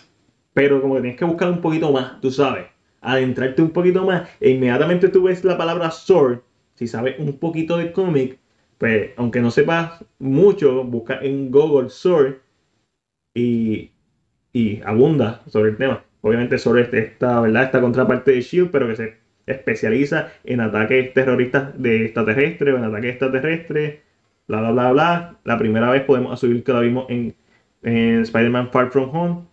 pero 0.53 0.81
como 0.81 0.95
que 0.95 1.01
tienes 1.01 1.17
que 1.17 1.25
buscar 1.25 1.49
un 1.49 1.61
poquito 1.61 1.89
más, 1.91 2.19
tú 2.19 2.29
sabes. 2.29 2.65
Adentrarte 3.06 3.62
un 3.62 3.72
poquito 3.72 4.06
más. 4.06 4.28
E 4.39 4.49
inmediatamente 4.51 5.10
tú 5.10 5.24
ves 5.24 5.43
la 5.43 5.58
palabra 5.58 5.91
sword. 5.91 6.39
Si 6.76 6.88
sabes 6.88 7.20
un 7.20 7.38
poquito 7.39 7.78
de 7.78 7.91
cómic, 7.91 8.39
pues 8.78 9.12
aunque 9.18 9.41
no 9.41 9.51
sepas 9.51 10.03
mucho, 10.20 10.84
busca 10.84 11.20
en 11.22 11.51
Google 11.51 11.89
sword 11.89 12.36
y, 13.34 13.91
y 14.53 14.82
abunda 14.84 15.41
sobre 15.47 15.72
el 15.72 15.78
tema. 15.78 16.03
Obviamente 16.22 16.56
es 16.56 16.66
esta, 16.66 17.39
¿verdad? 17.41 17.66
esta 17.66 17.82
contraparte 17.82 18.32
de 18.32 18.41
Shield, 18.41 18.72
pero 18.72 18.88
que 18.88 18.95
se 18.95 19.18
especializa 19.45 20.32
en 20.43 20.60
ataques 20.60 21.14
terroristas 21.14 21.80
de 21.80 22.06
extraterrestres 22.06 22.74
o 22.74 22.78
en 22.78 22.84
ataques 22.84 23.12
extraterrestres, 23.12 23.99
bla, 24.47 24.62
bla, 24.62 24.72
bla, 24.72 24.91
bla. 24.91 25.39
La 25.43 25.58
primera 25.60 25.91
vez 25.91 26.03
podemos 26.03 26.34
asumir 26.34 26.64
que 26.64 26.74
la 26.74 26.80
vimos 26.80 27.06
en, 27.10 27.36
en 27.84 28.22
Spider-Man 28.22 28.72
Far 28.72 28.89
From 28.89 29.16
Home. 29.16 29.45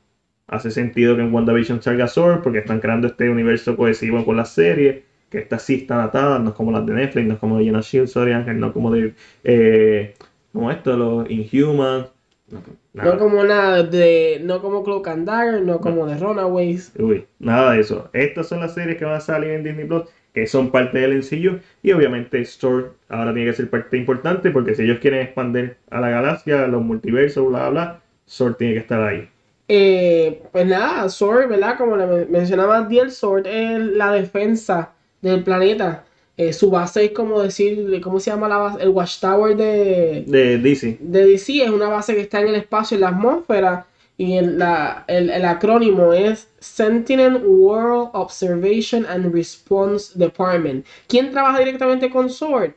Hace 0.52 0.70
sentido 0.70 1.16
que 1.16 1.22
en 1.22 1.32
WandaVision 1.32 1.80
salga 1.80 2.06
Sword 2.06 2.42
porque 2.42 2.58
están 2.58 2.78
creando 2.78 3.06
este 3.06 3.30
universo 3.30 3.74
cohesivo 3.74 4.22
con 4.22 4.36
la 4.36 4.44
serie, 4.44 5.04
que 5.30 5.38
estas 5.38 5.62
sí 5.62 5.76
están 5.76 6.00
atadas, 6.00 6.42
no 6.42 6.50
es 6.50 6.54
como 6.54 6.70
las 6.70 6.84
de 6.84 6.92
Netflix, 6.92 7.26
no 7.26 7.34
es 7.34 7.40
como 7.40 7.56
de 7.56 7.64
Jenna 7.64 7.80
Shield, 7.80 8.08
sorry 8.08 8.32
Ángel, 8.32 8.60
no 8.60 8.70
como 8.70 8.90
de... 8.90 9.14
Eh, 9.44 10.14
como 10.52 10.70
esto, 10.70 10.94
los 10.94 11.30
Inhumans. 11.30 12.08
No. 12.92 13.04
No 13.04 13.18
como 13.18 13.42
nada 13.42 13.82
de. 13.82 14.42
No 14.44 14.60
como 14.60 14.84
Cloak 14.84 15.08
and 15.08 15.26
Dagger, 15.26 15.62
no 15.62 15.80
como 15.80 16.04
de 16.04 16.18
Runaways. 16.18 16.92
Uy, 16.98 17.24
nada 17.38 17.72
de 17.72 17.80
eso. 17.80 18.10
Estas 18.12 18.48
son 18.48 18.60
las 18.60 18.74
series 18.74 18.98
que 18.98 19.06
van 19.06 19.14
a 19.14 19.20
salir 19.20 19.52
en 19.52 19.64
Disney 19.64 19.86
Plus, 19.86 20.02
que 20.34 20.46
son 20.46 20.70
parte 20.70 20.98
del 20.98 21.16
MCU. 21.16 21.60
Y 21.82 21.92
obviamente 21.92 22.44
Sword 22.44 22.92
ahora 23.08 23.32
tiene 23.32 23.48
que 23.48 23.56
ser 23.56 23.70
parte 23.70 23.96
importante, 23.96 24.50
porque 24.50 24.74
si 24.74 24.82
ellos 24.82 24.98
quieren 24.98 25.22
expandir 25.22 25.78
a 25.88 26.00
la 26.00 26.10
galaxia, 26.10 26.64
a 26.64 26.68
los 26.68 26.82
multiversos, 26.82 27.48
bla, 27.48 27.70
bla, 27.70 27.70
bla, 27.70 28.00
Sword 28.26 28.56
tiene 28.56 28.74
que 28.74 28.80
estar 28.80 29.00
ahí. 29.00 29.31
Eh, 29.68 30.42
pues 30.52 30.66
nada, 30.66 31.08
Sword, 31.08 31.48
¿verdad? 31.48 31.78
Como 31.78 31.96
le 31.96 32.06
men- 32.06 32.26
mencionaba 32.30 32.82
Diel, 32.82 33.10
Sword 33.10 33.46
es 33.46 33.78
la 33.80 34.12
defensa 34.12 34.92
del 35.22 35.42
planeta. 35.44 36.04
Eh, 36.36 36.52
su 36.52 36.70
base 36.70 37.04
es 37.06 37.10
como 37.12 37.40
decir, 37.40 38.00
¿cómo 38.02 38.18
se 38.20 38.30
llama 38.30 38.48
la 38.48 38.56
base? 38.58 38.82
El 38.82 38.88
Watchtower 38.90 39.56
de, 39.56 40.24
De 40.26 40.58
DC. 40.58 40.98
de 41.00 41.26
DC 41.26 41.62
es 41.64 41.70
una 41.70 41.88
base 41.88 42.14
que 42.14 42.22
está 42.22 42.40
en 42.40 42.48
el 42.48 42.54
espacio, 42.56 42.96
en 42.96 43.02
la 43.02 43.08
atmósfera, 43.08 43.86
y 44.18 44.34
el, 44.36 44.58
la- 44.58 45.04
el- 45.08 45.30
el 45.30 45.44
acrónimo 45.44 46.12
es 46.12 46.48
Sentinel 46.58 47.36
World 47.44 48.10
Observation 48.14 49.06
and 49.06 49.32
Response 49.32 50.18
Department. 50.18 50.84
¿Quién 51.06 51.30
trabaja 51.30 51.58
directamente 51.60 52.10
con 52.10 52.28
Sword? 52.30 52.72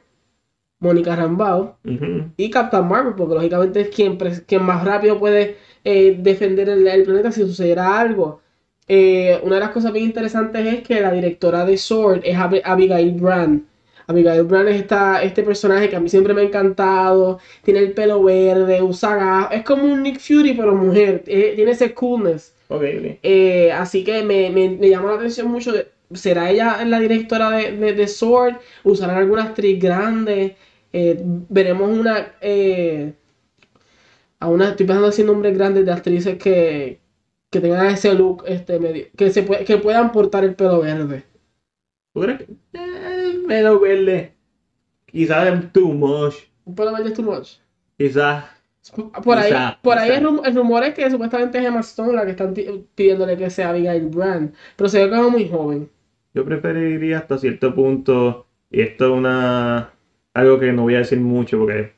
Mónica 0.80 1.16
Rambao 1.16 1.78
Ujú. 1.86 2.26
y 2.38 2.50
Captain 2.50 2.88
Marvel, 2.88 3.14
porque 3.16 3.36
lógicamente 3.36 3.82
es 3.82 3.90
quien, 3.90 4.18
quien 4.18 4.64
más 4.64 4.84
rápido 4.84 5.18
puede 5.20 5.58
eh, 5.86 6.18
defender 6.20 6.68
el, 6.70 6.86
el 6.88 7.04
planeta 7.04 7.32
si 7.32 7.42
sucediera 7.42 7.98
algo. 8.00 8.42
Eh, 8.88 9.40
una 9.44 9.56
de 9.56 9.62
las 9.62 9.70
cosas 9.72 9.94
bien 9.94 10.06
interesantes 10.06 10.66
es 10.66 10.82
que 10.88 11.00
la 11.02 11.12
directora 11.12 11.66
de 11.66 11.78
Sword 11.78 12.22
es 12.24 12.36
Ab- 12.38 12.62
Abigail 12.64 13.14
Brand. 13.14 13.64
Abigail 14.08 14.44
Brand 14.44 14.70
es 14.70 14.82
esta, 14.82 15.24
este 15.24 15.42
personaje 15.44 15.90
que 15.90 15.96
a 15.96 16.00
mí 16.00 16.10
siempre 16.10 16.34
me 16.34 16.42
ha 16.42 16.44
encantado. 16.46 17.40
Tiene 17.64 17.80
el 17.80 17.94
pelo 17.94 18.24
verde, 18.24 18.82
usa 18.82 19.16
gafas. 19.16 19.58
Es 19.58 19.64
como 19.64 19.86
un 19.92 20.04
Nick 20.04 20.20
Fury, 20.20 20.54
pero 20.54 20.76
mujer. 20.76 21.24
Eh, 21.26 21.54
tiene 21.56 21.72
ese 21.72 21.94
coolness. 21.94 22.54
Eh, 23.24 23.72
así 23.72 24.04
que 24.04 24.24
me, 24.24 24.50
me, 24.52 24.78
la 24.88 25.14
atención 25.16 25.48
mucho. 25.50 25.74
¿Será 26.14 26.52
ella 26.52 26.86
la 26.86 27.00
directora 27.00 27.50
de, 27.52 27.72
de, 27.78 27.94
de 27.94 28.08
Sword? 28.08 28.58
¿Usarán 28.84 29.18
alguna 29.18 29.44
actriz 29.44 29.80
grande? 29.82 30.56
Eh, 30.94 31.18
veremos 31.50 31.90
una. 31.98 32.34
eh, 32.42 33.14
a 34.46 34.50
una. 34.50 34.70
Estoy 34.72 34.86
pensando 34.86 35.08
así 35.10 35.24
nombres 35.24 35.56
grandes 35.58 35.86
de 35.86 35.92
actrices 35.92 36.38
que, 36.38 37.02
que 37.50 37.60
tengan 37.62 37.88
ese 37.88 38.14
look 38.14 38.44
este 38.48 38.80
medio, 38.80 39.08
que, 39.18 39.32
se 39.32 39.46
pue- 39.48 39.66
que 39.66 39.78
puedan 39.78 40.12
portar 40.12 40.44
el 40.44 40.56
pelo 40.56 40.80
verde. 40.82 41.26
¿Tú 42.14 42.22
crees 42.22 42.40
que? 42.40 42.48
Eh, 42.74 43.40
menos 43.48 43.82
verde. 43.82 44.34
Quizás 45.08 45.48
es 45.54 45.74
too 45.74 45.94
much. 45.94 46.36
¿Un 46.66 46.76
pelo 46.76 46.94
verde 46.94 47.10
es 47.10 47.14
too 47.16 47.24
much? 47.24 47.50
Quizás. 47.98 48.46
Por 49.24 49.38
ahí, 49.40 49.50
Quizá, 49.52 49.80
por 49.82 49.98
ahí 49.98 50.10
quizá. 50.10 50.18
el, 50.20 50.24
rum- 50.26 50.42
el 50.46 50.56
rumor 50.56 50.84
es 50.84 50.94
que 50.94 51.10
supuestamente 51.10 51.58
es 51.60 51.66
Emma 51.66 51.80
Stone 51.82 52.14
la 52.14 52.24
que 52.26 52.32
están 52.32 52.54
pidiéndole 52.96 53.36
que 53.38 53.50
sea 53.50 53.70
Abigail 53.70 54.08
Brand. 54.08 54.54
Pero 54.76 54.90
se 54.90 55.04
ve 55.04 55.10
como 55.10 55.32
muy 55.32 55.50
joven. 55.50 55.90
Yo 56.34 56.46
preferiría 56.46 57.20
hasta 57.20 57.38
cierto 57.38 57.74
punto, 57.74 58.48
y 58.70 58.82
esto 58.82 59.06
es 59.06 59.12
una 59.12 59.94
algo 60.34 60.60
que 60.60 60.74
no 60.74 60.84
voy 60.84 60.96
a 60.96 61.00
decir 61.00 61.20
mucho 61.20 61.58
porque 61.60 61.94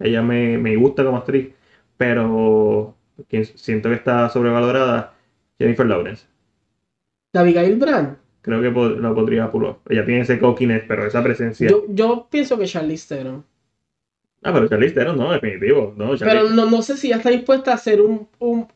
ella 0.00 0.22
me, 0.22 0.58
me 0.58 0.76
gusta 0.76 1.04
como 1.04 1.18
actriz, 1.18 1.53
pero 1.96 2.96
siento 3.54 3.88
que 3.88 3.94
está 3.96 4.28
sobrevalorada, 4.28 5.14
Jennifer 5.58 5.86
Lawrence. 5.86 6.26
¿De 7.32 7.40
Abigail 7.40 7.76
Brand? 7.76 8.16
Creo 8.42 8.60
que 8.60 8.70
po- 8.70 8.88
lo 8.88 9.14
podría 9.14 9.46
off. 9.46 9.78
Ella 9.88 10.04
tiene 10.04 10.20
ese 10.20 10.38
cockiness, 10.38 10.84
pero 10.86 11.06
esa 11.06 11.22
presencia. 11.22 11.68
Yo, 11.68 11.84
yo 11.88 12.26
pienso 12.30 12.58
que 12.58 12.66
Charlize 12.66 13.14
Theron. 13.16 13.44
Ah, 14.42 14.52
pero 14.52 14.68
Charlize 14.68 14.94
Theron 14.94 15.16
no, 15.16 15.32
definitivo. 15.32 15.94
No, 15.96 16.14
Charlize- 16.14 16.18
Pero 16.26 16.50
no, 16.50 16.70
no 16.70 16.82
sé 16.82 16.96
si 16.96 17.08
ya 17.08 17.16
está 17.16 17.30
dispuesta 17.30 17.72
a 17.72 17.74
hacer 17.76 18.00
un, 18.02 18.28
un, 18.38 18.68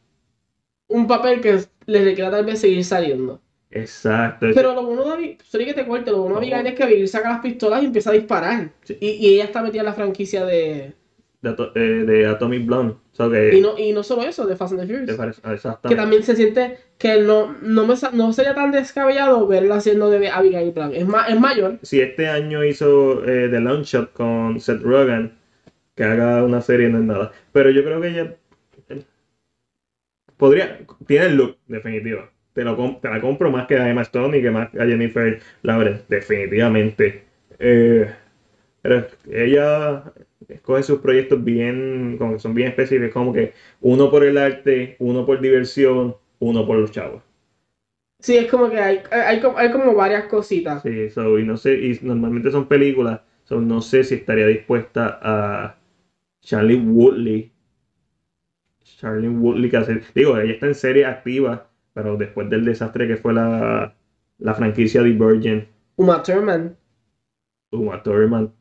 un 0.88 1.06
papel 1.06 1.40
que 1.40 1.60
le 1.86 2.04
requiera 2.04 2.30
tal 2.30 2.44
vez 2.46 2.60
seguir 2.60 2.84
saliendo. 2.84 3.40
Exacto. 3.70 4.46
Pero 4.54 4.72
lo 4.74 4.82
bueno 4.86 5.04
de 5.04 5.12
Abigail, 5.12 5.38
que 5.66 5.74
te 5.74 5.86
corte, 5.86 6.10
lo 6.10 6.22
bueno 6.22 6.36
de. 6.36 6.46
Abigail 6.46 6.66
es 6.68 6.74
que 6.74 6.84
Abigail 6.84 7.08
saca 7.08 7.28
las 7.30 7.40
pistolas 7.40 7.82
y 7.82 7.86
empieza 7.86 8.08
a 8.10 8.14
disparar. 8.14 8.70
Sí. 8.84 8.96
Y, 8.98 9.08
y 9.10 9.34
ella 9.34 9.44
está 9.44 9.62
metida 9.62 9.82
en 9.82 9.86
la 9.86 9.92
franquicia 9.92 10.46
de. 10.46 10.94
De, 11.40 11.50
Ato- 11.50 11.72
eh, 11.74 12.04
de 12.04 12.26
Atomic 12.26 12.66
Blonde. 12.66 12.94
So 13.12 13.30
que, 13.30 13.54
Y 13.56 13.60
no, 13.60 13.78
y 13.78 13.92
no 13.92 14.02
solo 14.02 14.22
eso, 14.22 14.46
de 14.46 14.56
Fast 14.56 14.72
and 14.72 14.82
the 14.82 14.86
Furious. 14.86 15.20
ah, 15.20 15.26
Que 15.26 15.54
exactamente. 15.54 15.96
también 15.96 16.22
se 16.22 16.36
siente 16.36 16.78
que 16.98 17.20
no, 17.20 17.54
no, 17.62 17.86
me, 17.86 17.94
no 18.12 18.32
sería 18.32 18.54
tan 18.54 18.72
descabellado 18.72 19.46
verla 19.46 19.76
haciendo 19.76 20.10
de 20.10 20.28
Abigail 20.28 20.72
Brown. 20.72 20.94
Es, 20.94 21.06
ma- 21.06 21.26
es 21.28 21.38
mayor. 21.38 21.78
Si 21.82 22.00
este 22.00 22.28
año 22.28 22.64
hizo 22.64 23.24
eh, 23.24 23.48
The 23.48 23.60
Launch 23.60 23.86
Shot 23.86 24.12
con 24.12 24.60
Seth 24.60 24.82
Rogen, 24.82 25.32
que 25.94 26.04
haga 26.04 26.44
una 26.44 26.60
serie 26.60 26.88
no 26.88 26.98
es 26.98 27.04
nada. 27.04 27.32
Pero 27.52 27.70
yo 27.70 27.84
creo 27.84 28.00
que 28.00 28.08
ella 28.08 28.36
eh, 28.88 29.02
podría, 30.36 30.78
tiene 31.06 31.26
el 31.26 31.36
look, 31.36 31.56
definitivo. 31.66 32.22
Te, 32.52 32.64
lo, 32.64 32.76
te 33.00 33.08
la 33.08 33.20
compro 33.20 33.50
más 33.50 33.66
que 33.66 33.76
a 33.76 33.88
Emma 33.88 34.02
Stone 34.02 34.38
y 34.38 34.42
que 34.42 34.50
más 34.50 34.68
a 34.74 34.84
Jennifer 34.86 35.40
Lawrence, 35.62 36.04
definitivamente. 36.08 37.22
Eh, 37.58 38.10
pero 38.82 39.06
ella 39.30 40.04
escoge 40.48 40.82
sus 40.82 41.00
proyectos 41.00 41.42
bien, 41.44 42.16
como 42.18 42.34
que 42.34 42.38
son 42.38 42.54
bien 42.54 42.68
específicos, 42.68 43.12
como 43.12 43.32
que 43.32 43.52
uno 43.80 44.10
por 44.10 44.24
el 44.24 44.38
arte, 44.38 44.96
uno 45.00 45.26
por 45.26 45.40
diversión, 45.40 46.16
uno 46.38 46.66
por 46.66 46.78
los 46.78 46.90
chavos. 46.90 47.22
Sí, 48.20 48.36
es 48.36 48.50
como 48.50 48.68
que 48.68 48.78
hay, 48.80 49.02
hay, 49.10 49.40
como- 49.40 49.58
hay 49.58 49.70
como 49.70 49.94
varias 49.94 50.24
cositas. 50.26 50.82
Sí, 50.82 51.08
so, 51.10 51.38
y 51.38 51.44
no 51.44 51.56
sé, 51.56 51.74
y 51.74 51.98
normalmente 52.02 52.50
son 52.50 52.66
películas, 52.68 53.20
so, 53.44 53.60
no 53.60 53.80
sé 53.80 54.04
si 54.04 54.14
estaría 54.16 54.46
dispuesta 54.46 55.18
a 55.22 55.78
Charlie 56.42 56.76
Woodley. 56.80 57.52
Charlie 58.98 59.28
Woodley 59.28 59.70
que 59.70 59.76
hace, 59.76 60.00
digo, 60.14 60.36
ella 60.38 60.52
está 60.52 60.66
en 60.66 60.74
serie 60.74 61.04
activa, 61.06 61.70
pero 61.92 62.16
después 62.16 62.48
del 62.50 62.64
desastre 62.64 63.06
que 63.06 63.16
fue 63.16 63.32
la, 63.32 63.94
la 64.38 64.54
franquicia 64.54 65.02
Divergent, 65.02 65.68
Uma 65.98 66.22
Thurman. 66.22 66.76
Uma 67.72 68.02
Thurman, 68.02 68.52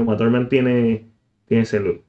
Uma 0.00 0.16
Thurman 0.16 0.48
tiene, 0.48 1.06
tiene 1.46 1.62
ese 1.62 1.80
look, 1.80 2.02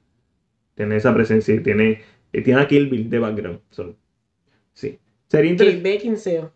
tiene 0.74 0.96
esa 0.96 1.14
presencia, 1.14 1.54
y 1.54 1.62
tiene, 1.62 2.00
y 2.32 2.42
tiene 2.42 2.60
a 2.60 2.68
Kill 2.68 2.88
Bill 2.88 3.10
de 3.10 3.18
background, 3.18 3.60
so, 3.70 3.96
sí. 4.72 4.98
Sería 5.26 5.52
Kate 5.52 5.64
interesante. 5.64 5.88
Beckinsale. 5.90 6.50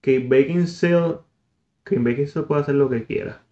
Kate 0.00 0.26
Beckinsale, 0.28 1.18
Kate 1.84 2.00
Beckinsale 2.02 2.46
puede 2.46 2.60
hacer 2.62 2.74
lo 2.74 2.88
que 2.88 3.04
quiera. 3.04 3.44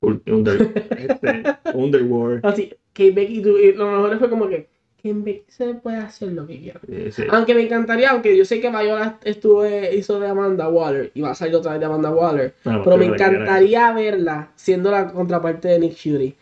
Under, 0.00 0.72
este, 0.98 1.44
Underworld. 1.74 2.44
Así, 2.44 2.74
Kate 2.92 3.12
Beckinsale. 3.12 3.74
Lo 3.74 3.90
mejor 3.90 4.18
fue 4.18 4.30
como 4.30 4.48
que 4.48 4.71
Kate 5.02 5.14
Beckinsale 5.14 5.74
puede 5.74 5.96
hacer 5.98 6.32
lo 6.32 6.46
que 6.46 6.60
quiera. 6.60 6.80
eh, 6.88 7.10
sí. 7.12 7.24
Aunque 7.28 7.54
me 7.54 7.62
encantaría, 7.62 8.10
aunque 8.10 8.36
yo 8.36 8.44
sé 8.44 8.60
que 8.60 8.70
Viola 8.70 9.18
estuvo, 9.24 9.66
hizo 9.66 10.20
de 10.20 10.28
Amanda 10.28 10.68
Waller 10.68 11.10
y 11.14 11.20
va 11.22 11.30
a 11.32 11.34
salir 11.34 11.56
otra 11.56 11.72
vez 11.72 11.80
de 11.80 11.86
Amanda 11.86 12.10
Waller. 12.10 12.54
Ah, 12.64 12.80
Pero 12.84 12.84
porque 12.84 12.98
me 12.98 13.06
que 13.06 13.12
encantaría 13.14 13.92
verla 13.92 14.52
siendo 14.56 14.90
la 14.90 15.12
contraparte 15.12 15.68
de 15.68 15.78
Nick 15.80 15.96
Fury. 15.96 16.36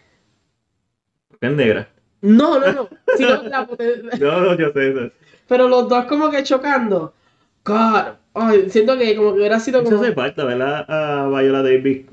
Es 1.40 1.52
negra. 1.52 1.88
No, 2.22 2.58
no, 2.58 2.72
no. 2.72 2.88
sino 3.16 3.42
la 3.42 3.66
No, 4.20 4.40
no, 4.40 4.56
yo 4.58 4.70
sé 4.72 4.90
eso. 4.90 5.10
Pero 5.48 5.68
los 5.68 5.88
dos 5.88 6.04
como 6.06 6.30
que 6.30 6.42
chocando. 6.42 7.14
God. 7.64 8.14
Ay, 8.34 8.70
siento 8.70 8.96
que 8.98 9.16
como 9.16 9.32
que 9.32 9.38
hubiera 9.40 9.58
sido 9.60 9.80
Eso 9.80 9.90
como. 9.90 10.02
hace 10.02 10.12
falta, 10.14 10.44
¿verdad? 10.44 10.84
A 10.88 11.28
Viola 11.28 11.62
Davis 11.62 12.06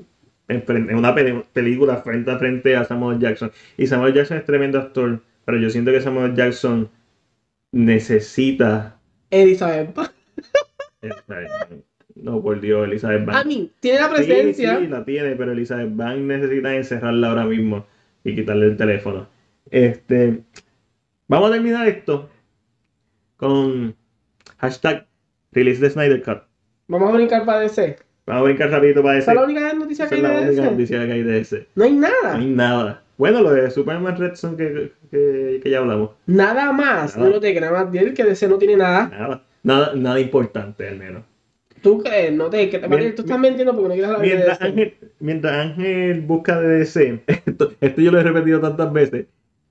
en, 0.48 0.64
en 0.68 0.96
una 0.96 1.14
película 1.14 1.98
frente 1.98 2.30
a 2.30 2.38
frente 2.38 2.76
a 2.76 2.84
Samuel 2.84 3.18
Jackson. 3.18 3.52
Y 3.76 3.86
Samuel 3.86 4.14
Jackson 4.14 4.38
es 4.38 4.44
tremendo 4.44 4.78
actor, 4.78 5.22
pero 5.48 5.60
yo 5.60 5.70
siento 5.70 5.90
que 5.92 6.02
Samuel 6.02 6.34
Jackson 6.34 6.90
necesita. 7.72 9.00
Elizabeth. 9.30 9.96
eh, 11.00 11.10
No, 12.16 12.42
por 12.42 12.60
Dios, 12.60 12.86
Elizabeth 12.86 13.24
Banks. 13.24 13.46
mean, 13.46 13.70
tiene 13.80 13.98
la 14.00 14.10
presencia. 14.10 14.78
sí, 14.78 14.86
la 14.88 15.06
tiene, 15.06 15.36
pero 15.36 15.52
Elizabeth 15.52 15.88
Banks 15.96 16.20
necesita 16.20 16.76
encerrarla 16.76 17.30
ahora 17.30 17.46
mismo 17.46 17.86
y 18.24 18.34
quitarle 18.34 18.66
el 18.66 18.76
teléfono. 18.76 19.26
Este, 19.70 20.42
vamos 21.28 21.48
a 21.48 21.54
terminar 21.54 21.88
esto 21.88 22.28
con 23.38 23.96
hashtag 24.58 25.06
release 25.52 25.80
the 25.80 25.88
Snyder 25.88 26.22
Cut. 26.22 26.42
Vamos 26.88 27.08
a 27.08 27.12
brincar 27.16 27.46
para 27.46 27.60
DC. 27.60 27.96
Vamos 28.26 28.42
a 28.42 28.44
brincar 28.44 28.70
rapidito 28.70 29.02
para. 29.02 29.16
Esa 29.16 29.32
es 29.32 29.36
la 29.38 29.44
única 29.44 29.72
noticia 29.72 30.04
Esa 30.04 30.14
que 30.14 30.20
es 30.20 30.26
hay 30.26 30.30
la 30.30 30.40
de 30.40 30.46
única 30.48 30.60
DC. 30.62 30.70
noticia 30.72 31.06
que 31.06 31.12
hay 31.12 31.22
de 31.22 31.40
ese. 31.40 31.66
No 31.74 31.84
hay 31.84 31.92
No 31.94 32.00
nada. 32.00 32.36
hay 32.36 32.46
nada. 32.46 33.02
Bueno, 33.18 33.42
lo 33.42 33.50
de 33.52 33.70
Superman 33.70 34.16
Red 34.16 34.34
Son 34.36 34.56
que, 34.56 34.92
que, 35.10 35.60
que 35.62 35.70
ya 35.70 35.78
hablamos. 35.78 36.10
Nada 36.26 36.72
más. 36.72 37.16
Nada. 37.16 37.28
No 37.28 37.34
lo 37.34 37.40
te 37.40 37.54
creas 37.54 37.72
más 37.72 37.90
bien 37.90 38.14
que 38.14 38.24
DC 38.24 38.48
no 38.48 38.56
tiene 38.58 38.76
nada. 38.76 39.08
Nada. 39.08 39.44
Nada, 39.62 39.92
nada 39.94 40.20
importante 40.20 40.88
al 40.88 40.96
menos. 40.96 41.24
¿Tú 41.82 42.02
crees? 42.02 42.32
No 42.32 42.48
te 42.48 42.70
que 42.70 42.78
te 42.78 42.88
Mien- 42.88 43.14
Tú 43.14 43.22
estás 43.22 43.38
mintiendo 43.38 43.72
porque 43.74 43.88
no 43.88 43.94
quieres 43.94 44.10
hablar 44.10 44.22
de 44.22 44.26
Mientras 44.34 44.58
DC. 44.60 44.68
Ángel, 44.70 44.94
mientras 45.20 45.52
Ángel 45.56 46.20
busca 46.22 46.60
de 46.60 46.68
DC, 46.78 47.22
esto, 47.26 47.72
esto 47.80 48.00
yo 48.00 48.10
lo 48.12 48.20
he 48.20 48.22
repetido 48.22 48.60
tantas 48.60 48.92
veces, 48.92 49.26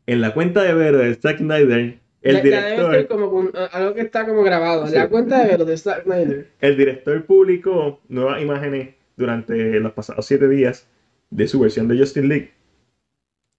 en 0.05 0.21
la 0.21 0.33
cuenta 0.33 0.63
de 0.63 0.73
Vero 0.73 0.97
de 0.99 1.15
Zack 1.15 1.37
Snyder, 1.39 1.99
el 2.21 2.35
debe 2.37 2.41
director, 2.49 2.91
ser 2.93 3.07
como 3.07 3.29
con- 3.31 3.51
algo 3.71 3.93
que 3.93 4.01
está 4.01 4.25
como 4.25 4.43
grabado. 4.43 4.87
Sí. 4.87 4.95
La 4.95 5.07
cuenta 5.09 5.41
de 5.43 5.51
Vero 5.51 5.65
de 5.65 5.77
Zack 5.77 6.03
Snyder. 6.03 6.47
el 6.61 6.77
director 6.77 7.23
publicó 7.25 7.99
nuevas 8.09 8.41
imágenes 8.41 8.89
durante 9.17 9.79
los 9.79 9.91
pasados 9.93 10.25
siete 10.25 10.47
días 10.49 10.87
de 11.29 11.47
su 11.47 11.59
versión 11.59 11.87
de 11.87 11.97
Justin 11.97 12.29
League. 12.29 12.51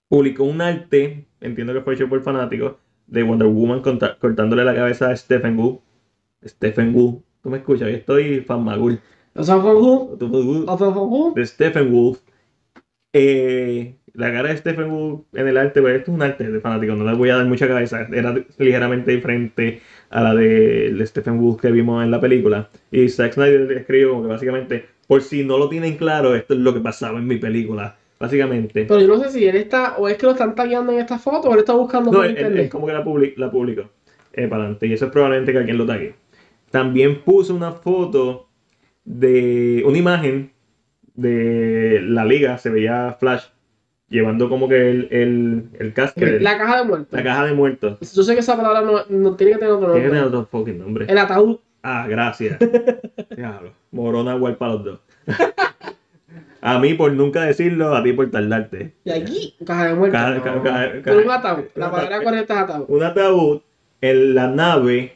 Publicó 0.08 0.44
un 0.44 0.60
arte, 0.60 1.26
entiendo 1.40 1.74
que 1.74 1.82
fue 1.82 1.94
hecho 1.94 2.08
por 2.08 2.22
fanáticos, 2.22 2.76
de 3.06 3.22
Wonder 3.22 3.48
Woman 3.48 3.82
cortándole 3.82 4.64
la 4.64 4.74
cabeza 4.74 5.10
a 5.10 5.16
Stephen 5.16 5.58
Wu. 5.58 5.80
Stephen 6.44 6.94
Wu, 6.94 7.22
tú 7.42 7.50
me 7.50 7.58
escuchas, 7.58 7.90
yo 7.90 7.96
estoy 7.96 8.40
fan 8.40 8.64
magul. 8.64 9.00
De 11.34 11.46
Stephen 11.46 11.92
Wolf. 11.92 12.20
Eh, 13.12 13.96
la 14.14 14.32
cara 14.32 14.48
de 14.48 14.56
Stephen 14.56 14.90
Wolf 14.90 15.22
en 15.32 15.48
el 15.48 15.56
arte, 15.56 15.80
pues 15.80 15.96
esto 15.96 16.10
es 16.10 16.16
un 16.16 16.22
arte 16.22 16.50
de 16.50 16.60
fanático, 16.60 16.94
no 16.94 17.04
le 17.04 17.16
voy 17.16 17.30
a 17.30 17.36
dar 17.36 17.46
mucha 17.46 17.68
cabeza. 17.68 18.06
Era 18.12 18.34
ligeramente 18.58 19.12
diferente 19.12 19.80
a 20.10 20.22
la 20.22 20.34
de, 20.34 20.92
de 20.92 21.06
Stephen 21.06 21.40
Wolf 21.40 21.60
que 21.60 21.70
vimos 21.70 22.02
en 22.04 22.10
la 22.10 22.20
película. 22.20 22.68
Y 22.90 23.08
Zack 23.08 23.34
Snyder 23.34 23.70
escribió 23.72 24.10
como 24.10 24.22
que 24.22 24.28
básicamente, 24.28 24.86
por 25.06 25.22
si 25.22 25.44
no 25.44 25.58
lo 25.58 25.68
tienen 25.68 25.96
claro, 25.96 26.34
esto 26.34 26.54
es 26.54 26.60
lo 26.60 26.74
que 26.74 26.80
pasaba 26.80 27.18
en 27.18 27.26
mi 27.26 27.36
película. 27.36 27.96
Básicamente. 28.20 28.84
Pero 28.86 29.00
yo 29.00 29.06
no 29.08 29.18
sé 29.18 29.30
si 29.30 29.46
él 29.46 29.56
está, 29.56 29.96
o 29.96 30.08
es 30.08 30.16
que 30.16 30.26
lo 30.26 30.32
están 30.32 30.54
tagueando 30.54 30.92
en 30.92 30.98
esta 30.98 31.18
foto, 31.18 31.48
o 31.48 31.52
él 31.54 31.60
está 31.60 31.72
buscando 31.74 32.10
No, 32.10 32.18
por 32.18 32.26
él, 32.26 32.32
internet. 32.32 32.68
como 32.70 32.86
que 32.86 32.92
la, 32.92 33.04
public- 33.04 33.36
la 33.36 33.50
publicó 33.50 33.82
eh, 34.32 34.48
para 34.48 34.62
adelante. 34.62 34.86
Y 34.86 34.92
eso 34.94 35.06
es 35.06 35.12
probablemente 35.12 35.52
que 35.52 35.58
alguien 35.58 35.78
lo 35.78 35.86
tague. 35.86 36.14
También 36.70 37.20
puso 37.22 37.54
una 37.54 37.72
foto 37.72 38.48
de 39.04 39.82
una 39.86 39.96
imagen 39.98 40.50
de 41.14 42.00
la 42.02 42.24
liga. 42.24 42.58
Se 42.58 42.70
veía 42.70 43.16
Flash 43.18 43.44
llevando 44.08 44.48
como 44.48 44.68
que 44.68 44.90
el, 44.90 45.08
el, 45.10 45.64
el 45.78 45.92
casco, 45.92 46.20
el- 46.20 46.42
la, 46.42 46.52
La 46.52 46.58
caja 46.58 46.78
de 46.78 46.84
muertos. 46.84 47.20
caja 47.22 47.44
de 47.46 47.52
muertos. 47.54 48.14
Yo 48.14 48.22
sé 48.22 48.34
que 48.34 48.40
esa 48.40 48.56
palabra 48.56 48.80
no, 48.82 49.04
no 49.08 49.36
tiene 49.36 49.52
que 49.52 49.58
tener 49.58 49.74
otro 49.74 49.92
Tiene 49.92 50.08
que 50.08 50.14
nombre. 50.14 50.20
tener 50.20 50.24
otro 50.24 50.46
fucking 50.50 50.78
nombre. 50.78 51.06
El 51.08 51.18
ataúd. 51.18 51.58
Ah, 51.82 52.06
gracias. 52.08 52.58
Diablo. 53.36 53.70
Morona 53.92 54.34
igual 54.34 54.56
para 54.56 54.72
los 54.72 54.84
dos. 54.84 55.00
A 56.60 56.78
mí 56.78 56.94
por 56.94 57.12
nunca 57.12 57.42
decirlo, 57.44 57.94
a 57.94 58.02
ti 58.02 58.12
por 58.12 58.30
tardarte. 58.30 58.92
Y 59.04 59.10
aquí, 59.10 59.54
caja 59.64 59.88
de 59.88 59.94
muertos. 59.94 60.20
Caja- 60.20 60.92
No. 61.06 61.18
un 61.18 61.30
ataúd. 61.30 61.64
La 61.74 61.90
palabra 61.90 62.22
correcta 62.22 62.54
es 62.54 62.60
ataúd. 62.60 62.84
un 62.88 63.02
ataúd 63.02 63.60
en 64.00 64.34
la 64.34 64.48
nave, 64.48 65.12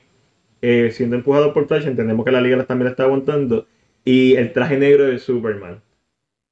eh, 0.60 0.90
siendo 0.92 1.16
empujado 1.16 1.52
por 1.52 1.66
Flash, 1.66 1.86
entendemos 1.86 2.24
que 2.24 2.32
la 2.32 2.40
liga 2.40 2.62
también 2.64 2.84
la 2.86 2.90
está 2.90 3.04
aguantando, 3.04 3.66
y 4.04 4.34
el 4.36 4.52
traje 4.52 4.76
negro 4.78 5.04
de 5.04 5.18
Superman. 5.18 5.80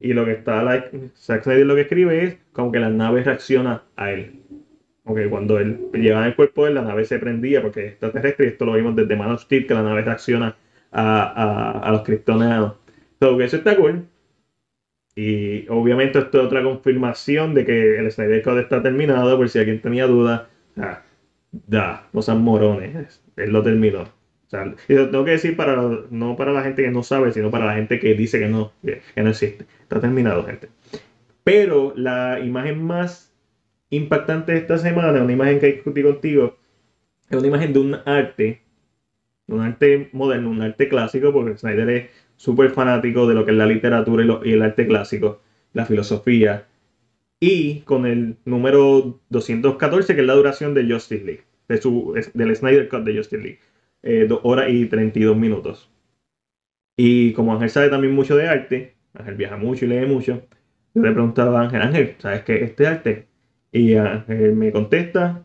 Y 0.01 0.12
lo 0.15 0.25
que 0.25 0.33
está, 0.33 0.62
like, 0.62 1.11
Zack 1.17 1.43
Snyder 1.45 1.67
lo 1.67 1.75
que 1.75 1.83
escribe 1.83 2.25
es 2.25 2.37
como 2.53 2.73
que 2.73 2.79
la 2.81 2.89
nave 2.89 3.23
reacciona 3.23 3.83
a 3.97 4.11
él. 4.12 4.41
Como 5.05 5.17
que 5.17 5.29
cuando 5.29 5.59
él 5.59 5.79
llevaba 5.93 6.27
el 6.27 6.35
cuerpo 6.37 6.62
de 6.65 6.71
él, 6.71 6.75
la 6.77 6.83
nave 6.83 7.05
se 7.05 7.19
prendía 7.19 7.61
porque 7.62 7.81
es 7.85 7.91
extraterrestre, 7.93 8.47
y 8.47 8.49
esto 8.49 8.65
lo 8.67 8.73
vimos 8.73 8.97
desde 8.97 9.15
Man 9.17 9.31
of 9.33 9.43
Steel, 9.43 9.67
que 9.67 9.75
la 9.75 9.83
nave 9.83 10.03
reacciona 10.03 10.57
a, 10.93 11.23
a, 11.23 11.71
a 11.81 11.93
los 11.93 12.03
kryptonianos. 12.03 12.75
So, 13.21 13.41
eso 13.41 13.57
está 13.59 13.77
cool. 13.77 14.05
Y 15.16 15.69
obviamente 15.69 16.19
esto 16.19 16.41
es 16.41 16.47
otra 16.47 16.62
confirmación 16.62 17.55
de 17.55 17.65
que 17.65 17.99
el 17.99 18.11
Snyder 18.11 18.43
Code 18.43 18.62
está 18.62 18.82
terminado, 18.82 19.37
por 19.37 19.49
si 19.49 19.59
alguien 19.59 19.81
tenía 19.81 20.07
dudas. 20.07 20.43
Da, 21.53 22.09
no 22.12 22.23
sean 22.23 22.43
morones. 22.43 23.23
Él 23.37 23.51
lo 23.53 23.62
terminó. 23.62 24.03
O 24.03 24.51
sea, 24.51 24.74
y 24.89 24.95
lo 24.95 25.11
tengo 25.11 25.24
que 25.24 25.32
decir 25.32 25.57
para 25.57 25.77
no 26.11 26.37
para 26.37 26.53
la 26.53 26.62
gente 26.62 26.82
que 26.82 26.91
no 26.91 27.03
sabe, 27.03 27.32
sino 27.32 27.51
para 27.51 27.66
la 27.66 27.74
gente 27.74 28.01
que 28.01 28.15
dice 28.15 28.39
que 28.39 28.49
no, 28.49 28.73
no 28.82 29.28
existe. 29.28 29.65
Está 29.82 30.01
terminado, 30.01 30.45
gente. 30.45 30.69
Pero 31.45 31.93
la 31.97 32.41
imagen 32.41 32.82
más 32.82 33.32
impactante 33.91 34.53
de 34.53 34.59
esta 34.59 34.78
semana, 34.78 35.23
una 35.23 35.32
imagen 35.32 35.59
que 35.61 35.73
discutí 35.73 36.03
contigo, 36.03 36.57
es 37.28 37.39
una 37.39 37.47
imagen 37.47 37.73
de 37.73 37.78
un 37.78 37.97
arte, 38.05 38.62
un 39.47 39.61
arte 39.61 40.11
moderno, 40.12 40.51
un 40.51 40.62
arte 40.62 40.89
clásico, 40.89 41.32
porque 41.32 41.57
Snyder 41.57 41.91
es 41.91 42.11
súper 42.41 42.71
fanático 42.71 43.27
de 43.29 43.35
lo 43.35 43.45
que 43.45 43.51
es 43.51 43.57
la 43.59 43.67
literatura 43.67 44.25
y, 44.45 44.53
el 44.53 44.62
arte 44.62 44.87
clásico, 44.87 45.43
la 45.75 45.85
filosofía, 45.85 46.67
y 47.39 47.81
con 47.81 48.07
el 48.07 48.39
número 48.47 49.21
214, 49.29 50.15
que 50.15 50.23
es 50.23 50.27
la 50.27 50.33
duración 50.33 50.73
de 50.73 50.91
Justice 50.91 51.23
League, 51.23 51.45
de 51.69 51.77
su, 51.77 52.15
del 52.33 52.57
Snyder 52.57 52.89
Cut 52.89 53.05
de 53.05 53.15
Justice 53.15 53.43
League, 53.43 53.61
eh, 54.03 54.25
2 54.27 54.41
horas 54.45 54.71
y 54.71 54.87
32 54.87 55.37
minutos. 55.37 55.91
Y 56.97 57.35
como 57.35 57.53
Ángel 57.53 57.69
sabe 57.69 57.91
también 57.91 58.15
mucho 58.15 58.35
de 58.37 58.49
arte, 58.49 58.95
Ángel 59.12 59.35
viaja 59.35 59.59
mucho 59.59 59.85
y 59.85 59.89
lee 59.89 60.07
mucho, 60.07 60.43
yo 60.95 61.03
le 61.03 61.12
preguntaba 61.12 61.61
a 61.61 61.65
Ángel, 61.65 61.83
Ángel, 61.83 62.15
¿sabes 62.17 62.43
qué 62.45 62.55
es 62.55 62.62
este 62.71 62.87
arte? 62.87 63.27
Y 63.71 63.97
Ángel 63.97 64.57
me 64.57 64.73
contesta, 64.73 65.45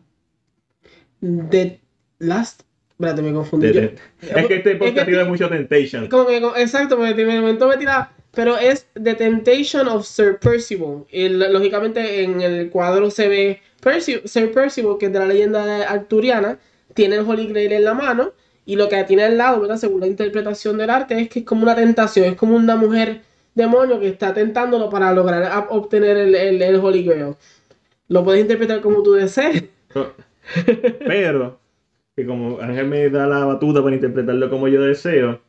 The 1.20 1.78
Last. 2.20 2.65
Espérate, 2.98 3.22
me 3.22 3.32
confundí. 3.32 3.72
Yo- 3.72 3.80
es 3.82 4.46
que 4.46 4.54
este 4.56 4.72
Es 4.72 4.78
podcast 4.78 5.06
que- 5.06 5.12
tiene 5.12 5.24
mucho 5.24 5.48
Temptation. 5.48 6.08
Como 6.08 6.26
que, 6.26 6.38
exacto, 6.56 6.96
me, 6.96 7.12
me 7.14 7.36
inventó 7.36 7.68
me 7.68 7.76
tira, 7.76 8.10
pero 8.34 8.56
es 8.56 8.86
The 8.94 9.14
Temptation 9.14 9.86
of 9.88 10.06
Sir 10.06 10.38
Percival. 10.38 11.04
Y 11.10 11.28
lógicamente 11.28 12.22
en 12.22 12.40
el 12.40 12.70
cuadro 12.70 13.10
se 13.10 13.28
ve 13.28 13.60
Perci- 13.82 14.22
Sir 14.26 14.50
Percival, 14.52 14.96
que 14.98 15.06
es 15.06 15.12
de 15.12 15.18
la 15.18 15.26
leyenda 15.26 15.82
arturiana, 15.90 16.58
tiene 16.94 17.16
el 17.16 17.28
Holy 17.28 17.46
Grail 17.48 17.72
en 17.72 17.84
la 17.84 17.92
mano 17.94 18.32
y 18.64 18.76
lo 18.76 18.88
que 18.88 19.04
tiene 19.04 19.24
al 19.24 19.36
lado, 19.36 19.60
¿verdad? 19.60 19.76
según 19.76 20.00
la 20.00 20.06
interpretación 20.06 20.78
del 20.78 20.88
arte, 20.90 21.20
es 21.20 21.28
que 21.28 21.40
es 21.40 21.44
como 21.44 21.62
una 21.64 21.76
tentación, 21.76 22.26
es 22.26 22.34
como 22.36 22.56
una 22.56 22.76
mujer 22.76 23.20
demonio 23.54 24.00
que 24.00 24.08
está 24.08 24.32
tentándolo 24.34 24.88
para 24.90 25.12
lograr 25.12 25.66
obtener 25.70 26.16
el, 26.16 26.34
el, 26.34 26.62
el 26.62 26.76
Holy 26.76 27.04
Grail. 27.04 27.34
Lo 28.08 28.24
puedes 28.24 28.40
interpretar 28.40 28.80
como 28.80 29.02
tú 29.02 29.12
desees. 29.12 29.64
Pero, 31.06 31.58
que 32.16 32.24
como 32.24 32.60
Ángel 32.60 32.88
me 32.88 33.10
da 33.10 33.26
la 33.26 33.44
batuta 33.44 33.82
para 33.82 33.94
interpretarlo 33.94 34.48
como 34.48 34.68
yo 34.68 34.82
deseo, 34.82 35.42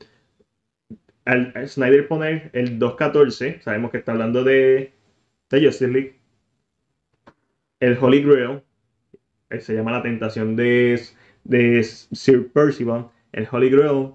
al, 1.24 1.54
Snyder 1.68 2.08
poner 2.08 2.50
el 2.54 2.78
2.14, 2.78 3.62
sabemos 3.62 3.92
que 3.92 3.98
está 3.98 4.12
hablando 4.12 4.44
de, 4.44 4.94
de 5.50 5.66
Justice 5.66 5.88
League, 5.88 6.20
el 7.80 7.98
Holy 8.00 8.22
Grail, 8.22 8.62
eh, 9.50 9.62
se 9.62 9.76
llama 9.76 9.94
la 9.94 10.04
tentación 10.04 10.58
de, 10.58 11.02
de 11.46 11.84
Sir 11.84 12.52
Percival, 12.52 13.08
el 13.32 13.48
Holy 13.50 13.70
Grail, 13.70 14.12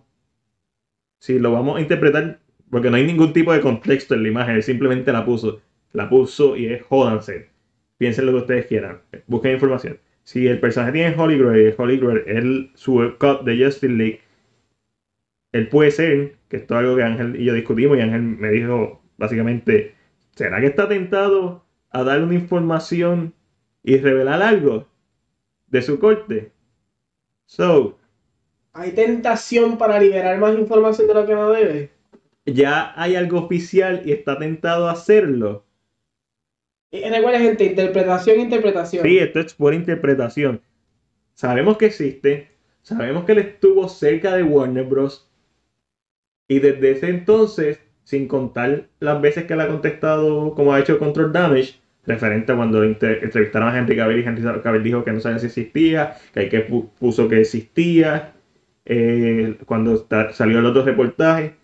si 1.20 1.38
lo 1.38 1.52
vamos 1.52 1.78
a 1.78 1.80
interpretar, 1.80 2.40
porque 2.70 2.90
no 2.90 2.96
hay 2.96 3.06
ningún 3.06 3.32
tipo 3.32 3.52
de 3.54 3.60
contexto 3.62 4.14
en 4.14 4.24
la 4.24 4.28
imagen, 4.28 4.56
él 4.56 4.62
simplemente 4.62 5.10
la 5.10 5.24
puso, 5.24 5.62
la 5.92 6.10
puso 6.10 6.54
y 6.54 6.66
es 6.66 6.82
jódanse, 6.82 7.48
piensen 7.96 8.26
lo 8.26 8.32
que 8.32 8.38
ustedes 8.38 8.66
quieran, 8.66 9.00
busquen 9.26 9.52
información 9.52 9.98
si 10.24 10.46
el 10.46 10.60
personaje 10.60 10.92
tiene 10.92 11.16
Holy 11.16 11.38
Grail, 11.38 11.74
Holy 11.76 11.98
Grail 11.98 12.22
el- 12.26 12.70
su 12.74 12.94
cut 13.18 13.42
de 13.44 13.64
Justice 13.64 13.88
League, 13.92 14.20
él 15.52 15.68
puede 15.68 15.90
ser, 15.90 16.36
que 16.48 16.56
esto 16.56 16.74
es 16.74 16.80
algo 16.80 16.96
que 16.96 17.02
Ángel 17.02 17.40
y 17.40 17.44
yo 17.44 17.54
discutimos, 17.54 17.96
y 17.98 18.00
Ángel 18.00 18.22
me 18.22 18.50
dijo 18.50 19.02
básicamente, 19.18 19.94
¿será 20.34 20.60
que 20.60 20.66
está 20.66 20.88
tentado 20.88 21.64
a 21.90 22.04
dar 22.04 22.22
una 22.22 22.34
información 22.34 23.34
y 23.82 23.98
revelar 23.98 24.42
algo 24.42 24.88
de 25.68 25.82
su 25.82 25.98
corte? 25.98 26.52
So, 27.46 27.98
Hay 28.74 28.92
tentación 28.92 29.76
para 29.78 30.00
liberar 30.00 30.38
más 30.38 30.58
información 30.58 31.06
de 31.08 31.14
lo 31.14 31.26
que 31.26 31.34
no 31.34 31.50
debe. 31.50 31.90
ya 32.46 32.92
hay 33.00 33.16
algo 33.16 33.38
oficial 33.40 34.02
y 34.04 34.12
está 34.12 34.38
tentado 34.38 34.88
a 34.88 34.92
hacerlo. 34.92 35.64
Recuerda, 36.92 37.38
gente, 37.40 37.64
interpretación, 37.64 38.40
interpretación. 38.40 39.02
Sí, 39.04 39.18
esto 39.18 39.40
es 39.40 39.54
por 39.54 39.74
interpretación. 39.74 40.60
Sabemos 41.34 41.78
que 41.78 41.86
existe, 41.86 42.50
sabemos 42.82 43.24
que 43.24 43.32
él 43.32 43.38
estuvo 43.38 43.88
cerca 43.88 44.36
de 44.36 44.42
Warner 44.42 44.84
Bros. 44.84 45.28
Y 46.48 46.58
desde 46.60 46.92
ese 46.92 47.08
entonces, 47.08 47.80
sin 48.04 48.28
contar 48.28 48.88
las 49.00 49.20
veces 49.22 49.44
que 49.44 49.54
él 49.54 49.60
ha 49.60 49.68
contestado 49.68 50.54
como 50.54 50.74
ha 50.74 50.80
hecho 50.80 50.98
Control 50.98 51.32
Damage, 51.32 51.80
referente 52.04 52.52
a 52.52 52.56
cuando 52.56 52.82
entrevistaron 52.82 53.68
a 53.68 53.78
Henry 53.78 53.96
Cavill 53.96 54.18
y 54.18 54.24
Henry 54.24 54.60
Cavill 54.62 54.82
dijo 54.82 55.04
que 55.04 55.12
no 55.12 55.20
sabía 55.20 55.38
si 55.38 55.46
existía, 55.46 56.16
que 56.34 56.40
hay 56.40 56.48
que 56.48 56.68
pu- 56.68 56.90
puso 56.98 57.28
que 57.28 57.40
existía, 57.40 58.34
eh, 58.84 59.56
cuando 59.66 60.06
salió 60.32 60.58
el 60.58 60.66
otro 60.66 60.84
reportaje, 60.84 61.54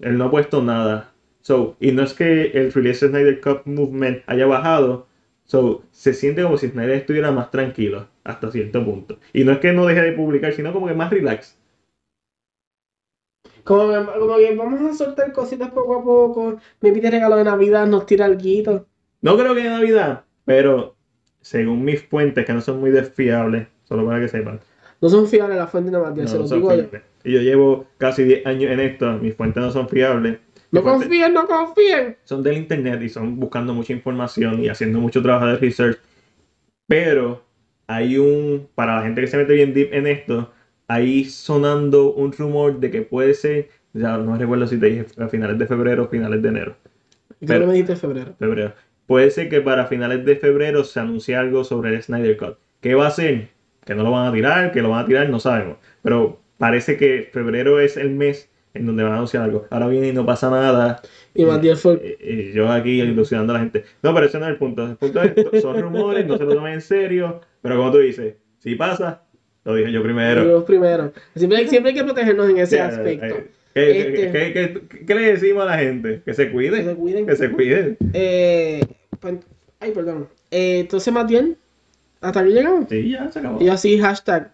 él 0.00 0.18
no 0.18 0.26
ha 0.26 0.30
puesto 0.30 0.62
nada. 0.62 1.12
So, 1.46 1.76
y 1.78 1.92
no 1.92 2.02
es 2.02 2.12
que 2.12 2.46
el 2.58 2.72
Release 2.72 3.06
Snyder 3.06 3.40
Cup 3.40 3.60
Movement 3.66 4.24
haya 4.26 4.46
bajado, 4.46 5.06
So, 5.44 5.84
se 5.92 6.12
siente 6.12 6.42
como 6.42 6.56
si 6.56 6.66
Snyder 6.70 6.96
estuviera 6.96 7.30
más 7.30 7.52
tranquilo 7.52 8.08
hasta 8.24 8.50
cierto 8.50 8.84
punto. 8.84 9.20
Y 9.32 9.44
no 9.44 9.52
es 9.52 9.58
que 9.60 9.72
no 9.72 9.86
deje 9.86 10.02
de 10.02 10.10
publicar, 10.10 10.52
sino 10.52 10.72
como 10.72 10.88
que 10.88 10.94
más 10.94 11.08
relax. 11.08 11.56
Como, 13.62 13.90
que- 13.90 14.18
como 14.18 14.36
que 14.38 14.56
vamos 14.56 14.80
a 14.90 14.92
soltar 14.92 15.32
cositas 15.32 15.70
poco 15.70 16.00
a 16.00 16.02
poco. 16.02 16.58
Me 16.80 16.90
pide 16.90 17.12
regalo 17.12 17.36
de 17.36 17.44
Navidad, 17.44 17.86
nos 17.86 18.06
tira 18.06 18.24
algo. 18.26 18.84
No 19.22 19.36
creo 19.38 19.54
que 19.54 19.60
en 19.60 19.70
Navidad, 19.70 20.24
pero 20.44 20.96
según 21.42 21.84
mis 21.84 22.02
fuentes, 22.02 22.44
que 22.44 22.54
no 22.54 22.60
son 22.60 22.80
muy 22.80 22.90
desfiables, 22.90 23.68
solo 23.84 24.04
para 24.04 24.18
que 24.18 24.26
sepan. 24.26 24.58
No 25.00 25.08
son 25.08 25.28
fiables 25.28 25.58
las 25.58 25.70
fuentes 25.70 25.92
de 25.92 25.98
no, 26.00 26.26
se 26.26 26.34
no 26.34 26.40
los 26.40 26.50
digo 26.50 26.74
yo. 26.74 26.88
Y 27.22 27.32
yo 27.34 27.40
llevo 27.40 27.86
casi 27.98 28.24
10 28.24 28.44
años 28.46 28.72
en 28.72 28.80
esto, 28.80 29.12
mis 29.18 29.36
fuentes 29.36 29.62
no 29.62 29.70
son 29.70 29.88
fiables. 29.88 30.40
No 30.72 30.82
confíen, 30.82 31.32
no 31.32 31.46
confíen. 31.46 32.16
Son 32.24 32.42
del 32.42 32.56
internet 32.58 33.00
y 33.02 33.08
son 33.08 33.38
buscando 33.38 33.72
mucha 33.72 33.92
información 33.92 34.62
y 34.62 34.68
haciendo 34.68 34.98
mucho 35.00 35.22
trabajo 35.22 35.46
de 35.46 35.56
research. 35.58 35.98
Pero 36.86 37.44
hay 37.86 38.18
un, 38.18 38.68
para 38.74 38.96
la 38.96 39.02
gente 39.02 39.20
que 39.20 39.26
se 39.26 39.36
mete 39.36 39.54
bien 39.54 39.72
deep 39.74 39.92
en 39.92 40.06
esto, 40.06 40.52
ahí 40.88 41.24
sonando 41.24 42.12
un 42.14 42.32
rumor 42.32 42.78
de 42.80 42.90
que 42.90 43.02
puede 43.02 43.34
ser, 43.34 43.68
ya 43.92 44.16
no 44.18 44.36
recuerdo 44.36 44.66
si 44.66 44.78
te 44.78 44.86
dije 44.86 45.06
a 45.18 45.28
finales 45.28 45.58
de 45.58 45.66
febrero 45.66 46.04
o 46.04 46.08
finales 46.08 46.42
de 46.42 46.48
enero. 46.48 46.76
Yo 47.40 47.46
Pero- 47.48 47.60
no 47.60 47.66
me 47.68 47.72
dijiste 47.74 47.96
febrero. 47.96 48.34
febrero. 48.38 48.74
Puede 49.06 49.30
ser 49.30 49.48
que 49.48 49.60
para 49.60 49.86
finales 49.86 50.24
de 50.24 50.36
febrero 50.36 50.82
se 50.82 50.98
anuncie 50.98 51.36
algo 51.36 51.62
sobre 51.62 51.94
el 51.94 52.02
Snyder 52.02 52.36
Cut. 52.36 52.56
¿Qué 52.80 52.94
va 52.94 53.06
a 53.06 53.10
ser? 53.10 53.48
Que 53.84 53.94
no 53.94 54.02
lo 54.02 54.10
van 54.10 54.26
a 54.26 54.32
tirar, 54.32 54.72
que 54.72 54.82
lo 54.82 54.90
van 54.90 55.04
a 55.04 55.06
tirar, 55.06 55.28
no 55.28 55.38
sabemos. 55.38 55.76
Pero 56.02 56.40
parece 56.58 56.96
que 56.96 57.28
febrero 57.32 57.78
es 57.78 57.96
el 57.96 58.10
mes 58.10 58.50
en 58.76 58.86
donde 58.86 59.02
van 59.02 59.12
a 59.12 59.16
anunciar 59.16 59.42
algo. 59.42 59.66
Ahora 59.70 59.88
viene 59.88 60.08
y 60.08 60.12
no 60.12 60.24
pasa 60.26 60.50
nada. 60.50 61.00
Y 61.34 61.44
Matías 61.44 61.80
fue. 61.80 62.16
Y, 62.20 62.32
y 62.32 62.52
yo 62.52 62.70
aquí 62.70 63.00
ilusionando 63.00 63.52
a 63.52 63.54
la 63.54 63.60
gente. 63.60 63.84
No, 64.02 64.14
pero 64.14 64.26
ese 64.26 64.38
no 64.38 64.46
es 64.46 64.52
el 64.52 64.56
punto. 64.58 64.86
El 64.86 64.96
punto 64.96 65.22
es, 65.22 65.34
son 65.62 65.80
rumores, 65.80 66.26
no 66.26 66.36
se 66.38 66.44
lo 66.44 66.54
tomen 66.54 66.74
en 66.74 66.80
serio. 66.80 67.40
Pero 67.62 67.76
como 67.76 67.90
tú 67.92 67.98
dices, 67.98 68.34
si 68.58 68.74
pasa, 68.74 69.22
lo 69.64 69.74
dije 69.74 69.90
yo 69.92 70.02
primero. 70.02 70.44
Los 70.44 70.64
primeros. 70.64 71.10
Siempre, 71.34 71.66
siempre 71.68 71.90
hay 71.90 71.96
que 71.96 72.04
protegernos 72.04 72.48
en 72.50 72.58
ese 72.58 72.80
aspecto. 72.80 73.26
eh, 73.26 73.50
¿Qué, 73.74 74.00
Este- 74.00 74.32
qué- 74.32 74.52
qué- 74.88 75.04
qué 75.06 75.14
le 75.14 75.32
decimos 75.32 75.62
a 75.64 75.66
la 75.66 75.78
gente? 75.78 76.22
Que 76.24 76.32
se 76.32 76.46
Que 76.46 76.52
cuiden. 76.52 76.84
se 76.86 76.94
cuiden. 76.94 77.26
Que 77.26 77.36
se 77.36 77.50
cuiden. 77.50 77.96
Eh, 78.14 78.80
pues- 79.20 79.34
ay, 79.80 79.90
perdón. 79.92 80.28
Eh, 80.50 80.78
entonces, 80.80 81.12
bien, 81.28 81.56
hasta 82.22 82.40
aquí 82.40 82.50
llegamos. 82.50 82.86
Sí, 82.88 83.10
ya 83.10 83.30
se 83.30 83.38
acabó. 83.40 83.60
Y 83.62 83.68
así, 83.68 83.98
hashtag 83.98 84.50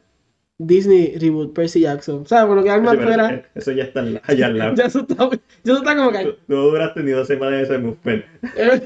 Disney 0.59 1.17
Reboot 1.19 1.55
Percy 1.55 1.81
Jackson. 1.81 2.27
¿Sabes? 2.27 2.47
Por 2.47 2.57
lo 2.57 2.63
que 2.63 2.71
pero 2.71 3.03
fuera. 3.03 3.45
Eso 3.55 3.73
ya 3.73 3.85
está 3.85 4.01
al- 4.01 4.21
allá 4.25 4.47
al 4.47 4.59
lado. 4.59 4.75
Ya 4.77 4.85
eso 4.87 5.01
está, 5.01 5.31
ya 5.65 5.73
está 5.75 5.97
como 5.97 6.13
que. 6.13 6.25
Tú- 6.25 6.37
duraste 6.47 7.03
ni 7.03 7.11
dos 7.11 7.27
semanas 7.27 7.59
en 7.59 7.65
ese 7.65 7.79
movement. 7.79 8.25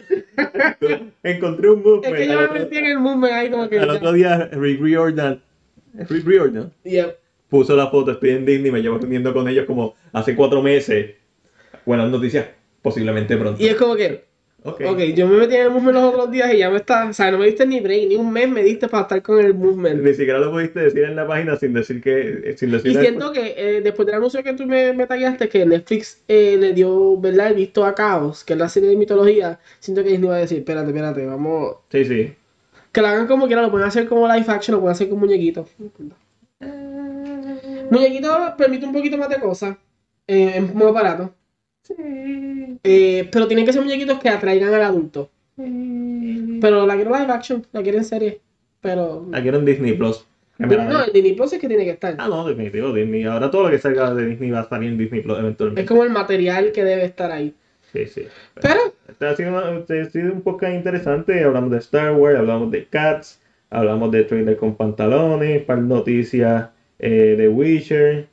Es 0.83 1.01
encontré 1.37 1.71
un 1.71 1.83
movement. 1.83 2.15
que 2.17 2.27
yo 2.29 2.41
me 2.41 2.59
metí 2.61 2.77
en 2.79 2.87
el 2.87 2.99
movement 2.99 3.33
ahí 3.33 3.51
como 3.51 3.69
que. 3.69 3.79
al 3.79 3.91
otro 3.91 4.13
día, 4.13 4.49
Rick 4.53 4.81
Riordan, 4.81 5.43
Rick 5.95 6.25
Riordan 6.27 6.73
Yep. 6.85 7.19
puso 7.49 7.75
la 7.77 7.89
foto, 7.89 8.13
estoy 8.13 8.31
en 8.31 8.47
Disney, 8.47 8.71
me 8.71 8.81
llevo 8.83 8.99
reuniendo 8.99 9.33
con 9.33 9.49
ellos 9.49 9.65
como 9.67 9.95
hace 10.13 10.37
cuatro 10.37 10.63
meses. 10.63 11.15
Buenas 11.85 12.11
noticias, 12.11 12.47
posiblemente 12.83 13.37
pronto. 13.37 13.63
Y 13.63 13.69
es 13.69 13.77
como 13.77 13.97
que, 13.97 14.26
Ok. 14.67 14.81
ok, 14.85 14.99
yo 15.15 15.29
me 15.29 15.37
metí 15.37 15.55
en 15.55 15.63
el 15.63 15.71
movement 15.71 15.95
los 15.95 16.05
otros 16.13 16.31
días 16.31 16.53
y 16.53 16.59
ya 16.59 16.71
me 16.71 16.79
está. 16.79 17.09
O 17.09 17.13
sea, 17.13 17.31
no 17.31 17.39
me 17.39 17.47
diste 17.47 17.65
ni 17.65 17.79
break, 17.79 18.09
ni 18.09 18.17
un 18.17 18.33
mes 18.33 18.49
me 18.49 18.65
diste 18.65 18.89
para 18.89 19.03
estar 19.03 19.23
con 19.23 19.39
el 19.39 19.55
movement. 19.55 20.03
Ni 20.03 20.13
siquiera 20.13 20.41
lo 20.41 20.51
pudiste 20.51 20.81
decir 20.81 21.05
en 21.05 21.15
la 21.15 21.27
página 21.27 21.55
sin 21.57 21.73
decir 21.73 22.03
que. 22.03 22.55
Sin 22.57 22.73
decir 22.73 22.91
Y 22.91 22.95
siento 22.97 23.33
que 23.33 23.55
eh, 23.57 23.81
después 23.81 24.07
del 24.07 24.17
anuncio 24.17 24.43
que 24.43 24.55
tú 24.55 24.67
me, 24.67 24.93
me 24.93 25.07
tagueaste, 25.07 25.49
que 25.49 25.65
Netflix 25.65 26.25
eh, 26.27 26.57
le 26.59 26.73
dio, 26.73 27.17
¿verdad? 27.21 27.49
El 27.49 27.55
visto 27.55 27.85
a 27.85 27.95
Caos, 27.95 28.43
que 28.43 28.55
es 28.55 28.59
la 28.59 28.69
serie 28.69 28.89
de 28.89 28.97
mitología, 28.97 29.61
siento 29.79 30.03
que 30.03 30.11
Disney 30.11 30.29
va 30.29 30.37
a 30.37 30.41
decir, 30.41 30.59
espérate, 30.59 30.89
espérate, 30.89 31.25
vamos. 31.25 31.77
Sí, 31.93 32.05
sí. 32.05 32.35
Que 32.91 33.01
lo 33.01 33.07
hagan 33.07 33.29
como 33.29 33.47
quieran, 33.47 33.67
lo 33.67 33.71
pueden 33.71 33.87
hacer 33.87 34.09
como 34.09 34.27
live 34.27 34.47
action, 34.49 34.75
lo 34.75 34.81
pueden 34.81 34.95
hacer 34.95 35.09
con 35.09 35.21
muñequitos. 35.21 35.69
Muñequito 37.91 38.55
permite 38.59 38.85
un 38.85 38.93
poquito 38.93 39.17
más 39.17 39.29
de 39.29 39.39
cosas, 39.39 39.77
eh, 40.27 40.55
es 40.57 40.75
muy 40.75 40.91
barato. 40.91 41.33
Eh, 42.83 43.29
pero 43.31 43.47
tienen 43.47 43.67
que 43.67 43.73
ser 43.73 43.83
muñequitos 43.83 44.19
que 44.19 44.29
atraigan 44.29 44.75
al 44.75 44.83
adulto. 44.83 45.31
Pero 45.57 46.87
la 46.87 46.95
quiero 46.97 47.11
live 47.17 47.33
action, 47.33 47.67
la 47.73 47.83
quiero 47.83 47.99
en 47.99 48.05
serie. 48.05 48.41
Pero. 48.81 49.27
Aquí 49.33 49.49
era 49.49 49.59
en 49.59 49.65
Disney 49.65 49.95
Plus. 49.95 50.27
La 50.59 50.67
No, 50.67 51.05
el 51.05 51.13
Disney 51.13 51.35
Plus 51.35 51.53
es 51.53 51.59
que 51.59 51.69
tiene 51.69 51.85
que 51.85 51.91
estar. 51.91 52.15
Ah, 52.19 52.29
no, 52.29 52.47
definitivo, 52.47 52.93
Disney. 52.93 53.25
Ahora 53.25 53.51
todo 53.51 53.65
lo 53.65 53.71
que 53.71 53.79
salga 53.79 54.15
de 54.15 54.27
Disney 54.27 54.51
va 54.51 54.61
a 54.61 54.69
salir 54.69 54.91
en 54.91 54.99
Disney 54.99 55.21
Plus 55.23 55.39
eventualmente. 55.39 55.83
Es 55.83 55.89
como 55.89 56.03
el 56.05 56.11
material 56.11 56.73
que 56.73 56.85
debe 56.85 57.05
estar 57.05 57.31
ahí. 57.31 57.55
Sí, 57.93 58.07
sí. 58.07 58.27
Pero, 58.61 58.81
ha 59.21 59.37
sido, 59.37 59.51
una- 59.51 59.79
este 59.79 60.01
ha 60.01 60.05
sido 60.07 60.33
un 60.33 60.43
podcast 60.43 60.75
interesante. 60.75 61.43
Hablamos 61.45 61.71
de 61.71 61.79
Star 61.79 62.15
Wars, 62.15 62.39
hablamos 62.39 62.71
de 62.71 62.87
Cats, 62.87 63.41
hablamos 63.71 64.11
de 64.11 64.25
trailer 64.25 64.57
con 64.57 64.77
pantalones, 64.77 65.63
par 65.63 65.79
noticias 65.79 66.69
eh, 66.99 67.35
de 67.39 67.49
Witcher. 67.49 68.29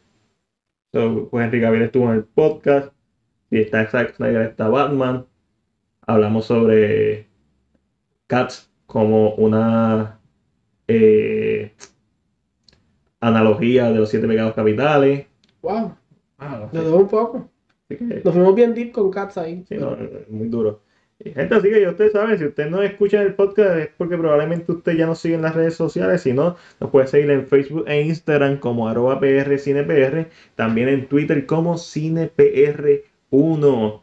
So, 0.94 1.28
pues 1.30 1.46
Enrique 1.46 1.64
Gabriel 1.64 1.86
estuvo 1.86 2.10
en 2.10 2.18
el 2.18 2.24
podcast. 2.24 2.94
Y 3.54 3.60
está 3.60 3.86
Zack 3.86 4.16
Snyder, 4.16 4.42
está 4.50 4.68
Batman. 4.68 5.28
Hablamos 6.08 6.46
sobre 6.46 7.28
Cats 8.26 8.72
como 8.88 9.36
una 9.36 10.20
eh, 10.88 11.72
analogía 13.20 13.92
de 13.92 14.00
los 14.00 14.10
siete 14.10 14.28
pecados 14.28 14.56
capitales. 14.56 15.28
wow, 15.62 15.94
Ah, 16.40 16.68
debo 16.72 16.98
un 16.98 17.08
poco. 17.08 17.48
Así 17.88 17.98
que, 18.00 18.22
Nos 18.26 18.34
fuimos 18.34 18.56
bien 18.56 18.74
deep 18.74 18.92
con 18.92 19.12
Cats 19.12 19.38
ahí. 19.38 19.64
sí, 19.70 19.76
no, 19.78 19.96
muy 20.30 20.48
duro. 20.48 20.82
Gente, 21.24 21.54
así 21.54 21.70
que 21.70 21.80
ya 21.80 21.92
ustedes 21.92 22.12
saben, 22.14 22.40
si 22.40 22.46
ustedes 22.46 22.72
no 22.72 22.82
escuchan 22.82 23.22
el 23.22 23.36
podcast 23.36 23.78
es 23.78 23.90
porque 23.96 24.18
probablemente 24.18 24.72
usted 24.72 24.94
ya 24.94 25.06
nos 25.06 25.20
sigue 25.20 25.36
en 25.36 25.44
las 25.44 25.54
redes 25.54 25.76
sociales. 25.76 26.22
Si 26.22 26.34
no, 26.34 26.56
nos 26.80 26.90
puede 26.90 27.06
seguir 27.06 27.30
en 27.30 27.46
Facebook 27.46 27.86
e 27.88 28.02
Instagram 28.02 28.58
como 28.58 28.90
arroba 28.90 29.20
prcinepr. 29.20 30.28
También 30.56 30.90
en 30.90 31.08
Twitter 31.08 31.46
como 31.46 31.78
cinepr1. 33.34 34.02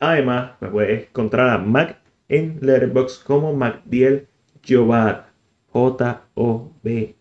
Además, 0.00 0.52
me 0.60 0.68
puedes 0.68 1.08
encontrar 1.08 1.50
a 1.50 1.58
Mac 1.58 1.98
en 2.28 2.58
Letterboxd 2.60 3.24
como 3.24 3.52
MacDiel 3.54 4.28
Jobad. 4.66 5.26
J-O-B-A-D. 5.72 7.14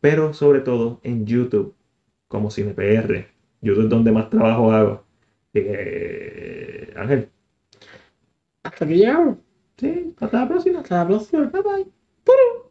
Pero 0.00 0.32
sobre 0.34 0.60
todo 0.60 1.00
en 1.02 1.26
YouTube 1.26 1.74
como 2.28 2.50
CinePR. 2.50 3.26
YouTube 3.60 3.84
es 3.84 3.88
donde 3.90 4.12
más 4.12 4.30
trabajo 4.30 4.72
hago. 4.72 5.04
Que, 5.52 6.92
Ángel, 6.96 7.30
Hasta 8.62 8.84
aquí 8.84 8.94
llegamos. 8.94 9.38
sí, 9.76 10.14
hasta 10.20 10.40
la 10.40 10.48
próxima. 10.48 10.80
Hasta 10.80 10.98
la 10.98 11.06
próxima. 11.08 11.46
Bye 11.48 11.62
bye. 11.62 12.69